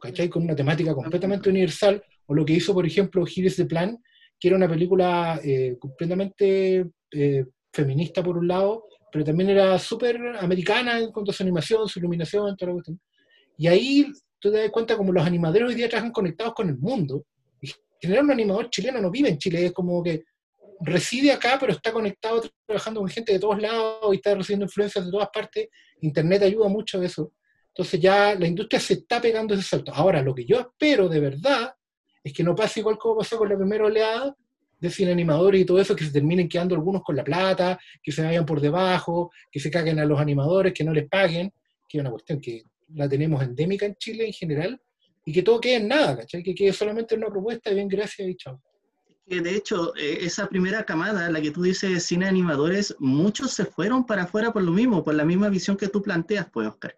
¿cachai? 0.00 0.30
Con 0.30 0.44
una 0.44 0.56
temática 0.56 0.94
completamente 0.94 1.50
universal, 1.50 2.02
o 2.24 2.34
lo 2.34 2.42
que 2.42 2.54
hizo, 2.54 2.72
por 2.72 2.86
ejemplo, 2.86 3.26
Here's 3.26 3.56
the 3.56 3.66
Plan, 3.66 3.98
que 4.40 4.48
era 4.48 4.56
una 4.56 4.66
película 4.66 5.38
eh, 5.44 5.76
completamente 5.78 6.86
eh, 7.10 7.44
feminista 7.70 8.22
por 8.22 8.38
un 8.38 8.48
lado, 8.48 8.84
pero 9.12 9.22
también 9.22 9.50
era 9.50 9.78
súper 9.78 10.18
americana 10.40 10.98
en 10.98 11.12
cuanto 11.12 11.32
a 11.32 11.34
su 11.34 11.42
animación, 11.42 11.86
su 11.86 11.98
iluminación, 11.98 12.56
toda 12.56 12.70
la 12.70 12.74
cuestión. 12.76 12.98
Y 13.58 13.66
ahí 13.66 14.06
tú 14.38 14.50
te 14.50 14.56
das 14.56 14.70
cuenta 14.70 14.96
como 14.96 15.12
los 15.12 15.26
animadores 15.26 15.68
hoy 15.68 15.74
día 15.74 15.88
trabajan 15.88 16.12
conectados 16.12 16.54
con 16.54 16.70
el 16.70 16.78
mundo. 16.78 17.26
Y 17.60 17.68
en 17.68 17.74
general 18.00 18.24
un 18.24 18.30
animador 18.32 18.70
chileno 18.70 19.02
no 19.02 19.10
vive 19.10 19.28
en 19.28 19.36
Chile, 19.36 19.66
es 19.66 19.72
como 19.72 20.02
que 20.02 20.24
reside 20.80 21.32
acá, 21.32 21.56
pero 21.58 21.72
está 21.72 21.92
conectado 21.92 22.42
trabajando 22.66 23.00
con 23.00 23.08
gente 23.08 23.32
de 23.32 23.38
todos 23.38 23.60
lados 23.60 24.12
y 24.12 24.16
está 24.16 24.34
recibiendo 24.34 24.64
influencias 24.64 25.04
de 25.04 25.10
todas 25.10 25.28
partes. 25.32 25.68
Internet 26.00 26.42
ayuda 26.42 26.68
mucho 26.68 27.00
a 27.00 27.04
eso. 27.04 27.32
Entonces 27.68 28.00
ya 28.00 28.34
la 28.34 28.46
industria 28.46 28.80
se 28.80 28.94
está 28.94 29.20
pegando 29.20 29.54
ese 29.54 29.62
salto. 29.62 29.92
Ahora, 29.94 30.22
lo 30.22 30.34
que 30.34 30.44
yo 30.44 30.60
espero 30.60 31.08
de 31.08 31.20
verdad 31.20 31.74
es 32.24 32.32
que 32.32 32.42
no 32.42 32.54
pase 32.54 32.80
igual 32.80 32.98
como 32.98 33.18
pasó 33.18 33.38
con 33.38 33.48
la 33.48 33.56
primera 33.56 33.84
oleada 33.84 34.34
de 34.78 34.90
cine 34.90 35.12
animadores 35.12 35.60
y 35.60 35.64
todo 35.64 35.80
eso, 35.80 35.96
que 35.96 36.04
se 36.04 36.12
terminen 36.12 36.48
quedando 36.48 36.74
algunos 36.74 37.02
con 37.02 37.16
la 37.16 37.24
plata, 37.24 37.78
que 38.02 38.12
se 38.12 38.22
vayan 38.22 38.44
por 38.44 38.60
debajo, 38.60 39.30
que 39.50 39.60
se 39.60 39.70
caguen 39.70 39.98
a 39.98 40.04
los 40.04 40.20
animadores, 40.20 40.72
que 40.72 40.84
no 40.84 40.92
les 40.92 41.08
paguen, 41.08 41.52
que 41.88 41.98
es 41.98 42.00
una 42.00 42.10
cuestión 42.10 42.40
que 42.40 42.64
la 42.94 43.08
tenemos 43.08 43.42
endémica 43.42 43.86
en 43.86 43.94
Chile 43.96 44.26
en 44.26 44.32
general, 44.32 44.80
y 45.24 45.32
que 45.32 45.42
todo 45.42 45.60
quede 45.60 45.76
en 45.76 45.88
nada, 45.88 46.18
¿cachai? 46.18 46.42
Que 46.42 46.54
quede 46.54 46.72
solamente 46.72 47.14
en 47.14 47.22
una 47.22 47.30
propuesta 47.30 47.70
y 47.70 47.74
bien, 47.74 47.88
gracias 47.88 48.28
y 48.28 48.36
chao. 48.36 48.60
Que 49.28 49.40
de 49.40 49.56
hecho, 49.56 49.94
eh, 49.96 50.18
esa 50.20 50.48
primera 50.48 50.84
camada, 50.84 51.28
la 51.30 51.40
que 51.40 51.50
tú 51.50 51.62
dices 51.62 52.04
cine 52.04 52.26
animadores, 52.26 52.94
muchos 53.00 53.52
se 53.52 53.64
fueron 53.64 54.06
para 54.06 54.22
afuera 54.22 54.52
por 54.52 54.62
lo 54.62 54.70
mismo, 54.70 55.02
por 55.02 55.14
la 55.14 55.24
misma 55.24 55.48
visión 55.48 55.76
que 55.76 55.88
tú 55.88 56.00
planteas, 56.00 56.48
pues, 56.52 56.68
Oscar. 56.68 56.96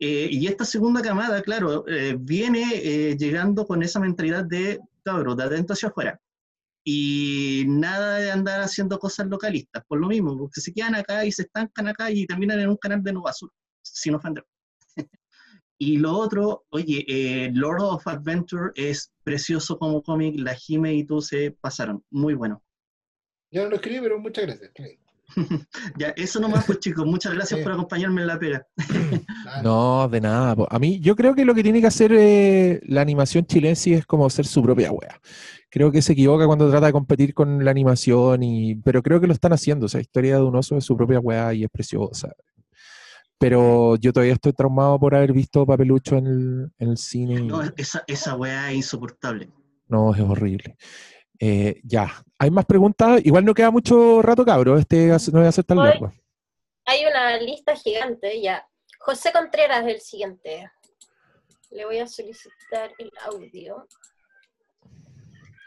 Eh, 0.00 0.28
y 0.32 0.46
esta 0.48 0.64
segunda 0.64 1.00
camada, 1.00 1.42
claro, 1.42 1.86
eh, 1.86 2.16
viene 2.18 3.16
llegando 3.16 3.66
con 3.66 3.82
esa 3.82 4.00
mentalidad 4.00 4.44
de, 4.44 4.80
cabrón, 5.04 5.36
de 5.36 5.44
adentro 5.44 5.74
hacia 5.74 5.90
afuera. 5.90 6.20
Y 6.82 7.64
nada 7.68 8.16
de 8.18 8.30
andar 8.32 8.62
haciendo 8.62 8.98
cosas 8.98 9.28
localistas, 9.28 9.84
por 9.86 10.00
lo 10.00 10.08
mismo, 10.08 10.36
porque 10.36 10.60
se 10.60 10.72
quedan 10.72 10.96
acá 10.96 11.24
y 11.24 11.30
se 11.30 11.42
estancan 11.42 11.88
acá 11.88 12.10
y 12.10 12.26
terminan 12.26 12.58
en 12.58 12.70
un 12.70 12.76
canal 12.78 13.02
de 13.02 13.12
Nova 13.12 13.32
Sur, 13.32 13.52
sin 13.82 14.14
ofender. 14.14 14.44
Y 15.82 15.96
lo 15.96 16.12
otro, 16.12 16.66
oye, 16.68 17.06
eh, 17.08 17.50
Lord 17.54 17.80
of 17.80 18.06
Adventure 18.06 18.70
es 18.74 19.10
precioso 19.24 19.78
como 19.78 20.02
cómic, 20.02 20.38
la 20.38 20.54
Jime 20.54 20.92
y 20.92 21.04
tú 21.04 21.22
se 21.22 21.52
pasaron, 21.52 22.04
muy 22.10 22.34
bueno. 22.34 22.62
Yo 23.50 23.62
no 23.62 23.70
lo 23.70 23.76
escribí, 23.76 23.98
pero 24.02 24.20
muchas 24.20 24.44
gracias. 24.44 24.72
Ya, 25.96 26.08
eso 26.16 26.38
nomás, 26.38 26.66
pues 26.66 26.80
chicos, 26.80 27.06
muchas 27.06 27.32
gracias 27.32 27.60
por 27.60 27.72
acompañarme 27.72 28.20
en 28.20 28.26
la 28.26 28.38
pega. 28.38 28.66
No, 29.64 30.06
de 30.08 30.20
nada. 30.20 30.54
po. 30.54 30.68
A 30.70 30.78
mí, 30.78 31.00
yo 31.00 31.16
creo 31.16 31.34
que 31.34 31.46
lo 31.46 31.54
que 31.54 31.62
tiene 31.62 31.80
que 31.80 31.86
hacer 31.86 32.12
eh, 32.12 32.80
la 32.82 33.00
animación 33.00 33.46
chilense 33.46 33.94
es 33.94 34.06
como 34.06 34.28
ser 34.28 34.46
su 34.46 34.62
propia 34.62 34.92
wea. 34.92 35.18
Creo 35.70 35.90
que 35.90 36.02
se 36.02 36.12
equivoca 36.12 36.46
cuando 36.46 36.68
trata 36.68 36.86
de 36.86 36.92
competir 36.92 37.32
con 37.32 37.64
la 37.64 37.70
animación, 37.70 38.42
y, 38.42 38.74
pero 38.74 39.02
creo 39.02 39.18
que 39.18 39.28
lo 39.28 39.32
están 39.32 39.54
haciendo. 39.54 39.86
O 39.86 39.88
sea, 39.88 40.02
Historia 40.02 40.36
de 40.36 40.42
un 40.42 40.56
oso 40.56 40.76
es 40.76 40.84
su 40.84 40.94
propia 40.94 41.20
wea 41.20 41.54
y 41.54 41.64
es 41.64 41.70
preciosa. 41.70 42.34
Pero 43.40 43.96
yo 43.96 44.12
todavía 44.12 44.34
estoy 44.34 44.52
traumado 44.52 45.00
por 45.00 45.14
haber 45.14 45.32
visto 45.32 45.64
Papelucho 45.64 46.16
en 46.16 46.26
el, 46.26 46.72
en 46.78 46.88
el 46.90 46.98
cine. 46.98 47.40
No, 47.40 47.62
esa, 47.74 48.04
esa 48.06 48.36
weá 48.36 48.70
es 48.70 48.76
insoportable. 48.76 49.48
No, 49.88 50.14
es 50.14 50.20
horrible. 50.20 50.76
Eh, 51.38 51.80
ya, 51.82 52.22
¿hay 52.38 52.50
más 52.50 52.66
preguntas? 52.66 53.18
Igual 53.24 53.46
no 53.46 53.54
queda 53.54 53.70
mucho 53.70 54.20
rato, 54.20 54.44
cabro. 54.44 54.76
Este 54.76 55.06
no 55.32 55.40
va 55.40 55.48
a 55.48 55.52
ser 55.52 55.64
tan 55.64 55.78
Hoy- 55.78 55.88
largo. 55.88 56.12
Hay 56.84 57.06
una 57.06 57.38
lista 57.38 57.74
gigante 57.74 58.42
ya. 58.42 58.62
José 58.98 59.32
Contreras 59.32 59.86
es 59.86 59.94
el 59.94 60.00
siguiente. 60.02 60.70
Le 61.70 61.86
voy 61.86 61.98
a 61.98 62.06
solicitar 62.06 62.90
el 62.98 63.10
audio. 63.24 63.86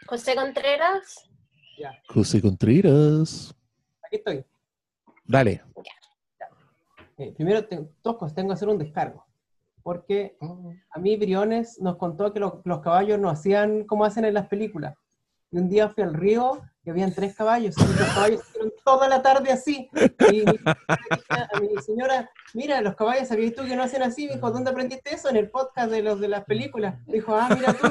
José 0.05 0.36
Contreras, 0.36 1.28
José 2.07 2.39
Contreras. 2.39 3.55
Aquí 4.05 4.17
estoy. 4.17 4.45
Dale. 5.26 5.63
Eh, 7.18 7.34
primero, 7.36 7.66
te-. 7.66 7.88
Tengo 8.01 8.18
que 8.18 8.53
hacer 8.53 8.68
un 8.70 8.78
descargo. 8.78 9.26
Porque 9.84 10.38
a 10.91 10.99
mí 10.99 11.18
Briones 11.18 11.80
nos 11.82 11.97
contó 11.97 12.32
que 12.32 12.39
lo- 12.39 12.61
los 12.64 12.80
caballos 12.80 13.20
no 13.20 13.30
hacían 13.30 13.84
como 13.84 14.05
hacen 14.05 14.24
en 14.26 14.34
las 14.34 14.47
películas. 14.47 14.95
Y 15.51 15.57
un 15.57 15.70
día 15.70 15.89
fui 15.89 16.03
al 16.03 16.14
río 16.14 16.61
y 16.86 16.89
habían 16.89 17.14
tres 17.14 17.36
caballos. 17.36 17.76
Y 17.78 17.82
los 17.99 18.09
caballos 18.14 18.41
hicieron 18.47 18.72
toda 18.86 19.07
la 19.09 19.22
tarde 19.22 19.51
así. 19.51 19.89
Y 20.32 20.45
mi- 20.45 20.59
a 21.30 21.59
mi 21.59 21.82
señora, 21.82 22.30
mira, 22.53 22.80
los 22.82 22.95
caballos, 22.95 23.28
¿sabías 23.28 23.53
tú 23.53 23.64
que 23.66 23.76
no 23.76 23.84
hacen 23.84 24.01
así? 24.03 24.28
Me 24.28 24.36
dijo, 24.36 24.49
¿dónde 24.51 24.72
aprendiste 24.72 25.14
eso? 25.14 25.30
En 25.30 25.36
el 25.38 25.49
podcast 25.51 25.91
de 25.91 26.01
los 26.01 26.20
de 26.22 26.30
las 26.30 26.45
películas. 26.45 26.95
Dijo, 27.05 27.36
ah, 27.36 27.49
mira 27.53 27.74
tú. 27.74 27.88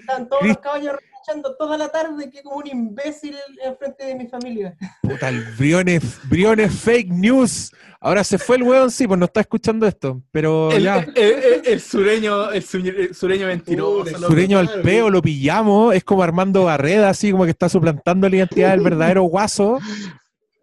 Estaban 0.00 0.28
todos 0.28 0.46
los 0.46 0.58
caballos 0.58 0.96
reluchando 1.26 1.54
toda 1.56 1.76
la 1.76 1.88
tarde, 1.90 2.30
que 2.30 2.42
como 2.42 2.56
un 2.56 2.66
imbécil 2.66 3.36
enfrente 3.64 4.04
de 4.04 4.14
mi 4.14 4.26
familia. 4.26 4.74
Puta, 5.02 5.28
el 5.28 5.42
Briones, 5.58 6.02
Briones 6.28 6.72
fake 6.74 7.08
news. 7.10 7.72
Ahora 8.00 8.24
se 8.24 8.38
fue 8.38 8.56
el 8.56 8.62
weón, 8.62 8.90
sí, 8.90 9.06
pues 9.06 9.18
no 9.18 9.26
está 9.26 9.40
escuchando 9.40 9.86
esto. 9.86 10.22
Pero 10.32 10.72
El, 10.72 10.82
ya. 10.84 10.98
el- 11.00 11.16
el- 11.16 11.62
el 11.66 11.80
sureño, 11.80 12.50
el 12.50 12.62
su- 12.62 12.78
el 12.78 13.14
sureño 13.14 13.46
mentiroso. 13.46 14.08
El 14.16 14.22
sureño 14.22 14.58
al 14.58 14.80
peo 14.82 15.10
lo 15.10 15.20
pillamos, 15.20 15.94
es 15.94 16.02
como 16.04 16.22
Armando 16.22 16.64
Barreda, 16.64 17.10
así 17.10 17.30
como 17.30 17.44
que 17.44 17.50
está 17.50 17.68
suplantando 17.68 18.28
la 18.28 18.36
identidad 18.36 18.70
del 18.70 18.80
verdadero 18.80 19.22
guaso. 19.24 19.78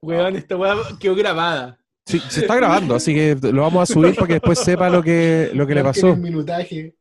Weón, 0.02 0.36
esta 0.36 0.56
weá 0.58 0.76
quedó 1.00 1.16
grabada. 1.16 1.78
Sí, 2.06 2.22
se 2.30 2.42
está 2.42 2.56
grabando, 2.56 2.96
así 2.96 3.14
que 3.14 3.38
lo 3.52 3.64
vamos 3.64 3.90
a 3.90 3.94
subir 3.94 4.16
para 4.16 4.28
que 4.28 4.34
después 4.36 4.60
sepa 4.60 4.90
lo 4.90 5.04
que, 5.04 5.52
lo 5.54 5.68
que 5.68 5.76
le 5.76 5.84
pasó. 5.84 6.16
Minutaje. 6.16 6.96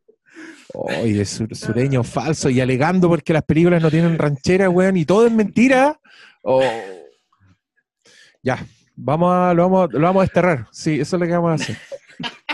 Oye, 0.75 1.14
de 1.14 1.25
sur- 1.25 1.55
sureño 1.55 2.03
falso 2.03 2.51
y 2.51 2.61
alegando 2.61 3.09
porque 3.09 3.33
las 3.33 3.43
películas 3.45 3.83
no 3.83 3.91
tienen 3.91 4.19
ranchera, 4.19 4.69
weón, 4.69 4.97
y 4.97 5.05
todo 5.05 5.27
es 5.27 5.33
mentira. 5.33 5.99
Oh. 6.43 6.62
Ya, 8.43 8.64
vamos 8.95 9.33
a, 9.33 9.55
lo, 9.55 9.62
vamos, 9.69 9.93
lo 9.93 10.01
vamos 10.01 10.21
a 10.21 10.25
desterrar. 10.25 10.67
Sí, 10.73 11.01
eso 11.01 11.17
es 11.17 11.21
lo 11.21 11.27
que 11.27 11.33
vamos 11.33 11.51
a 11.53 11.55
hacer. 11.55 11.77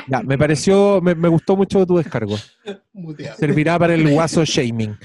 Ya, 0.09 0.23
me 0.23 0.37
pareció, 0.37 1.01
me, 1.01 1.15
me 1.15 1.29
gustó 1.29 1.57
mucho 1.57 1.87
tu 1.87 1.97
descargo. 1.99 2.37
Muteado. 2.93 3.37
Servirá 3.39 3.79
para 3.79 3.95
el 3.95 4.11
guaso 4.11 4.45
shaming 4.45 4.97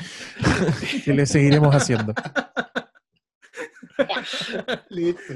que 1.05 1.13
le 1.13 1.25
seguiremos 1.25 1.73
haciendo. 1.75 2.13
Listo. 4.89 5.33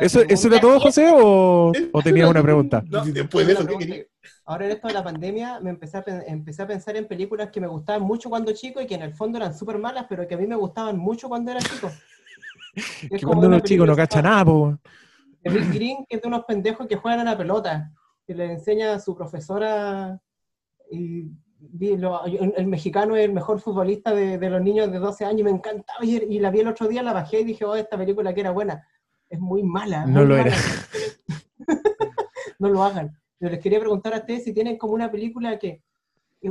¿Eso, 0.00 0.22
¿Eso 0.28 0.48
era 0.48 0.60
todo, 0.60 0.80
José, 0.80 1.10
o, 1.12 1.72
o 1.92 2.02
tenías 2.02 2.28
una 2.28 2.42
pregunta? 2.42 2.82
No, 2.86 3.04
Después 3.04 3.46
de 3.46 3.52
eso, 3.52 3.66
¿qué 3.66 3.78
quería? 3.78 4.04
Ahora 4.50 4.66
en 4.66 4.72
esto 4.72 4.88
de 4.88 4.94
la 4.94 5.04
pandemia 5.04 5.60
me 5.60 5.70
empecé 5.70 5.98
a, 5.98 6.04
empecé 6.26 6.62
a 6.62 6.66
pensar 6.66 6.96
en 6.96 7.06
películas 7.06 7.50
que 7.52 7.60
me 7.60 7.68
gustaban 7.68 8.02
mucho 8.02 8.28
cuando 8.28 8.50
chico 8.52 8.80
y 8.80 8.86
que 8.88 8.96
en 8.96 9.02
el 9.02 9.14
fondo 9.14 9.38
eran 9.38 9.54
súper 9.54 9.78
malas, 9.78 10.06
pero 10.08 10.26
que 10.26 10.34
a 10.34 10.38
mí 10.38 10.44
me 10.44 10.56
gustaban 10.56 10.98
mucho 10.98 11.28
cuando 11.28 11.52
era 11.52 11.60
chico. 11.60 11.88
Es 12.74 13.20
Que 13.20 13.26
cuando 13.26 13.46
uno 13.46 13.60
chico 13.60 13.86
no 13.86 13.94
cacha 13.94 14.20
nada, 14.22 14.44
po. 14.44 14.76
de 15.42 15.50
Bill 15.50 15.72
Green, 15.72 16.06
que 16.08 16.16
es 16.16 16.22
de 16.22 16.28
unos 16.28 16.44
pendejos 16.44 16.88
que 16.88 16.96
juegan 16.96 17.20
a 17.20 17.24
la 17.24 17.36
pelota, 17.38 17.92
que 18.26 18.34
le 18.34 18.52
enseña 18.52 18.94
a 18.94 19.00
su 19.00 19.16
profesora 19.16 20.20
y 20.90 21.30
el, 21.80 22.08
el 22.56 22.66
mexicano 22.66 23.14
es 23.14 23.24
el 23.26 23.32
mejor 23.32 23.60
futbolista 23.60 24.12
de, 24.12 24.38
de 24.38 24.50
los 24.50 24.62
niños 24.62 24.90
de 24.90 24.98
12 24.98 25.24
años 25.24 25.40
y 25.40 25.44
me 25.44 25.50
encantaba 25.50 26.04
y, 26.04 26.16
y 26.16 26.38
la 26.40 26.50
vi 26.50 26.60
el 26.60 26.68
otro 26.68 26.88
día, 26.88 27.04
la 27.04 27.12
bajé 27.12 27.40
y 27.40 27.44
dije, 27.44 27.64
oh, 27.64 27.76
esta 27.76 27.96
película 27.96 28.34
que 28.34 28.40
era 28.40 28.50
buena. 28.50 28.84
Es 29.28 29.38
muy 29.38 29.62
mala. 29.62 30.06
No 30.06 30.20
muy 30.20 30.28
lo 30.28 30.36
mala. 30.36 30.48
era. 30.48 30.56
no 32.58 32.68
lo 32.68 32.82
hagan. 32.82 33.20
Pero 33.40 33.52
les 33.52 33.60
quería 33.60 33.80
preguntar 33.80 34.12
a 34.14 34.18
ustedes 34.18 34.44
si 34.44 34.52
tienen 34.52 34.76
como 34.76 34.92
una 34.92 35.10
película 35.10 35.58
que, 35.58 35.82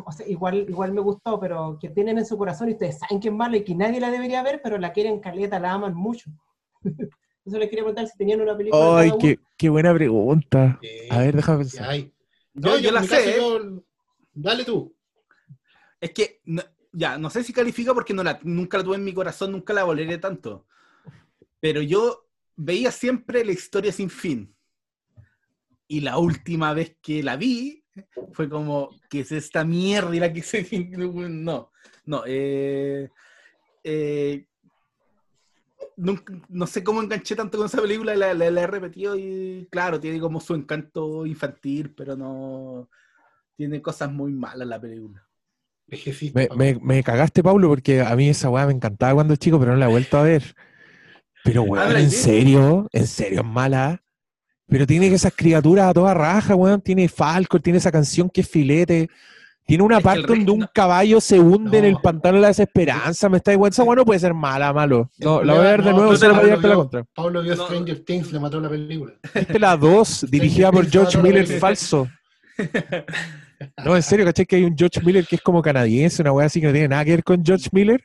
o 0.03 0.11
sea, 0.11 0.27
igual, 0.27 0.65
igual 0.67 0.91
me 0.91 1.01
gustó, 1.01 1.39
pero 1.39 1.77
que 1.79 1.89
tienen 1.89 2.17
en 2.17 2.25
su 2.25 2.35
corazón 2.35 2.67
y 2.69 2.71
ustedes 2.73 2.97
saben 2.97 3.19
que 3.19 3.27
es 3.29 3.33
mala 3.33 3.57
y 3.57 3.63
que 3.63 3.75
nadie 3.75 3.99
la 3.99 4.09
debería 4.09 4.41
ver, 4.41 4.59
pero 4.63 4.77
la 4.79 4.91
quieren 4.91 5.19
caleta, 5.19 5.59
la 5.59 5.73
aman 5.73 5.93
mucho. 5.93 6.31
Eso 7.45 7.57
les 7.59 7.69
quería 7.69 7.83
preguntar 7.83 8.07
si 8.07 8.17
tenían 8.17 8.41
una 8.41 8.57
película. 8.57 8.97
Ay, 8.97 9.11
qué, 9.19 9.39
qué 9.55 9.69
buena 9.69 9.93
pregunta. 9.93 10.79
A 11.11 11.19
ver, 11.19 11.35
déjame 11.35 11.59
pensar. 11.59 11.89
hay. 11.89 12.11
Yo- 12.55 12.71
Yo, 12.71 12.75
yo 12.77 12.81
yo, 12.81 12.91
la 12.91 13.03
sé, 13.03 13.07
caso, 13.09 13.29
¿eh? 13.29 13.35
yo- 13.37 13.83
Dale 14.33 14.65
tú. 14.65 14.95
Es 16.01 16.11
que, 16.11 16.41
no- 16.45 16.63
ya, 16.91 17.17
no 17.19 17.29
sé 17.29 17.43
si 17.43 17.53
califica 17.53 17.93
porque 17.93 18.13
no 18.13 18.23
la, 18.23 18.39
nunca 18.43 18.77
la 18.79 18.83
tuve 18.83 18.95
en 18.95 19.03
mi 19.03 19.13
corazón, 19.13 19.51
nunca 19.51 19.73
la 19.73 19.83
volveré 19.83 20.17
tanto. 20.17 20.65
Pero 21.59 21.81
yo 21.81 22.27
veía 22.55 22.91
siempre 22.91 23.45
la 23.45 23.51
historia 23.51 23.91
sin 23.91 24.09
fin. 24.09 24.55
Y 25.91 26.01
la 26.01 26.19
última 26.19 26.71
vez 26.73 26.95
que 27.01 27.23
la 27.23 27.35
vi 27.35 27.83
fue 28.31 28.47
como, 28.47 28.89
¿qué 29.09 29.21
es 29.21 29.31
esta 29.31 29.65
mierda? 29.65 30.11
Y 30.15 30.19
la 30.19 30.31
que 30.31 30.43
se... 30.43 30.63
No, 30.95 31.71
no. 32.05 32.23
Eh, 32.27 33.09
eh, 33.83 34.45
nunca- 35.97 36.33
no 36.47 36.67
sé 36.67 36.83
cómo 36.83 37.01
enganché 37.01 37.35
tanto 37.35 37.57
con 37.57 37.65
esa 37.65 37.81
película, 37.81 38.15
la, 38.15 38.33
la- 38.35 38.51
la 38.51 38.61
he 38.61 38.67
repetido 38.67 39.15
y 39.17 39.67
claro, 39.71 39.99
tiene 39.99 40.19
como 40.19 40.39
su 40.39 40.53
encanto 40.53 41.25
infantil, 41.25 41.91
pero 41.95 42.15
no... 42.15 42.87
Tiene 43.57 43.81
cosas 43.81 44.11
muy 44.11 44.31
malas 44.31 44.67
la 44.67 44.79
película. 44.79 45.27
Me, 46.35 46.47
me- 46.55 46.79
me 46.79 47.03
cagaste, 47.03 47.41
Pablo, 47.43 47.67
porque 47.67 47.99
a 48.01 48.15
mí 48.15 48.29
esa 48.29 48.49
weá 48.51 48.67
me 48.67 48.73
encantaba 48.73 49.15
cuando 49.15 49.35
chico, 49.35 49.59
pero 49.59 49.71
no 49.71 49.77
la 49.79 49.85
he 49.87 49.89
vuelto 49.89 50.17
a 50.19 50.23
ver. 50.23 50.55
Pero, 51.43 51.63
weón, 51.63 51.97
¿en 51.97 52.11
serio? 52.11 52.87
¿En 52.93 53.07
serio 53.07 53.39
es 53.41 53.45
mala? 53.47 54.03
Pero 54.69 54.85
tiene 54.85 55.09
que 55.09 55.15
esas 55.15 55.33
criaturas 55.35 55.87
a 55.89 55.93
toda 55.93 56.13
raja, 56.13 56.55
weón. 56.55 56.81
Tiene 56.81 57.07
Falco, 57.09 57.59
tiene 57.59 57.77
esa 57.79 57.91
canción 57.91 58.29
que 58.29 58.41
es 58.41 58.47
filete. 58.49 59.09
Tiene 59.65 59.83
una 59.83 59.97
Es 59.97 60.03
parte 60.03 60.25
donde 60.25 60.51
un 60.51 60.65
caballo 60.73 61.21
se 61.21 61.39
hunde 61.39 61.77
en 61.77 61.85
el 61.85 61.97
pantano 62.01 62.35
de 62.37 62.41
la 62.41 62.47
desesperanza. 62.47 63.29
Me 63.29 63.37
está 63.37 63.53
igual. 63.53 63.69
Esa 63.71 63.83
weá 63.83 63.95
no 63.95 64.05
puede 64.05 64.19
ser 64.19 64.33
mala, 64.33 64.73
malo. 64.73 65.11
No, 65.19 65.43
la 65.43 65.53
voy 65.53 65.65
a 65.65 65.69
ver 65.71 65.83
de 65.83 65.91
No, 65.91 65.97
nuevo 65.97 66.13
no, 66.13 66.17
llevarte 66.19 66.67
la 66.67 66.73
vio- 66.73 66.75
contra. 66.75 67.03
Pablo 67.13 67.41
vio 67.43 67.55
Stranger 67.55 67.99
Things, 68.03 68.31
le 68.31 68.39
mató 68.39 68.59
la 68.59 68.69
película. 68.69 69.13
Viste 69.33 69.59
la 69.59 69.77
2, 69.77 70.25
dirigida 70.29 70.71
por 70.71 70.89
George 70.89 71.17
la 71.17 71.23
Miller 71.23 71.45
falso. 71.59 72.07
No, 73.85 73.95
en 73.95 74.03
serio, 74.03 74.25
¿cachai? 74.25 74.45
Que 74.45 74.55
hay 74.57 74.63
un 74.63 74.75
George 74.77 75.01
Miller 75.01 75.25
que 75.25 75.35
es 75.35 75.41
como 75.41 75.61
canadiense, 75.61 76.21
una 76.21 76.31
weá 76.31 76.45
así 76.47 76.59
que 76.61 76.67
no 76.67 76.73
tiene 76.73 76.87
nada 76.87 77.03
que 77.05 77.11
ver 77.11 77.23
con 77.23 77.43
George 77.43 77.69
Miller. 77.71 78.03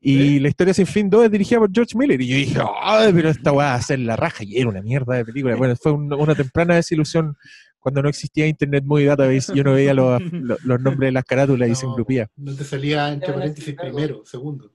Y 0.00 0.38
la 0.40 0.48
historia 0.48 0.72
sin 0.74 0.86
fin 0.86 1.08
2 1.10 1.24
es 1.24 1.30
dirigida 1.30 1.58
por 1.58 1.70
George 1.72 1.96
Miller. 1.96 2.20
Y 2.20 2.26
yo 2.28 2.36
dije, 2.36 2.60
ay, 2.82 3.12
pero 3.12 3.28
esta 3.30 3.50
weá 3.52 3.66
va 3.68 3.74
a 3.74 3.82
ser 3.82 3.98
la 4.00 4.14
raja. 4.16 4.44
Y 4.44 4.56
era 4.58 4.68
una 4.68 4.82
mierda 4.82 5.14
de 5.16 5.24
película. 5.24 5.56
Bueno, 5.56 5.74
fue 5.76 5.92
un- 5.92 6.12
una 6.12 6.34
temprana 6.34 6.74
desilusión 6.76 7.36
cuando 7.80 8.02
no 8.02 8.08
existía 8.08 8.46
Internet 8.46 8.84
Movie 8.84 9.06
Database. 9.06 9.52
Yo 9.54 9.64
no 9.64 9.72
veía 9.72 9.94
los, 9.94 10.20
los- 10.32 10.62
los 10.64 10.80
nombres 10.80 11.08
de 11.08 11.12
las 11.12 11.24
carátulas 11.24 11.68
y 11.70 11.74
se 11.74 11.86
engrupía. 11.86 12.28
No 12.36 12.54
te 12.54 12.64
salía 12.64 13.12
entre 13.12 13.32
paréntesis 13.32 13.74
primero, 13.74 14.22
segundo. 14.24 14.72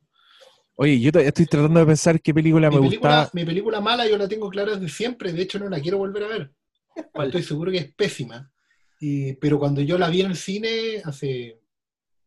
Oye, 0.76 1.00
yo 1.00 1.12
todavía 1.12 1.30
estoy 1.30 1.46
tratando 1.46 1.80
de 1.82 1.86
pensar 1.86 2.20
qué 2.22 2.34
película 2.34 2.70
Mi 2.70 2.76
me 2.78 2.82
película, 2.82 3.10
gustaba. 3.20 3.30
mi 3.34 3.46
película 3.46 3.82
mala 3.82 4.08
yo 4.10 4.18
la 4.18 4.28
tengo 4.28 4.50
clara 4.50 4.72
desde 4.76 4.90
siempre, 4.90 5.32
de 5.32 5.42
hecho 5.44 5.60
no 5.60 5.70
la 5.70 5.80
quiero 5.80 5.98
volver 6.00 6.24
a 6.24 6.28
ver. 6.28 6.52
Estoy 7.26 7.44
seguro 7.44 7.72
que 7.72 7.78
es 7.78 7.94
pésima. 7.94 8.50
Y- 9.02 9.34
pero 9.34 9.60
cuando 9.60 9.82
yo 9.82 9.98
la 9.98 10.10
vi 10.10 10.22
en 10.22 10.28
el 10.32 10.38
cine 10.38 11.02
hace 11.04 11.60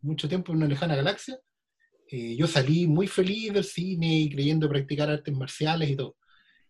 mucho 0.02 0.28
tiempo 0.28 0.52
en 0.52 0.58
una 0.58 0.66
lejana 0.66 0.94
galaxia, 0.96 1.38
eh, 2.10 2.36
yo 2.36 2.46
salí 2.46 2.86
muy 2.86 3.06
feliz 3.06 3.52
del 3.54 3.64
cine 3.64 4.12
y 4.18 4.30
creyendo 4.30 4.68
practicar 4.68 5.08
artes 5.08 5.34
marciales 5.34 5.88
y 5.88 5.96
todo. 5.96 6.16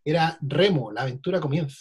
Era 0.04 0.38
Remo, 0.42 0.92
la 0.92 1.02
aventura 1.02 1.40
comienza. 1.40 1.78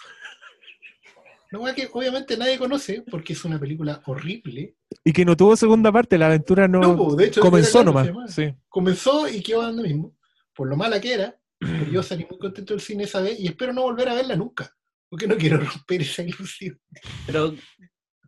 Una 1.52 1.62
weá 1.62 1.76
que 1.76 1.88
obviamente 1.94 2.36
nadie 2.36 2.58
conoce 2.58 3.04
porque 3.12 3.34
es 3.34 3.46
una 3.46 3.60
película 3.60 4.02
horrible. 4.08 4.76
Y 5.04 5.14
que 5.14 5.24
no 5.24 5.38
tuvo 5.38 5.56
segunda 5.56 5.92
parte, 5.92 6.18
la 6.18 6.26
aventura 6.26 6.68
no, 6.68 6.80
No, 6.82 7.16
de 7.16 7.26
hecho, 7.28 7.42
comenzó 7.42 7.84
nomás. 7.84 8.10
Sí. 8.34 8.52
Comenzó 8.70 9.28
y 9.28 9.42
quedó 9.44 9.62
dando 9.62 9.84
mismo, 9.84 10.16
por 10.56 10.68
lo 10.68 10.76
mala 10.76 11.00
que 11.00 11.14
era, 11.14 11.38
pero 11.60 11.86
yo 11.92 12.02
salí 12.04 12.26
muy 12.28 12.40
contento 12.40 12.74
del 12.74 12.82
cine 12.82 13.04
esa 13.04 13.22
vez 13.22 13.40
y 13.40 13.46
espero 13.46 13.72
no 13.72 13.84
volver 13.84 14.10
a 14.10 14.16
verla 14.16 14.36
nunca, 14.36 14.76
porque 15.10 15.28
no 15.28 15.38
quiero 15.38 15.60
romper 15.60 16.02
esa 16.02 16.24
ilusión. 16.24 16.80
Pero 17.28 17.54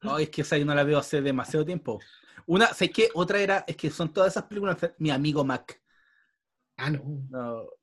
no, 0.05 0.17
es 0.19 0.29
que 0.29 0.41
esa 0.41 0.57
yo 0.57 0.65
no 0.65 0.75
la 0.75 0.83
veo 0.83 0.99
hace 0.99 1.21
demasiado 1.21 1.65
tiempo. 1.65 1.99
Una, 2.47 2.67
sé 2.73 2.89
que 2.91 3.09
otra 3.13 3.39
era, 3.39 3.63
es 3.67 3.75
que 3.75 3.89
son 3.89 4.13
todas 4.13 4.33
esas 4.33 4.43
películas, 4.43 4.77
mi 4.99 5.09
amigo 5.11 5.43
Mac. 5.43 5.81
Ah, 6.77 6.89
no. 6.89 7.01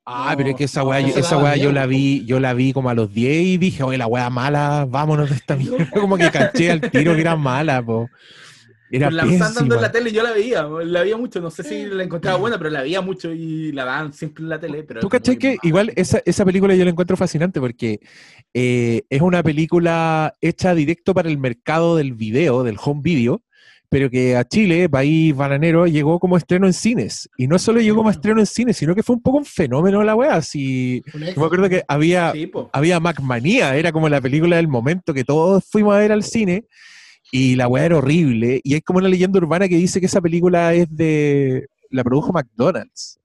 Ah, 0.04 0.34
pero 0.36 0.50
es 0.50 0.56
que 0.56 0.64
esa 0.64 0.84
weá, 0.84 1.00
no, 1.00 1.08
yo- 1.08 1.16
esa 1.18 1.38
weá 1.38 1.56
yo 1.56 1.72
la 1.72 1.86
vi, 1.86 2.24
yo 2.26 2.38
la 2.40 2.52
vi 2.52 2.72
como 2.74 2.90
a 2.90 2.94
los 2.94 3.12
10 3.12 3.42
y 3.42 3.56
dije, 3.58 3.82
oye, 3.82 3.96
la 3.98 4.06
weá 4.06 4.28
mala, 4.30 4.86
vámonos 4.88 5.30
de 5.30 5.36
esta 5.36 5.56
mierda. 5.56 5.86
Como 5.90 6.18
que 6.18 6.30
caché 6.30 6.70
al 6.70 6.82
tiro 6.90 7.14
que 7.14 7.22
era 7.22 7.34
mala, 7.36 7.82
po. 7.82 8.10
Era 8.92 9.08
Pues 9.08 9.16
la 9.16 9.32
estaban 9.32 9.54
dando 9.54 9.74
en 9.76 9.80
la 9.80 9.90
tele 9.90 10.10
y 10.10 10.12
yo 10.12 10.22
la 10.22 10.32
veía, 10.32 10.62
la 10.64 11.00
veía 11.00 11.16
mucho, 11.16 11.40
no 11.40 11.50
sé 11.50 11.64
si 11.64 11.86
la 11.86 12.02
encontraba 12.02 12.36
buena, 12.36 12.58
pero 12.58 12.68
la 12.68 12.82
veía 12.82 13.00
mucho 13.00 13.32
y 13.32 13.72
la 13.72 13.86
daban 13.86 14.12
siempre 14.12 14.44
en 14.44 14.50
la 14.50 14.60
tele. 14.60 14.82
Pero 14.82 15.00
¿Tú 15.00 15.08
cachai 15.08 15.38
que 15.38 15.56
igual 15.62 15.92
esa, 15.96 16.20
esa 16.26 16.44
película 16.44 16.74
yo 16.74 16.84
la 16.84 16.90
encuentro 16.90 17.16
fascinante 17.16 17.58
porque 17.58 18.00
eh, 18.52 19.02
es 19.08 19.22
una 19.22 19.42
película 19.42 20.34
hecha 20.42 20.74
directo 20.74 21.14
para 21.14 21.30
el 21.30 21.38
mercado 21.38 21.96
del 21.96 22.12
video, 22.12 22.62
del 22.64 22.76
home 22.78 23.00
video, 23.02 23.42
pero 23.88 24.08
que 24.08 24.36
a 24.36 24.44
Chile, 24.44 24.88
país 24.88 25.36
bananero, 25.36 25.86
llegó 25.86 26.18
como 26.18 26.36
estreno 26.36 26.66
en 26.66 26.72
cines. 26.72 27.28
Y 27.36 27.46
no 27.46 27.58
solo 27.58 27.80
llegó 27.80 27.96
como 27.96 28.10
estreno 28.10 28.40
en 28.40 28.46
cines, 28.46 28.76
sino 28.76 28.94
que 28.94 29.02
fue 29.02 29.16
un 29.16 29.22
poco 29.22 29.38
un 29.38 29.44
fenómeno 29.44 30.02
la 30.02 30.14
weá. 30.14 30.40
Si, 30.40 31.02
Un 31.12 31.20
yo 31.20 31.40
me 31.40 31.44
acuerdo 31.44 31.68
que 31.68 31.82
había, 31.86 32.32
había 32.72 33.00
Macmanía, 33.00 33.76
era 33.76 33.92
como 33.92 34.08
la 34.08 34.20
película 34.20 34.56
del 34.56 34.68
momento 34.68 35.12
que 35.12 35.24
todos 35.24 35.64
fuimos 35.70 35.94
a 35.94 35.98
ver 35.98 36.10
al 36.10 36.24
cine. 36.24 36.64
Y 37.34 37.56
la 37.56 37.66
weá 37.66 37.86
era 37.86 37.96
horrible. 37.96 38.60
Y 38.62 38.74
hay 38.74 38.82
como 38.82 38.98
una 38.98 39.08
leyenda 39.08 39.38
urbana 39.38 39.66
que 39.66 39.76
dice 39.76 39.98
que 40.00 40.06
esa 40.06 40.20
película 40.20 40.74
es 40.74 40.86
de. 40.94 41.66
la 41.90 42.04
produjo 42.04 42.30
McDonald's. 42.32 43.18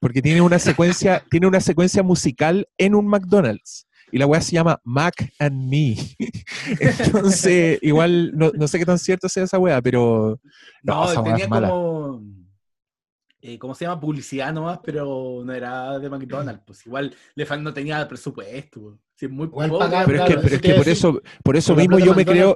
Porque 0.00 0.20
tiene 0.22 0.40
una 0.40 0.58
secuencia, 0.58 1.22
tiene 1.30 1.46
una 1.46 1.60
secuencia 1.60 2.02
musical 2.02 2.66
en 2.78 2.94
un 2.94 3.06
McDonald's. 3.06 3.86
Y 4.10 4.18
la 4.18 4.26
weá 4.26 4.40
se 4.40 4.52
llama 4.52 4.80
Mac 4.84 5.30
and 5.38 5.68
Me. 5.68 5.96
Entonces, 6.80 7.78
igual, 7.82 8.32
no, 8.34 8.50
no 8.54 8.66
sé 8.68 8.78
qué 8.78 8.86
tan 8.86 8.98
cierto 8.98 9.28
sea 9.28 9.44
esa 9.44 9.58
weá, 9.58 9.80
pero. 9.82 10.40
No, 10.82 11.04
No, 11.04 11.10
esa 11.10 11.20
weá 11.20 11.32
tenía 11.32 11.44
es 11.44 11.50
mala. 11.50 11.68
como. 11.68 12.22
eh, 13.42 13.58
¿Cómo 13.58 13.74
se 13.74 13.84
llama? 13.84 14.00
Publicidad 14.00 14.52
nomás, 14.52 14.78
pero 14.82 15.42
no 15.44 15.52
era 15.52 15.98
de 15.98 16.08
McDonald's. 16.08 16.62
Pues 16.66 16.86
igual 16.86 17.14
le 17.34 17.44
fan 17.46 17.62
no 17.62 17.74
tenía 17.74 18.06
presupuesto. 18.08 18.80
pues. 18.80 18.94
Sí, 19.16 19.26
es 19.26 19.30
muy 19.32 19.48
pobre. 19.48 19.68
Pero 20.06 20.24
es 20.24 20.28
que, 20.30 20.36
pero 20.38 20.54
es 20.56 20.60
que 20.62 20.74
por 20.74 20.88
eso, 20.88 21.22
por 21.42 21.56
eso 21.56 21.74
mismo 21.74 21.98
yo 21.98 22.14
me 22.14 22.24
creo. 22.24 22.54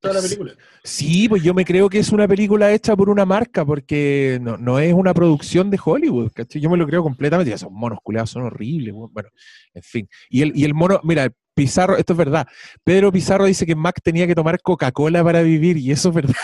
Toda 0.00 0.14
la 0.14 0.22
película. 0.22 0.54
Sí, 0.82 1.28
pues 1.28 1.42
yo 1.42 1.52
me 1.52 1.64
creo 1.64 1.90
que 1.90 1.98
es 1.98 2.10
una 2.10 2.26
película 2.26 2.72
hecha 2.72 2.96
por 2.96 3.10
una 3.10 3.26
marca, 3.26 3.66
porque 3.66 4.38
no, 4.40 4.56
no 4.56 4.78
es 4.78 4.94
una 4.94 5.12
producción 5.12 5.70
de 5.70 5.78
Hollywood, 5.82 6.32
¿cachai? 6.32 6.60
Yo 6.60 6.70
me 6.70 6.78
lo 6.78 6.86
creo 6.86 7.02
completamente. 7.02 7.52
Esos 7.52 7.70
monos 7.70 7.98
culeados 8.02 8.30
son 8.30 8.44
horribles, 8.44 8.94
bueno, 8.94 9.28
en 9.74 9.82
fin. 9.82 10.08
Y 10.30 10.40
el, 10.42 10.52
y 10.56 10.64
el 10.64 10.72
mono, 10.72 11.00
mira, 11.04 11.30
Pizarro, 11.54 11.98
esto 11.98 12.14
es 12.14 12.16
verdad. 12.16 12.48
Pedro 12.82 13.12
Pizarro 13.12 13.44
dice 13.44 13.66
que 13.66 13.74
Mac 13.74 14.00
tenía 14.02 14.26
que 14.26 14.34
tomar 14.34 14.62
Coca-Cola 14.62 15.22
para 15.22 15.42
vivir, 15.42 15.76
y 15.76 15.90
eso 15.90 16.08
es 16.08 16.14
verdad. 16.14 16.34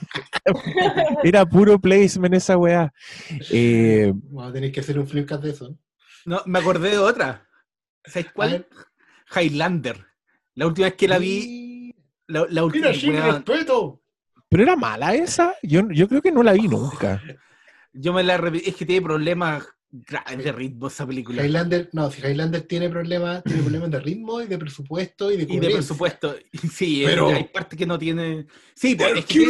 Era 1.22 1.46
puro 1.46 1.78
placement 1.78 2.34
esa 2.34 2.56
weá. 2.56 2.92
Eh, 3.50 4.12
Vamos 4.14 4.50
a 4.50 4.52
tener 4.52 4.72
que 4.72 4.80
hacer 4.80 4.98
un 4.98 5.06
flipcast 5.06 5.44
de 5.44 5.50
eso. 5.50 5.78
No, 6.24 6.42
me 6.46 6.58
acordé 6.58 6.90
de 6.90 6.98
otra. 6.98 7.48
¿Sabes 8.04 8.32
cuál? 8.32 8.66
Highlander. 9.34 10.04
La 10.54 10.66
última 10.66 10.88
vez 10.88 10.96
que 10.96 11.06
la 11.08 11.18
vi. 11.18 11.69
La, 12.30 12.46
la 12.48 12.64
última 12.64 12.88
Mira, 12.90 13.32
respeto. 13.32 14.00
pero 14.48 14.62
era 14.62 14.76
mala 14.76 15.14
esa. 15.14 15.54
Yo, 15.62 15.82
yo 15.90 16.08
creo 16.08 16.22
que 16.22 16.32
no 16.32 16.42
la 16.42 16.52
vi 16.52 16.68
nunca. 16.68 17.20
Yo 17.92 18.12
me 18.12 18.22
la 18.22 18.36
repetí. 18.36 18.68
Es 18.70 18.76
que 18.76 18.86
tiene 18.86 19.02
problemas 19.02 19.66
grave 19.90 20.36
de 20.36 20.52
ritmo 20.52 20.86
esa 20.86 21.04
película. 21.04 21.44
Highlander, 21.44 21.88
no, 21.92 22.08
si 22.10 22.20
Highlander 22.24 22.62
tiene 22.62 22.88
problemas, 22.88 23.42
tiene 23.42 23.62
problemas 23.62 23.90
de 23.90 23.98
ritmo 23.98 24.40
y 24.40 24.46
de 24.46 24.56
presupuesto 24.58 25.32
y 25.32 25.38
de 25.38 25.52
Y 25.52 25.58
de 25.58 25.70
presupuesto. 25.70 26.36
Sí, 26.72 27.02
Pero- 27.04 27.30
eh, 27.30 27.34
hay 27.34 27.44
partes 27.44 27.76
que 27.76 27.86
no 27.86 27.98
tiene. 27.98 28.46
Sí, 28.74 28.94
pues, 28.94 29.16
es 29.18 29.24
que- 29.26 29.44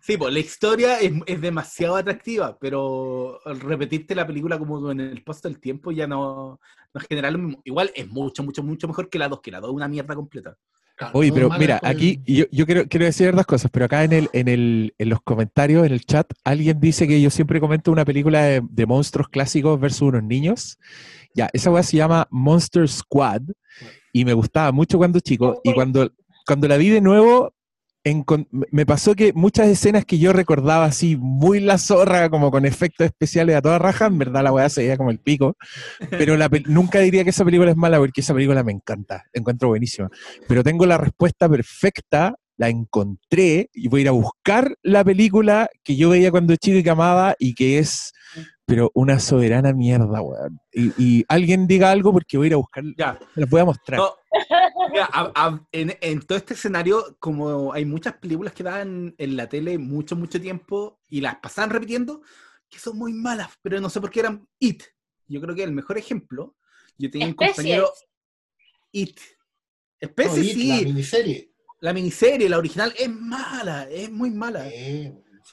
Sí, 0.00 0.18
pues 0.18 0.34
la 0.34 0.38
historia 0.38 1.00
es, 1.00 1.12
es 1.24 1.40
demasiado 1.40 1.96
atractiva, 1.96 2.58
pero 2.60 3.40
al 3.46 3.58
repetirte 3.58 4.14
la 4.14 4.26
película 4.26 4.58
como 4.58 4.90
en 4.92 5.00
el 5.00 5.22
paso 5.24 5.48
del 5.48 5.58
tiempo 5.58 5.92
ya 5.92 6.06
no, 6.06 6.60
no 6.92 7.00
genera 7.08 7.30
lo 7.30 7.38
mismo. 7.38 7.62
Igual 7.64 7.90
es 7.94 8.06
mucho, 8.08 8.42
mucho, 8.42 8.62
mucho 8.62 8.86
mejor 8.86 9.08
que 9.08 9.18
la 9.18 9.28
2, 9.30 9.40
que 9.40 9.50
la 9.50 9.60
2 9.60 9.70
es 9.70 9.74
una 9.76 9.88
mierda 9.88 10.14
completa. 10.14 10.58
Oye, 11.12 11.32
pero 11.32 11.50
mira, 11.58 11.80
aquí 11.82 12.20
yo, 12.24 12.44
yo 12.52 12.66
quiero, 12.66 12.86
quiero 12.86 13.06
decir 13.06 13.34
dos 13.34 13.46
cosas, 13.46 13.70
pero 13.72 13.86
acá 13.86 14.04
en, 14.04 14.12
el, 14.12 14.28
en, 14.32 14.48
el, 14.48 14.94
en 14.98 15.08
los 15.08 15.20
comentarios, 15.22 15.84
en 15.86 15.92
el 15.92 16.04
chat, 16.04 16.30
alguien 16.44 16.78
dice 16.78 17.08
que 17.08 17.20
yo 17.20 17.30
siempre 17.30 17.60
comento 17.60 17.90
una 17.90 18.04
película 18.04 18.42
de, 18.42 18.62
de 18.68 18.86
monstruos 18.86 19.28
clásicos 19.28 19.80
versus 19.80 20.02
unos 20.02 20.22
niños. 20.22 20.78
Ya, 21.34 21.48
esa 21.52 21.70
weá 21.70 21.82
se 21.82 21.96
llama 21.96 22.28
Monster 22.30 22.88
Squad 22.88 23.42
y 24.12 24.24
me 24.24 24.34
gustaba 24.34 24.70
mucho 24.70 24.98
cuando 24.98 25.18
chico 25.18 25.60
y 25.64 25.72
cuando, 25.72 26.12
cuando 26.46 26.68
la 26.68 26.76
vi 26.76 26.90
de 26.90 27.00
nuevo, 27.00 27.53
me 28.70 28.84
pasó 28.84 29.14
que 29.14 29.32
muchas 29.32 29.68
escenas 29.68 30.04
que 30.04 30.18
yo 30.18 30.32
recordaba 30.32 30.84
así, 30.84 31.16
muy 31.16 31.60
la 31.60 31.78
zorra, 31.78 32.28
como 32.28 32.50
con 32.50 32.66
efectos 32.66 33.06
especiales 33.06 33.56
a 33.56 33.62
toda 33.62 33.78
raja, 33.78 34.06
en 34.06 34.18
verdad 34.18 34.42
la 34.42 34.52
weá 34.52 34.68
se 34.68 34.82
veía 34.82 34.98
como 34.98 35.10
el 35.10 35.18
pico, 35.18 35.56
pero 36.10 36.36
nunca 36.66 36.98
diría 37.00 37.24
que 37.24 37.30
esa 37.30 37.44
película 37.44 37.70
es 37.70 37.76
mala 37.76 37.98
porque 37.98 38.20
esa 38.20 38.34
película 38.34 38.62
me 38.62 38.72
encanta, 38.72 39.24
la 39.32 39.40
encuentro 39.40 39.68
buenísima. 39.68 40.10
Pero 40.46 40.62
tengo 40.62 40.84
la 40.84 40.98
respuesta 40.98 41.48
perfecta, 41.48 42.34
la 42.56 42.68
encontré 42.68 43.70
y 43.72 43.88
voy 43.88 44.00
a 44.00 44.02
ir 44.02 44.08
a 44.08 44.12
buscar 44.12 44.76
la 44.82 45.02
película 45.02 45.68
que 45.82 45.96
yo 45.96 46.10
veía 46.10 46.30
cuando 46.30 46.54
chico 46.56 46.78
y 46.78 46.82
que 46.82 46.90
amaba 46.90 47.34
y 47.38 47.54
que 47.54 47.78
es, 47.78 48.12
pero 48.66 48.90
una 48.94 49.18
soberana 49.20 49.72
mierda, 49.72 50.20
weón. 50.22 50.58
Y, 50.72 50.92
y 51.02 51.24
alguien 51.28 51.66
diga 51.66 51.90
algo 51.90 52.12
porque 52.12 52.36
voy 52.38 52.46
a 52.46 52.48
ir 52.48 52.54
a 52.54 52.58
buscar, 52.58 52.84
Ya. 52.96 53.18
se 53.34 53.40
las 53.40 53.50
voy 53.50 53.60
a 53.60 53.64
mostrar. 53.66 54.00
No, 54.00 54.14
mira, 54.90 55.08
a- 55.12 55.32
a- 55.34 55.66
en, 55.72 55.96
en 56.00 56.22
todo 56.22 56.38
este 56.38 56.54
escenario, 56.54 57.16
como 57.18 57.72
hay 57.72 57.84
muchas 57.84 58.14
películas 58.14 58.52
que 58.54 58.62
daban 58.62 59.14
en 59.18 59.36
la 59.36 59.48
tele 59.48 59.76
mucho, 59.78 60.16
mucho 60.16 60.40
tiempo 60.40 60.98
y 61.08 61.20
las 61.20 61.36
pasaban 61.36 61.70
repitiendo, 61.70 62.22
que 62.70 62.78
son 62.78 62.96
muy 62.98 63.12
malas, 63.12 63.50
pero 63.62 63.80
no 63.80 63.90
sé 63.90 64.00
por 64.00 64.10
qué 64.10 64.20
eran 64.20 64.48
It. 64.58 64.82
Yo 65.28 65.40
creo 65.40 65.54
que 65.54 65.62
el 65.62 65.72
mejor 65.72 65.98
ejemplo, 65.98 66.56
yo 66.98 67.10
tenía 67.10 67.26
un 67.28 67.34
compañero 67.34 67.90
It. 68.92 69.18
Especies, 70.00 70.36
No, 70.36 70.42
It, 70.42 70.54
sí. 70.54 70.68
la 70.68 70.76
miniserie. 70.88 71.50
La 71.80 71.92
miniserie, 71.92 72.48
la 72.48 72.58
original, 72.58 72.94
es 72.98 73.10
mala, 73.10 73.88
es 73.90 74.10
muy 74.10 74.30
mala. 74.30 74.66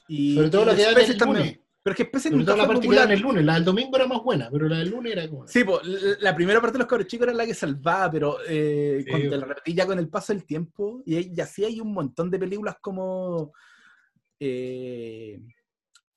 Y, 0.08 0.36
Sobre 0.36 0.50
todo 0.50 0.64
y 0.64 0.66
la 0.66 0.76
que 0.76 0.82
dan 0.82 0.90
Especies 0.92 1.10
el 1.12 1.18
también. 1.18 1.61
Pero 1.84 1.96
es 1.96 2.08
que 2.10 2.20
Sobre 2.20 2.36
nunca 2.38 2.52
la 2.56 2.58
fue 2.66 2.68
parte 2.76 2.82
que 2.82 2.88
popular. 2.88 3.12
el 3.12 3.20
lunes. 3.22 3.44
La 3.46 3.54
del 3.56 3.66
domingo 3.66 3.96
era 3.98 4.06
más 4.08 4.22
buena, 4.24 4.50
pero 4.52 4.68
la 4.70 4.78
del 4.78 4.90
lunes 4.90 5.14
era 5.14 5.28
como. 5.28 5.48
Sí, 5.48 5.64
pues, 5.64 5.82
la 6.20 6.36
primera 6.36 6.62
parte 6.62 6.74
de 6.74 6.80
los 6.80 6.88
cabros 6.88 7.08
chicos 7.08 7.26
era 7.28 7.34
la 7.36 7.46
que 7.46 7.56
salvaba, 7.56 8.12
pero 8.12 8.38
eh, 8.48 9.02
Sí, 9.04 9.10
cuando 9.10 9.38
la 9.38 9.46
repetí 9.48 9.74
ya 9.74 9.88
con 9.88 9.98
el 9.98 10.08
paso 10.08 10.32
del 10.32 10.46
tiempo, 10.46 11.02
y, 11.08 11.40
así 11.42 11.66
hay 11.66 11.80
un 11.80 11.92
montón 11.92 12.30
de 12.30 12.38
películas 12.38 12.76
como 12.80 13.52
eh, 14.40 15.42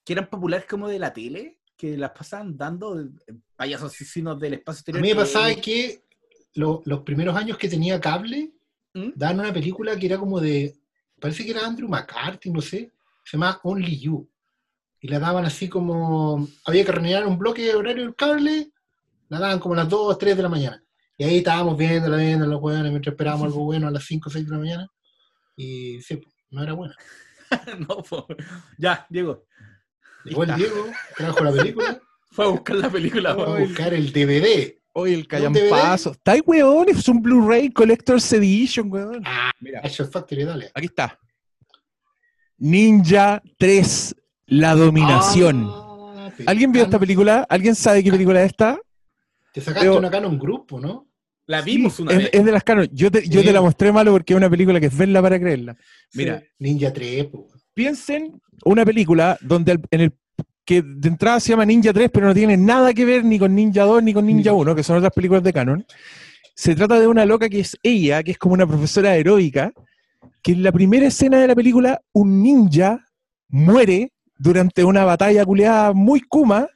que 0.04 0.12
eran 0.12 0.28
populares 0.28 0.66
como 0.68 0.88
de 0.88 0.98
la 0.98 1.12
tele, 1.12 1.60
que 1.76 1.96
las 1.96 2.10
pasaban 2.10 2.56
dando 2.56 3.00
eh, 3.00 3.08
payasos 3.56 3.92
asesinos 3.92 4.38
del 4.38 4.54
espacio 4.54 4.78
A 4.78 4.80
exterior. 4.80 5.02
mí 5.02 5.08
me 5.08 5.14
que- 5.14 5.20
pasaba 5.20 5.54
que 5.54 6.04
lo- 6.54 6.82
los 6.84 7.00
primeros 7.00 7.34
años 7.36 7.56
que 7.58 7.68
tenía 7.68 8.00
cable, 8.00 8.52
¿Mm? 8.92 9.10
daban 9.14 9.40
una 9.40 9.52
película 9.52 9.96
que 9.98 10.06
era 10.06 10.18
como 10.18 10.40
de. 10.40 10.74
Parece 11.18 11.44
que 11.44 11.50
era 11.52 11.66
Andrew 11.66 11.88
McCarthy, 11.88 12.50
no 12.50 12.60
sé. 12.60 12.92
Se 13.24 13.36
llama 13.36 13.58
Only 13.62 13.98
You. 13.98 14.28
Y 15.04 15.08
la 15.08 15.18
daban 15.18 15.44
así 15.44 15.68
como. 15.68 16.48
Había 16.64 16.82
que 16.82 16.92
rellenar 16.92 17.26
un 17.26 17.36
bloque 17.36 17.60
de 17.60 17.74
horario 17.74 18.04
del 18.04 18.14
cable. 18.14 18.72
La 19.28 19.38
daban 19.38 19.58
como 19.58 19.74
a 19.74 19.76
las 19.76 19.88
2, 19.90 20.16
3 20.16 20.34
de 20.34 20.42
la 20.42 20.48
mañana. 20.48 20.82
Y 21.18 21.24
ahí 21.24 21.36
estábamos 21.36 21.76
viéndola, 21.76 22.16
viendo 22.16 22.46
los 22.46 22.58
weones, 22.58 22.90
mientras 22.90 23.12
esperábamos 23.12 23.48
algo 23.48 23.64
bueno 23.64 23.86
a 23.86 23.90
las 23.90 24.02
5, 24.06 24.30
6 24.30 24.46
de 24.46 24.50
la 24.50 24.58
mañana. 24.58 24.88
Y 25.56 26.00
sí, 26.00 26.16
pues, 26.16 26.34
no 26.48 26.62
era 26.62 26.72
buena. 26.72 26.96
no, 27.86 28.02
po. 28.02 28.26
Ya, 28.78 29.06
Diego. 29.10 29.44
Llegó 30.24 30.44
el 30.44 30.54
Diego, 30.54 30.86
trajo 31.14 31.44
la 31.44 31.52
película. 31.52 32.00
Fue 32.30 32.46
a 32.46 32.48
buscar 32.48 32.76
la 32.76 32.88
película. 32.88 33.34
Fue 33.34 33.44
a 33.44 33.60
buscar 33.62 33.92
el 33.92 34.10
DVD. 34.10 34.74
Oye, 34.94 35.12
el 35.12 35.28
callampazo. 35.28 36.12
Está 36.12 36.32
ahí, 36.32 36.40
weón, 36.46 36.88
es 36.88 37.06
un 37.08 37.20
Blu-ray 37.20 37.70
Collector's 37.72 38.32
Edition, 38.32 38.90
weón. 38.90 39.22
Mira. 39.60 39.80
Action 39.84 40.10
Factory, 40.10 40.44
dale. 40.44 40.70
Aquí 40.74 40.86
está. 40.86 41.20
Ninja 42.56 43.42
3, 43.58 44.16
La 44.46 44.74
Dominación. 44.74 45.66
Ah, 45.70 46.30
¿Alguien 46.46 46.72
vio 46.72 46.82
esta 46.82 46.98
película? 46.98 47.46
¿Alguien 47.48 47.74
sabe 47.74 48.02
qué 48.02 48.10
película 48.10 48.40
es 48.42 48.46
esta? 48.50 48.78
Te 49.52 49.60
sacaste 49.60 49.88
una 49.90 50.10
Canon 50.10 50.38
Grupo, 50.38 50.80
¿no? 50.80 51.08
La 51.46 51.60
vimos 51.60 52.00
una 52.00 52.12
Es, 52.12 52.18
vez. 52.18 52.30
es 52.32 52.44
de 52.44 52.52
las 52.52 52.64
canon. 52.64 52.88
Yo 52.92 53.10
te, 53.10 53.28
yo 53.28 53.42
te 53.44 53.52
la 53.52 53.60
mostré 53.60 53.92
malo 53.92 54.12
porque 54.12 54.32
es 54.32 54.36
una 54.36 54.48
película 54.48 54.80
que 54.80 54.86
es 54.86 54.96
verla 54.96 55.20
para 55.20 55.38
creerla. 55.38 55.76
Mira, 56.14 56.40
Sí. 56.40 56.46
Ninja 56.58 56.90
3, 56.92 57.26
po. 57.26 57.48
piensen 57.74 58.40
una 58.64 58.84
película 58.84 59.36
donde 59.42 59.72
al- 59.72 59.82
en 59.90 60.00
el 60.00 60.12
que 60.64 60.80
de 60.82 61.08
entrada 61.08 61.40
se 61.40 61.50
llama 61.50 61.66
Ninja 61.66 61.92
3, 61.92 62.08
pero 62.10 62.26
no 62.26 62.32
tiene 62.34 62.56
nada 62.56 62.94
que 62.94 63.04
ver 63.04 63.24
ni 63.24 63.38
con 63.38 63.54
Ninja 63.54 63.82
2 63.84 64.02
ni 64.02 64.14
con 64.14 64.24
Ninja 64.24 64.54
1, 64.54 64.74
que 64.74 64.82
son 64.82 64.96
otras 64.96 65.12
películas 65.12 65.42
de 65.42 65.52
canon. 65.52 65.84
Se 66.54 66.74
trata 66.74 66.98
de 66.98 67.06
una 67.06 67.26
loca 67.26 67.48
que 67.50 67.60
es 67.60 67.76
ella, 67.82 68.22
que 68.22 68.30
es 68.30 68.38
como 68.38 68.54
una 68.54 68.66
profesora 68.66 69.10
aeróbica, 69.10 69.70
que 70.42 70.52
en 70.52 70.62
la 70.62 70.72
primera 70.72 71.06
escena 71.06 71.38
de 71.38 71.46
la 71.48 71.54
película 71.54 72.00
un 72.12 72.42
ninja 72.42 73.04
muere 73.48 74.12
durante 74.38 74.84
una 74.84 75.04
batalla 75.04 75.44
culeada 75.44 75.92
muy 75.92 76.20
kuma 76.20 76.68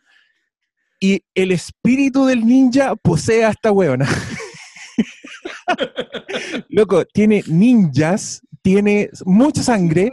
y 1.01 1.23
el 1.35 1.53
espíritu 1.53 2.27
del 2.27 2.45
ninja 2.45 2.97
posee 2.97 3.45
a 3.45 3.51
esta 3.51 3.71
huevona. 3.71 4.09
Loco, 6.69 7.05
tiene 7.05 7.45
ninjas, 7.47 8.43
tiene 8.63 9.11
mucha 9.25 9.63
sangre, 9.63 10.13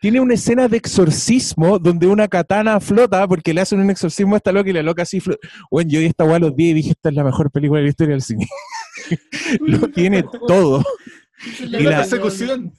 tiene 0.00 0.20
una 0.20 0.34
escena 0.34 0.68
de 0.68 0.76
exorcismo 0.76 1.78
donde 1.78 2.06
una 2.06 2.28
katana 2.28 2.78
flota 2.80 3.26
porque 3.26 3.54
le 3.54 3.62
hacen 3.62 3.80
un 3.80 3.90
exorcismo 3.90 4.34
a 4.34 4.38
esta 4.38 4.52
loca 4.52 4.68
y 4.68 4.74
la 4.74 4.82
loca 4.82 5.02
así 5.02 5.20
flota. 5.20 5.48
Bueno, 5.70 5.90
yo 5.90 6.00
vi 6.00 6.06
esta 6.06 6.24
weá 6.24 6.36
a 6.36 6.40
los 6.40 6.54
10 6.54 6.70
y 6.70 6.74
dije, 6.74 6.90
esta 6.90 7.08
es 7.08 7.14
la 7.14 7.24
mejor 7.24 7.50
película 7.50 7.78
de 7.78 7.84
la 7.84 7.90
historia 7.90 8.12
del 8.12 8.22
cine. 8.22 8.46
Lo 9.60 9.88
tiene 9.88 10.22
todo. 10.46 10.84
La 11.60 11.78
persecución. 11.78 12.72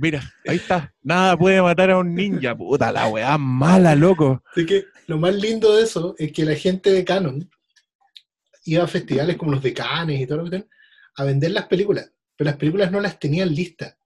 Mira, 0.00 0.22
ahí 0.46 0.56
está. 0.56 0.94
Nada 1.02 1.36
puede 1.36 1.60
matar 1.60 1.90
a 1.90 1.98
un 1.98 2.14
ninja. 2.14 2.56
Puta, 2.56 2.92
la 2.92 3.08
weá 3.08 3.36
mala, 3.36 3.94
loco. 3.96 4.42
Así 4.52 4.64
que 4.64 4.84
lo 5.06 5.18
más 5.18 5.34
lindo 5.34 5.74
de 5.76 5.82
eso 5.82 6.14
es 6.18 6.32
que 6.32 6.44
la 6.44 6.54
gente 6.54 6.90
de 6.90 7.04
Canon 7.04 7.48
iba 8.64 8.84
a 8.84 8.86
festivales 8.86 9.36
como 9.36 9.52
los 9.52 9.62
de 9.62 9.74
Cannes 9.74 10.20
y 10.20 10.26
todo 10.26 10.38
lo 10.38 10.44
que 10.44 10.50
tienen 10.50 10.68
a 11.16 11.24
vender 11.24 11.50
las 11.50 11.66
películas, 11.66 12.12
pero 12.36 12.50
las 12.50 12.56
películas 12.56 12.92
no 12.92 13.00
las 13.00 13.18
tenían 13.18 13.52
listas. 13.52 13.96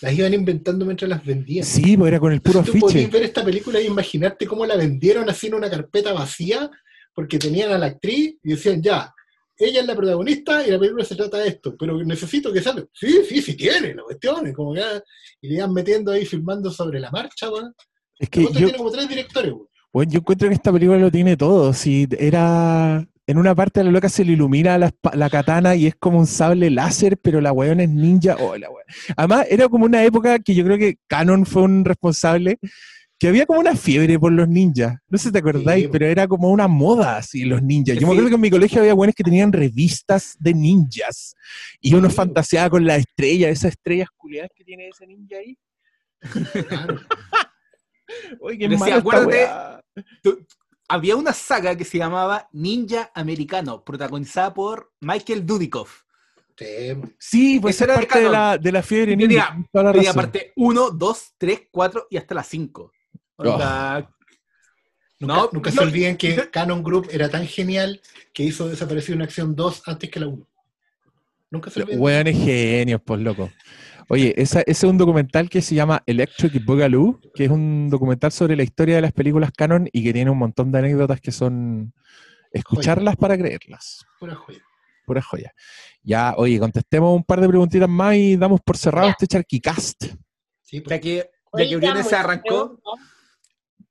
Las 0.00 0.14
iban 0.14 0.32
inventando 0.32 0.86
mientras 0.86 1.10
las 1.10 1.22
vendían. 1.22 1.66
Sí, 1.66 1.94
pues 1.94 2.08
era 2.08 2.18
con 2.18 2.32
el 2.32 2.40
puro 2.40 2.60
Entonces, 2.60 2.80
tú 2.80 2.86
podías 2.86 3.04
afiche. 3.04 3.18
ver 3.18 3.26
esta 3.26 3.44
película 3.44 3.80
y 3.82 3.86
imaginarte 3.86 4.46
cómo 4.46 4.64
la 4.64 4.76
vendieron 4.76 5.28
así 5.28 5.48
en 5.48 5.54
una 5.54 5.68
carpeta 5.68 6.14
vacía, 6.14 6.70
porque 7.12 7.38
tenían 7.38 7.70
a 7.70 7.76
la 7.76 7.86
actriz 7.86 8.36
y 8.42 8.48
decían, 8.48 8.82
ya, 8.82 9.13
ella 9.56 9.80
es 9.80 9.86
la 9.86 9.94
protagonista 9.94 10.66
y 10.66 10.70
la 10.70 10.78
película 10.78 11.04
se 11.04 11.14
trata 11.14 11.38
de 11.38 11.48
esto, 11.48 11.76
pero 11.76 12.02
necesito 12.04 12.52
que 12.52 12.60
salga. 12.60 12.84
Sí, 12.92 13.20
sí, 13.28 13.40
sí 13.40 13.56
tiene, 13.56 13.94
la 13.94 14.02
cuestión. 14.02 14.46
es 14.46 14.54
Como 14.54 14.74
que, 14.74 14.82
y 15.40 15.48
le 15.48 15.54
iban 15.54 15.72
metiendo 15.72 16.10
ahí, 16.10 16.26
filmando 16.26 16.70
sobre 16.70 17.00
la 17.00 17.10
marcha, 17.10 17.50
weón. 17.50 17.74
Es 18.18 18.28
que 18.28 18.42
yo, 18.42 18.50
tiene 18.50 18.74
como 18.74 18.90
tres 18.90 19.08
directores, 19.08 19.52
weón. 19.52 19.68
bueno, 19.92 20.12
yo 20.12 20.18
encuentro 20.18 20.48
que 20.48 20.54
esta 20.54 20.72
película 20.72 20.98
lo 20.98 21.10
tiene 21.10 21.36
todo. 21.36 21.72
Si 21.72 22.08
era. 22.18 23.06
En 23.26 23.38
una 23.38 23.54
parte 23.54 23.80
a 23.80 23.84
la 23.84 23.90
loca 23.90 24.10
se 24.10 24.22
le 24.22 24.32
ilumina 24.32 24.76
la, 24.76 24.92
la 25.14 25.30
katana 25.30 25.74
y 25.74 25.86
es 25.86 25.94
como 25.94 26.18
un 26.18 26.26
sable 26.26 26.68
láser, 26.68 27.16
pero 27.16 27.40
la 27.40 27.52
weón 27.52 27.80
es 27.80 27.88
ninja. 27.88 28.36
Oh, 28.38 28.54
la 28.54 28.68
weón. 28.68 28.84
Además, 29.16 29.46
era 29.48 29.66
como 29.68 29.86
una 29.86 30.04
época 30.04 30.38
que 30.40 30.54
yo 30.54 30.62
creo 30.62 30.76
que 30.76 30.98
Canon 31.06 31.46
fue 31.46 31.62
un 31.62 31.86
responsable, 31.86 32.58
que 33.18 33.28
había 33.28 33.46
como 33.46 33.60
una 33.60 33.74
fiebre 33.76 34.18
por 34.18 34.32
los 34.32 34.48
ninjas. 34.48 34.96
No 35.08 35.16
sé 35.18 35.24
si 35.28 35.32
te 35.32 35.38
acordáis, 35.38 35.88
pero 35.90 36.06
era 36.06 36.26
como 36.28 36.50
una 36.50 36.68
moda 36.68 37.16
así, 37.16 37.44
los 37.44 37.62
ninjas. 37.62 37.96
Yo 37.98 38.06
me 38.06 38.12
acuerdo 38.12 38.28
que 38.30 38.34
en 38.34 38.40
mi 38.40 38.50
colegio 38.50 38.80
había 38.80 38.94
buenos 38.94 39.14
que 39.14 39.22
tenían 39.24 39.52
revistas 39.52 40.36
de 40.40 40.52
ninjas 40.54 41.34
y 41.80 41.94
uno 41.94 42.10
fantaseaba 42.10 42.68
con 42.70 42.84
las 42.84 42.98
estrellas, 42.98 43.50
esas 43.50 43.72
estrellas 43.72 44.08
culiadas 44.16 44.50
que 44.54 44.64
tiene 44.64 44.88
ese 44.88 45.06
ninja 45.06 45.36
ahí. 45.36 45.56
Oye, 48.40 48.58
qué 48.58 48.68
Decía, 48.68 48.78
mala 48.78 48.96
esta 48.96 48.98
acuérdate, 48.98 49.82
tú- 50.22 50.46
había 50.88 51.16
una 51.16 51.32
saga 51.32 51.74
que 51.76 51.84
se 51.84 51.96
llamaba 51.98 52.48
Ninja 52.52 53.10
Americano, 53.14 53.82
protagonizada 53.82 54.52
por 54.52 54.92
Michael 55.00 55.46
Dudikoff. 55.46 56.02
Sí, 57.18 57.58
pues 57.58 57.80
era 57.80 57.94
de 57.94 58.06
parte 58.06 58.20
de 58.24 58.28
la, 58.30 58.58
de 58.58 58.70
la 58.70 58.82
fiebre 58.82 59.12
Y 59.12 59.16
ninja. 59.16 59.48
tenía, 59.48 59.66
la 59.72 59.92
tenía 59.92 60.12
parte 60.12 60.52
1, 60.56 60.90
2, 60.90 61.34
3, 61.38 61.62
4 61.70 62.06
y 62.10 62.16
hasta 62.18 62.34
la 62.34 62.42
5. 62.44 62.92
Nunca, 63.38 64.10
No, 65.20 65.48
nunca 65.52 65.70
no. 65.70 65.76
se 65.76 65.82
olviden 65.82 66.16
que 66.16 66.50
Canon 66.50 66.82
Group 66.82 67.08
era 67.10 67.28
tan 67.28 67.46
genial 67.46 68.00
que 68.32 68.42
hizo 68.44 68.68
desaparecer 68.68 69.14
una 69.14 69.24
acción 69.24 69.54
2 69.56 69.82
antes 69.86 70.10
que 70.10 70.20
la 70.20 70.26
1. 70.28 70.46
Nunca 71.50 71.70
se 71.70 71.82
olvida. 71.82 71.98
Hueones 71.98 72.36
genios, 72.36 73.00
pues 73.04 73.20
loco. 73.20 73.50
Oye, 74.08 74.34
esa- 74.36 74.60
ese 74.60 74.70
es 74.70 74.84
un 74.84 74.98
documental 74.98 75.48
que 75.48 75.62
se 75.62 75.74
llama 75.74 76.02
Electric 76.04 76.62
Boogaloo, 76.64 77.20
que 77.34 77.44
es 77.44 77.50
un 77.50 77.88
documental 77.88 78.32
sobre 78.32 78.54
la 78.56 78.62
historia 78.62 78.96
de 78.96 79.02
las 79.02 79.12
películas 79.12 79.50
canon 79.56 79.88
y 79.92 80.02
que 80.04 80.12
tiene 80.12 80.30
un 80.30 80.36
montón 80.38 80.70
de 80.70 80.78
anécdotas 80.80 81.20
que 81.20 81.32
son 81.32 81.94
escucharlas 82.52 83.16
para 83.16 83.38
creerlas. 83.38 84.04
Pura 84.20 84.34
joya. 84.34 84.60
Pura 85.06 85.22
joya. 85.22 85.52
Ya, 86.02 86.34
oye, 86.36 86.58
contestemos 86.58 87.16
un 87.16 87.24
par 87.24 87.40
de 87.40 87.48
preguntitas 87.48 87.88
más 87.88 88.14
y 88.16 88.36
damos 88.36 88.60
por 88.60 88.76
cerrado 88.76 89.08
este 89.08 89.26
Charquicast. 89.26 90.04
Ya 90.70 91.00
que, 91.00 91.30
ya 91.56 91.68
que 91.68 91.76
Briones 91.76 92.06
se 92.08 92.16
arrancó, 92.16 92.80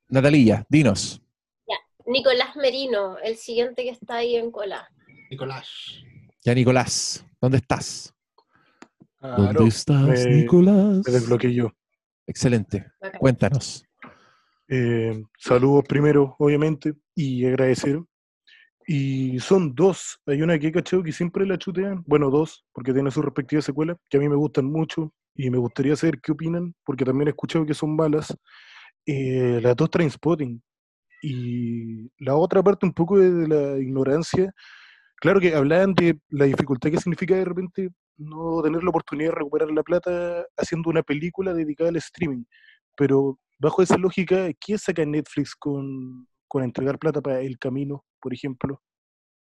Natalía, 0.08 0.64
dinos. 0.68 1.20
Ya, 1.66 1.76
Nicolás 2.06 2.56
Merino, 2.56 3.18
el 3.18 3.36
siguiente 3.36 3.82
que 3.82 3.90
está 3.90 4.16
ahí 4.16 4.36
en 4.36 4.50
cola. 4.50 4.88
Nicolás. 5.30 5.68
Ya, 6.44 6.54
Nicolás, 6.54 7.24
¿dónde 7.40 7.58
estás? 7.58 8.14
Claro, 9.18 9.42
¿Dónde 9.44 9.68
estás, 9.68 10.02
me- 10.02 10.36
Nicolás? 10.36 11.02
Me 11.06 11.12
desbloqueé 11.12 11.54
yo. 11.54 11.70
Excelente. 12.26 12.86
Cuéntanos. 13.18 13.84
Eh, 14.68 15.22
saludos 15.38 15.84
primero, 15.88 16.36
obviamente, 16.38 16.94
y 17.14 17.44
agradecer. 17.46 18.00
Y 18.86 19.38
son 19.40 19.74
dos. 19.74 20.20
Hay 20.26 20.42
una 20.42 20.58
que 20.58 20.66
he 20.68 20.72
cachado 20.72 21.02
que 21.02 21.12
siempre 21.12 21.46
la 21.46 21.56
chutean. 21.56 22.02
Bueno, 22.06 22.28
dos, 22.30 22.66
porque 22.72 22.92
tiene 22.92 23.10
su 23.10 23.22
respectiva 23.22 23.62
secuela, 23.62 23.96
que 24.10 24.18
a 24.18 24.20
mí 24.20 24.28
me 24.28 24.36
gustan 24.36 24.66
mucho 24.66 25.12
y 25.34 25.48
me 25.48 25.56
gustaría 25.58 25.96
saber 25.96 26.20
qué 26.20 26.32
opinan, 26.32 26.74
porque 26.84 27.04
también 27.04 27.28
he 27.28 27.30
escuchado 27.30 27.64
que 27.64 27.72
son 27.74 27.96
malas. 27.96 28.34
Eh, 29.06 29.60
las 29.62 29.76
dos 29.76 29.90
Trainspotting. 29.90 30.62
Y 31.22 32.10
la 32.18 32.36
otra 32.36 32.62
parte, 32.62 32.86
un 32.86 32.92
poco 32.92 33.18
de 33.18 33.48
la 33.48 33.78
ignorancia. 33.78 34.52
Claro 35.16 35.40
que 35.40 35.54
hablaban 35.54 35.94
de 35.94 36.18
la 36.28 36.44
dificultad 36.44 36.90
que 36.90 36.98
significa 36.98 37.34
de 37.34 37.44
repente 37.44 37.88
no 38.18 38.62
tener 38.62 38.82
la 38.82 38.90
oportunidad 38.90 39.30
de 39.30 39.36
recuperar 39.36 39.70
la 39.70 39.82
plata 39.82 40.44
haciendo 40.56 40.90
una 40.90 41.02
película 41.02 41.54
dedicada 41.54 41.90
al 41.90 41.96
streaming. 41.96 42.44
Pero 42.96 43.38
bajo 43.58 43.82
esa 43.82 43.96
lógica, 43.96 44.50
¿qué 44.60 44.76
saca 44.78 45.04
Netflix 45.04 45.54
con, 45.54 46.28
con 46.46 46.62
entregar 46.62 46.98
plata 46.98 47.22
para 47.22 47.40
El 47.40 47.58
Camino, 47.58 48.04
por 48.20 48.34
ejemplo? 48.34 48.80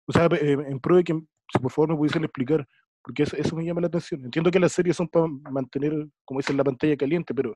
O 0.08 0.12
sea, 0.14 0.28
eh, 0.40 0.58
en 0.68 0.80
pro 0.80 0.98
de 0.98 1.04
que, 1.04 1.14
si 1.14 1.60
por 1.60 1.72
favor 1.72 1.90
me 1.90 1.96
pudiesen 1.96 2.24
explicar, 2.24 2.68
porque 3.04 3.24
eso, 3.24 3.36
eso 3.36 3.56
me 3.56 3.66
llama 3.66 3.82
la 3.82 3.88
atención. 3.88 4.24
Entiendo 4.24 4.52
que 4.52 4.60
las 4.60 4.74
series 4.74 4.96
son 4.96 5.08
para 5.08 5.26
mantener, 5.52 5.94
como 6.26 6.40
dicen, 6.40 6.58
la 6.58 6.64
pantalla 6.64 6.96
caliente, 6.96 7.34
pero 7.34 7.56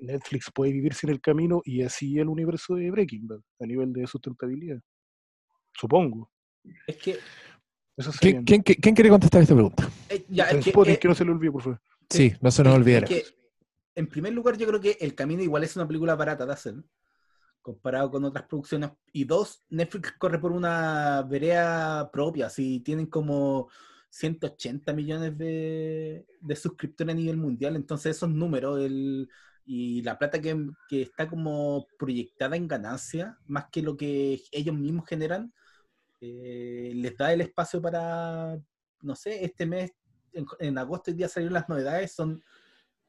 Netflix 0.00 0.50
puede 0.54 0.72
vivir 0.72 0.94
sin 0.94 1.10
El 1.10 1.20
Camino 1.20 1.62
y 1.64 1.82
así 1.82 2.18
el 2.18 2.28
universo 2.28 2.74
de 2.74 2.90
Breaking 2.90 3.26
Bad, 3.28 3.40
a 3.60 3.66
nivel 3.66 3.92
de 3.92 4.06
sustentabilidad. 4.06 4.80
Supongo. 5.74 6.30
es 6.86 6.96
que, 6.96 7.18
Eso 7.96 8.12
¿Quién, 8.20 8.44
quién- 8.44 8.62
quién 8.62 8.94
quiere 8.94 9.10
contestar 9.10 9.42
esta 9.42 9.54
pregunta? 9.54 9.88
eh, 10.08 10.24
ya, 10.28 10.44
es 10.50 10.64
que, 10.64 10.70
eh, 10.70 10.98
que 10.98 11.08
no 11.08 11.14
se 11.14 11.24
le 11.24 11.30
olvide, 11.32 11.52
por 11.52 11.62
favor. 11.62 11.80
Sí, 12.08 12.32
no 12.40 12.50
se 12.50 12.64
nos 12.64 12.74
olvidara. 12.74 13.06
es 13.06 13.10
que, 13.10 13.24
en 13.94 14.06
primer 14.06 14.32
lugar, 14.32 14.56
yo 14.56 14.66
creo 14.66 14.80
que 14.80 14.96
El 15.00 15.14
Camino 15.14 15.42
igual 15.42 15.64
es 15.64 15.76
una 15.76 15.86
película 15.86 16.14
barata 16.14 16.46
de 16.46 16.52
hacer, 16.52 16.74
comparado 17.60 18.10
con 18.10 18.24
otras 18.24 18.46
producciones. 18.46 18.90
Y 19.12 19.24
dos, 19.24 19.62
Netflix 19.68 20.12
corre 20.18 20.38
por 20.38 20.52
una 20.52 21.22
vereda 21.28 22.10
propia, 22.10 22.48
si 22.48 22.80
tienen 22.80 23.06
como 23.06 23.68
180 24.08 24.92
millones 24.92 25.36
de, 25.36 26.26
de 26.40 26.56
suscriptores 26.56 27.12
a 27.14 27.16
nivel 27.16 27.36
mundial, 27.36 27.76
entonces 27.76 28.16
esos 28.16 28.30
números 28.30 28.80
el, 28.80 29.28
y 29.64 30.02
la 30.02 30.18
plata 30.18 30.40
que, 30.40 30.56
que 30.88 31.02
está 31.02 31.28
como 31.28 31.86
proyectada 31.98 32.56
en 32.56 32.68
ganancia, 32.68 33.38
más 33.46 33.66
que 33.70 33.82
lo 33.82 33.96
que 33.96 34.42
ellos 34.52 34.74
mismos 34.74 35.06
generan, 35.08 35.52
eh, 36.20 36.92
les 36.94 37.16
da 37.16 37.32
el 37.32 37.42
espacio 37.42 37.80
para, 37.82 38.58
no 39.02 39.16
sé, 39.16 39.44
este 39.44 39.66
mes, 39.66 39.92
en, 40.32 40.46
en 40.60 40.78
agosto, 40.78 41.10
el 41.10 41.16
día 41.16 41.28
salieron 41.28 41.54
las 41.54 41.68
novedades, 41.68 42.12
son 42.12 42.42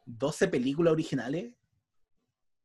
12 0.05 0.47
películas 0.47 0.93
originales 0.93 1.53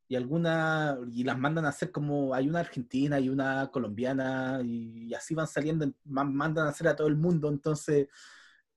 y 0.09 0.15
algunas, 0.15 0.97
y 1.13 1.25
las 1.25 1.39
mandan 1.39 1.65
a 1.65 1.71
hacer 1.71 1.91
como, 1.91 2.33
hay 2.35 2.49
una 2.49 2.61
argentina 2.61 3.19
y 3.19 3.29
una 3.29 3.69
colombiana 3.73 4.61
y, 4.65 5.13
así 5.15 5.35
van 5.35 5.49
saliendo, 5.49 5.93
man- 6.05 6.35
mandan 6.35 6.67
a 6.67 6.71
hacer 6.71 6.87
a 6.89 6.95
todo 6.97 7.09
el 7.09 7.17
mundo, 7.17 7.49
entonces 7.49 8.07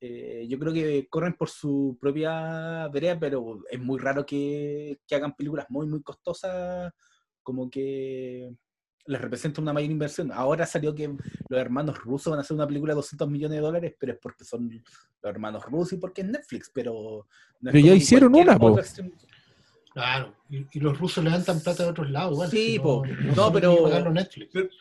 eh, 0.01 0.45
yo 0.47 0.57
creo 0.57 0.73
que 0.73 1.07
corren 1.09 1.33
por 1.33 1.49
su 1.49 1.97
propia 1.99 2.87
vereda, 2.87 3.19
pero 3.19 3.61
es 3.69 3.79
muy 3.79 3.99
raro 3.99 4.25
que, 4.25 4.99
que 5.05 5.15
hagan 5.15 5.35
películas 5.35 5.65
muy, 5.69 5.87
muy 5.87 6.01
costosas, 6.01 6.93
como 7.43 7.69
que 7.69 8.53
les 9.05 9.21
representa 9.21 9.61
una 9.61 9.73
mayor 9.73 9.91
inversión. 9.91 10.31
Ahora 10.31 10.65
salió 10.65 10.93
que 10.95 11.07
los 11.07 11.59
hermanos 11.59 11.97
rusos 11.97 12.31
van 12.31 12.39
a 12.39 12.41
hacer 12.41 12.55
una 12.55 12.67
película 12.67 12.93
de 12.93 12.97
200 12.97 13.29
millones 13.29 13.57
de 13.57 13.61
dólares, 13.61 13.95
pero 13.99 14.13
es 14.13 14.19
porque 14.21 14.45
son 14.45 14.69
los 14.69 15.29
hermanos 15.29 15.65
rusos 15.65 15.93
y 15.93 15.97
porque 15.97 16.21
es 16.21 16.27
Netflix, 16.27 16.71
pero... 16.73 17.27
no 17.59 17.69
es 17.69 17.73
Pero 17.73 17.85
ya 17.85 17.93
hicieron 17.93 18.35
una, 18.35 18.57
Claro, 19.91 20.35
y, 20.49 20.65
y 20.71 20.79
los 20.79 20.97
rusos 20.97 21.23
levantan 21.23 21.59
plata 21.61 21.83
de 21.83 21.89
otros 21.89 22.09
lados, 22.11 22.33
igual. 22.33 22.49
Sí, 22.51 22.73
si 22.73 22.79
po. 22.79 23.03
no, 23.35 23.51
pero, 23.51 23.89
pero, 23.91 24.13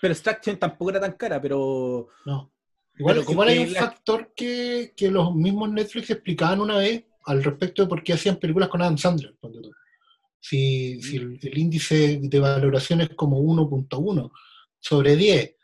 pero 0.00 0.12
Extraction 0.12 0.58
tampoco 0.58 0.90
era 0.90 1.00
tan 1.00 1.12
cara, 1.12 1.40
pero... 1.40 2.08
No. 2.26 2.52
Igual, 2.98 3.14
pero 3.16 3.26
como 3.26 3.42
hay 3.42 3.58
un 3.58 3.72
la- 3.72 3.80
factor 3.80 4.32
que, 4.34 4.92
que 4.96 5.10
los 5.10 5.34
mismos 5.34 5.70
Netflix 5.70 6.10
explicaban 6.10 6.60
una 6.60 6.78
vez 6.78 7.04
al 7.26 7.42
respecto 7.44 7.82
de 7.82 7.88
por 7.88 8.02
qué 8.02 8.14
hacían 8.14 8.36
películas 8.36 8.68
con 8.68 8.82
Adam 8.82 8.98
Sandler. 8.98 9.34
Si, 10.40 11.00
si 11.02 11.16
el, 11.16 11.38
el 11.42 11.58
índice 11.58 12.18
de 12.22 12.40
valoración 12.40 13.00
es 13.00 13.10
como 13.10 13.38
1.1 13.40 14.30
sobre 14.78 15.16
10. 15.16 15.54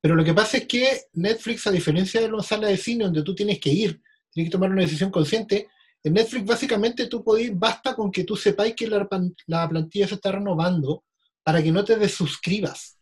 Pero 0.00 0.14
lo 0.14 0.24
que 0.24 0.32
pasa 0.32 0.56
es 0.58 0.66
que 0.66 1.02
Netflix, 1.14 1.66
a 1.66 1.70
diferencia 1.70 2.20
de 2.20 2.28
una 2.32 2.42
sala 2.42 2.68
de 2.68 2.76
cine 2.76 3.04
donde 3.04 3.22
tú 3.22 3.34
tienes 3.34 3.58
que 3.60 3.70
ir, 3.70 4.00
tienes 4.32 4.48
que 4.48 4.52
tomar 4.52 4.70
una 4.70 4.82
decisión 4.82 5.10
consciente, 5.10 5.68
en 6.02 6.14
Netflix 6.14 6.46
básicamente 6.46 7.06
tú 7.06 7.22
podés, 7.22 7.56
basta 7.58 7.94
con 7.94 8.10
que 8.10 8.24
tú 8.24 8.34
sepáis 8.34 8.74
que 8.74 8.86
la, 8.88 9.06
la 9.46 9.68
plantilla 9.68 10.08
se 10.08 10.14
está 10.14 10.32
renovando 10.32 11.04
para 11.42 11.62
que 11.62 11.70
no 11.70 11.84
te 11.84 11.96
desuscribas. 11.96 12.98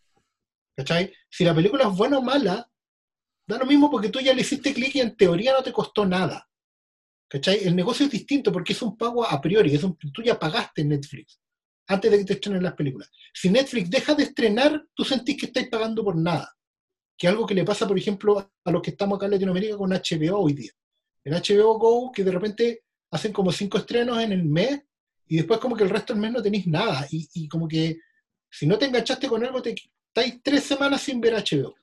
¿Cachai? 0.77 1.13
Si 1.31 1.45
la 1.45 1.55
película 1.55 1.85
es 1.89 1.97
buena 1.97 2.19
o 2.19 2.23
mala, 2.23 2.69
da 3.49 3.59
lo 3.59 3.67
mismo 3.67 3.91
porque 3.91 4.11
tú 4.11 4.21
ya 4.21 4.35
le 4.35 4.43
hiciste 4.43 4.73
clic 4.75 4.95
y 4.97 5.01
en 5.01 5.17
teoría 5.17 5.53
no 5.55 5.63
te 5.63 5.73
costó 5.73 6.05
nada. 6.07 6.49
¿Cachai? 7.29 7.65
El 7.65 7.77
negocio 7.77 8.07
es 8.07 8.13
distinto 8.13 8.53
porque 8.53 8.73
es 8.73 8.81
un 8.83 8.97
pago 8.97 9.25
a 9.29 9.41
priori, 9.41 9.75
es 9.75 9.83
un- 9.83 9.97
tú 9.99 10.23
ya 10.23 10.39
pagaste 10.39 10.85
Netflix 10.85 11.41
antes 11.87 12.11
de 12.11 12.19
que 12.19 12.25
te 12.25 12.33
estrenen 12.35 12.63
las 12.63 12.75
películas. 12.75 13.11
Si 13.33 13.51
Netflix 13.51 13.91
deja 13.91 14.15
de 14.15 14.25
estrenar, 14.25 14.85
tú 14.95 15.05
sentís 15.05 15.37
que 15.39 15.47
estáis 15.47 15.69
pagando 15.69 16.05
por 16.05 16.17
nada. 16.17 16.55
Que 17.17 17.29
algo 17.29 17.47
que 17.47 17.55
le 17.55 17.65
pasa, 17.65 17.87
por 17.89 17.99
ejemplo, 17.99 18.51
a 18.65 18.71
los 18.71 18.83
que 18.83 18.91
estamos 18.91 19.17
acá 19.17 19.27
en 19.27 19.33
Latinoamérica 19.33 19.77
con 19.77 19.93
HBO 19.93 20.39
hoy 20.39 20.53
día. 20.53 20.73
En 21.25 21.35
HBO 21.35 21.79
Go, 21.79 22.13
que 22.13 22.25
de 22.25 22.31
repente 22.31 22.85
hacen 23.11 23.33
como 23.33 23.51
cinco 23.53 23.79
estrenos 23.79 24.21
en 24.23 24.33
el 24.33 24.45
mes 24.45 24.81
y 25.27 25.37
después 25.37 25.59
como 25.61 25.77
que 25.77 25.85
el 25.85 25.91
resto 25.91 26.13
del 26.13 26.23
mes 26.23 26.33
no 26.33 26.43
tenéis 26.43 26.67
nada. 26.67 27.07
Y, 27.11 27.29
y 27.35 27.49
como 27.49 27.67
que 27.67 27.99
si 28.51 28.67
no 28.67 28.79
te 28.79 28.87
enganchaste 28.87 29.29
con 29.29 29.45
algo, 29.45 29.61
te 29.61 29.75
estáis 30.09 30.41
tres 30.43 30.65
semanas 30.65 31.03
sin 31.03 31.21
ver 31.21 31.35
HBO. 31.35 31.75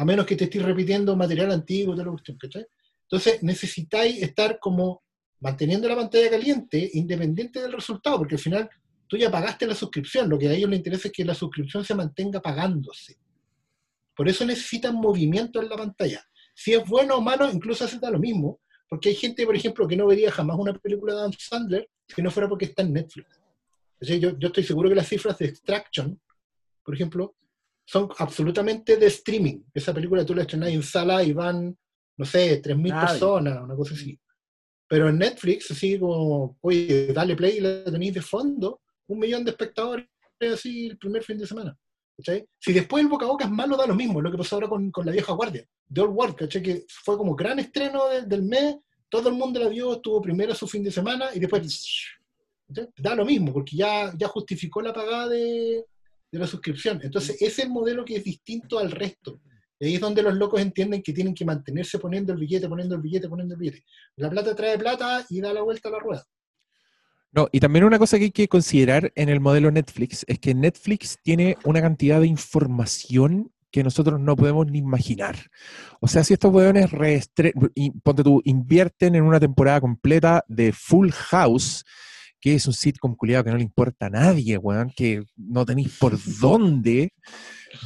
A 0.00 0.04
menos 0.06 0.24
que 0.24 0.34
te 0.34 0.44
estés 0.44 0.62
repitiendo 0.62 1.14
material 1.14 1.50
antiguo, 1.50 1.92
toda 1.92 2.06
la 2.06 2.12
cuestión, 2.12 2.38
¿cachai? 2.38 2.64
Entonces 3.02 3.42
necesitáis 3.42 4.22
estar 4.22 4.58
como 4.58 5.02
manteniendo 5.40 5.86
la 5.90 5.96
pantalla 5.96 6.30
caliente, 6.30 6.90
independiente 6.94 7.60
del 7.60 7.74
resultado, 7.74 8.16
porque 8.16 8.36
al 8.36 8.40
final 8.40 8.70
tú 9.06 9.18
ya 9.18 9.30
pagaste 9.30 9.66
la 9.66 9.74
suscripción. 9.74 10.26
Lo 10.30 10.38
que 10.38 10.48
a 10.48 10.54
ellos 10.54 10.70
les 10.70 10.78
interesa 10.78 11.08
es 11.08 11.12
que 11.12 11.22
la 11.22 11.34
suscripción 11.34 11.84
se 11.84 11.94
mantenga 11.94 12.40
pagándose. 12.40 13.18
Por 14.16 14.26
eso 14.26 14.46
necesitan 14.46 14.94
movimiento 14.94 15.60
en 15.60 15.68
la 15.68 15.76
pantalla. 15.76 16.24
Si 16.54 16.72
es 16.72 16.82
bueno 16.88 17.16
o 17.16 17.20
malo, 17.20 17.50
incluso 17.52 17.84
hace 17.84 17.98
lo 18.00 18.18
mismo, 18.18 18.58
porque 18.88 19.10
hay 19.10 19.16
gente, 19.16 19.44
por 19.44 19.54
ejemplo, 19.54 19.86
que 19.86 19.96
no 19.96 20.06
vería 20.06 20.30
jamás 20.30 20.56
una 20.58 20.72
película 20.72 21.12
de 21.12 21.20
Adam 21.20 21.32
Sandler 21.38 21.90
si 22.08 22.22
no 22.22 22.30
fuera 22.30 22.48
porque 22.48 22.64
está 22.64 22.80
en 22.80 22.94
Netflix. 22.94 23.38
Yo 24.00 24.30
estoy 24.40 24.64
seguro 24.64 24.88
que 24.88 24.94
las 24.94 25.08
cifras 25.08 25.36
de 25.36 25.44
Extraction, 25.44 26.18
por 26.82 26.94
ejemplo, 26.94 27.34
son 27.90 28.08
absolutamente 28.18 28.96
de 28.96 29.06
streaming. 29.06 29.62
Esa 29.74 29.92
película 29.92 30.24
tú 30.24 30.32
la 30.34 30.42
estrenás 30.42 30.68
en 30.70 30.82
sala 30.82 31.24
y 31.24 31.32
van, 31.32 31.76
no 32.16 32.24
sé, 32.24 32.62
3.000 32.62 32.92
Ah, 32.94 33.00
personas, 33.06 33.62
una 33.64 33.74
cosa 33.74 33.94
así. 33.94 34.16
Pero 34.88 35.08
en 35.08 35.18
Netflix, 35.18 35.70
así 35.72 35.98
como, 35.98 36.56
oye, 36.60 37.12
dale 37.12 37.34
play 37.34 37.56
y 37.56 37.60
la 37.60 37.84
tenéis 37.84 38.14
de 38.14 38.22
fondo, 38.22 38.80
un 39.08 39.18
millón 39.18 39.44
de 39.44 39.50
espectadores 39.50 40.06
así 40.52 40.86
el 40.86 40.98
primer 40.98 41.22
fin 41.24 41.36
de 41.38 41.46
semana. 41.46 41.76
¿cachai? 42.16 42.46
Si 42.58 42.72
después 42.72 43.02
el 43.02 43.08
boca 43.08 43.24
a 43.24 43.28
boca 43.28 43.44
es 43.46 43.50
malo, 43.50 43.76
da 43.76 43.86
lo 43.86 43.94
mismo, 43.94 44.20
lo 44.20 44.30
que 44.30 44.38
pasó 44.38 44.56
ahora 44.56 44.68
con, 44.68 44.90
con 44.92 45.04
la 45.06 45.12
vieja 45.12 45.32
guardia, 45.32 45.66
The 45.92 46.00
Old 46.02 46.14
World, 46.14 46.36
¿cachai? 46.36 46.62
que 46.62 46.84
fue 47.04 47.16
como 47.16 47.34
gran 47.34 47.58
estreno 47.58 48.08
de- 48.08 48.22
del 48.22 48.42
mes, 48.42 48.76
todo 49.08 49.28
el 49.30 49.34
mundo 49.34 49.58
la 49.58 49.68
vio, 49.68 49.94
estuvo 49.94 50.20
primero 50.22 50.54
su 50.54 50.68
fin 50.68 50.84
de 50.84 50.92
semana 50.92 51.30
y 51.34 51.40
después 51.40 51.62
¿cachai? 52.68 52.88
da 52.98 53.14
lo 53.16 53.24
mismo, 53.24 53.52
porque 53.52 53.74
ya, 53.76 54.12
ya 54.16 54.28
justificó 54.28 54.80
la 54.82 54.92
pagada 54.92 55.28
de, 55.28 55.84
de 56.30 56.38
la 56.38 56.46
suscripción. 56.46 57.00
Entonces, 57.02 57.36
ese 57.36 57.46
es 57.46 57.58
el 57.60 57.70
modelo 57.70 58.04
que 58.04 58.16
es 58.16 58.24
distinto 58.24 58.78
al 58.78 58.90
resto. 58.90 59.40
Y 59.78 59.86
ahí 59.86 59.94
es 59.94 60.00
donde 60.00 60.22
los 60.22 60.34
locos 60.34 60.60
entienden 60.60 61.02
que 61.02 61.12
tienen 61.12 61.34
que 61.34 61.44
mantenerse 61.44 61.98
poniendo 61.98 62.32
el 62.32 62.38
billete, 62.38 62.68
poniendo 62.68 62.94
el 62.94 63.00
billete, 63.00 63.28
poniendo 63.28 63.54
el 63.54 63.60
billete. 63.60 63.84
La 64.16 64.28
plata 64.28 64.54
trae 64.54 64.78
plata 64.78 65.24
y 65.28 65.40
da 65.40 65.52
la 65.54 65.62
vuelta 65.62 65.88
a 65.88 65.92
la 65.92 65.98
rueda. 65.98 66.24
No, 67.32 67.48
y 67.52 67.60
también 67.60 67.84
una 67.84 67.98
cosa 67.98 68.18
que 68.18 68.24
hay 68.24 68.30
que 68.30 68.48
considerar 68.48 69.12
en 69.14 69.28
el 69.28 69.40
modelo 69.40 69.70
Netflix 69.70 70.24
es 70.28 70.38
que 70.38 70.54
Netflix 70.54 71.18
tiene 71.22 71.56
una 71.64 71.80
cantidad 71.80 72.20
de 72.20 72.26
información 72.26 73.52
que 73.70 73.84
nosotros 73.84 74.20
no 74.20 74.36
podemos 74.36 74.66
ni 74.66 74.78
imaginar. 74.78 75.36
O 76.00 76.08
sea, 76.08 76.24
si 76.24 76.34
estos 76.34 76.52
y, 77.74 77.90
ponte 78.02 78.24
tú, 78.24 78.42
invierten 78.44 79.14
en 79.14 79.22
una 79.22 79.38
temporada 79.38 79.80
completa 79.80 80.44
de 80.48 80.72
Full 80.72 81.10
House, 81.10 81.84
que 82.40 82.54
es 82.54 82.66
un 82.66 82.72
sitcom 82.72 83.14
culiado 83.14 83.44
que 83.44 83.50
no 83.50 83.56
le 83.56 83.62
importa 83.62 84.06
a 84.06 84.10
nadie, 84.10 84.56
weón, 84.56 84.92
que 84.96 85.22
no 85.36 85.64
tenéis 85.64 85.96
por 85.98 86.18
dónde, 86.40 87.12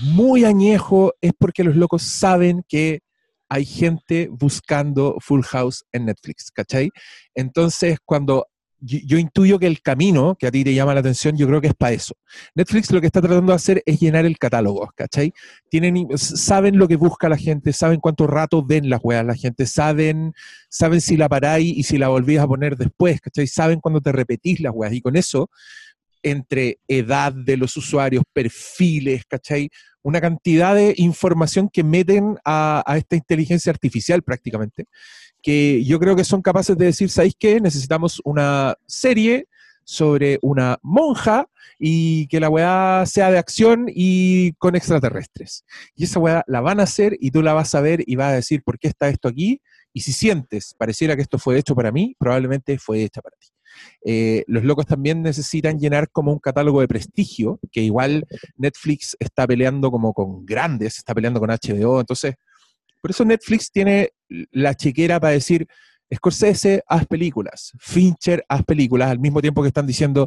muy 0.00 0.44
añejo, 0.44 1.12
es 1.20 1.32
porque 1.38 1.64
los 1.64 1.76
locos 1.76 2.02
saben 2.02 2.64
que 2.68 3.00
hay 3.48 3.64
gente 3.64 4.28
buscando 4.30 5.16
Full 5.20 5.42
House 5.42 5.84
en 5.92 6.06
Netflix, 6.06 6.50
¿cachai? 6.50 6.90
Entonces, 7.34 7.98
cuando 8.04 8.46
yo, 8.84 8.98
yo 9.04 9.18
intuyo 9.18 9.58
que 9.58 9.66
el 9.66 9.80
camino 9.80 10.36
que 10.38 10.46
a 10.46 10.50
ti 10.50 10.64
te 10.64 10.74
llama 10.74 10.94
la 10.94 11.00
atención, 11.00 11.36
yo 11.36 11.46
creo 11.46 11.60
que 11.60 11.68
es 11.68 11.74
para 11.74 11.92
eso. 11.92 12.14
Netflix 12.54 12.90
lo 12.90 13.00
que 13.00 13.06
está 13.06 13.20
tratando 13.20 13.52
de 13.52 13.56
hacer 13.56 13.82
es 13.86 14.00
llenar 14.00 14.26
el 14.26 14.38
catálogo, 14.38 14.90
¿cachai? 14.94 15.32
Tienen, 15.68 16.06
saben 16.16 16.78
lo 16.78 16.86
que 16.88 16.96
busca 16.96 17.28
la 17.28 17.36
gente, 17.36 17.72
saben 17.72 18.00
cuánto 18.00 18.26
rato 18.26 18.64
ven 18.64 18.88
las 18.88 19.00
weas 19.02 19.24
la 19.24 19.34
gente, 19.34 19.66
saben, 19.66 20.34
saben 20.68 21.00
si 21.00 21.16
la 21.16 21.28
paráis 21.28 21.76
y 21.76 21.82
si 21.82 21.98
la 21.98 22.08
volvís 22.08 22.38
a 22.38 22.46
poner 22.46 22.76
después, 22.76 23.20
¿cachai? 23.20 23.46
Saben 23.46 23.80
cuándo 23.80 24.00
te 24.00 24.12
repetís 24.12 24.60
las 24.60 24.72
weas 24.74 24.92
y 24.92 25.00
con 25.00 25.16
eso 25.16 25.50
entre 26.22 26.78
edad 26.88 27.32
de 27.32 27.56
los 27.56 27.76
usuarios, 27.76 28.24
perfiles, 28.32 29.24
¿cachai? 29.28 29.68
Una 30.02 30.20
cantidad 30.20 30.74
de 30.74 30.94
información 30.96 31.68
que 31.68 31.84
meten 31.84 32.36
a, 32.44 32.82
a 32.86 32.96
esta 32.96 33.16
inteligencia 33.16 33.70
artificial 33.70 34.22
prácticamente, 34.22 34.86
que 35.44 35.84
yo 35.84 36.00
creo 36.00 36.16
que 36.16 36.24
son 36.24 36.40
capaces 36.40 36.76
de 36.76 36.86
decir, 36.86 37.10
¿sabéis 37.10 37.34
qué? 37.38 37.60
Necesitamos 37.60 38.20
una 38.24 38.74
serie 38.86 39.46
sobre 39.84 40.38
una 40.40 40.78
monja 40.82 41.46
y 41.78 42.26
que 42.28 42.40
la 42.40 42.48
weá 42.48 43.04
sea 43.04 43.30
de 43.30 43.36
acción 43.36 43.84
y 43.88 44.52
con 44.54 44.74
extraterrestres. 44.74 45.66
Y 45.94 46.04
esa 46.04 46.18
weá 46.18 46.42
la 46.46 46.62
van 46.62 46.80
a 46.80 46.84
hacer 46.84 47.18
y 47.20 47.30
tú 47.30 47.42
la 47.42 47.52
vas 47.52 47.74
a 47.74 47.82
ver 47.82 48.02
y 48.06 48.16
vas 48.16 48.28
a 48.32 48.36
decir, 48.36 48.62
¿por 48.62 48.78
qué 48.78 48.88
está 48.88 49.10
esto 49.10 49.28
aquí? 49.28 49.60
Y 49.92 50.00
si 50.00 50.14
sientes, 50.14 50.74
pareciera 50.78 51.14
que 51.14 51.20
esto 51.20 51.38
fue 51.38 51.58
hecho 51.58 51.74
para 51.74 51.92
mí, 51.92 52.16
probablemente 52.18 52.78
fue 52.78 53.02
hecha 53.02 53.20
para 53.20 53.36
ti. 53.36 53.48
Eh, 54.02 54.44
los 54.46 54.64
locos 54.64 54.86
también 54.86 55.20
necesitan 55.20 55.78
llenar 55.78 56.08
como 56.10 56.32
un 56.32 56.38
catálogo 56.38 56.80
de 56.80 56.88
prestigio, 56.88 57.60
que 57.70 57.82
igual 57.82 58.26
Netflix 58.56 59.14
está 59.18 59.46
peleando 59.46 59.90
como 59.90 60.14
con 60.14 60.46
grandes, 60.46 60.96
está 60.96 61.14
peleando 61.14 61.38
con 61.38 61.50
HBO, 61.50 62.00
entonces, 62.00 62.34
por 63.04 63.10
eso 63.10 63.22
Netflix 63.26 63.70
tiene 63.70 64.12
la 64.50 64.74
chequera 64.74 65.20
para 65.20 65.34
decir, 65.34 65.66
Scorsese, 66.14 66.82
haz 66.88 67.04
películas, 67.06 67.72
Fincher, 67.78 68.42
haz 68.48 68.64
películas, 68.64 69.10
al 69.10 69.18
mismo 69.18 69.42
tiempo 69.42 69.60
que 69.60 69.68
están 69.68 69.86
diciendo, 69.86 70.26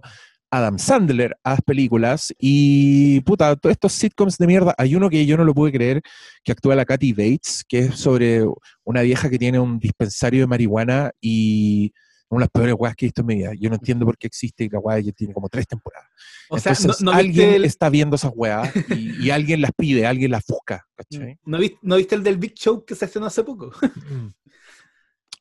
Adam 0.52 0.78
Sandler, 0.78 1.36
haz 1.44 1.60
películas, 1.66 2.32
y 2.38 3.20
puta, 3.22 3.56
todos 3.56 3.72
estos 3.72 3.94
sitcoms 3.94 4.38
de 4.38 4.46
mierda, 4.46 4.76
hay 4.78 4.96
uno 4.96 5.10
que 5.10 5.26
yo 5.26 5.38
no 5.38 5.44
lo 5.44 5.56
pude 5.56 5.72
creer, 5.72 6.04
que 6.44 6.52
actúa 6.52 6.76
la 6.76 6.86
Kathy 6.86 7.14
Bates, 7.14 7.66
que 7.68 7.80
es 7.80 7.96
sobre 7.96 8.46
una 8.84 9.02
vieja 9.02 9.28
que 9.28 9.40
tiene 9.40 9.58
un 9.58 9.80
dispensario 9.80 10.42
de 10.42 10.48
marihuana 10.48 11.10
y 11.20 11.94
una 12.30 12.40
de 12.40 12.44
las 12.44 12.50
peores 12.50 12.76
weas 12.78 12.96
que 12.96 13.06
he 13.06 13.08
visto 13.08 13.22
en 13.22 13.28
mi 13.28 13.36
vida. 13.36 13.52
Yo 13.58 13.70
no 13.70 13.76
entiendo 13.76 14.06
por 14.06 14.18
qué 14.18 14.28
existe 14.28 14.66
y 14.66 14.70
la 14.70 14.80
wea 14.80 15.00
ya 15.00 15.12
tiene 15.14 15.34
como 15.34 15.48
tres 15.50 15.68
temporadas. 15.68 16.10
O 16.50 16.60
sea, 16.60 16.74
Entonces, 16.74 17.02
¿no- 17.02 17.12
no 17.12 17.18
alguien 17.18 17.50
el- 17.54 17.66
está 17.66 17.90
viendo 17.90 18.16
esas 18.16 18.32
weas 18.36 18.74
y, 18.96 19.26
y 19.26 19.30
alguien 19.32 19.62
las 19.62 19.72
pide, 19.76 20.06
alguien 20.06 20.32
las 20.32 20.46
busca, 20.46 20.86
¿cachai? 20.96 21.38
¿No 21.46 21.58
viste, 21.58 21.78
¿No 21.82 21.96
viste 21.98 22.16
el 22.16 22.24
del 22.24 22.38
Big 22.38 22.54
Show 22.56 22.84
que 22.86 22.96
se 22.96 23.06
estrenó 23.06 23.28
hace 23.28 23.44
poco? 23.44 23.72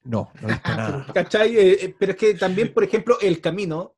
No, 0.05 0.31
no 0.41 0.49
he 0.49 0.53
visto 0.53 0.69
nada. 0.77 1.07
¿Cachai? 1.15 1.57
Eh, 1.57 1.73
eh, 1.87 1.95
pero 1.99 2.13
es 2.13 2.19
que 2.19 2.35
también, 2.35 2.73
por 2.73 2.85
ejemplo, 2.85 3.19
El 3.21 3.41
Camino, 3.41 3.97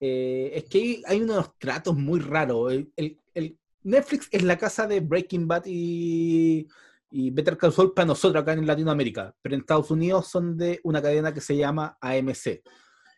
eh, 0.00 0.50
es 0.56 0.64
que 0.64 0.78
hay, 0.78 1.02
hay 1.06 1.20
unos 1.20 1.56
tratos 1.58 1.96
muy 1.96 2.18
raros. 2.20 2.72
El, 2.72 2.92
el- 2.96 3.18
el- 3.34 3.58
Netflix 3.84 4.28
es 4.30 4.42
la 4.42 4.56
casa 4.58 4.86
de 4.86 5.00
Breaking 5.00 5.46
Bad 5.48 5.64
y, 5.66 6.66
y 7.12 7.30
Better 7.30 7.58
Call 7.58 7.72
Saul 7.72 7.92
para 7.92 8.06
nosotros 8.06 8.42
acá 8.42 8.54
en 8.54 8.66
Latinoamérica, 8.66 9.34
pero 9.42 9.54
en 9.54 9.60
Estados 9.60 9.90
Unidos 9.90 10.28
son 10.28 10.56
de 10.56 10.80
una 10.82 11.02
cadena 11.02 11.32
que 11.32 11.42
se 11.42 11.56
llama 11.56 11.98
AMC. 12.00 12.62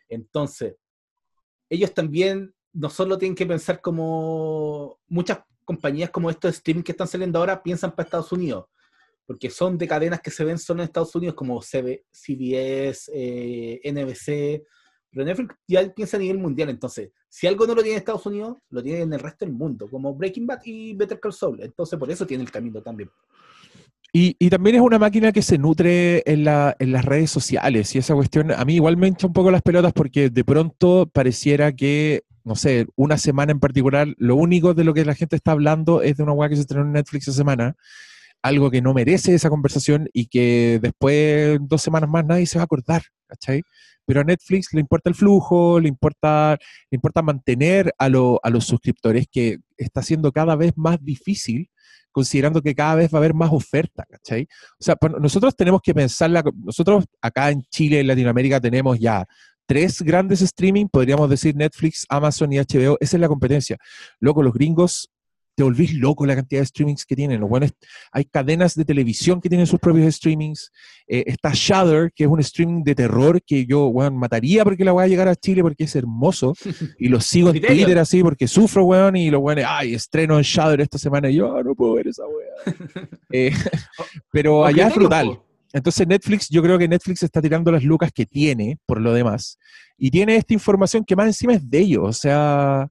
Entonces, 0.09 0.75
ellos 1.69 1.93
también 1.93 2.53
no 2.73 2.89
solo 2.89 3.17
tienen 3.17 3.35
que 3.35 3.45
pensar 3.45 3.79
como 3.81 4.99
muchas 5.07 5.39
compañías 5.63 6.09
como 6.09 6.29
estos 6.29 6.55
streaming 6.55 6.83
que 6.83 6.91
están 6.91 7.07
saliendo 7.07 7.39
ahora 7.39 7.63
piensan 7.63 7.95
para 7.95 8.05
Estados 8.05 8.31
Unidos, 8.33 8.65
porque 9.25 9.49
son 9.49 9.77
de 9.77 9.87
cadenas 9.87 10.21
que 10.21 10.29
se 10.29 10.43
ven 10.43 10.59
solo 10.59 10.81
en 10.81 10.87
Estados 10.87 11.15
Unidos 11.15 11.35
como 11.35 11.61
CB 11.61 12.03
CBS, 12.11 13.11
eh, 13.13 13.79
NBC, 13.91 14.67
pero 15.09 15.25
Netflix 15.25 15.55
ya 15.65 15.93
piensa 15.93 16.17
a 16.17 16.19
nivel 16.19 16.37
mundial, 16.37 16.69
entonces, 16.69 17.11
si 17.29 17.47
algo 17.47 17.65
no 17.65 17.73
lo 17.73 17.81
tiene 17.81 17.95
en 17.95 17.99
Estados 17.99 18.25
Unidos, 18.25 18.57
lo 18.69 18.83
tiene 18.83 19.01
en 19.01 19.13
el 19.13 19.19
resto 19.21 19.45
del 19.45 19.53
mundo, 19.53 19.89
como 19.89 20.13
Breaking 20.13 20.45
Bad 20.45 20.59
y 20.65 20.93
Better 20.93 21.19
Call 21.21 21.33
Saul, 21.33 21.61
entonces 21.61 21.97
por 21.97 22.11
eso 22.11 22.27
tiene 22.27 22.43
el 22.43 22.51
camino 22.51 22.81
también. 22.81 23.09
Y, 24.17 24.37
y 24.39 24.49
también 24.49 24.77
es 24.77 24.81
una 24.81 24.97
máquina 24.97 25.33
que 25.33 25.41
se 25.41 25.57
nutre 25.57 26.23
en, 26.25 26.45
la- 26.45 26.73
en 26.79 26.93
las 26.93 27.03
redes 27.03 27.29
sociales 27.29 27.93
y 27.95 27.97
esa 27.97 28.15
cuestión 28.15 28.49
a 28.51 28.63
mí 28.63 28.75
igual 28.75 28.95
me 28.95 29.09
hincha 29.09 29.27
un 29.27 29.33
poco 29.33 29.51
las 29.51 29.61
pelotas 29.61 29.91
porque 29.91 30.29
de 30.29 30.43
pronto 30.45 31.09
pareciera 31.13 31.73
que, 31.73 32.21
no 32.45 32.55
sé, 32.55 32.87
una 32.95 33.17
semana 33.17 33.51
en 33.51 33.59
particular, 33.59 34.07
lo 34.17 34.37
único 34.37 34.73
de 34.73 34.85
lo 34.85 34.93
que 34.93 35.03
la 35.03 35.15
gente 35.15 35.35
está 35.35 35.51
hablando 35.51 36.01
es 36.01 36.15
de 36.15 36.23
una 36.23 36.31
weá 36.31 36.47
que 36.47 36.55
se 36.55 36.61
estrenó 36.61 36.85
en 36.85 36.93
Netflix 36.93 37.27
esa 37.27 37.35
semana, 37.35 37.75
algo 38.41 38.71
que 38.71 38.81
no 38.81 38.93
merece 38.93 39.35
esa 39.35 39.49
conversación 39.49 40.09
y 40.13 40.27
que 40.27 40.79
después, 40.81 41.59
dos 41.63 41.81
semanas 41.81 42.09
más, 42.09 42.25
nadie 42.25 42.45
se 42.45 42.57
va 42.57 42.63
a 42.63 42.65
acordar, 42.65 43.03
¿cachai? 43.27 43.63
Pero 44.05 44.21
a 44.21 44.23
Netflix 44.23 44.73
le 44.73 44.79
importa 44.81 45.09
el 45.09 45.15
flujo, 45.15 45.79
le 45.81 45.89
importa, 45.89 46.57
le 46.89 46.95
importa 46.95 47.21
mantener 47.21 47.93
a, 47.97 48.07
lo- 48.07 48.39
a 48.43 48.49
los 48.49 48.65
suscriptores, 48.65 49.27
que 49.29 49.57
está 49.77 50.01
siendo 50.03 50.31
cada 50.31 50.55
vez 50.55 50.71
más 50.77 51.03
difícil 51.03 51.69
considerando 52.15 52.61
que 52.61 52.73
cada 52.73 52.95
vez 52.95 53.13
va 53.13 53.17
a 53.17 53.19
haber 53.19 53.33
más 53.33 53.51
oferta, 53.51 54.05
¿cachai? 54.09 54.47
O 54.79 54.83
sea, 54.83 54.95
pa- 54.95 55.09
nosotros 55.09 55.53
tenemos 55.53 55.81
que 55.81 55.93
pensarla, 55.93 56.41
nosotros 56.63 57.03
acá 57.21 57.49
en 57.51 57.61
Chile, 57.63 57.99
en 57.99 58.07
Latinoamérica, 58.07 58.61
tenemos 58.61 58.97
ya 58.97 59.25
tres 59.65 60.01
grandes 60.01 60.41
streaming, 60.41 60.85
podríamos 60.87 61.29
decir 61.29 61.57
Netflix, 61.57 62.05
Amazon 62.07 62.53
y 62.53 62.57
HBO, 62.59 62.95
esa 63.01 63.17
es 63.17 63.21
la 63.21 63.27
competencia. 63.27 63.75
Loco, 64.21 64.41
los 64.41 64.53
gringos, 64.53 65.09
te 65.55 65.63
volvís 65.63 65.93
loco 65.93 66.25
la 66.25 66.35
cantidad 66.35 66.61
de 66.61 66.67
streamings 66.67 67.05
que 67.05 67.15
tienen. 67.15 67.39
Los 67.39 67.49
buenos, 67.49 67.71
hay 68.11 68.25
cadenas 68.25 68.75
de 68.75 68.83
televisión 68.83 69.39
que 69.39 69.49
tienen 69.49 69.65
sus 69.65 69.79
propios 69.79 70.13
streamings. 70.13 70.71
Eh, 71.07 71.23
está 71.27 71.51
Shudder, 71.53 72.11
que 72.13 72.25
es 72.25 72.29
un 72.29 72.39
streaming 72.41 72.83
de 72.83 72.93
terror 72.93 73.41
que 73.41 73.65
yo, 73.65 73.87
weón, 73.87 74.17
mataría 74.17 74.63
porque 74.63 74.83
la 74.83 74.91
voy 74.91 75.05
a 75.05 75.07
llegar 75.07 75.27
a 75.27 75.35
Chile 75.35 75.61
porque 75.61 75.85
es 75.85 75.95
hermoso. 75.95 76.53
Y 76.99 77.09
lo 77.09 77.19
sigo 77.19 77.49
en. 77.49 77.61
Twitter 77.61 77.97
así 77.99 78.21
porque 78.21 78.47
sufro, 78.47 78.83
weón, 78.85 79.15
y 79.15 79.29
los 79.29 79.41
weones, 79.41 79.65
ay, 79.67 79.93
estreno 79.93 80.37
en 80.37 80.43
Shudder 80.43 80.81
esta 80.81 80.97
semana. 80.97 81.29
Y 81.29 81.35
yo, 81.35 81.55
"Ah, 81.55 81.63
no 81.63 81.75
puedo 81.75 81.93
ver 81.93 82.07
esa 82.07 82.23
weá. 82.25 82.75
Eh, 83.31 83.51
pero 84.31 84.65
allá 84.65 84.87
es 84.87 84.95
brutal. 84.95 85.39
Entonces 85.73 86.07
Netflix, 86.07 86.47
yo 86.49 86.61
creo 86.61 86.77
que 86.77 86.87
Netflix 86.87 87.23
está 87.23 87.41
tirando 87.41 87.69
las 87.71 87.83
lucas 87.83 88.11
que 88.13 88.25
tiene, 88.25 88.77
por 88.85 89.01
lo 89.01 89.13
demás, 89.13 89.57
y 89.97 90.09
tiene 90.09 90.37
esta 90.37 90.53
información 90.53 91.03
que 91.03 91.15
más 91.17 91.27
encima 91.27 91.53
es 91.53 91.69
de 91.69 91.79
ellos. 91.79 92.03
O 92.03 92.13
sea, 92.13 92.87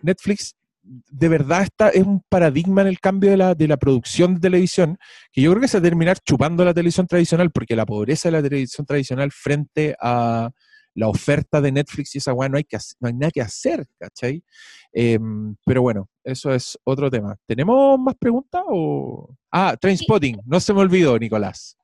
Netflix 0.00 0.54
de 0.84 1.28
verdad 1.28 1.62
está, 1.62 1.88
es 1.88 2.04
un 2.04 2.22
paradigma 2.28 2.82
en 2.82 2.88
el 2.88 3.00
cambio 3.00 3.30
de 3.30 3.36
la, 3.38 3.54
de 3.54 3.66
la 3.68 3.76
producción 3.78 4.34
de 4.34 4.40
televisión, 4.40 4.98
que 5.32 5.40
yo 5.40 5.50
creo 5.50 5.62
que 5.62 5.68
se 5.68 5.78
va 5.78 5.80
a 5.80 5.90
terminar 5.90 6.18
chupando 6.20 6.64
la 6.64 6.74
televisión 6.74 7.06
tradicional, 7.06 7.50
porque 7.50 7.74
la 7.74 7.86
pobreza 7.86 8.28
de 8.28 8.32
la 8.32 8.42
televisión 8.42 8.86
tradicional 8.86 9.32
frente 9.32 9.96
a 10.00 10.50
la 10.96 11.08
oferta 11.08 11.60
de 11.60 11.72
Netflix 11.72 12.14
y 12.14 12.18
esa 12.18 12.32
weá 12.32 12.48
no 12.48 12.56
hay, 12.56 12.64
que, 12.64 12.76
no 13.00 13.08
hay 13.08 13.14
nada 13.14 13.30
que 13.32 13.40
hacer, 13.40 13.84
¿cachai? 13.98 14.44
Em, 14.92 15.56
pero 15.64 15.82
bueno, 15.82 16.08
eso 16.22 16.52
es 16.54 16.78
otro 16.84 17.10
tema. 17.10 17.34
¿Tenemos 17.46 17.98
más 17.98 18.14
preguntas? 18.16 18.62
O... 18.68 19.34
Ah, 19.50 19.76
Trainspotting, 19.80 20.40
no 20.44 20.60
se 20.60 20.72
me 20.72 20.80
olvidó, 20.80 21.18
Nicolás. 21.18 21.76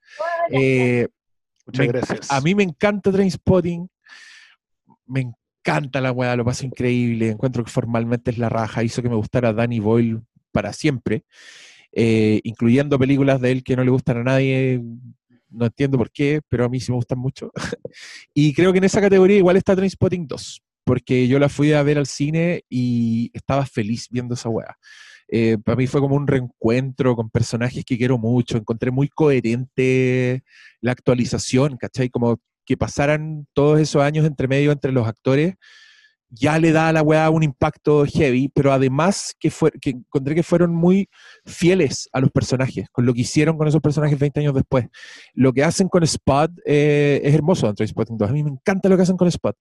Eh, 0.53 1.09
Muchas 1.67 1.87
me- 1.87 1.93
gracias. 1.93 2.31
A 2.31 2.41
mí 2.41 2.55
me 2.55 2.63
encanta 2.63 3.11
Trainspotting. 3.11 3.89
Me 5.07 5.21
encanta 5.61 6.01
la 6.01 6.13
weá, 6.13 6.37
lo 6.37 6.45
paso 6.45 6.67
increíble. 6.67 7.31
Encuentro 7.31 7.65
que 7.65 7.71
formalmente 7.71 8.31
es 8.31 8.39
la 8.39 8.49
raja. 8.49 8.83
Hizo 8.85 9.03
que 9.03 9.09
me 9.09 9.17
gustara 9.17 9.53
Danny 9.53 9.81
Boyle 9.81 10.21
para 10.53 10.73
siempre. 10.73 11.25
eh, 11.93 12.41
incluyendo 12.45 12.99
películas 12.99 13.41
de 13.41 13.53
él 13.53 13.65
que 13.65 13.77
no 13.77 13.85
le 13.85 13.91
gustan 13.91 14.19
a 14.19 14.25
nadie. 14.25 14.81
No 15.51 15.67
entiendo 15.67 15.99
por 15.99 16.11
qué, 16.13 16.41
pero 16.49 16.65
a 16.65 16.69
mí 16.69 16.81
sí 16.81 16.93
me 16.93 16.97
gustan 16.97 17.19
mucho. 17.19 17.51
y 18.35 18.55
creo 18.55 18.73
que 18.73 18.79
en 18.79 18.85
esa 18.85 19.01
categoría 19.01 19.39
igual 19.39 19.57
está 19.57 19.75
Trainspotting 19.77 20.29
2, 20.29 20.63
porque 20.85 21.27
yo 21.29 21.39
la 21.41 21.49
fui 21.49 21.73
a 21.73 21.83
ver 21.83 21.99
al 21.99 22.07
cine 22.07 22.65
y 22.69 23.31
estaba 23.35 23.67
feliz 23.67 24.09
viendo 24.11 24.35
esa 24.35 24.49
weá. 24.49 24.77
Eh, 25.29 25.59
para 25.65 25.77
mí 25.77 25.87
fue 25.87 26.01
como 26.01 26.17
un 26.17 26.27
reencuentro 26.27 27.17
con 27.17 27.31
personajes 27.31 27.85
que 27.85 27.99
quiero 27.99 28.19
mucho. 28.19 28.59
Encontré 28.59 28.91
muy 28.91 29.09
coherente 29.09 30.43
la 30.81 30.93
actualización, 30.93 31.77
¿cachai? 31.77 32.11
Como 32.11 32.41
que 32.71 32.77
pasaran 32.77 33.49
todos 33.53 33.81
esos 33.81 34.01
años 34.01 34.25
entre 34.25 34.47
medio 34.47 34.71
entre 34.71 34.93
los 34.93 35.05
actores 35.05 35.55
ya 36.31 36.57
le 36.59 36.71
da 36.71 36.89
a 36.89 36.93
la 36.93 37.03
weá 37.03 37.29
un 37.29 37.43
impacto 37.43 38.07
heavy, 38.07 38.49
pero 38.55 38.73
además 38.73 39.35
que, 39.39 39.51
fue, 39.51 39.73
que 39.73 39.91
encontré 39.91 40.37
que 40.37 40.45
fueron 40.45 40.73
muy 40.73 41.09
fieles 41.45 42.09
a 42.13 42.21
los 42.21 42.31
personajes, 42.31 42.87
con 42.93 43.05
lo 43.05 43.13
que 43.13 43.23
hicieron 43.23 43.59
con 43.59 43.67
esos 43.67 43.81
personajes 43.81 44.17
20 44.17 44.39
años 44.39 44.55
después. 44.55 44.87
Lo 45.35 45.53
que 45.53 45.65
hacen 45.65 45.89
con 45.89 46.05
Spot 46.05 46.53
eh, 46.65 47.21
es 47.25 47.35
hermoso 47.35 47.69
en 47.69 47.75
Trainspotting 47.75 48.17
2. 48.17 48.31
A 48.31 48.33
mí 48.33 48.45
me 48.45 48.51
encanta 48.51 48.89
lo 48.89 48.97
que 48.97 49.03
hacen 49.03 49.17
con 49.17 49.27
Spot. 49.27 49.57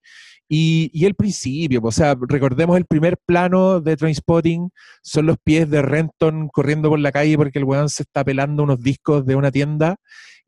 Y, 0.47 0.91
y 0.93 1.05
el 1.05 1.15
principio, 1.15 1.81
o 1.83 1.91
sea, 1.91 2.15
recordemos 2.27 2.77
el 2.77 2.85
primer 2.85 3.17
plano 3.17 3.81
de 3.81 3.97
Trainspotting, 3.97 4.69
son 5.01 5.25
los 5.25 5.37
pies 5.43 5.67
de 5.71 5.81
Renton 5.81 6.49
corriendo 6.49 6.89
por 6.89 6.99
la 6.99 7.11
calle 7.11 7.35
porque 7.35 7.57
el 7.57 7.65
weón 7.65 7.89
se 7.89 8.03
está 8.03 8.23
pelando 8.23 8.61
unos 8.61 8.79
discos 8.79 9.25
de 9.25 9.35
una 9.35 9.51
tienda 9.51 9.97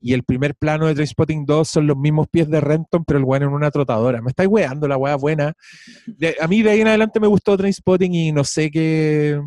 y 0.02 0.14
el 0.14 0.24
primer 0.24 0.56
plano 0.56 0.88
de 0.88 0.96
Trainspotting 0.96 1.46
2 1.46 1.68
son 1.70 1.86
los 1.88 1.96
mismos 1.96 2.28
pies 2.30 2.50
de 2.50 2.60
Renton, 2.60 3.06
pero 3.06 3.20
el 3.20 3.26
weón 3.26 3.44
en 3.44 3.50
una 3.50 3.70
trotadora. 3.72 4.22
Me 4.22 4.30
estáis 4.30 4.50
weando, 4.50 4.88
la 4.88 4.98
weá 4.98 5.16
buena. 5.16 5.54
De- 6.08 6.36
a 6.42 6.48
mí 6.48 6.64
de 6.64 6.72
ahí 6.72 6.82
en 6.82 6.88
adelante 6.88 7.20
me 7.20 7.28
gustó 7.28 7.56
Trainspotting 7.56 8.14
y 8.16 8.32
no 8.32 8.44
sé 8.44 8.72
qué, 8.72 9.40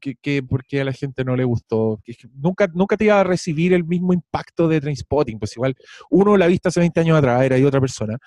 qué, 0.00 0.14
qué- 0.20 0.42
por 0.42 0.64
qué 0.64 0.80
a 0.80 0.84
la 0.84 0.92
gente 0.92 1.24
no 1.24 1.36
le 1.36 1.44
gustó. 1.44 2.00
Nunca, 2.34 2.66
nunca 2.74 2.96
te 2.96 3.04
iba 3.04 3.20
a 3.20 3.24
recibir 3.24 3.72
el 3.72 3.84
mismo 3.84 4.12
impacto 4.12 4.66
de 4.66 4.80
Trainspotting. 4.80 5.38
Pues 5.38 5.54
igual, 5.56 5.76
uno 6.10 6.36
la 6.36 6.48
vista 6.48 6.68
hace 6.70 6.80
20 6.80 6.98
años 7.00 7.16
atrás, 7.16 7.42
era 7.44 7.56
de 7.56 7.64
otra 7.64 7.80
persona. 7.80 8.18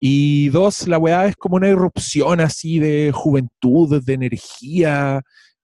Y 0.00 0.48
dos, 0.48 0.88
la 0.88 0.98
weá 0.98 1.26
es 1.26 1.36
como 1.36 1.56
una 1.56 1.68
irrupción 1.68 2.40
así 2.40 2.78
de 2.78 3.12
juventud, 3.14 4.02
de 4.02 4.14
energía, 4.14 5.20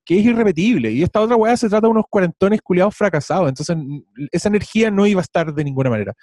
que 0.07 0.20
es 0.20 0.24
irrepetible. 0.24 0.93
Y 0.93 1.03
esta 1.03 1.20
otra 1.20 1.35
weá 1.35 1.57
se 1.57 1.69
trata 1.69 1.89
de 1.89 1.91
unos 1.91 2.05
cuarentones 2.09 2.62
culiados 2.62 2.97
fracasados. 2.97 3.49
Entonces, 3.49 3.77
esa 4.31 4.49
energía 4.49 4.89
no 4.89 5.05
iba 5.05 5.20
a 5.20 5.23
estar 5.23 5.53
de 5.53 5.65
ninguna 5.65 5.91
manera. 5.91 6.15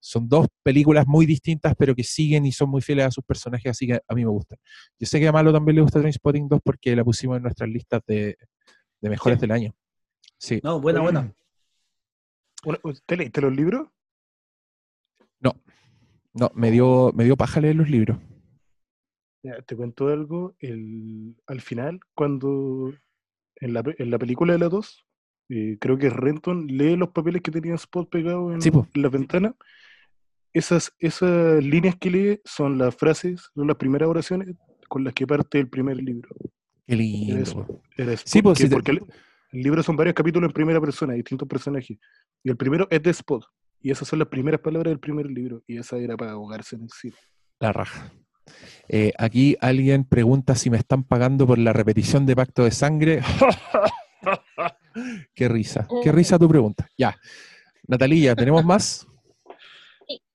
Son 0.00 0.26
dos 0.26 0.46
películas 0.62 1.06
muy 1.06 1.26
distintas, 1.26 1.74
pero 1.78 1.94
que 1.94 2.02
siguen 2.02 2.46
y 2.46 2.52
son 2.52 2.70
muy 2.70 2.80
fieles 2.80 3.06
a 3.06 3.10
sus 3.10 3.24
personajes, 3.24 3.70
así 3.70 3.86
que 3.86 4.00
a 4.08 4.14
mí 4.14 4.24
me 4.24 4.30
gustan. 4.30 4.58
Yo 4.98 5.06
sé 5.06 5.20
que 5.20 5.28
a 5.28 5.32
Malo 5.32 5.52
también 5.52 5.76
le 5.76 5.82
gusta 5.82 6.00
Trainspotting 6.00 6.48
2 6.48 6.60
porque 6.64 6.96
la 6.96 7.04
pusimos 7.04 7.36
en 7.36 7.42
nuestras 7.42 7.68
listas 7.68 8.00
de, 8.06 8.38
de 9.00 9.10
mejores 9.10 9.38
del 9.38 9.50
año. 9.50 9.74
Sí. 10.38 10.60
No, 10.62 10.80
buena, 10.80 11.00
buena. 11.00 11.34
¿Te 13.04 13.16
leíste 13.16 13.42
los 13.42 13.54
libros? 13.54 13.88
No, 15.40 15.52
no, 16.32 16.50
me 16.54 16.70
dio, 16.70 17.12
me 17.14 17.24
dio 17.24 17.36
paja 17.36 17.60
leer 17.60 17.76
los 17.76 17.90
libros. 17.90 18.18
Ya, 19.42 19.60
te 19.62 19.76
cuento 19.76 20.08
algo. 20.08 20.56
El, 20.58 21.36
al 21.46 21.60
final, 21.60 22.00
cuando 22.14 22.92
en 23.60 23.72
la, 23.74 23.82
pe- 23.82 23.96
en 23.98 24.10
la 24.10 24.18
película 24.18 24.52
de 24.52 24.58
la 24.58 24.68
2, 24.68 25.06
eh, 25.48 25.76
creo 25.80 25.96
que 25.98 26.10
Renton 26.10 26.66
lee 26.66 26.96
los 26.96 27.10
papeles 27.10 27.42
que 27.42 27.50
tenía 27.50 27.74
Spot 27.74 28.08
pegados 28.08 28.54
en, 28.54 28.60
Sí, 28.62 28.70
en 28.94 29.02
la 29.02 29.08
ventana. 29.08 29.54
Esas, 30.52 30.92
esas 30.98 31.62
líneas 31.62 31.96
que 31.96 32.10
lee 32.10 32.40
son 32.44 32.78
las 32.78 32.94
frases, 32.96 33.50
son 33.54 33.66
las 33.66 33.76
primeras 33.76 34.08
oraciones 34.08 34.54
con 34.88 35.04
las 35.04 35.12
que 35.12 35.26
parte 35.26 35.58
el 35.58 35.68
primer 35.68 35.96
libro. 35.98 36.30
Qué 36.86 36.96
lindo. 36.96 37.36
eso, 37.38 37.82
era 37.96 38.16
Sí, 38.16 38.40
porque, 38.40 38.62
si 38.62 38.68
te- 38.68 38.74
porque 38.74 38.92
el, 38.92 39.00
el 39.52 39.62
libro 39.62 39.82
son 39.82 39.96
varios 39.96 40.14
capítulos 40.14 40.48
en 40.48 40.54
primera 40.54 40.80
persona, 40.80 41.12
distintos 41.14 41.46
personajes. 41.48 41.98
Y 42.42 42.48
el 42.50 42.56
primero 42.56 42.86
es 42.90 43.02
de 43.02 43.10
Spot. 43.10 43.44
Y 43.82 43.90
esas 43.90 44.08
son 44.08 44.18
las 44.20 44.28
primeras 44.28 44.60
palabras 44.60 44.90
del 44.90 44.98
primer 44.98 45.26
libro. 45.26 45.62
Y 45.66 45.76
esa 45.78 45.98
era 45.98 46.16
para 46.16 46.32
ahogarse 46.32 46.76
en 46.76 46.82
el 46.82 46.90
cine. 46.90 47.14
La 47.60 47.72
raja. 47.72 48.10
Eh, 48.88 49.12
aquí 49.18 49.56
alguien 49.60 50.04
pregunta 50.04 50.54
si 50.54 50.70
me 50.70 50.76
están 50.76 51.04
pagando 51.04 51.46
por 51.46 51.58
la 51.58 51.72
repetición 51.72 52.26
de 52.26 52.36
Pacto 52.36 52.64
de 52.64 52.70
Sangre. 52.70 53.22
qué 55.34 55.48
risa, 55.48 55.88
qué 56.02 56.12
risa 56.12 56.38
tu 56.38 56.48
pregunta. 56.48 56.88
Ya. 56.96 57.16
Natalía, 57.86 58.34
¿tenemos 58.34 58.64
más? 58.64 59.06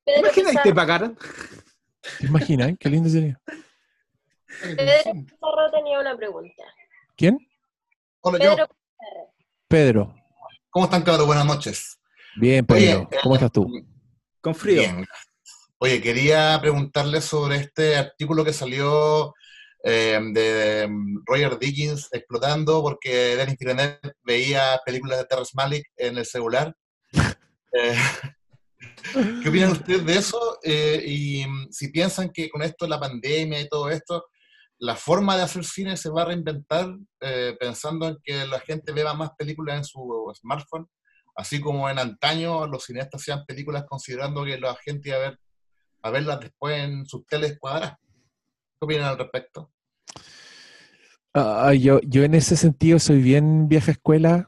Pedro 0.04 0.22
Imagina 0.22 0.52
que 0.52 0.70
te 0.70 0.76
pagaran. 0.76 1.18
¿Te 2.20 2.26
imaginas? 2.26 2.74
Qué 2.80 2.90
lindo 2.90 3.10
sería. 3.10 3.40
Pedro 4.62 5.14
Pizarro 5.14 5.72
tenía 5.72 6.00
una 6.00 6.18
pregunta. 6.18 6.64
¿Quién? 7.16 7.38
Hola, 8.22 8.38
Pedro 8.38 8.58
yo. 8.58 8.68
Pizarro. 8.68 9.34
Pedro. 9.68 10.16
¿Cómo 10.70 10.86
están, 10.86 11.04
cabros? 11.04 11.28
Buenas 11.28 11.46
noches. 11.46 12.00
Bien, 12.36 12.66
Oye, 12.70 12.88
Pedro. 12.88 13.10
¿Cómo 13.24 13.36
estás 13.36 13.52
tú? 13.52 13.68
Con 14.42 14.56
frío. 14.56 14.82
Bien. 14.82 15.06
Oye, 15.84 15.99
quería 15.99 16.60
preguntarle 16.62 17.22
sobre 17.22 17.56
este 17.56 17.98
artículo 17.98 18.45
que 18.45 18.53
salió 18.53 19.34
eh, 19.84 20.20
de 20.32 20.88
mm, 20.88 21.24
Roger 21.26 21.58
Dickens 21.58 22.08
explotando 22.12 22.84
porque 22.84 23.36
Dennis 23.36 23.58
Villeneuve 23.58 23.99
veía 24.22 24.80
películas 24.86 25.18
de 25.18 25.26
Terrence 25.26 25.53
Malick 25.56 25.88
en 25.98 26.20
el 26.20 26.26
celular. 26.26 26.76
Eh, 27.74 27.95
¿Qué 29.41 29.48
opinan 29.48 29.72
ustedes 29.72 30.06
de 30.06 30.18
eso? 30.18 30.60
Eh, 30.62 31.02
y 31.08 31.48
mm, 31.48 31.72
si 31.72 31.88
piensan 31.88 32.30
que 32.30 32.49
con 32.49 32.62
esto, 32.62 32.86
la 32.86 32.99
pandemia 32.99 33.62
y 33.62 33.70
todo 33.70 33.90
esto, 33.90 34.26
la 34.78 34.98
forma 34.98 35.38
de 35.38 35.44
hacer 35.44 35.64
cine 35.64 35.95
se 35.95 36.10
va 36.10 36.24
a 36.24 36.26
reinventar 36.26 36.94
eh, 37.22 37.56
pensando 37.58 38.10
en 38.10 38.18
que 38.26 38.45
la 38.45 38.60
gente 38.60 38.91
vea 38.91 39.14
más 39.14 39.30
películas 39.38 39.78
en 39.78 39.86
su 39.86 40.30
smartphone, 40.36 40.86
así 41.34 41.62
como 41.62 41.90
en 41.90 41.98
antaño 41.98 42.68
los 42.68 42.84
cineastas 42.84 43.22
hacían 43.22 43.45
películas 43.45 43.86
considerando 43.88 44.44
que 44.44 44.60
la 44.60 44.76
gente 44.76 45.08
iba 45.08 45.18
a, 45.18 45.22
ver, 45.22 45.40
a 46.02 46.10
verlas 46.10 46.40
después 46.40 46.78
en 46.84 47.06
sus 47.06 47.26
teles 47.28 47.57
cuadradas. 47.60 47.98
¿Qué 47.99 48.86
opinan 48.86 49.06
al 49.06 49.18
respecto? 49.19 49.72
Ah, 51.34 51.73
yo, 51.73 52.02
yo 52.02 52.23
en 52.23 52.36
ese 52.36 52.57
sentido 52.57 52.99
soy 52.99 53.22
bien 53.22 53.68
vieja 53.68 53.91
escuela. 53.91 54.48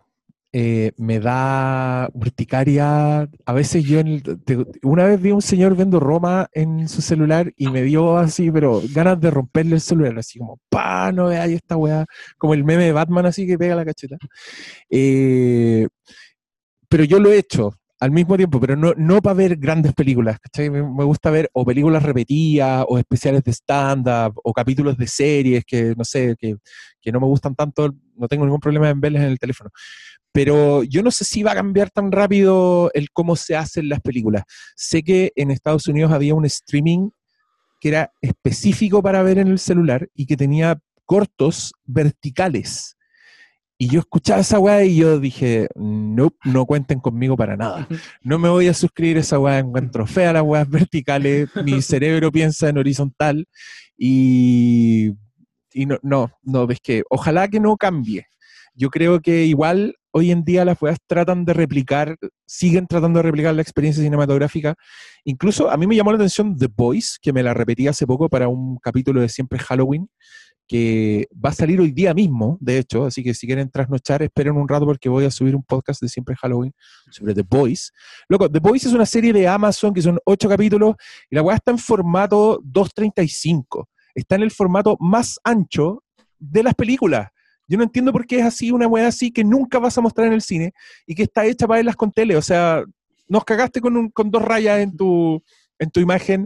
eh, 0.56 0.92
me 0.98 1.20
da 1.20 2.08
urticaria. 2.14 3.22
A 3.46 3.54
veces 3.54 3.84
yo, 3.86 3.98
en 4.00 4.08
el- 4.08 4.68
una 4.84 5.06
vez 5.06 5.20
vi 5.20 5.32
a 5.32 5.34
un 5.36 5.42
señor 5.42 5.76
viendo 5.76 6.00
Roma 6.00 6.48
en 6.54 6.88
su 6.88 7.02
celular 7.02 7.52
y 7.58 7.70
me 7.70 7.82
dio 7.82 8.18
así, 8.18 8.52
pero 8.52 8.80
ganas 8.94 9.20
de 9.20 9.32
romperle 9.32 9.74
el 9.74 9.82
celular, 9.82 10.16
así 10.20 10.38
como, 10.38 10.60
pa, 10.70 11.12
no 11.12 11.26
veáis 11.30 11.56
esta 11.56 11.76
weá, 11.76 12.06
como 12.38 12.54
el 12.54 12.64
meme 12.64 12.84
de 12.86 12.92
Batman 12.92 13.26
así 13.26 13.48
que 13.48 13.58
pega 13.58 13.74
la 13.76 13.84
cacheta. 13.86 14.16
Eh, 14.92 15.88
pero 16.88 17.04
yo 17.04 17.20
lo 17.20 17.32
he 17.32 17.38
hecho 17.40 17.74
al 18.04 18.12
mismo 18.12 18.36
tiempo, 18.36 18.60
pero 18.60 18.76
no, 18.76 18.94
no 18.98 19.22
para 19.22 19.34
ver 19.34 19.56
grandes 19.56 19.94
películas, 19.94 20.38
¿cachai? 20.38 20.70
Me, 20.70 21.06
gusta 21.06 21.32
ver 21.32 21.50
o 21.54 21.64
películas 21.64 22.04
repetidas, 22.04 22.84
o 22.90 22.98
especiales 22.98 23.46
de 23.46 23.54
stand-up, 23.54 24.34
o 24.44 24.52
capítulos 24.52 24.98
de 24.98 25.08
series 25.08 25.64
que, 25.64 25.96
no 25.96 26.04
sé, 26.04 26.36
que, 26.38 26.58
que 27.02 27.12
no 27.14 27.22
me 27.22 27.28
gustan 27.28 27.56
tanto, 27.56 27.96
no 28.18 28.28
tengo 28.28 28.44
ningún 28.44 28.60
problema 28.60 28.90
en 28.90 29.00
verlas 29.00 29.24
en 29.24 29.30
el 29.30 29.40
teléfono. 29.40 29.70
Pero 30.34 30.84
yo 30.84 31.02
no 31.02 31.12
sé 31.12 31.24
si 31.24 31.44
va 31.44 31.54
a 31.54 31.56
cambiar 31.56 31.92
tan 31.92 32.12
rápido 32.12 32.92
el 32.94 33.10
cómo 33.12 33.38
se 33.38 33.56
hacen 33.56 33.88
las 33.88 34.02
películas. 34.02 34.44
Sé 34.76 35.02
que 35.02 35.32
en 35.38 35.50
Estados 35.50 35.88
Unidos 35.88 36.12
había 36.12 36.36
un 36.36 36.44
streaming 36.44 37.10
que 37.80 37.88
era 37.88 38.12
específico 38.20 39.02
para 39.02 39.24
ver 39.24 39.38
en 39.38 39.48
el 39.48 39.60
celular 39.60 40.10
y 40.14 40.26
que 40.26 40.36
tenía 40.36 40.78
cortos 41.06 41.72
verticales. 41.86 42.93
Y 43.84 43.90
yo 43.90 44.00
escuchaba 44.00 44.40
esa 44.40 44.60
weá 44.60 44.86
y 44.86 44.96
yo 44.96 45.20
dije, 45.20 45.68
no, 45.76 46.34
no 46.46 46.66
cuenten 46.66 47.02
conmigo 47.02 47.36
para 47.36 47.58
nada. 47.58 47.86
No 48.22 48.40
me 48.40 48.48
voy 48.48 48.70
a 48.70 48.74
suscribir 48.74 49.18
a 49.18 49.20
esa 49.20 49.38
weá, 49.40 49.60
encuentro 49.60 50.08
fea 50.08 50.32
las 50.32 50.44
weas 50.44 50.70
verticales, 50.70 51.50
mi 51.66 51.82
cerebro 51.82 52.32
piensa 52.32 52.70
en 52.70 52.78
horizontal 52.78 53.46
y, 53.98 55.12
y 55.74 55.86
no, 55.86 55.98
no, 56.02 56.32
no, 56.44 56.66
ves 56.66 56.80
que 56.82 57.04
ojalá 57.10 57.50
que 57.50 57.60
no 57.60 57.76
cambie. 57.76 58.26
Yo 58.74 58.90
creo 58.90 59.20
que 59.20 59.44
igual 59.44 59.98
hoy 60.12 60.32
en 60.32 60.46
día 60.46 60.64
las 60.64 60.82
weas 60.82 61.00
tratan 61.06 61.44
de 61.44 61.52
replicar, 61.52 62.16
siguen 62.46 62.88
tratando 62.88 63.20
de 63.20 63.24
replicar 63.24 63.54
la 63.54 63.64
experiencia 63.64 64.02
cinematográfica. 64.02 64.76
Incluso 65.26 65.70
a 65.70 65.76
mí 65.76 65.88
me 65.88 65.98
llamó 65.98 66.12
la 66.12 66.20
atención 66.20 66.56
The 66.56 66.70
Voice, 66.74 67.18
que 67.22 67.34
me 67.34 67.44
la 67.44 67.54
repetí 67.54 67.90
hace 67.90 68.08
poco 68.08 68.30
para 68.30 68.48
un 68.48 68.78
capítulo 68.78 69.20
de 69.20 69.28
Siempre 69.28 69.60
Halloween, 69.60 70.08
que 70.68 71.28
va 71.34 71.50
a 71.50 71.54
salir 71.54 71.80
hoy 71.82 71.92
día 71.92 72.14
mismo, 72.14 72.58
de 72.62 72.78
hecho, 72.80 73.06
así 73.06 73.22
que 73.24 73.34
si 73.34 73.46
quieren 73.48 73.70
trasnochar, 73.70 74.24
esperen 74.24 74.56
un 74.56 74.68
rato 74.68 74.86
porque 74.86 75.10
voy 75.10 75.26
a 75.26 75.32
subir 75.32 75.56
un 75.56 75.64
podcast 75.64 76.02
de 76.02 76.08
Siempre 76.10 76.36
Halloween 76.36 76.74
sobre 77.12 77.34
The 77.34 77.44
Voice. 77.48 77.92
Loco, 78.30 78.50
The 78.50 78.60
Voice 78.60 78.88
es 78.88 78.94
una 78.94 79.06
serie 79.06 79.34
de 79.34 79.48
Amazon 79.48 79.94
que 79.94 80.02
son 80.02 80.18
ocho 80.26 80.48
capítulos 80.50 80.96
y 81.30 81.36
la 81.36 81.42
weá 81.42 81.58
está 81.58 81.72
en 81.72 81.78
formato 81.78 82.62
2.35. 82.62 83.86
Está 84.16 84.36
en 84.36 84.44
el 84.44 84.52
formato 84.52 84.96
más 85.00 85.40
ancho 85.44 86.04
de 86.40 86.64
las 86.64 86.74
películas. 86.76 87.30
Yo 87.68 87.78
no 87.78 87.84
entiendo 87.84 88.12
por 88.12 88.26
qué 88.26 88.40
es 88.40 88.46
así, 88.46 88.72
una 88.72 88.88
weá 88.88 89.08
así 89.08 89.32
que 89.32 89.44
nunca 89.44 89.80
vas 89.80 89.98
a 89.98 90.02
mostrar 90.02 90.28
en 90.28 90.34
el 90.34 90.42
cine 90.42 90.74
y 91.08 91.16
que 91.16 91.24
está 91.24 91.46
hecha 91.46 91.68
para 91.68 91.80
verlas 91.80 91.96
con 91.96 92.12
tele. 92.12 92.36
O 92.36 92.42
sea, 92.42 92.84
nos 93.28 93.44
cagaste 93.44 93.80
con, 93.82 93.96
un- 93.98 94.10
con 94.10 94.30
dos 94.30 94.42
rayas 94.42 94.80
en 94.80 94.96
tu, 94.96 95.42
en 95.80 95.90
tu 95.90 96.00
imagen 96.00 96.46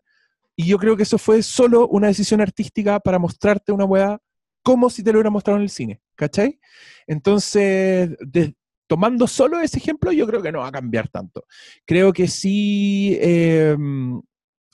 y 0.58 0.66
yo 0.66 0.78
creo 0.80 0.98
que 0.98 1.04
eso 1.04 1.18
fue 1.18 1.44
solo 1.44 1.88
una 1.88 2.08
decisión 2.08 2.42
artística 2.42 3.00
para 3.00 3.20
mostrarte 3.20 3.72
una 3.72 3.86
weá 3.86 4.20
como 4.64 4.90
si 4.90 5.04
te 5.04 5.14
lo 5.14 5.20
hubiera 5.20 5.30
mostrado 5.30 5.58
en 5.58 5.64
el 5.64 5.70
cine, 5.70 6.02
¿cachai? 6.16 6.60
Entonces, 7.06 8.10
de- 8.20 8.56
tomando 8.88 9.28
solo 9.28 9.60
ese 9.62 9.78
ejemplo, 9.78 10.12
yo 10.12 10.26
creo 10.28 10.42
que 10.42 10.52
no 10.52 10.60
va 10.60 10.68
a 10.68 10.72
cambiar 10.72 11.08
tanto. 11.10 11.46
Creo 11.86 12.12
que 12.12 12.28
sí, 12.28 13.18
eh, 13.22 13.78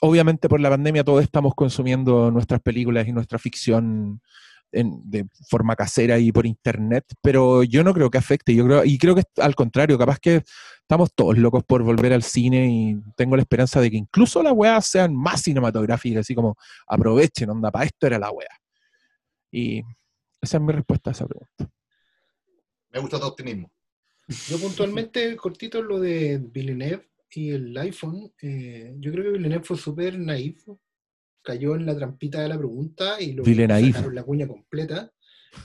obviamente 0.01 0.49
por 0.49 0.59
la 0.59 0.69
pandemia 0.69 1.03
todos 1.03 1.23
estamos 1.23 1.53
consumiendo 1.55 2.31
nuestras 2.31 2.61
películas 2.61 3.07
y 3.07 3.11
nuestra 3.11 3.37
ficción 3.39 4.21
en- 4.73 5.01
de 5.09 5.25
forma 5.49 5.75
casera 5.75 6.19
y 6.19 6.31
por 6.31 6.45
internet, 6.45 7.05
pero 7.21 7.63
yo 7.63 7.83
no 7.83 7.93
creo 7.93 8.09
que 8.09 8.17
afecte, 8.17 8.53
yo 8.53 8.65
creo, 8.65 8.83
y 8.83 8.97
creo 8.97 9.15
que 9.15 9.23
al 9.37 9.55
contrario, 9.55 9.97
capaz 9.97 10.19
que 10.19 10.43
estamos 10.81 11.13
todos 11.15 11.37
locos 11.37 11.63
por 11.63 11.83
volver 11.83 12.11
al 12.13 12.23
cine 12.23 12.67
y 12.69 12.95
tengo 13.15 13.35
la 13.35 13.41
esperanza 13.43 13.79
de 13.79 13.89
que 13.89 13.97
incluso 13.97 14.43
las 14.43 14.53
weas 14.53 14.85
sean 14.85 15.15
más 15.15 15.41
cinematográficas, 15.41 16.21
así 16.21 16.35
como 16.35 16.55
aprovechen, 16.87 17.49
onda, 17.49 17.71
para 17.71 17.85
esto 17.85 18.07
era 18.07 18.19
la 18.19 18.31
wea. 18.31 18.49
Y 19.51 19.81
esa 20.41 20.57
es 20.57 20.63
mi 20.63 20.73
respuesta 20.73 21.11
a 21.11 21.13
esa 21.13 21.25
pregunta. 21.25 21.69
Me 22.91 22.99
gusta 22.99 23.19
tu 23.19 23.25
optimismo. 23.25 23.71
Yo 24.49 24.57
puntualmente, 24.59 25.35
cortito, 25.37 25.81
lo 25.81 25.99
de 25.99 26.39
Villeneuve 26.39 27.09
y 27.31 27.51
el 27.51 27.77
iPhone, 27.77 28.31
eh, 28.41 28.93
yo 28.99 29.11
creo 29.11 29.23
que 29.25 29.31
Villeneuve 29.37 29.63
fue 29.65 29.77
súper 29.77 30.19
naif, 30.19 30.67
cayó 31.43 31.75
en 31.75 31.85
la 31.85 31.95
trampita 31.95 32.41
de 32.41 32.49
la 32.49 32.57
pregunta 32.57 33.21
y 33.21 33.33
lo 33.33 33.43
sacaron 33.43 34.15
la 34.15 34.23
cuña 34.23 34.47
completa, 34.47 35.11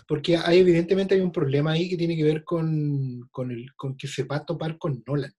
porque 0.06 0.36
hay 0.36 0.58
evidentemente 0.58 1.14
hay 1.14 1.20
un 1.20 1.32
problema 1.32 1.72
ahí 1.72 1.88
que 1.88 1.96
tiene 1.96 2.16
que 2.16 2.24
ver 2.24 2.44
con, 2.44 3.28
con, 3.30 3.50
el, 3.50 3.74
con 3.74 3.96
que 3.96 4.08
se 4.08 4.24
va 4.24 4.36
a 4.36 4.44
topar 4.44 4.76
con 4.78 5.02
Nolan. 5.06 5.32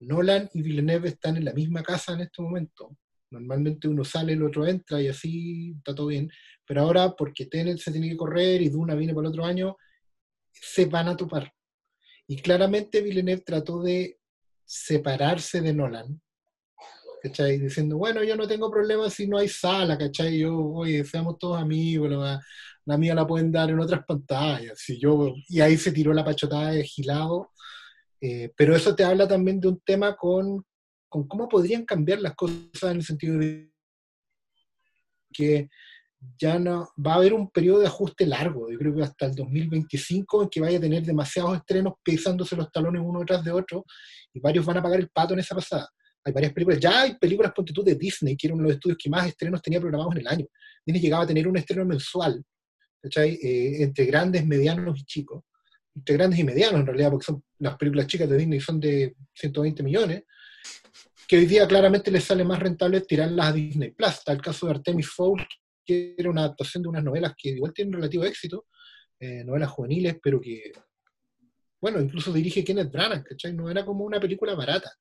Nolan 0.00 0.50
y 0.52 0.62
Villeneuve 0.62 1.08
están 1.08 1.36
en 1.36 1.44
la 1.44 1.52
misma 1.52 1.82
casa 1.82 2.14
en 2.14 2.20
este 2.20 2.42
momento. 2.42 2.96
Normalmente 3.30 3.88
uno 3.88 4.04
sale, 4.04 4.34
el 4.34 4.42
otro 4.42 4.66
entra 4.66 5.00
y 5.00 5.08
así 5.08 5.74
está 5.78 5.94
todo 5.94 6.08
bien. 6.08 6.30
Pero 6.66 6.82
ahora, 6.82 7.14
porque 7.16 7.46
Tenet 7.46 7.78
se 7.78 7.92
tiene 7.92 8.10
que 8.10 8.16
correr 8.16 8.62
y 8.62 8.68
Duna 8.68 8.94
viene 8.94 9.14
para 9.14 9.28
el 9.28 9.32
otro 9.32 9.44
año, 9.44 9.76
se 10.52 10.86
van 10.86 11.08
a 11.08 11.16
topar. 11.16 11.52
Y 12.26 12.36
claramente 12.36 13.02
Villeneuve 13.02 13.42
trató 13.42 13.82
de 13.82 14.18
separarse 14.64 15.60
de 15.60 15.72
Nolan, 15.72 16.20
¿cachai? 17.22 17.58
Diciendo, 17.58 17.96
bueno, 17.96 18.22
yo 18.22 18.36
no 18.36 18.46
tengo 18.46 18.70
problemas 18.70 19.14
si 19.14 19.26
no 19.26 19.38
hay 19.38 19.48
sala, 19.48 19.96
¿cachai? 19.98 20.38
Yo, 20.38 20.56
oye, 20.56 21.04
seamos 21.04 21.38
todos 21.38 21.60
amigos, 21.60 22.10
la, 22.10 22.40
la 22.84 22.98
mía 22.98 23.14
la 23.14 23.26
pueden 23.26 23.52
dar 23.52 23.70
en 23.70 23.80
otras 23.80 24.04
pantallas. 24.04 24.78
Si 24.78 24.98
yo, 24.98 25.34
y 25.48 25.60
ahí 25.60 25.76
se 25.76 25.92
tiró 25.92 26.12
la 26.12 26.24
pachotada 26.24 26.70
de 26.70 26.84
gilado. 26.84 27.50
Eh, 28.20 28.52
pero 28.56 28.74
eso 28.74 28.94
te 28.94 29.04
habla 29.04 29.28
también 29.28 29.60
de 29.60 29.68
un 29.68 29.80
tema 29.80 30.16
con, 30.16 30.64
con 31.08 31.28
cómo 31.28 31.48
podrían 31.48 31.84
cambiar 31.84 32.20
las 32.20 32.34
cosas 32.34 32.90
en 32.90 32.96
el 32.96 33.04
sentido 33.04 33.38
de 33.38 33.70
que 35.32 35.68
ya 36.38 36.58
no 36.58 36.88
va 37.04 37.14
a 37.14 37.16
haber 37.16 37.34
un 37.34 37.50
periodo 37.50 37.80
de 37.80 37.86
ajuste 37.86 38.26
largo, 38.26 38.70
yo 38.70 38.78
creo 38.78 38.94
que 38.94 39.02
hasta 39.02 39.26
el 39.26 39.34
2025, 39.34 40.42
en 40.42 40.48
que 40.48 40.60
vaya 40.60 40.78
a 40.78 40.80
tener 40.80 41.02
demasiados 41.02 41.56
estrenos 41.56 41.94
pesándose 42.02 42.56
los 42.56 42.70
talones 42.72 43.02
uno 43.04 43.20
detrás 43.20 43.44
de 43.44 43.52
otro, 43.52 43.84
y 44.32 44.40
varios 44.40 44.64
van 44.64 44.78
a 44.78 44.82
pagar 44.82 45.00
el 45.00 45.10
pato 45.10 45.34
en 45.34 45.40
esa 45.40 45.54
pasada. 45.54 45.88
Hay 46.26 46.32
varias 46.32 46.52
películas, 46.52 46.80
ya 46.80 47.02
hay 47.02 47.14
películas, 47.14 47.52
ponte 47.54 47.72
tú, 47.72 47.84
de 47.84 47.94
Disney, 47.94 48.36
que 48.36 48.48
eran 48.48 48.58
uno 48.58 48.64
de 48.64 48.70
los 48.70 48.76
estudios 48.78 48.98
que 49.00 49.08
más 49.08 49.28
estrenos 49.28 49.62
tenía 49.62 49.78
programados 49.78 50.12
en 50.16 50.22
el 50.22 50.26
año. 50.26 50.46
Disney 50.84 51.00
llegaba 51.00 51.22
a 51.22 51.26
tener 51.26 51.46
un 51.46 51.56
estreno 51.56 51.84
mensual. 51.84 52.44
Eh, 53.14 53.82
entre 53.82 54.04
grandes, 54.06 54.44
medianos 54.44 54.98
y 54.98 55.04
chicos. 55.04 55.44
Entre 55.94 56.16
grandes 56.16 56.40
y 56.40 56.44
medianos, 56.44 56.80
en 56.80 56.86
realidad, 56.86 57.10
porque 57.10 57.26
son 57.26 57.44
las 57.58 57.76
películas 57.76 58.06
chicas 58.06 58.28
de 58.28 58.36
Disney 58.36 58.60
son 58.60 58.80
de 58.80 59.14
120 59.34 59.82
millones, 59.82 60.24
que 61.28 61.38
hoy 61.38 61.46
día 61.46 61.66
claramente 61.66 62.10
les 62.10 62.24
sale 62.24 62.44
más 62.44 62.58
rentable 62.58 63.00
tirarlas 63.02 63.46
a 63.46 63.52
Disney 63.52 63.92
Plus. 63.92 64.10
Está 64.10 64.32
el 64.32 64.42
caso 64.42 64.66
de 64.66 64.72
Artemis 64.72 65.08
Fowl, 65.08 65.46
que 65.84 66.14
era 66.18 66.28
una 66.28 66.42
adaptación 66.42 66.82
de 66.82 66.88
unas 66.88 67.04
novelas 67.04 67.34
que 67.36 67.50
igual 67.50 67.72
tienen 67.72 67.94
relativo 67.94 68.24
éxito, 68.24 68.66
eh, 69.18 69.44
novelas 69.44 69.70
juveniles, 69.70 70.16
pero 70.22 70.40
que, 70.40 70.72
bueno, 71.80 72.00
incluso 72.00 72.32
dirige 72.32 72.64
Kenneth 72.64 72.90
Branagh, 72.90 73.24
¿cachai? 73.24 73.54
No 73.54 73.70
era 73.70 73.84
como 73.84 74.04
una 74.04 74.20
película 74.20 74.54
barata. 74.54 74.92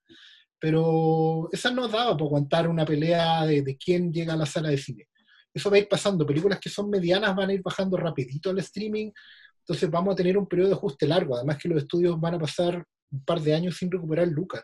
Pero 0.59 1.49
esa 1.51 1.71
nos 1.71 1.91
daba 1.91 2.15
por 2.15 2.27
aguantar 2.27 2.67
una 2.67 2.85
pelea 2.85 3.45
de, 3.45 3.61
de 3.61 3.77
quién 3.77 4.11
llega 4.11 4.33
a 4.33 4.37
la 4.37 4.45
sala 4.45 4.69
de 4.69 4.77
cine. 4.77 5.07
Eso 5.53 5.69
va 5.69 5.77
a 5.77 5.79
ir 5.79 5.87
pasando. 5.87 6.25
Películas 6.25 6.59
que 6.59 6.69
son 6.69 6.89
medianas 6.89 7.35
van 7.35 7.49
a 7.49 7.53
ir 7.53 7.61
bajando 7.61 7.97
rapidito 7.97 8.49
al 8.49 8.59
streaming. 8.59 9.11
Entonces 9.59 9.89
vamos 9.89 10.13
a 10.13 10.15
tener 10.15 10.37
un 10.37 10.47
periodo 10.47 10.69
de 10.69 10.75
ajuste 10.75 11.07
largo. 11.07 11.35
Además 11.35 11.57
que 11.57 11.69
los 11.69 11.79
estudios 11.81 12.19
van 12.19 12.35
a 12.35 12.39
pasar 12.39 12.83
un 13.11 13.23
par 13.23 13.39
de 13.41 13.53
años 13.55 13.77
sin 13.77 13.89
recuperar 13.89 14.27
lucas. 14.27 14.63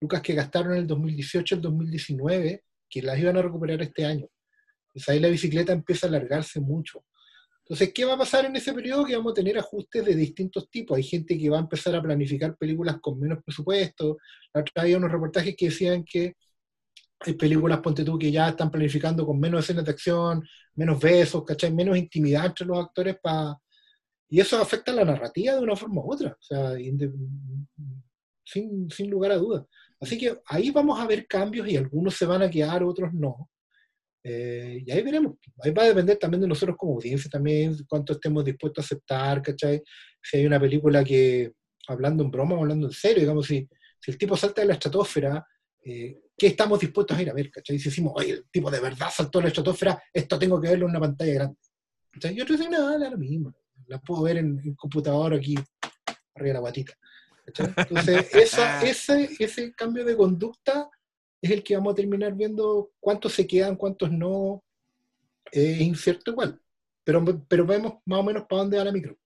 Lucas 0.00 0.20
que 0.20 0.34
gastaron 0.34 0.72
en 0.72 0.78
el 0.78 0.86
2018, 0.86 1.54
el 1.54 1.60
2019, 1.62 2.64
que 2.88 3.02
las 3.02 3.18
iban 3.18 3.36
a 3.38 3.42
recuperar 3.42 3.80
este 3.80 4.04
año. 4.04 4.26
Entonces 4.88 5.08
ahí 5.08 5.20
la 5.20 5.28
bicicleta 5.28 5.72
empieza 5.72 6.06
a 6.06 6.10
alargarse 6.10 6.60
mucho. 6.60 7.04
Entonces, 7.68 7.92
¿qué 7.92 8.04
va 8.04 8.14
a 8.14 8.18
pasar 8.18 8.44
en 8.44 8.54
ese 8.54 8.72
periodo? 8.72 9.04
Que 9.04 9.16
vamos 9.16 9.32
a 9.32 9.34
tener 9.34 9.58
ajustes 9.58 10.04
de 10.04 10.14
distintos 10.14 10.70
tipos. 10.70 10.96
Hay 10.96 11.02
gente 11.02 11.36
que 11.36 11.50
va 11.50 11.56
a 11.56 11.62
empezar 11.62 11.96
a 11.96 12.02
planificar 12.02 12.56
películas 12.56 12.98
con 13.00 13.18
menos 13.18 13.42
presupuesto. 13.42 14.18
La 14.54 14.60
otra 14.60 14.82
había 14.82 14.96
unos 14.98 15.10
reportajes 15.10 15.56
que 15.56 15.66
decían 15.66 16.04
que 16.04 16.36
hay 17.18 17.34
películas, 17.34 17.80
ponte 17.80 18.04
tú, 18.04 18.16
que 18.16 18.30
ya 18.30 18.50
están 18.50 18.70
planificando 18.70 19.26
con 19.26 19.40
menos 19.40 19.64
escenas 19.64 19.84
de 19.84 19.90
acción, 19.90 20.46
menos 20.76 21.00
besos, 21.00 21.44
¿cachai? 21.44 21.74
Menos 21.74 21.96
intimidad 21.96 22.46
entre 22.46 22.66
los 22.66 22.78
actores 22.78 23.16
para... 23.20 23.56
Y 24.28 24.38
eso 24.38 24.60
afecta 24.60 24.92
la 24.92 25.04
narrativa 25.04 25.54
de 25.54 25.60
una 25.60 25.74
forma 25.74 26.02
u 26.02 26.12
otra. 26.12 26.36
O 26.38 26.42
sea, 26.42 26.76
sin, 28.44 28.88
sin 28.90 29.10
lugar 29.10 29.32
a 29.32 29.38
dudas. 29.38 29.64
Así 30.00 30.16
que 30.16 30.38
ahí 30.46 30.70
vamos 30.70 31.00
a 31.00 31.06
ver 31.06 31.26
cambios 31.26 31.66
y 31.66 31.76
algunos 31.76 32.14
se 32.14 32.26
van 32.26 32.42
a 32.42 32.50
quedar, 32.50 32.84
otros 32.84 33.12
no. 33.12 33.50
Eh, 34.28 34.82
y 34.84 34.90
ahí 34.90 35.02
veremos. 35.02 35.34
Ahí 35.62 35.70
va 35.70 35.84
a 35.84 35.86
depender 35.86 36.16
también 36.18 36.40
de 36.40 36.48
nosotros 36.48 36.76
como 36.76 36.94
audiencia 36.94 37.30
también, 37.30 37.76
cuánto 37.88 38.12
estemos 38.14 38.44
dispuestos 38.44 38.82
a 38.82 38.86
aceptar, 38.86 39.40
¿cachai? 39.40 39.80
Si 40.20 40.38
hay 40.38 40.46
una 40.46 40.58
película 40.58 41.04
que, 41.04 41.52
hablando 41.86 42.24
en 42.24 42.32
broma 42.32 42.56
o 42.56 42.58
hablando 42.62 42.88
en 42.88 42.92
serio, 42.92 43.20
digamos, 43.20 43.46
si, 43.46 43.68
si 44.00 44.10
el 44.10 44.18
tipo 44.18 44.36
salta 44.36 44.62
de 44.62 44.66
la 44.66 44.72
estratosfera, 44.74 45.46
eh, 45.84 46.18
¿qué 46.36 46.48
estamos 46.48 46.80
dispuestos 46.80 47.16
a 47.16 47.22
ir 47.22 47.30
a 47.30 47.34
ver, 47.34 47.52
¿cachai? 47.52 47.78
Si 47.78 47.84
decimos, 47.88 48.14
oye, 48.16 48.32
el 48.32 48.44
tipo 48.50 48.68
de 48.68 48.80
verdad 48.80 49.10
saltó 49.14 49.38
a 49.38 49.42
la 49.42 49.48
estratosfera, 49.48 50.02
esto 50.12 50.36
tengo 50.40 50.60
que 50.60 50.70
verlo 50.70 50.86
en 50.86 50.90
una 50.90 51.00
pantalla 51.00 51.32
grande. 51.34 51.56
¿cachai? 52.10 52.36
Y 52.36 52.40
otros 52.40 52.58
dicen, 52.58 52.72
no, 52.72 52.98
da 52.98 53.08
lo 53.10 53.18
mismo. 53.18 53.54
La 53.86 54.00
puedo 54.00 54.22
ver 54.22 54.38
en, 54.38 54.58
en 54.64 54.74
computador 54.74 55.34
aquí, 55.34 55.54
arriba 56.34 56.48
de 56.48 56.52
la 56.54 56.58
guatita. 56.60 56.94
¿cachai? 57.44 57.72
Entonces, 57.76 58.26
esa- 58.34 58.82
ese, 58.82 59.30
ese 59.38 59.72
cambio 59.72 60.04
de 60.04 60.16
conducta 60.16 60.88
es 61.40 61.50
el 61.50 61.62
que 61.62 61.76
vamos 61.76 61.92
a 61.92 61.96
terminar 61.96 62.34
viendo 62.34 62.90
cuántos 63.00 63.32
se 63.32 63.46
quedan, 63.46 63.76
cuántos 63.76 64.10
no. 64.10 64.62
Es 65.50 65.80
incierto 65.80 66.32
igual. 66.32 66.60
Pero, 67.04 67.24
pero 67.46 67.66
vemos 67.66 67.94
más 68.04 68.20
o 68.20 68.22
menos 68.22 68.44
para 68.48 68.62
dónde 68.62 68.78
va 68.78 68.84
la 68.84 68.92
micro. 68.92 69.16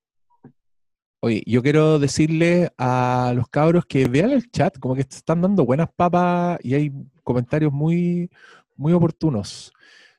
Oye, 1.23 1.43
yo 1.47 1.63
quiero 1.63 1.99
decirle 1.99 2.73
a 2.79 3.33
los 3.37 3.49
cabros 3.49 3.85
que 3.85 4.09
vean 4.09 4.31
el 4.31 4.51
chat, 4.51 4.79
como 4.79 4.95
que 4.95 5.03
están 5.03 5.43
dando 5.43 5.67
buenas 5.67 5.89
papas 5.95 6.59
y 6.63 6.75
hay 6.75 6.93
comentarios 7.23 7.73
muy, 7.73 8.31
muy 8.75 8.95
oportunos. 8.95 9.73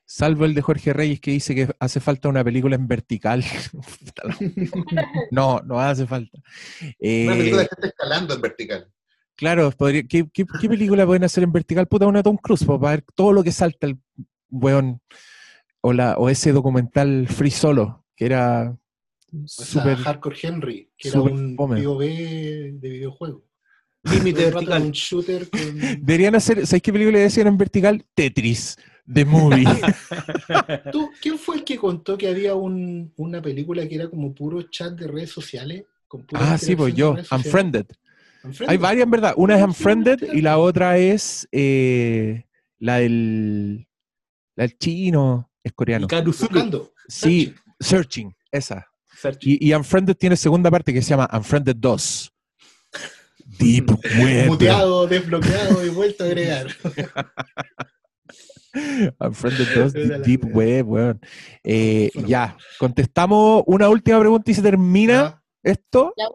Salvo 0.04 0.44
el 0.44 0.54
de 0.54 0.62
Jorge 0.62 0.92
Reyes 0.92 1.20
que 1.20 1.32
dice 1.32 1.54
que 1.54 1.68
hace 1.80 1.98
falta 1.98 2.28
una 2.28 2.44
película 2.44 2.76
en 2.76 2.86
vertical. 2.86 3.42
no, 5.30 5.60
no 5.60 5.80
hace 5.80 6.06
falta. 6.06 6.38
Una 6.38 7.34
película 7.34 7.62
Eh, 7.62 7.64
de 7.64 7.68
gente 7.68 7.86
escalando 7.88 8.34
en 8.34 8.40
vertical. 8.40 8.92
Claro, 9.36 9.70
podría- 9.72 10.02
¿qué, 10.04 10.26
qué, 10.32 10.44
qué 10.60 10.68
película 10.68 11.06
pueden 11.06 11.24
hacer 11.24 11.42
en 11.44 11.52
vertical? 11.52 11.86
Puta, 11.88 12.06
una 12.06 12.22
Tom 12.22 12.36
Cruise, 12.36 12.64
para 12.64 12.78
ver 12.78 13.04
todo 13.14 13.32
lo 13.32 13.42
que 13.42 13.52
salta 13.52 13.86
el 13.86 13.98
weón. 14.50 15.00
O, 15.80 15.92
la, 15.92 16.14
o 16.16 16.28
ese 16.28 16.52
documental 16.52 17.26
Free 17.28 17.50
Solo, 17.50 18.04
que 18.14 18.26
era 18.26 18.70
O 19.32 19.48
sea, 19.48 19.66
súper. 19.66 19.96
Hardcore 19.96 20.36
Henry, 20.40 20.90
que 20.96 21.08
era 21.08 21.20
un 21.20 21.56
fome. 21.56 21.82
POV 21.82 21.98
de 22.04 22.88
videojuego. 22.88 23.42
Límite 24.04 24.50
vertical. 24.50 24.82
Un 24.82 24.92
shooter 24.92 25.48
con... 25.50 25.60
Deberían 26.04 26.34
hacer, 26.36 26.66
¿sabéis 26.66 26.82
qué 26.82 26.92
película 26.92 27.18
decían 27.18 27.48
en 27.48 27.56
vertical? 27.56 28.04
Tetris, 28.14 28.76
The 29.12 29.24
Movie. 29.24 29.64
¿Tú, 30.92 31.10
¿Quién 31.20 31.38
fue 31.38 31.56
el 31.56 31.64
que 31.64 31.76
contó 31.76 32.16
que 32.16 32.28
había 32.28 32.54
un- 32.54 33.12
una 33.16 33.40
película 33.42 33.86
que 33.88 33.94
era 33.96 34.08
como 34.08 34.32
puro 34.34 34.62
chat 34.62 34.92
de 34.92 35.06
redes 35.08 35.30
sociales? 35.30 35.84
Con 36.08 36.24
ah, 36.34 36.58
sí, 36.58 36.76
pues 36.76 36.94
yo? 36.94 37.16
Unfriended. 37.30 37.86
Unfriended. 38.44 38.70
Hay 38.70 38.78
varias, 38.78 39.04
en 39.04 39.10
verdad. 39.10 39.34
Una 39.36 39.56
es 39.56 39.64
Unfriended 39.64 40.32
y 40.32 40.40
la 40.40 40.58
otra 40.58 40.98
es 40.98 41.48
eh, 41.52 42.44
la 42.78 42.96
del. 42.96 43.88
La 44.54 44.64
del 44.64 44.78
chino, 44.78 45.50
es 45.62 45.72
coreano. 45.72 46.06
Buscando. 46.24 46.92
Sí, 47.08 47.54
Searching, 47.80 48.34
esa. 48.50 48.86
Y, 49.40 49.68
y 49.68 49.74
Unfriended 49.74 50.16
tiene 50.16 50.36
segunda 50.36 50.70
parte 50.70 50.92
que 50.92 51.02
se 51.02 51.10
llama 51.10 51.28
Unfriended 51.32 51.76
2. 51.76 52.32
Deep 53.58 53.90
Web. 54.18 54.48
Muteado, 54.48 55.06
desbloqueado 55.06 55.84
y 55.84 55.90
vuelto 55.90 56.24
a 56.24 56.26
agregar. 56.26 56.66
Unfriended 59.20 59.68
2, 59.74 59.94
Era 59.94 60.18
la 60.18 60.24
Deep 60.24 60.54
Web, 60.54 60.88
weón. 60.88 61.20
Eh, 61.62 62.10
ya, 62.26 62.56
contestamos 62.78 63.62
una 63.66 63.88
última 63.88 64.18
pregunta 64.20 64.50
y 64.50 64.54
se 64.54 64.62
termina 64.62 65.42
esto. 65.62 66.14
La 66.16 66.28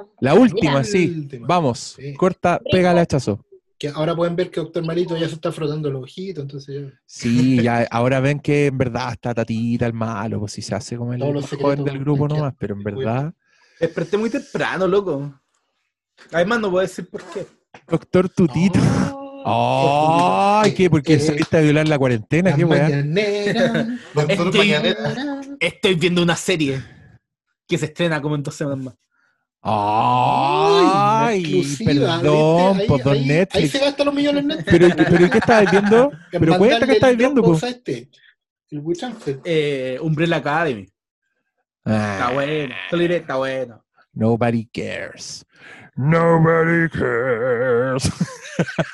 última. 0.00 0.20
La 0.20 0.34
última, 0.34 0.84
sí. 0.84 1.28
Vamos, 1.40 1.96
corta, 2.16 2.60
pega 2.70 2.92
el 2.92 2.98
hachazo. 2.98 3.44
Que 3.78 3.88
ahora 3.88 4.14
pueden 4.14 4.36
ver 4.36 4.50
que 4.50 4.60
Doctor 4.60 4.84
Malito 4.84 5.16
ya 5.16 5.28
se 5.28 5.34
está 5.34 5.50
frotando 5.50 5.90
los 5.90 6.04
ojitos, 6.04 6.42
entonces 6.42 6.82
ya... 6.82 7.00
Sí, 7.04 7.60
ya 7.60 7.86
ahora 7.90 8.20
ven 8.20 8.38
que 8.38 8.66
en 8.66 8.78
verdad 8.78 9.12
está 9.12 9.34
Tatita 9.34 9.86
el 9.86 9.92
malo, 9.92 10.38
pues 10.38 10.52
si 10.52 10.62
se 10.62 10.74
hace 10.74 10.96
como 10.96 11.12
el 11.12 11.20
joven 11.42 11.84
del 11.84 11.98
grupo 11.98 12.28
nomás, 12.28 12.54
pero 12.58 12.74
en 12.74 12.84
verdad, 12.84 13.34
Desperté 13.80 14.16
muy 14.16 14.30
temprano, 14.30 14.86
loco. 14.86 15.40
Además, 16.32 16.60
no 16.60 16.70
voy 16.70 16.80
a 16.80 16.82
decir 16.82 17.08
por 17.08 17.22
qué. 17.24 17.46
doctor 17.88 18.28
Tutito. 18.28 18.80
Ay, 19.46 20.72
¿qué? 20.72 20.88
Porque 20.88 21.18
saliste 21.18 21.58
a 21.58 21.60
violar 21.60 21.86
la 21.86 21.98
cuarentena, 21.98 22.54
qué 22.54 22.64
weá. 22.64 22.88
Estoy, 24.28 24.74
estoy 25.60 25.94
viendo 25.96 26.22
una 26.22 26.36
serie 26.36 26.82
que 27.68 27.76
se 27.76 27.86
estrena 27.86 28.22
como 28.22 28.36
en 28.36 28.42
dos 28.42 28.54
semanas 28.54 28.84
más. 28.84 28.94
Ay, 29.66 31.64
perdón, 31.84 32.78
por 32.86 33.00
Ahí- 33.00 33.02
don 33.02 33.12
ahí- 33.14 33.18
Ahí 33.20 33.26
Netflix. 33.26 33.70
se 33.72 33.78
gastan 33.78 34.06
los 34.06 34.14
millones 34.14 34.42
en 34.42 34.48
Netflix. 34.48 34.70
Pero, 34.70 34.88
pero 35.10 35.26
¿y 35.26 35.30
qué 35.30 35.38
estabas 35.38 35.70
viendo? 35.70 36.12
En 36.32 36.40
Pero 36.40 36.58
cuenta 36.58 36.78
que 36.80 36.84
el 36.84 36.90
estabas 36.92 37.16
viendo, 37.16 37.42
po. 37.42 37.54
este. 37.66 38.08
El 38.70 38.80
Witch 38.80 39.02
Alfred. 39.04 39.38
Eh, 39.44 39.98
Umbrella 40.02 40.36
Academy. 40.36 40.82
Está 41.84 42.28
Ah, 42.28 42.32
bueno. 42.32 42.74
Solo 42.90 43.02
diré, 43.02 43.16
está 43.16 43.36
bueno. 43.36 43.84
nobody 44.12 44.66
cares. 44.66 45.44
Nobody 45.96 46.88
cares. 46.90 48.10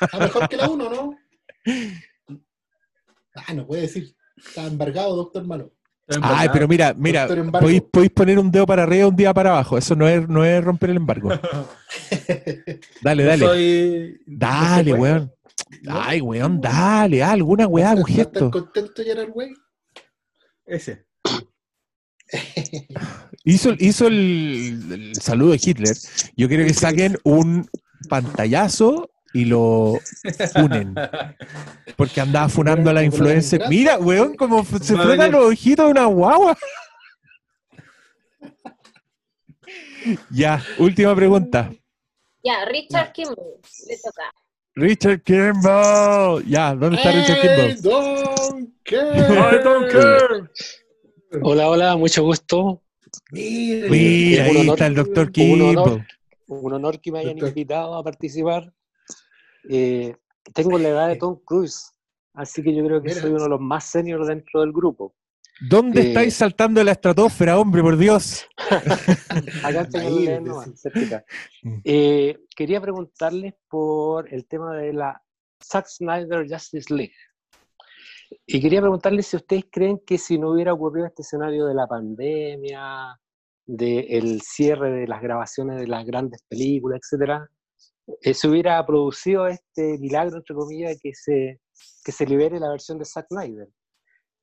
Está 0.01 0.19
mejor 0.19 0.47
que 0.49 0.57
la 0.57 0.69
1, 0.69 0.89
¿no? 0.89 1.17
Ah, 3.33 3.53
no 3.53 3.65
puede 3.65 3.83
decir. 3.83 4.13
Está 4.35 4.67
embargado, 4.67 5.15
doctor 5.15 5.45
Malo. 5.45 5.71
Ay, 6.21 6.49
pero 6.51 6.67
mira, 6.67 6.93
mira, 6.97 7.27
podéis, 7.27 7.81
podéis 7.91 8.11
poner 8.11 8.39
un 8.39 8.51
dedo 8.51 8.65
para 8.65 8.83
arriba 8.83 9.07
un 9.07 9.15
día 9.15 9.33
para 9.33 9.51
abajo. 9.51 9.77
Eso 9.77 9.95
no 9.95 10.07
es, 10.07 10.27
no 10.27 10.43
es 10.43 10.63
romper 10.63 10.89
el 10.91 10.97
embargo. 10.97 11.29
Dale, 13.01 13.23
dale. 13.23 13.45
soy- 13.45 14.21
Dale, 14.25 14.91
no 14.91 14.95
sé, 14.97 15.01
weón. 15.01 15.31
Ay, 15.89 16.21
weón, 16.21 16.59
dale, 16.61 17.23
alguna 17.23 17.67
weá, 17.67 17.91
un 17.91 17.99
¿Estás 17.99 18.15
gesto. 18.15 18.51
contento, 18.51 19.03
Gerard 19.03 19.29
Way? 19.33 19.53
Ese. 20.65 21.05
Hizo, 23.43 23.73
hizo 23.79 24.07
el, 24.07 24.81
el 24.91 25.15
saludo 25.15 25.51
de 25.51 25.59
Hitler. 25.63 25.95
Yo 26.37 26.47
quiero 26.47 26.63
que 26.65 26.73
saquen 26.73 27.17
un 27.23 27.67
pantallazo 28.07 29.10
y 29.33 29.45
lo 29.45 29.99
funen. 30.53 30.93
Porque 31.95 32.21
andaba 32.21 32.49
funando 32.49 32.89
a 32.89 32.93
la 32.93 33.03
influencer. 33.03 33.63
Mira, 33.69 33.97
weón, 33.97 34.35
como 34.35 34.63
se 34.65 34.93
Va 34.95 35.01
a 35.01 35.03
frota 35.03 35.23
venir. 35.23 35.31
los 35.31 35.45
ojitos 35.51 35.85
de 35.85 35.91
una 35.91 36.05
guagua. 36.05 36.57
Ya, 40.31 40.63
última 40.79 41.15
pregunta. 41.15 41.71
Ya, 42.43 42.65
Richard 42.65 43.11
Kimball, 43.13 43.37
le 43.87 43.97
toca. 43.97 44.23
Richard 44.75 45.21
Kimball. 45.21 46.43
Ya, 46.45 46.73
¿dónde 46.75 46.97
está 46.97 47.11
Richard 47.11 47.39
Kimball? 47.41 48.71
I 48.87 49.63
don't 49.63 49.91
care. 49.91 50.49
Hola, 51.43 51.69
hola, 51.69 51.95
mucho 51.97 52.23
gusto. 52.23 52.81
Mira, 53.31 54.45
ahí 54.45 54.57
honor- 54.57 54.73
está 54.73 54.87
el 54.87 54.95
doctor 54.95 55.31
un 55.37 55.61
honor- 55.61 55.75
Kimball. 55.85 56.07
Un 56.47 56.73
honor 56.73 56.99
que 56.99 57.11
me 57.11 57.19
hayan 57.19 57.37
invitado 57.37 57.95
a 57.95 58.03
participar. 58.03 58.73
Eh, 59.69 60.15
tengo 60.53 60.77
la 60.77 60.89
edad 60.89 61.07
de 61.07 61.15
Tom 61.17 61.39
Cruise, 61.45 61.91
así 62.33 62.63
que 62.63 62.73
yo 62.75 62.83
creo 62.85 63.01
que 63.01 63.09
Mira. 63.09 63.21
soy 63.21 63.31
uno 63.31 63.43
de 63.43 63.49
los 63.49 63.59
más 63.61 63.85
seniors 63.85 64.27
dentro 64.27 64.61
del 64.61 64.71
grupo. 64.71 65.15
¿Dónde 65.69 66.01
Eh, 66.01 66.07
estáis 66.07 66.33
saltando 66.35 66.79
de 66.79 66.85
la 66.85 66.93
estratosfera, 66.93 67.59
hombre, 67.59 67.81
por 67.83 67.95
Dios? 67.97 68.47
Acá 69.63 69.87
nomás, 70.41 70.71
cerquita. 70.81 71.23
Mm. 71.61 71.75
Eh, 71.83 72.39
quería 72.55 72.81
preguntarles 72.81 73.53
por 73.69 74.33
el 74.33 74.47
tema 74.47 74.75
de 74.75 74.93
la 74.93 75.21
Zack 75.63 75.85
Snyder 75.87 76.47
Justice 76.49 76.91
League. 76.93 77.13
Y 78.47 78.59
quería 78.61 78.81
preguntarles 78.81 79.27
si 79.27 79.35
ustedes 79.35 79.65
creen 79.71 80.01
que 80.05 80.17
si 80.17 80.39
no 80.39 80.51
hubiera 80.51 80.73
ocurrido 80.73 81.05
este 81.05 81.21
escenario 81.21 81.65
de 81.67 81.75
la 81.75 81.85
pandemia, 81.85 83.19
del 83.67 84.41
cierre 84.41 84.89
de 84.91 85.07
las 85.07 85.21
grabaciones 85.21 85.79
de 85.79 85.87
las 85.87 86.05
grandes 86.05 86.41
películas, 86.47 87.01
etcétera, 87.03 87.47
se 88.21 88.47
hubiera 88.47 88.85
producido 88.85 89.47
este 89.47 89.97
milagro, 89.97 90.37
entre 90.37 90.55
comillas, 90.55 90.97
que 91.01 91.13
se, 91.13 91.59
que 92.03 92.11
se 92.11 92.25
libere 92.25 92.59
la 92.59 92.69
versión 92.69 92.97
de 92.99 93.05
Zack 93.05 93.27
Snyder. 93.27 93.67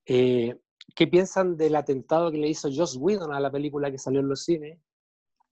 Eh, 0.07 0.59
¿Qué 0.95 1.07
piensan 1.07 1.57
del 1.57 1.77
atentado 1.77 2.31
que 2.31 2.39
le 2.39 2.49
hizo 2.49 2.71
Joss 2.75 2.97
Whedon 2.97 3.33
a 3.33 3.41
la 3.41 3.51
película 3.51 3.91
que 3.91 3.99
salió 3.99 4.21
en 4.21 4.29
los 4.29 4.45
cines? 4.45 4.79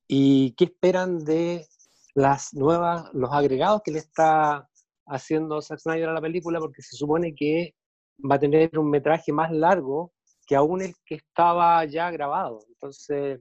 ¿Y 0.08 0.52
qué 0.52 0.64
esperan 0.64 1.24
de 1.24 1.66
las 2.14 2.54
nuevas, 2.54 3.12
los 3.12 3.30
agregados 3.32 3.82
que 3.84 3.92
le 3.92 3.98
está 3.98 4.68
haciendo 5.06 5.60
Zack 5.60 5.80
Snyder 5.80 6.08
a 6.08 6.14
la 6.14 6.20
película? 6.20 6.58
Porque 6.58 6.82
se 6.82 6.96
supone 6.96 7.34
que 7.34 7.74
va 8.18 8.36
a 8.36 8.40
tener 8.40 8.78
un 8.78 8.90
metraje 8.90 9.32
más 9.32 9.52
largo 9.52 10.12
que 10.46 10.56
aún 10.56 10.80
el 10.80 10.94
que 11.04 11.16
estaba 11.16 11.84
ya 11.84 12.10
grabado. 12.10 12.60
Entonces, 12.68 13.40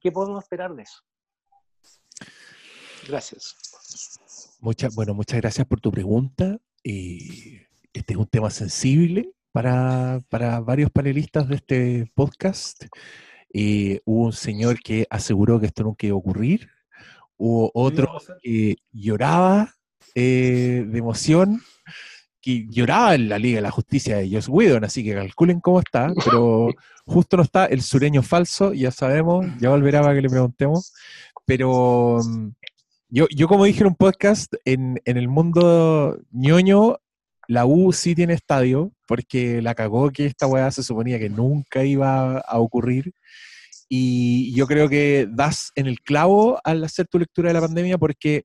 ¿qué 0.00 0.10
podemos 0.10 0.42
esperar 0.42 0.74
de 0.74 0.82
eso? 0.82 1.02
Gracias. 3.06 3.65
Muchas, 4.60 4.94
bueno, 4.94 5.14
muchas 5.14 5.40
gracias 5.40 5.66
por 5.66 5.80
tu 5.80 5.90
pregunta. 5.90 6.58
Y 6.82 7.60
este 7.92 8.12
es 8.12 8.18
un 8.18 8.26
tema 8.26 8.50
sensible 8.50 9.30
para, 9.52 10.22
para 10.28 10.60
varios 10.60 10.90
panelistas 10.90 11.48
de 11.48 11.56
este 11.56 12.12
podcast. 12.14 12.84
Eh, 13.52 14.00
hubo 14.04 14.26
un 14.26 14.32
señor 14.32 14.80
que 14.80 15.06
aseguró 15.08 15.58
que 15.58 15.66
esto 15.66 15.82
nunca 15.82 16.06
iba 16.06 16.14
a 16.14 16.18
ocurrir. 16.18 16.68
Hubo 17.38 17.70
otro 17.74 18.18
que 18.42 18.76
lloraba 18.92 19.74
eh, 20.14 20.84
de 20.86 20.98
emoción, 20.98 21.62
que 22.40 22.66
lloraba 22.68 23.14
en 23.14 23.28
la 23.28 23.38
Liga 23.38 23.56
de 23.56 23.62
la 23.62 23.70
Justicia 23.70 24.16
de 24.16 24.30
Joss 24.30 24.48
Whedon, 24.48 24.84
así 24.84 25.04
que 25.04 25.14
calculen 25.14 25.60
cómo 25.60 25.80
está, 25.80 26.12
pero 26.24 26.68
justo 27.06 27.36
no 27.36 27.42
está 27.42 27.66
el 27.66 27.82
sureño 27.82 28.22
falso, 28.22 28.72
ya 28.72 28.90
sabemos, 28.90 29.46
ya 29.58 29.70
volverá 29.70 30.02
para 30.02 30.14
que 30.14 30.22
le 30.22 30.30
preguntemos, 30.30 30.92
pero 31.44 32.20
mm, 32.24 32.48
yo, 33.08 33.26
yo 33.34 33.48
como 33.48 33.64
dije 33.64 33.80
en 33.80 33.88
un 33.88 33.94
podcast, 33.94 34.52
en, 34.64 35.00
en 35.04 35.16
el 35.16 35.28
mundo 35.28 36.18
ñoño, 36.30 36.96
la 37.48 37.64
U 37.64 37.92
sí 37.92 38.14
tiene 38.14 38.34
estadio, 38.34 38.92
porque 39.06 39.62
la 39.62 39.74
cagó 39.74 40.10
que 40.10 40.26
esta 40.26 40.46
weá 40.46 40.70
se 40.70 40.82
suponía 40.82 41.18
que 41.18 41.28
nunca 41.30 41.84
iba 41.84 42.38
a 42.38 42.58
ocurrir. 42.58 43.12
Y 43.88 44.52
yo 44.54 44.66
creo 44.66 44.88
que 44.88 45.28
das 45.30 45.70
en 45.76 45.86
el 45.86 46.00
clavo 46.00 46.58
al 46.64 46.82
hacer 46.82 47.06
tu 47.06 47.18
lectura 47.20 47.48
de 47.50 47.54
la 47.54 47.60
pandemia, 47.60 47.98
porque 47.98 48.44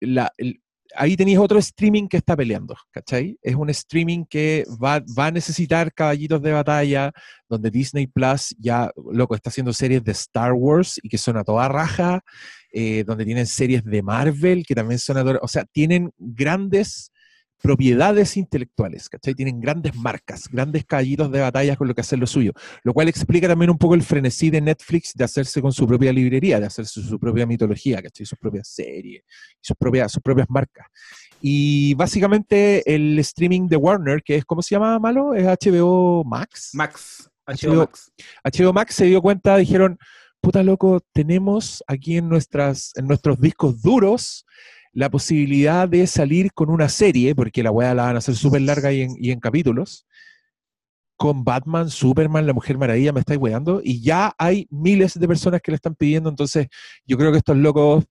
la, 0.00 0.32
el- 0.38 0.59
ahí 0.96 1.16
tenías 1.16 1.40
otro 1.40 1.58
streaming 1.58 2.08
que 2.08 2.16
está 2.18 2.36
peleando, 2.36 2.76
¿cachai? 2.90 3.38
Es 3.42 3.54
un 3.54 3.70
streaming 3.70 4.24
que 4.24 4.64
va, 4.82 5.02
va 5.18 5.26
a 5.26 5.30
necesitar 5.30 5.92
caballitos 5.92 6.40
de 6.42 6.52
batalla, 6.52 7.12
donde 7.48 7.70
Disney 7.70 8.06
Plus 8.06 8.54
ya, 8.58 8.90
loco, 9.12 9.34
está 9.34 9.50
haciendo 9.50 9.72
series 9.72 10.02
de 10.04 10.12
Star 10.12 10.52
Wars 10.52 11.00
y 11.02 11.08
que 11.08 11.18
son 11.18 11.36
a 11.36 11.44
toda 11.44 11.68
raja, 11.68 12.20
eh, 12.72 13.04
donde 13.04 13.24
tienen 13.24 13.46
series 13.46 13.84
de 13.84 14.02
Marvel 14.02 14.64
que 14.66 14.74
también 14.74 14.98
son 14.98 15.16
a 15.18 15.22
toda- 15.24 15.40
o 15.42 15.48
sea, 15.48 15.64
tienen 15.64 16.12
grandes 16.18 17.12
propiedades 17.62 18.36
intelectuales, 18.36 19.08
¿cachai? 19.08 19.34
Tienen 19.34 19.60
grandes 19.60 19.94
marcas, 19.94 20.48
grandes 20.50 20.84
caballitos 20.84 21.30
de 21.30 21.40
batalla 21.40 21.76
con 21.76 21.88
lo 21.88 21.94
que 21.94 22.00
hacer 22.00 22.18
lo 22.18 22.26
suyo, 22.26 22.52
lo 22.82 22.92
cual 22.92 23.08
explica 23.08 23.48
también 23.48 23.70
un 23.70 23.78
poco 23.78 23.94
el 23.94 24.02
frenesí 24.02 24.50
de 24.50 24.60
Netflix 24.60 25.12
de 25.14 25.24
hacerse 25.24 25.60
con 25.60 25.72
su 25.72 25.86
propia 25.86 26.12
librería, 26.12 26.58
de 26.58 26.66
hacerse 26.66 27.02
su 27.02 27.18
propia 27.18 27.46
mitología, 27.46 28.02
¿cachai? 28.02 28.26
Sus 28.26 28.38
propias 28.38 28.68
series, 28.68 29.22
sus 29.60 29.76
propias, 29.76 30.12
sus 30.12 30.22
propias 30.22 30.48
marcas. 30.48 30.86
Y 31.40 31.94
básicamente 31.94 32.82
el 32.92 33.18
streaming 33.18 33.68
de 33.68 33.76
Warner, 33.76 34.22
que 34.22 34.36
es, 34.36 34.44
¿cómo 34.44 34.62
se 34.62 34.74
llama, 34.74 34.98
Malo? 34.98 35.34
Es 35.34 35.44
HBO 35.44 36.24
Max. 36.24 36.70
Max. 36.74 37.30
HBO 37.46 37.76
Max. 37.76 38.12
HBO 38.44 38.72
Max 38.72 38.94
se 38.94 39.06
dio 39.06 39.22
cuenta, 39.22 39.56
dijeron, 39.56 39.98
puta 40.40 40.62
loco, 40.62 41.00
tenemos 41.12 41.82
aquí 41.86 42.16
en, 42.16 42.28
nuestras, 42.28 42.92
en 42.96 43.06
nuestros 43.06 43.40
discos 43.40 43.82
duros 43.82 44.46
la 44.92 45.10
posibilidad 45.10 45.88
de 45.88 46.06
salir 46.06 46.52
con 46.52 46.70
una 46.70 46.88
serie, 46.88 47.34
porque 47.34 47.62
la 47.62 47.70
weá 47.70 47.94
la 47.94 48.04
van 48.04 48.16
a 48.16 48.18
hacer 48.18 48.34
súper 48.34 48.62
larga 48.62 48.92
y 48.92 49.30
en, 49.30 49.40
capítulos, 49.40 50.06
con 51.16 51.44
Batman, 51.44 51.90
Superman, 51.90 52.46
La 52.46 52.54
Mujer 52.54 52.78
Maravilla, 52.78 53.12
me 53.12 53.20
estáis 53.20 53.38
weando, 53.38 53.80
y 53.84 54.02
ya 54.02 54.34
hay 54.38 54.66
miles 54.70 55.18
de 55.18 55.28
personas 55.28 55.60
que 55.60 55.70
le 55.70 55.76
están 55.76 55.94
pidiendo, 55.94 56.30
entonces 56.30 56.68
yo 57.06 57.18
creo 57.18 57.30
que 57.30 57.38
estos 57.38 57.56
locos 57.56 58.04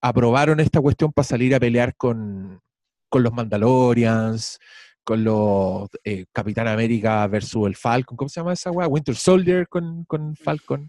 aprobaron 0.00 0.60
esta 0.60 0.80
cuestión 0.80 1.12
para 1.12 1.26
salir 1.26 1.54
a 1.54 1.60
pelear 1.60 1.94
con, 1.96 2.60
con 3.08 3.22
los 3.22 3.32
Mandalorians, 3.32 4.58
con 5.04 5.24
los 5.24 5.88
eh, 6.04 6.26
Capitán 6.32 6.68
América 6.68 7.26
versus 7.26 7.66
el 7.66 7.76
Falcon, 7.76 8.16
¿cómo 8.16 8.28
se 8.28 8.40
llama 8.40 8.52
esa 8.52 8.70
weá? 8.70 8.86
Winter 8.86 9.16
Soldier 9.16 9.68
con, 9.68 10.04
con 10.04 10.36
Falcon. 10.36 10.88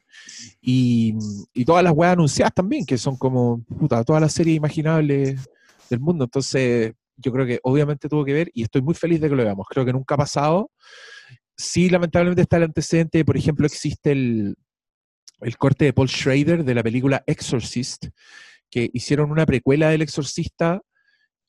Y, 0.62 1.16
y 1.54 1.66
todas 1.66 1.84
las 1.84 1.94
weas 1.94 2.14
anunciadas 2.14 2.54
también, 2.54 2.86
que 2.86 2.98
son 2.98 3.18
como 3.18 3.64
puta, 3.64 4.04
todas 4.04 4.22
las 4.22 4.34
series 4.34 4.58
imaginables 4.58 5.50
del 5.90 6.00
mundo. 6.00 6.26
Entonces, 6.26 6.94
yo 7.18 7.32
creo 7.32 7.46
que 7.46 7.60
obviamente 7.64 8.10
tuvo 8.10 8.26
que 8.26 8.34
ver 8.34 8.52
y 8.54 8.64
estoy 8.64 8.82
muy 8.82 8.94
feliz 8.94 9.22
de 9.22 9.30
que 9.30 9.36
lo 9.36 9.44
veamos. 9.44 9.68
Creo 9.70 9.86
que 9.86 9.94
nunca 9.94 10.16
ha 10.16 10.20
pasado. 10.20 10.72
Sí, 11.56 11.90
lamentablemente 11.90 12.42
está 12.42 12.58
el 12.58 12.64
antecedente, 12.64 13.24
por 13.24 13.38
ejemplo, 13.38 13.66
existe 13.66 14.12
el, 14.12 14.56
el 15.42 15.58
corte 15.58 15.86
de 15.86 15.94
Paul 15.94 16.10
Schrader 16.10 16.64
de 16.64 16.74
la 16.74 16.84
película 16.84 17.24
Exorcist, 17.28 18.08
que 18.70 18.90
hicieron 18.94 19.32
una 19.32 19.46
precuela 19.46 19.90
del 19.90 20.02
Exorcista 20.02 20.82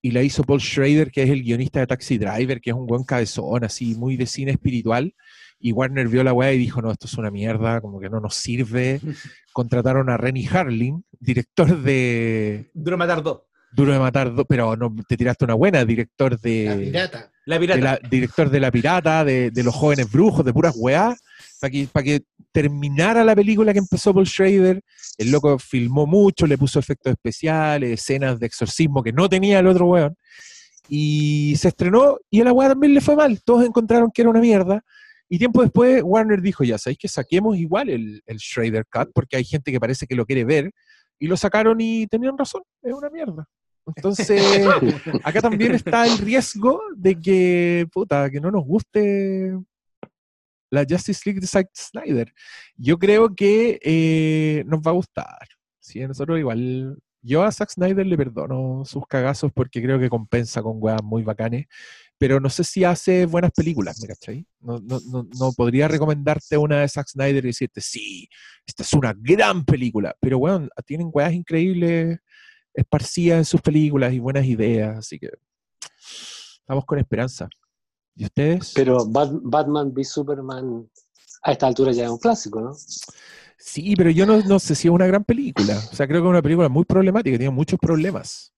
y 0.02 0.10
la 0.10 0.22
hizo 0.22 0.42
Paul 0.42 0.60
Schrader, 0.60 1.10
que 1.12 1.22
es 1.22 1.30
el 1.30 1.42
guionista 1.42 1.80
de 1.80 1.86
Taxi 1.86 2.18
Driver, 2.18 2.60
que 2.60 2.70
es 2.70 2.76
un 2.76 2.86
buen 2.86 3.04
cabezón, 3.04 3.64
así, 3.64 3.94
muy 3.94 4.16
de 4.16 4.26
cine 4.26 4.50
espiritual. 4.50 5.14
Y 5.60 5.70
Warner 5.70 6.08
vio 6.08 6.24
la 6.24 6.32
weá 6.32 6.52
y 6.52 6.58
dijo, 6.58 6.82
no, 6.82 6.90
esto 6.90 7.06
es 7.06 7.14
una 7.14 7.30
mierda, 7.30 7.80
como 7.80 8.00
que 8.00 8.10
no 8.10 8.18
nos 8.20 8.34
sirve. 8.34 9.00
Contrataron 9.52 10.10
a 10.10 10.16
Rennie 10.16 10.48
Harlin, 10.48 11.04
director 11.20 11.80
de... 11.82 12.70
Duro 12.74 12.98
Matar 12.98 13.22
2. 13.22 13.40
Duro 13.74 13.92
de 13.92 13.98
Matar 14.00 14.34
2, 14.34 14.44
pero 14.48 14.76
no 14.76 14.94
te 15.08 15.16
tiraste 15.16 15.44
una 15.44 15.54
buena, 15.54 15.84
director 15.84 16.38
de... 16.40 16.64
La 16.66 16.76
pirata. 16.76 17.32
La 17.44 17.54
de 17.54 17.60
pirata. 17.60 17.80
la- 18.02 18.08
director 18.08 18.50
de 18.50 18.60
La 18.60 18.70
Pirata, 18.70 19.24
de, 19.24 19.50
de 19.50 19.62
Los 19.64 19.74
Jóvenes 19.74 20.10
Brujos, 20.10 20.44
de 20.44 20.52
puras 20.52 20.74
weá, 20.76 21.14
para 21.60 21.70
que, 21.70 21.88
para 21.90 22.04
que 22.04 22.22
terminara 22.52 23.24
la 23.24 23.34
película 23.34 23.72
que 23.72 23.78
empezó 23.78 24.14
Paul 24.14 24.26
Schrader. 24.26 24.82
El 25.18 25.30
loco 25.30 25.58
filmó 25.58 26.06
mucho, 26.06 26.46
le 26.46 26.58
puso 26.58 26.78
efectos 26.78 27.12
especiales, 27.12 27.90
escenas 27.90 28.38
de 28.38 28.46
exorcismo 28.46 29.02
que 29.02 29.12
no 29.12 29.28
tenía 29.28 29.58
el 29.58 29.66
otro 29.66 29.86
weón. 29.86 30.16
Y 30.88 31.54
se 31.56 31.68
estrenó 31.68 32.18
y 32.30 32.40
a 32.40 32.44
la 32.44 32.52
weá 32.52 32.68
también 32.68 32.94
le 32.94 33.00
fue 33.00 33.16
mal. 33.16 33.40
Todos 33.42 33.64
encontraron 33.64 34.10
que 34.12 34.22
era 34.22 34.30
una 34.30 34.40
mierda. 34.40 34.82
Y 35.28 35.38
tiempo 35.38 35.62
después 35.62 36.02
Warner 36.04 36.42
dijo, 36.42 36.62
ya 36.62 36.76
sabéis 36.76 36.98
que 36.98 37.08
saquemos 37.08 37.56
igual 37.56 37.88
el, 37.88 38.22
el 38.26 38.38
Schrader 38.38 38.84
Cut, 38.92 39.10
porque 39.14 39.36
hay 39.36 39.44
gente 39.44 39.72
que 39.72 39.80
parece 39.80 40.06
que 40.06 40.14
lo 40.14 40.26
quiere 40.26 40.44
ver. 40.44 40.70
Y 41.18 41.26
lo 41.26 41.36
sacaron 41.36 41.80
y 41.80 42.06
tenían 42.06 42.36
razón, 42.36 42.62
es 42.82 42.92
una 42.92 43.08
mierda. 43.08 43.46
Entonces, 43.86 44.30
acá 45.24 45.40
también 45.40 45.74
está 45.74 46.06
el 46.06 46.18
riesgo 46.18 46.80
de 46.96 47.18
que, 47.18 47.86
puta, 47.92 48.30
que 48.30 48.40
no 48.40 48.50
nos 48.50 48.64
guste 48.64 49.56
la 50.72 50.86
Justice 50.88 51.20
League 51.26 51.40
de 51.40 51.46
Zack 51.46 51.70
Snyder. 51.74 52.32
Yo 52.76 52.98
creo 52.98 53.34
que 53.34 53.78
eh, 53.82 54.64
nos 54.66 54.80
va 54.80 54.90
a 54.90 54.94
gustar. 54.94 55.46
Sí, 55.78 56.00
nosotros 56.00 56.38
igual. 56.38 56.98
Yo 57.20 57.44
a 57.44 57.52
Zack 57.52 57.70
Snyder 57.70 58.06
le 58.06 58.16
perdono 58.16 58.82
sus 58.84 59.06
cagazos 59.06 59.52
porque 59.52 59.82
creo 59.82 60.00
que 60.00 60.08
compensa 60.08 60.62
con 60.62 60.78
weas 60.80 61.02
muy 61.02 61.22
bacanes. 61.22 61.66
Pero 62.16 62.40
no 62.40 62.48
sé 62.48 62.64
si 62.64 62.84
hace 62.84 63.26
buenas 63.26 63.50
películas, 63.52 64.00
¿me 64.00 64.08
cachai? 64.08 64.46
No 64.60 65.52
podría 65.56 65.88
recomendarte 65.88 66.56
una 66.56 66.80
de 66.80 66.88
Zack 66.88 67.08
Snyder 67.08 67.44
y 67.44 67.48
decirte, 67.48 67.80
sí, 67.80 68.28
esta 68.66 68.82
es 68.82 68.92
una 68.94 69.12
gran 69.14 69.64
película. 69.64 70.16
Pero 70.20 70.38
bueno, 70.38 70.68
tienen 70.86 71.10
weas 71.12 71.34
increíbles 71.34 72.18
esparcidas 72.72 73.38
en 73.38 73.44
sus 73.44 73.60
películas 73.60 74.12
y 74.14 74.20
buenas 74.20 74.46
ideas. 74.46 74.98
Así 74.98 75.18
que 75.18 75.30
estamos 76.60 76.86
con 76.86 76.98
esperanza. 76.98 77.48
¿Y 78.14 78.24
ustedes? 78.24 78.72
Pero 78.74 79.06
Bat- 79.06 79.40
Batman 79.42 79.92
v 79.92 80.04
Superman 80.04 80.88
a 81.42 81.52
esta 81.52 81.66
altura 81.66 81.92
ya 81.92 82.04
es 82.04 82.10
un 82.10 82.18
clásico, 82.18 82.60
¿no? 82.60 82.72
Sí, 83.58 83.94
pero 83.96 84.10
yo 84.10 84.26
no, 84.26 84.40
no 84.42 84.58
sé 84.58 84.74
si 84.74 84.88
es 84.88 84.92
una 84.94 85.06
gran 85.06 85.24
película. 85.24 85.76
O 85.78 85.94
sea, 85.94 86.06
creo 86.06 86.20
que 86.20 86.26
es 86.28 86.30
una 86.30 86.42
película 86.42 86.68
muy 86.68 86.84
problemática, 86.84 87.38
tiene 87.38 87.50
muchos 87.54 87.78
problemas. 87.78 88.52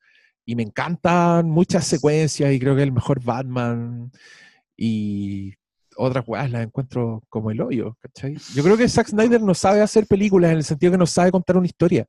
Y 0.47 0.56
me 0.56 0.62
encantan 0.62 1.48
muchas 1.48 1.86
secuencias 1.86 2.52
y 2.52 2.59
creo 2.59 2.74
que 2.74 2.82
es 2.82 2.86
el 2.86 2.93
mejor 2.93 3.22
Batman. 3.22 4.10
Y 4.76 5.55
otras 5.97 6.25
weas 6.27 6.51
las 6.51 6.62
encuentro 6.62 7.23
como 7.29 7.51
el 7.51 7.61
hoyo, 7.61 7.97
¿cachai? 8.01 8.37
Yo 8.55 8.62
creo 8.62 8.77
que 8.77 8.89
Zack 8.89 9.09
Snyder 9.09 9.41
no 9.41 9.55
sabe 9.55 9.81
hacer 9.81 10.07
películas 10.07 10.51
en 10.51 10.59
el 10.59 10.65
sentido 10.65 10.93
que 10.93 10.99
no 10.99 11.07
sabe 11.07 11.31
contar 11.31 11.57
una 11.57 11.66
historia. 11.66 12.07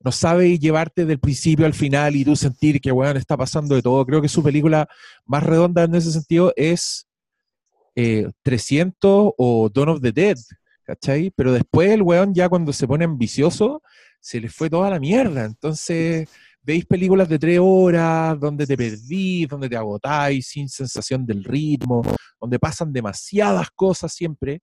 No 0.00 0.12
sabe 0.12 0.58
llevarte 0.58 1.04
del 1.04 1.18
principio 1.18 1.66
al 1.66 1.74
final 1.74 2.16
y 2.16 2.24
tú 2.24 2.36
sentir 2.36 2.80
que, 2.80 2.92
weón, 2.92 3.16
está 3.16 3.36
pasando 3.36 3.74
de 3.74 3.82
todo. 3.82 4.04
Creo 4.06 4.22
que 4.22 4.28
su 4.28 4.42
película 4.42 4.88
más 5.26 5.42
redonda 5.42 5.84
en 5.84 5.94
ese 5.94 6.12
sentido 6.12 6.52
es 6.56 7.06
eh, 7.94 8.30
300 8.42 9.32
o 9.36 9.70
Dawn 9.72 9.88
of 9.88 10.00
the 10.00 10.12
Dead, 10.12 10.36
¿cachai? 10.84 11.30
Pero 11.34 11.52
después 11.52 11.90
el 11.90 12.02
weón 12.02 12.34
ya 12.34 12.48
cuando 12.48 12.72
se 12.72 12.86
pone 12.86 13.04
ambicioso, 13.04 13.82
se 14.20 14.40
le 14.40 14.48
fue 14.48 14.70
toda 14.70 14.90
la 14.90 15.00
mierda. 15.00 15.44
Entonces, 15.44 16.28
veis 16.68 16.84
películas 16.84 17.26
de 17.30 17.38
tres 17.38 17.58
horas 17.62 18.38
donde 18.38 18.66
te 18.66 18.76
perdís, 18.76 19.48
donde 19.48 19.70
te 19.70 19.76
agotáis 19.76 20.48
sin 20.48 20.68
sensación 20.68 21.24
del 21.24 21.42
ritmo, 21.42 22.02
donde 22.38 22.58
pasan 22.58 22.92
demasiadas 22.92 23.70
cosas 23.70 24.12
siempre. 24.12 24.60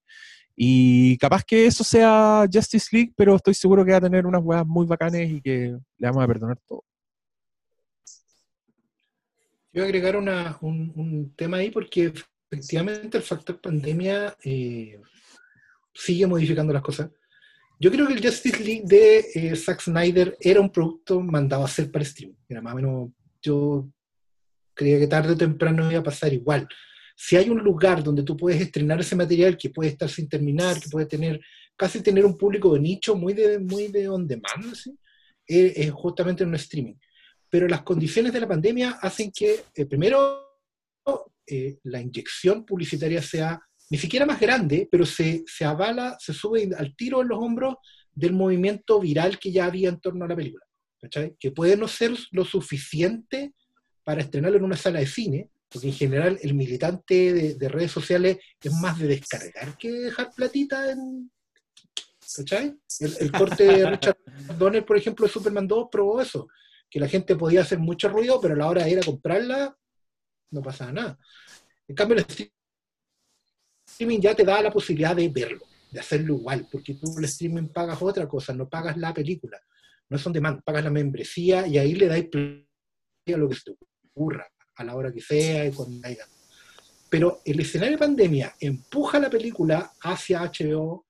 Y 0.56 1.18
capaz 1.18 1.44
que 1.44 1.66
eso 1.66 1.84
sea 1.84 2.46
Justice 2.52 2.90
League, 2.92 3.12
pero 3.18 3.36
estoy 3.36 3.56
seguro 3.56 3.84
que 3.84 3.92
va 3.92 3.98
a 3.98 4.02
tener 4.02 4.28
unas 4.28 4.44
weas 4.44 4.68
muy 4.68 4.86
bacanes 4.86 5.32
y 5.32 5.42
que 5.42 5.76
le 5.98 6.08
vamos 6.08 6.24
a 6.24 6.28
perdonar 6.28 6.60
todo. 6.68 6.84
Yo 9.74 9.82
voy 9.82 9.82
a 9.82 9.86
agregar 9.86 10.16
un 10.16 11.34
tema 11.36 11.58
ahí 11.58 11.72
porque 11.72 12.14
efectivamente 12.52 13.18
el 13.18 13.24
factor 13.24 13.60
pandemia 13.60 14.38
eh, 14.44 15.02
sigue 15.92 16.28
modificando 16.28 16.72
las 16.72 16.84
cosas. 16.84 17.10
Yo 17.80 17.92
creo 17.92 18.08
que 18.08 18.14
el 18.14 18.24
Justice 18.24 18.64
League 18.64 18.84
de 18.86 19.26
eh, 19.34 19.56
Zack 19.56 19.82
Snyder 19.82 20.38
era 20.40 20.62
un 20.62 20.72
producto 20.72 21.20
mandado 21.20 21.64
a 21.64 21.66
hacer 21.66 21.92
para 21.92 22.04
streaming. 22.04 22.36
Era 22.48 22.62
más 22.62 22.74
o 22.74 22.76
menos, 22.76 23.10
yo 23.42 23.88
creía 24.74 25.00
que 25.00 25.08
tarde 25.08 25.34
o 25.34 25.38
temprano 25.38 25.90
iba 25.90 26.00
a 26.00 26.04
pasar 26.04 26.34
igual. 26.34 26.68
Si 27.16 27.36
hay 27.36 27.50
un 27.50 27.60
lugar 27.60 28.04
donde 28.04 28.24
tú 28.24 28.36
puedes 28.36 28.62
estrenar 28.62 29.00
ese 29.00 29.16
material 29.16 29.58
que 29.58 29.70
puede 29.70 29.90
estar 29.90 30.10
sin 30.10 30.28
terminar, 30.28 30.80
que 30.80 30.90
puede 30.90 31.06
tener, 31.06 31.40
casi 31.76 32.02
tener 32.02 32.26
un 32.26 32.38
público 32.38 32.74
de 32.74 32.80
nicho 32.80 33.16
muy 33.16 33.34
de, 33.34 33.60
muy 33.60 33.88
de 33.88 34.10
on 34.10 34.28
demand, 34.28 34.72
así, 34.72 34.98
eh, 35.48 35.74
es 35.76 35.92
justamente 35.92 36.44
en 36.44 36.50
un 36.50 36.56
streaming 36.56 36.96
pero 37.56 37.70
las 37.70 37.84
condiciones 37.84 38.34
de 38.34 38.42
la 38.42 38.50
pandemia 38.50 38.98
hacen 39.02 39.32
que, 39.32 39.64
eh, 39.74 39.86
primero, 39.86 40.42
eh, 41.48 41.78
la 41.84 42.02
inyección 42.02 42.66
publicitaria 42.66 43.22
sea 43.22 43.62
ni 43.90 43.98
siquiera 43.98 44.26
más 44.26 44.40
grande, 44.40 44.88
pero 44.92 45.06
se, 45.06 45.44
se 45.48 45.66
avala, 45.66 46.18
se 46.20 46.34
sube 46.34 46.70
al 46.78 46.96
tiro 46.96 47.22
en 47.22 47.28
los 47.28 47.40
hombros 47.40 47.76
del 48.12 48.34
movimiento 48.34 49.00
viral 49.00 49.38
que 49.40 49.52
ya 49.52 49.66
había 49.66 49.90
en 49.90 50.00
torno 50.00 50.26
a 50.26 50.28
la 50.28 50.36
película. 50.36 50.66
¿cachai? 51.00 51.36
Que 51.40 51.52
puede 51.52 51.78
no 51.78 51.88
ser 51.88 52.12
lo 52.32 52.46
suficiente 52.46 53.54
para 54.04 54.22
estrenarlo 54.22 54.58
en 54.58 54.64
una 54.64 54.78
sala 54.78 55.00
de 55.00 55.08
cine, 55.08 55.50
porque 55.70 55.88
en 55.88 55.94
general 55.94 56.40
el 56.42 56.54
militante 56.54 57.34
de, 57.34 57.56
de 57.56 57.70
redes 57.70 57.92
sociales 57.92 58.38
es 58.62 58.74
más 58.74 58.98
de 59.00 59.08
descargar 59.08 59.78
que 59.78 59.92
dejar 59.92 60.32
platita 60.36 60.92
en... 60.92 61.32
¿Cachai? 62.36 62.76
El, 63.00 63.16
el 63.20 63.32
corte 63.32 63.66
de 63.66 63.90
Richard 63.92 64.18
Donner, 64.58 64.86
por 64.86 64.98
ejemplo, 64.98 65.28
de 65.28 65.32
Superman 65.32 65.68
2 65.68 65.88
probó 65.92 66.22
eso, 66.22 66.48
que 66.90 67.00
la 67.00 67.08
gente 67.08 67.36
podía 67.36 67.62
hacer 67.62 67.78
mucho 67.80 68.10
ruido, 68.10 68.40
pero 68.42 68.56
a 68.56 68.58
la 68.58 68.68
hora 68.68 68.84
de 68.84 68.92
ir 68.92 69.00
a 69.00 69.06
comprarla 69.06 69.78
no 70.52 70.62
pasaba 70.62 70.92
nada. 70.92 71.20
En 71.88 71.96
cambio, 71.96 72.18
el 72.18 72.26
streaming 73.96 74.20
ya 74.20 74.36
te 74.36 74.44
da 74.44 74.62
la 74.62 74.72
posibilidad 74.72 75.16
de 75.16 75.30
verlo, 75.30 75.62
de 75.90 76.00
hacerlo 76.02 76.36
igual, 76.36 76.68
porque 76.70 76.96
tú 76.96 77.18
el 77.18 77.24
streaming 77.26 77.70
pagas 77.70 78.02
otra 78.02 78.28
cosa, 78.28 78.54
no 78.54 78.68
pagas 78.68 78.98
la 78.98 79.14
película, 79.14 79.58
no 80.10 80.18
es 80.18 80.28
on 80.28 80.34
demand, 80.34 80.62
pagas 80.64 80.84
la 80.84 80.90
membresía 80.92 81.66
y 81.66 81.78
ahí 81.78 81.96
le 81.96 82.08
dais 82.08 82.26
play 82.30 82.68
a 83.34 83.38
lo 83.38 83.48
que 83.48 83.56
se 83.56 83.64
te 83.64 83.72
ocurra, 84.12 84.46
a 84.76 84.84
la 84.84 84.96
hora 84.96 85.12
que 85.14 85.22
sea 85.22 85.66
y 85.66 85.72
cuando 85.72 86.02
caiga. 86.02 86.26
Pero 87.10 87.40
el 87.46 87.60
escenario 87.62 87.94
de 87.94 88.00
pandemia 88.06 88.54
empuja 88.60 89.18
la 89.20 89.30
película 89.30 89.94
hacia 90.02 90.42
HBO 90.44 91.06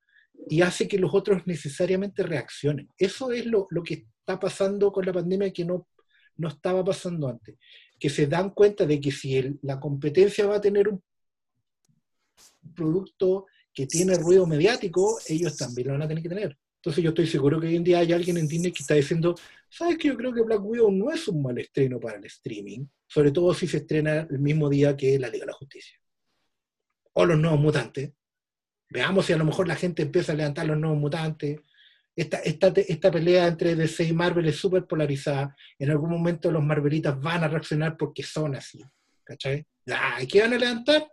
y 0.48 0.62
hace 0.62 0.86
que 0.86 0.98
los 0.98 1.12
otros 1.12 1.42
necesariamente 1.46 2.22
reaccionen. 2.22 2.88
Eso 2.96 3.32
es 3.32 3.46
lo, 3.46 3.66
lo 3.70 3.82
que 3.82 3.94
está 4.20 4.38
pasando 4.38 4.92
con 4.92 5.04
la 5.04 5.12
pandemia 5.12 5.52
que 5.52 5.64
no, 5.64 5.88
no 6.36 6.48
estaba 6.48 6.84
pasando 6.84 7.28
antes. 7.28 7.56
Que 7.98 8.08
se 8.10 8.26
dan 8.28 8.50
cuenta 8.50 8.86
de 8.86 9.00
que 9.00 9.10
si 9.10 9.36
el- 9.36 9.58
la 9.62 9.80
competencia 9.80 10.46
va 10.46 10.56
a 10.56 10.60
tener 10.60 10.86
un 10.88 11.02
producto 12.74 13.46
que 13.72 13.86
tiene 13.86 14.16
ruido 14.16 14.46
mediático, 14.46 15.18
ellos 15.28 15.56
también 15.56 15.88
lo 15.88 15.92
van 15.94 16.02
a 16.02 16.08
tener 16.08 16.22
que 16.22 16.28
tener. 16.28 16.58
Entonces 16.86 17.02
yo 17.02 17.10
estoy 17.10 17.26
seguro 17.26 17.60
que 17.60 17.66
hoy 17.66 17.76
en 17.76 17.84
día 17.84 17.98
hay 17.98 18.12
alguien 18.12 18.36
en 18.36 18.46
Disney 18.46 18.70
que 18.72 18.82
está 18.82 18.94
diciendo, 18.94 19.34
¿sabes 19.68 19.98
que 19.98 20.08
Yo 20.08 20.16
creo 20.16 20.32
que 20.32 20.42
Black 20.42 20.64
Widow 20.64 20.90
no 20.92 21.10
es 21.10 21.26
un 21.26 21.42
mal 21.42 21.58
estreno 21.58 21.98
para 21.98 22.16
el 22.16 22.24
streaming, 22.26 22.86
sobre 23.06 23.32
todo 23.32 23.52
si 23.52 23.66
se 23.66 23.78
estrena 23.78 24.26
el 24.30 24.38
mismo 24.38 24.68
día 24.68 24.96
que 24.96 25.18
la 25.18 25.28
Liga 25.28 25.44
de 25.44 25.50
la 25.50 25.58
Justicia. 25.58 25.98
O 27.14 27.26
los 27.26 27.38
nuevos 27.38 27.58
mutantes. 27.58 28.12
Veamos 28.88 29.26
si 29.26 29.32
a 29.32 29.36
lo 29.36 29.44
mejor 29.44 29.66
la 29.66 29.74
gente 29.74 30.02
empieza 30.02 30.32
a 30.32 30.36
levantar 30.36 30.66
los 30.66 30.78
nuevos 30.78 30.98
mutantes. 30.98 31.60
Esta, 32.14 32.38
esta, 32.38 32.68
esta 32.68 33.10
pelea 33.10 33.48
entre 33.48 33.74
DC 33.74 34.04
y 34.04 34.12
Marvel 34.12 34.46
es 34.46 34.56
súper 34.56 34.86
polarizada. 34.86 35.56
En 35.78 35.90
algún 35.90 36.10
momento 36.10 36.52
los 36.52 36.62
Marvelitas 36.62 37.20
van 37.20 37.42
a 37.42 37.48
reaccionar 37.48 37.96
porque 37.96 38.22
son 38.22 38.54
así. 38.54 38.80
¿Cachai? 39.24 39.66
Ah, 39.90 40.22
¿y 40.22 40.26
qué 40.28 40.40
van 40.40 40.54
a 40.54 40.58
levantar? 40.58 41.08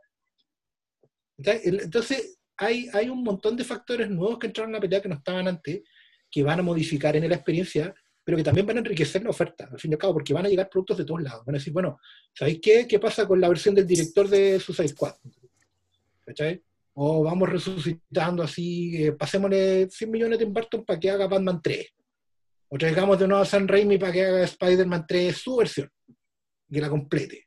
Entonces, 1.37 2.39
hay, 2.57 2.87
hay 2.93 3.09
un 3.09 3.23
montón 3.23 3.57
de 3.57 3.63
factores 3.63 4.09
nuevos 4.09 4.39
que 4.39 4.47
entraron 4.47 4.69
en 4.69 4.75
la 4.75 4.81
pelea 4.81 5.01
que 5.01 5.09
no 5.09 5.15
estaban 5.15 5.47
antes, 5.47 5.81
que 6.29 6.43
van 6.43 6.59
a 6.59 6.63
modificar 6.63 7.15
en 7.15 7.27
la 7.27 7.35
experiencia, 7.35 7.93
pero 8.23 8.37
que 8.37 8.43
también 8.43 8.65
van 8.65 8.77
a 8.77 8.79
enriquecer 8.79 9.23
la 9.23 9.31
oferta, 9.31 9.69
al 9.71 9.79
fin 9.79 9.91
y 9.91 9.95
al 9.95 9.99
cabo, 9.99 10.13
porque 10.13 10.33
van 10.33 10.45
a 10.45 10.49
llegar 10.49 10.69
productos 10.69 10.97
de 10.97 11.05
todos 11.05 11.21
lados. 11.21 11.45
Van 11.45 11.55
a 11.55 11.57
decir, 11.57 11.73
bueno, 11.73 11.99
¿sabéis 12.33 12.59
qué? 12.61 12.87
¿Qué 12.87 12.99
pasa 12.99 13.27
con 13.27 13.41
la 13.41 13.49
versión 13.49 13.75
del 13.75 13.85
director 13.85 14.27
de 14.29 14.59
Suicide 14.59 14.87
Squad? 14.87 15.15
¿Cachai? 16.25 16.63
O 16.93 17.23
vamos 17.23 17.49
resucitando 17.49 18.43
así, 18.43 19.03
eh, 19.03 19.11
pasémosle 19.13 19.89
100 19.89 20.11
millones 20.11 20.39
de 20.39 20.45
Tim 20.45 20.53
Burton 20.53 20.85
para 20.85 20.99
que 20.99 21.09
haga 21.09 21.27
Batman 21.27 21.59
3. 21.61 21.87
O 22.69 22.77
traigamos 22.77 23.19
de 23.19 23.27
nuevo 23.27 23.43
a 23.43 23.45
Sam 23.45 23.67
Raimi 23.67 23.97
para 23.97 24.11
que 24.11 24.25
haga 24.25 24.43
Spider-Man 24.43 25.05
3 25.07 25.35
su 25.35 25.57
versión, 25.57 25.91
que 26.71 26.81
la 26.81 26.89
complete. 26.89 27.42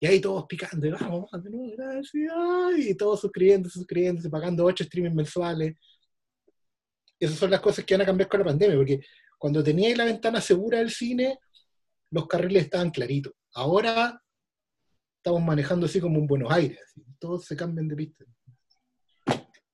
Y 0.00 0.06
ahí 0.06 0.20
todos 0.20 0.46
picando, 0.46 0.86
y 0.86 0.90
vamos, 0.90 1.28
vamos 1.32 1.44
de 1.44 1.50
nuevo, 1.50 1.72
gracias, 1.76 2.32
y 2.78 2.94
todos 2.94 3.20
suscribiéndose, 3.20 3.78
suscribiéndose, 3.78 4.30
pagando 4.30 4.64
8 4.64 4.84
streaming 4.84 5.14
mensuales. 5.14 5.74
Esas 7.18 7.36
son 7.36 7.50
las 7.50 7.60
cosas 7.60 7.84
que 7.84 7.94
van 7.94 8.02
a 8.02 8.06
cambiar 8.06 8.28
con 8.28 8.40
la 8.40 8.46
pandemia, 8.46 8.76
porque 8.76 9.00
cuando 9.38 9.62
teníais 9.62 9.96
la 9.98 10.04
ventana 10.04 10.40
segura 10.40 10.78
del 10.78 10.90
cine, 10.90 11.38
los 12.10 12.28
carriles 12.28 12.64
estaban 12.64 12.90
claritos. 12.90 13.32
Ahora 13.54 14.22
estamos 15.16 15.42
manejando 15.42 15.86
así 15.86 16.00
como 16.00 16.20
un 16.20 16.28
Buenos 16.28 16.52
Aires, 16.52 16.78
así, 16.84 17.02
todos 17.18 17.44
se 17.44 17.56
cambian 17.56 17.88
de 17.88 17.96
pista. 17.96 18.24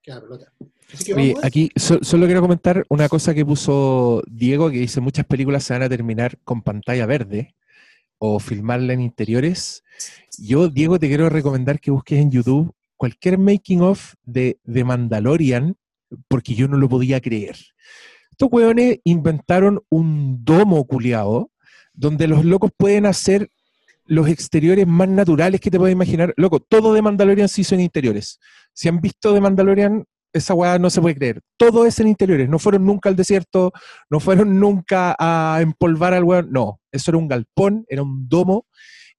Que 0.01 1.14
Oye, 1.14 1.34
aquí 1.42 1.70
so- 1.76 2.02
solo 2.02 2.26
quiero 2.26 2.42
comentar 2.42 2.84
una 2.88 3.09
cosa 3.09 3.34
que 3.34 3.44
puso 3.44 4.22
Diego, 4.26 4.70
que 4.70 4.78
dice 4.78 5.01
muchas 5.01 5.24
películas 5.26 5.64
se 5.64 5.72
van 5.72 5.82
a 5.82 5.88
terminar 5.88 6.38
con 6.44 6.62
pantalla 6.62 7.06
verde 7.06 7.55
o 8.26 8.38
filmarla 8.38 8.94
en 8.94 9.02
interiores. 9.02 9.84
Yo, 10.38 10.68
Diego, 10.68 10.98
te 10.98 11.09
quiero 11.09 11.28
recomendar 11.28 11.78
que 11.78 11.90
busques 11.90 12.18
en 12.18 12.30
YouTube 12.30 12.72
cualquier 12.96 13.36
making 13.36 13.82
of 13.82 14.14
de, 14.24 14.59
de 14.64 14.82
Mandalorian, 14.82 15.76
porque 16.28 16.55
yo 16.55 16.66
no 16.66 16.78
lo 16.78 16.88
podía 16.88 17.20
creer. 17.20 17.56
Estos 18.30 18.48
hueones 18.51 18.98
inventaron 19.05 19.82
un 19.90 20.42
domo 20.42 20.84
culiao 20.86 21.51
donde 21.92 22.26
los 22.26 22.44
locos 22.44 22.70
pueden 22.76 23.05
hacer 23.06 23.51
los 24.06 24.28
exteriores 24.28 24.86
más 24.86 25.09
naturales 25.09 25.60
que 25.60 25.70
te 25.70 25.78
puedes 25.78 25.92
imaginar. 25.92 26.32
Loco, 26.36 26.60
todo 26.60 26.94
de 26.94 27.02
Mandalorian 27.02 27.48
sí 27.48 27.62
son 27.62 27.80
interiores. 27.80 28.40
Si 28.72 28.88
han 28.88 29.01
visto 29.01 29.32
de 29.32 29.40
Mandalorian, 29.40 30.05
esa 30.35 30.52
weá 30.52 30.78
no 30.78 30.90
se 30.90 31.01
puede 31.01 31.15
creer. 31.15 31.40
Todo 31.56 31.86
es 31.86 31.98
en 32.01 32.09
interiores. 32.09 32.48
No 32.48 32.59
fueron 32.59 32.85
nunca 32.85 33.09
al 33.09 33.16
desierto, 33.16 33.73
no 34.11 34.20
fueron 34.20 34.61
nunca 34.61 35.16
a 35.19 35.61
empolvar 35.62 36.12
al 36.12 36.24
weón. 36.24 36.51
No, 36.51 36.81
eso 36.93 37.11
era 37.12 37.19
un 37.19 37.28
galpón, 37.28 37.86
era 37.89 38.02
un 38.02 38.28
domo. 38.28 38.66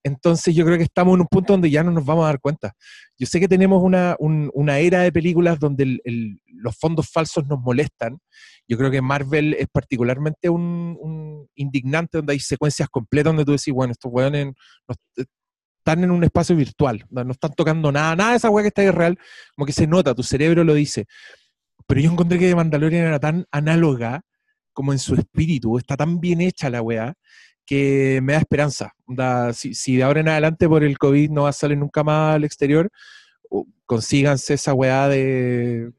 Entonces 0.04 0.54
yo 0.54 0.66
creo 0.66 0.78
que 0.78 0.84
estamos 0.84 1.16
en 1.16 1.22
un 1.22 1.28
punto 1.28 1.54
donde 1.54 1.72
ya 1.72 1.84
no 1.84 1.90
nos 1.90 2.06
vamos 2.06 2.26
a 2.26 2.28
dar 2.28 2.40
cuenta. 2.40 2.74
Yo 3.18 3.26
sé 3.26 3.40
que 3.40 3.48
tenemos 3.48 3.82
una, 3.82 4.16
un- 4.20 4.52
una 4.54 4.78
era 4.78 5.00
de 5.02 5.12
películas 5.12 5.60
donde 5.60 6.00
los 6.46 6.78
fondos 6.78 7.10
falsos 7.10 7.48
nos 7.48 7.60
molestan. 7.60 8.20
Yo 8.68 8.78
creo 8.78 8.92
que 8.92 9.02
Marvel 9.02 9.56
es 9.58 9.68
particularmente 9.72 10.50
un, 10.50 11.48
indignante 11.56 12.18
donde 12.18 12.34
hay 12.34 12.40
secuencias 12.40 12.90
completas 12.90 13.32
donde 13.32 13.46
tú 13.46 13.54
decís, 13.54 13.74
bueno, 13.74 13.94
estos 13.94 14.12
weones 14.12 14.54
están 15.86 16.04
en 16.04 16.10
un 16.10 16.24
espacio 16.24 16.56
virtual, 16.56 17.06
no 17.12 17.32
están 17.32 17.54
tocando 17.54 17.92
nada, 17.92 18.16
nada 18.16 18.32
de 18.32 18.38
esa 18.38 18.50
weá 18.50 18.64
que 18.64 18.70
está 18.70 18.82
ahí 18.82 18.90
real, 18.90 19.20
como 19.56 19.68
que 19.68 19.72
se 19.72 19.86
nota, 19.86 20.16
tu 20.16 20.24
cerebro 20.24 20.64
lo 20.64 20.74
dice. 20.74 21.06
Pero 21.86 22.02
yo 22.02 22.12
encontré 22.12 22.40
que 22.40 22.50
The 22.50 22.56
Mandalorian 22.56 23.06
era 23.06 23.20
tan 23.20 23.46
análoga 23.52 24.22
como 24.74 24.94
en 24.94 25.00
su 25.00 25.14
espíritu, 25.14 25.78
está 25.78 25.96
tan 25.96 26.20
bien 26.20 26.42
hecha 26.42 26.72
la 26.72 26.82
weá, 26.82 27.14
que 27.68 28.20
me 28.24 28.34
da 28.34 28.40
esperanza. 28.40 28.94
Si, 29.54 29.76
si 29.76 29.98
de 29.98 30.04
ahora 30.04 30.22
en 30.22 30.30
adelante 30.30 30.68
por 30.68 30.84
el 30.84 30.98
COVID 30.98 31.30
no 31.30 31.44
va 31.44 31.50
a 31.50 31.54
salir 31.54 31.78
nunca 31.78 32.04
más 32.04 32.36
al 32.36 32.46
exterior, 32.46 32.90
consíganse 33.86 34.56
esa 34.56 34.74
weá 34.74 35.08
de 35.08 35.92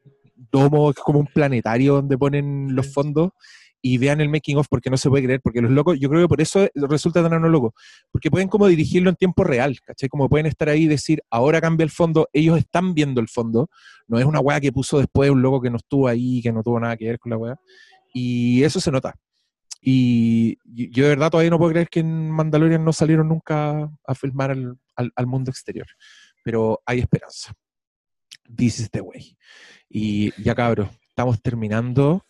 domo, 0.51 0.93
que 0.93 0.99
es 0.99 1.05
como 1.05 1.21
un 1.21 1.29
planetario 1.29 1.95
donde 1.95 2.19
ponen 2.19 2.75
los 2.75 2.93
fondos 2.93 3.31
y 3.82 3.98
vean 3.98 4.20
el 4.20 4.28
making 4.28 4.57
of 4.57 4.66
porque 4.69 4.90
no 4.90 4.97
se 4.97 5.09
puede 5.09 5.24
creer, 5.24 5.40
porque 5.40 5.61
los 5.61 5.70
locos, 5.70 5.98
yo 6.01 6.09
creo 6.09 6.23
que 6.23 6.28
por 6.28 6.40
eso 6.40 6.69
resulta 6.74 7.28
tan 7.28 7.40
loco, 7.53 7.74
porque 8.11 8.31
pueden 8.31 8.48
como 8.48 8.66
dirigirlo 8.66 9.11
en 9.11 9.16
tiempo 9.16 9.44
real, 9.44 9.78
¿cachai? 9.85 10.09
Como 10.09 10.28
pueden 10.28 10.47
estar 10.47 10.69
ahí 10.69 10.85
y 10.85 10.89
decir, 10.89 11.23
ahora 11.31 11.61
cambia 11.61 11.85
el 11.85 11.90
fondo, 11.90 12.28
ellos 12.32 12.59
están 12.59 12.94
viendo 12.94 13.20
el 13.20 13.28
fondo, 13.28 13.69
no 14.09 14.19
es 14.19 14.24
una 14.24 14.40
weá 14.40 14.61
que 14.61 14.73
puso 14.73 14.98
después 14.98 15.31
un 15.31 15.43
loco 15.43 15.61
que 15.61 15.70
no 15.70 15.77
estuvo 15.77 16.09
ahí, 16.09 16.40
que 16.43 16.53
no 16.53 16.62
tuvo 16.62 16.81
nada 16.81 16.97
que 16.97 17.07
ver 17.07 17.19
con 17.19 17.31
la 17.31 17.36
weá, 17.36 17.57
y 18.12 18.62
eso 18.65 18.81
se 18.81 18.90
nota. 18.90 19.15
Y- 19.81 20.59
yo 20.65 21.05
de 21.05 21.11
verdad 21.11 21.31
todavía 21.31 21.51
no 21.51 21.59
puedo 21.59 21.70
creer 21.70 21.89
que 21.89 22.01
en 22.01 22.31
Mandalorian 22.31 22.85
no 22.85 22.93
salieron 22.93 23.28
nunca 23.28 23.89
a 24.05 24.15
filmar 24.15 24.51
al, 24.51 24.77
al- 24.97 25.12
al 25.15 25.27
mundo 25.27 25.51
exterior, 25.51 25.86
pero 26.43 26.81
hay 26.86 26.98
esperanza. 27.01 27.53
This 28.55 28.81
is 28.81 28.90
the 28.90 29.01
way. 29.01 29.36
Y 29.89 30.32
ya 30.43 30.55
cabros, 30.55 30.89
estamos 31.09 31.40
terminando. 31.43 32.24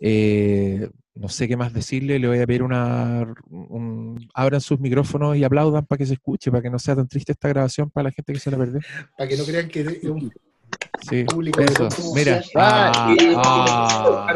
Eh, 0.00 0.88
no 1.14 1.28
sé 1.28 1.46
qué 1.46 1.56
más 1.56 1.72
decirle, 1.72 2.18
le 2.18 2.26
voy 2.28 2.40
a 2.40 2.46
pedir 2.46 2.62
una... 2.62 3.32
un- 3.48 4.28
abran 4.34 4.60
sus 4.60 4.80
micrófonos 4.80 5.36
y 5.36 5.44
aplaudan 5.44 5.86
para 5.86 5.98
que 5.98 6.06
se 6.06 6.14
escuche, 6.14 6.50
para 6.50 6.62
que 6.62 6.70
no 6.70 6.78
sea 6.78 6.96
tan 6.96 7.06
triste 7.08 7.32
esta 7.32 7.48
grabación 7.48 7.90
para 7.90 8.04
la 8.04 8.10
gente 8.10 8.32
que 8.32 8.40
se 8.40 8.50
la 8.50 8.58
perdió. 8.58 8.80
Para 9.16 9.28
que 9.28 9.36
no 9.36 9.44
crean 9.44 9.68
que 9.68 9.84
Sí, 11.02 11.24
público 11.24 11.60
eso, 11.60 11.88
mira. 12.14 12.42
Ah, 12.54 13.14
ah. 13.36 14.26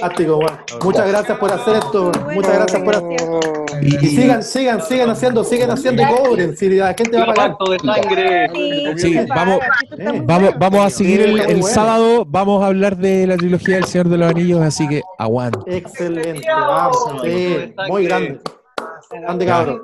Fantástico, 0.00 0.36
bueno. 0.36 0.58
Muchas 0.82 1.08
gracias 1.08 1.38
por 1.38 1.52
hacer 1.52 1.76
esto. 1.76 2.12
Muchas 2.32 2.54
gracias 2.54 2.82
por 2.82 2.96
hacer. 2.96 3.08
Y, 3.82 3.94
Y 3.94 4.08
sigan, 4.08 4.42
sigan, 4.42 4.82
sigan 4.82 5.10
haciendo, 5.10 5.44
sigan 5.44 5.70
haciendo 5.70 6.02
y 6.02 6.06
cobren. 6.06 6.56
Si 6.56 6.68
la 6.70 6.94
gente 6.94 7.16
va 7.16 7.24
a 7.24 7.34
pagar. 7.34 7.56
de 7.70 7.78
sangre. 7.78 8.96
Sí, 8.96 9.16
vamos, 9.28 9.60
vamos, 10.24 10.54
vamos 10.58 10.86
a 10.86 10.90
seguir 10.90 11.20
el, 11.20 11.62
sábado, 11.62 12.24
vamos 12.26 12.62
a 12.62 12.66
hablar 12.66 12.96
de 12.96 13.26
la 13.26 13.36
trilogía 13.36 13.76
del 13.76 13.84
Señor 13.84 14.08
de 14.08 14.18
los 14.18 14.30
Anillos, 14.30 14.60
así 14.62 14.88
que 14.88 15.02
aguante. 15.18 15.76
Excelente, 15.76 16.46
vamos. 16.48 16.98
Sí, 17.22 17.74
muy 17.88 18.04
grande. 18.06 18.40
Grande 19.10 19.46
cabrón. 19.46 19.80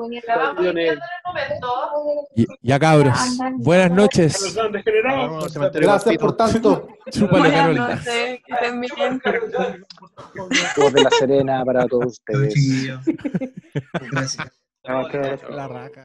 Ya 2.62 2.78
cabros, 2.78 3.18
buenas 3.58 3.90
noches. 3.90 4.56
Gracias 5.74 6.16
por 6.18 6.36
tanto. 6.36 6.88
Chúpalo, 7.10 7.50
Carolina. 7.50 8.02
de 10.92 11.02
la 11.02 11.10
Serena 11.10 11.64
para 11.64 11.86
todos 11.86 12.06
ustedes. 12.06 12.54
Gracias. 14.10 14.52
La 14.84 15.68
raca. 15.68 16.02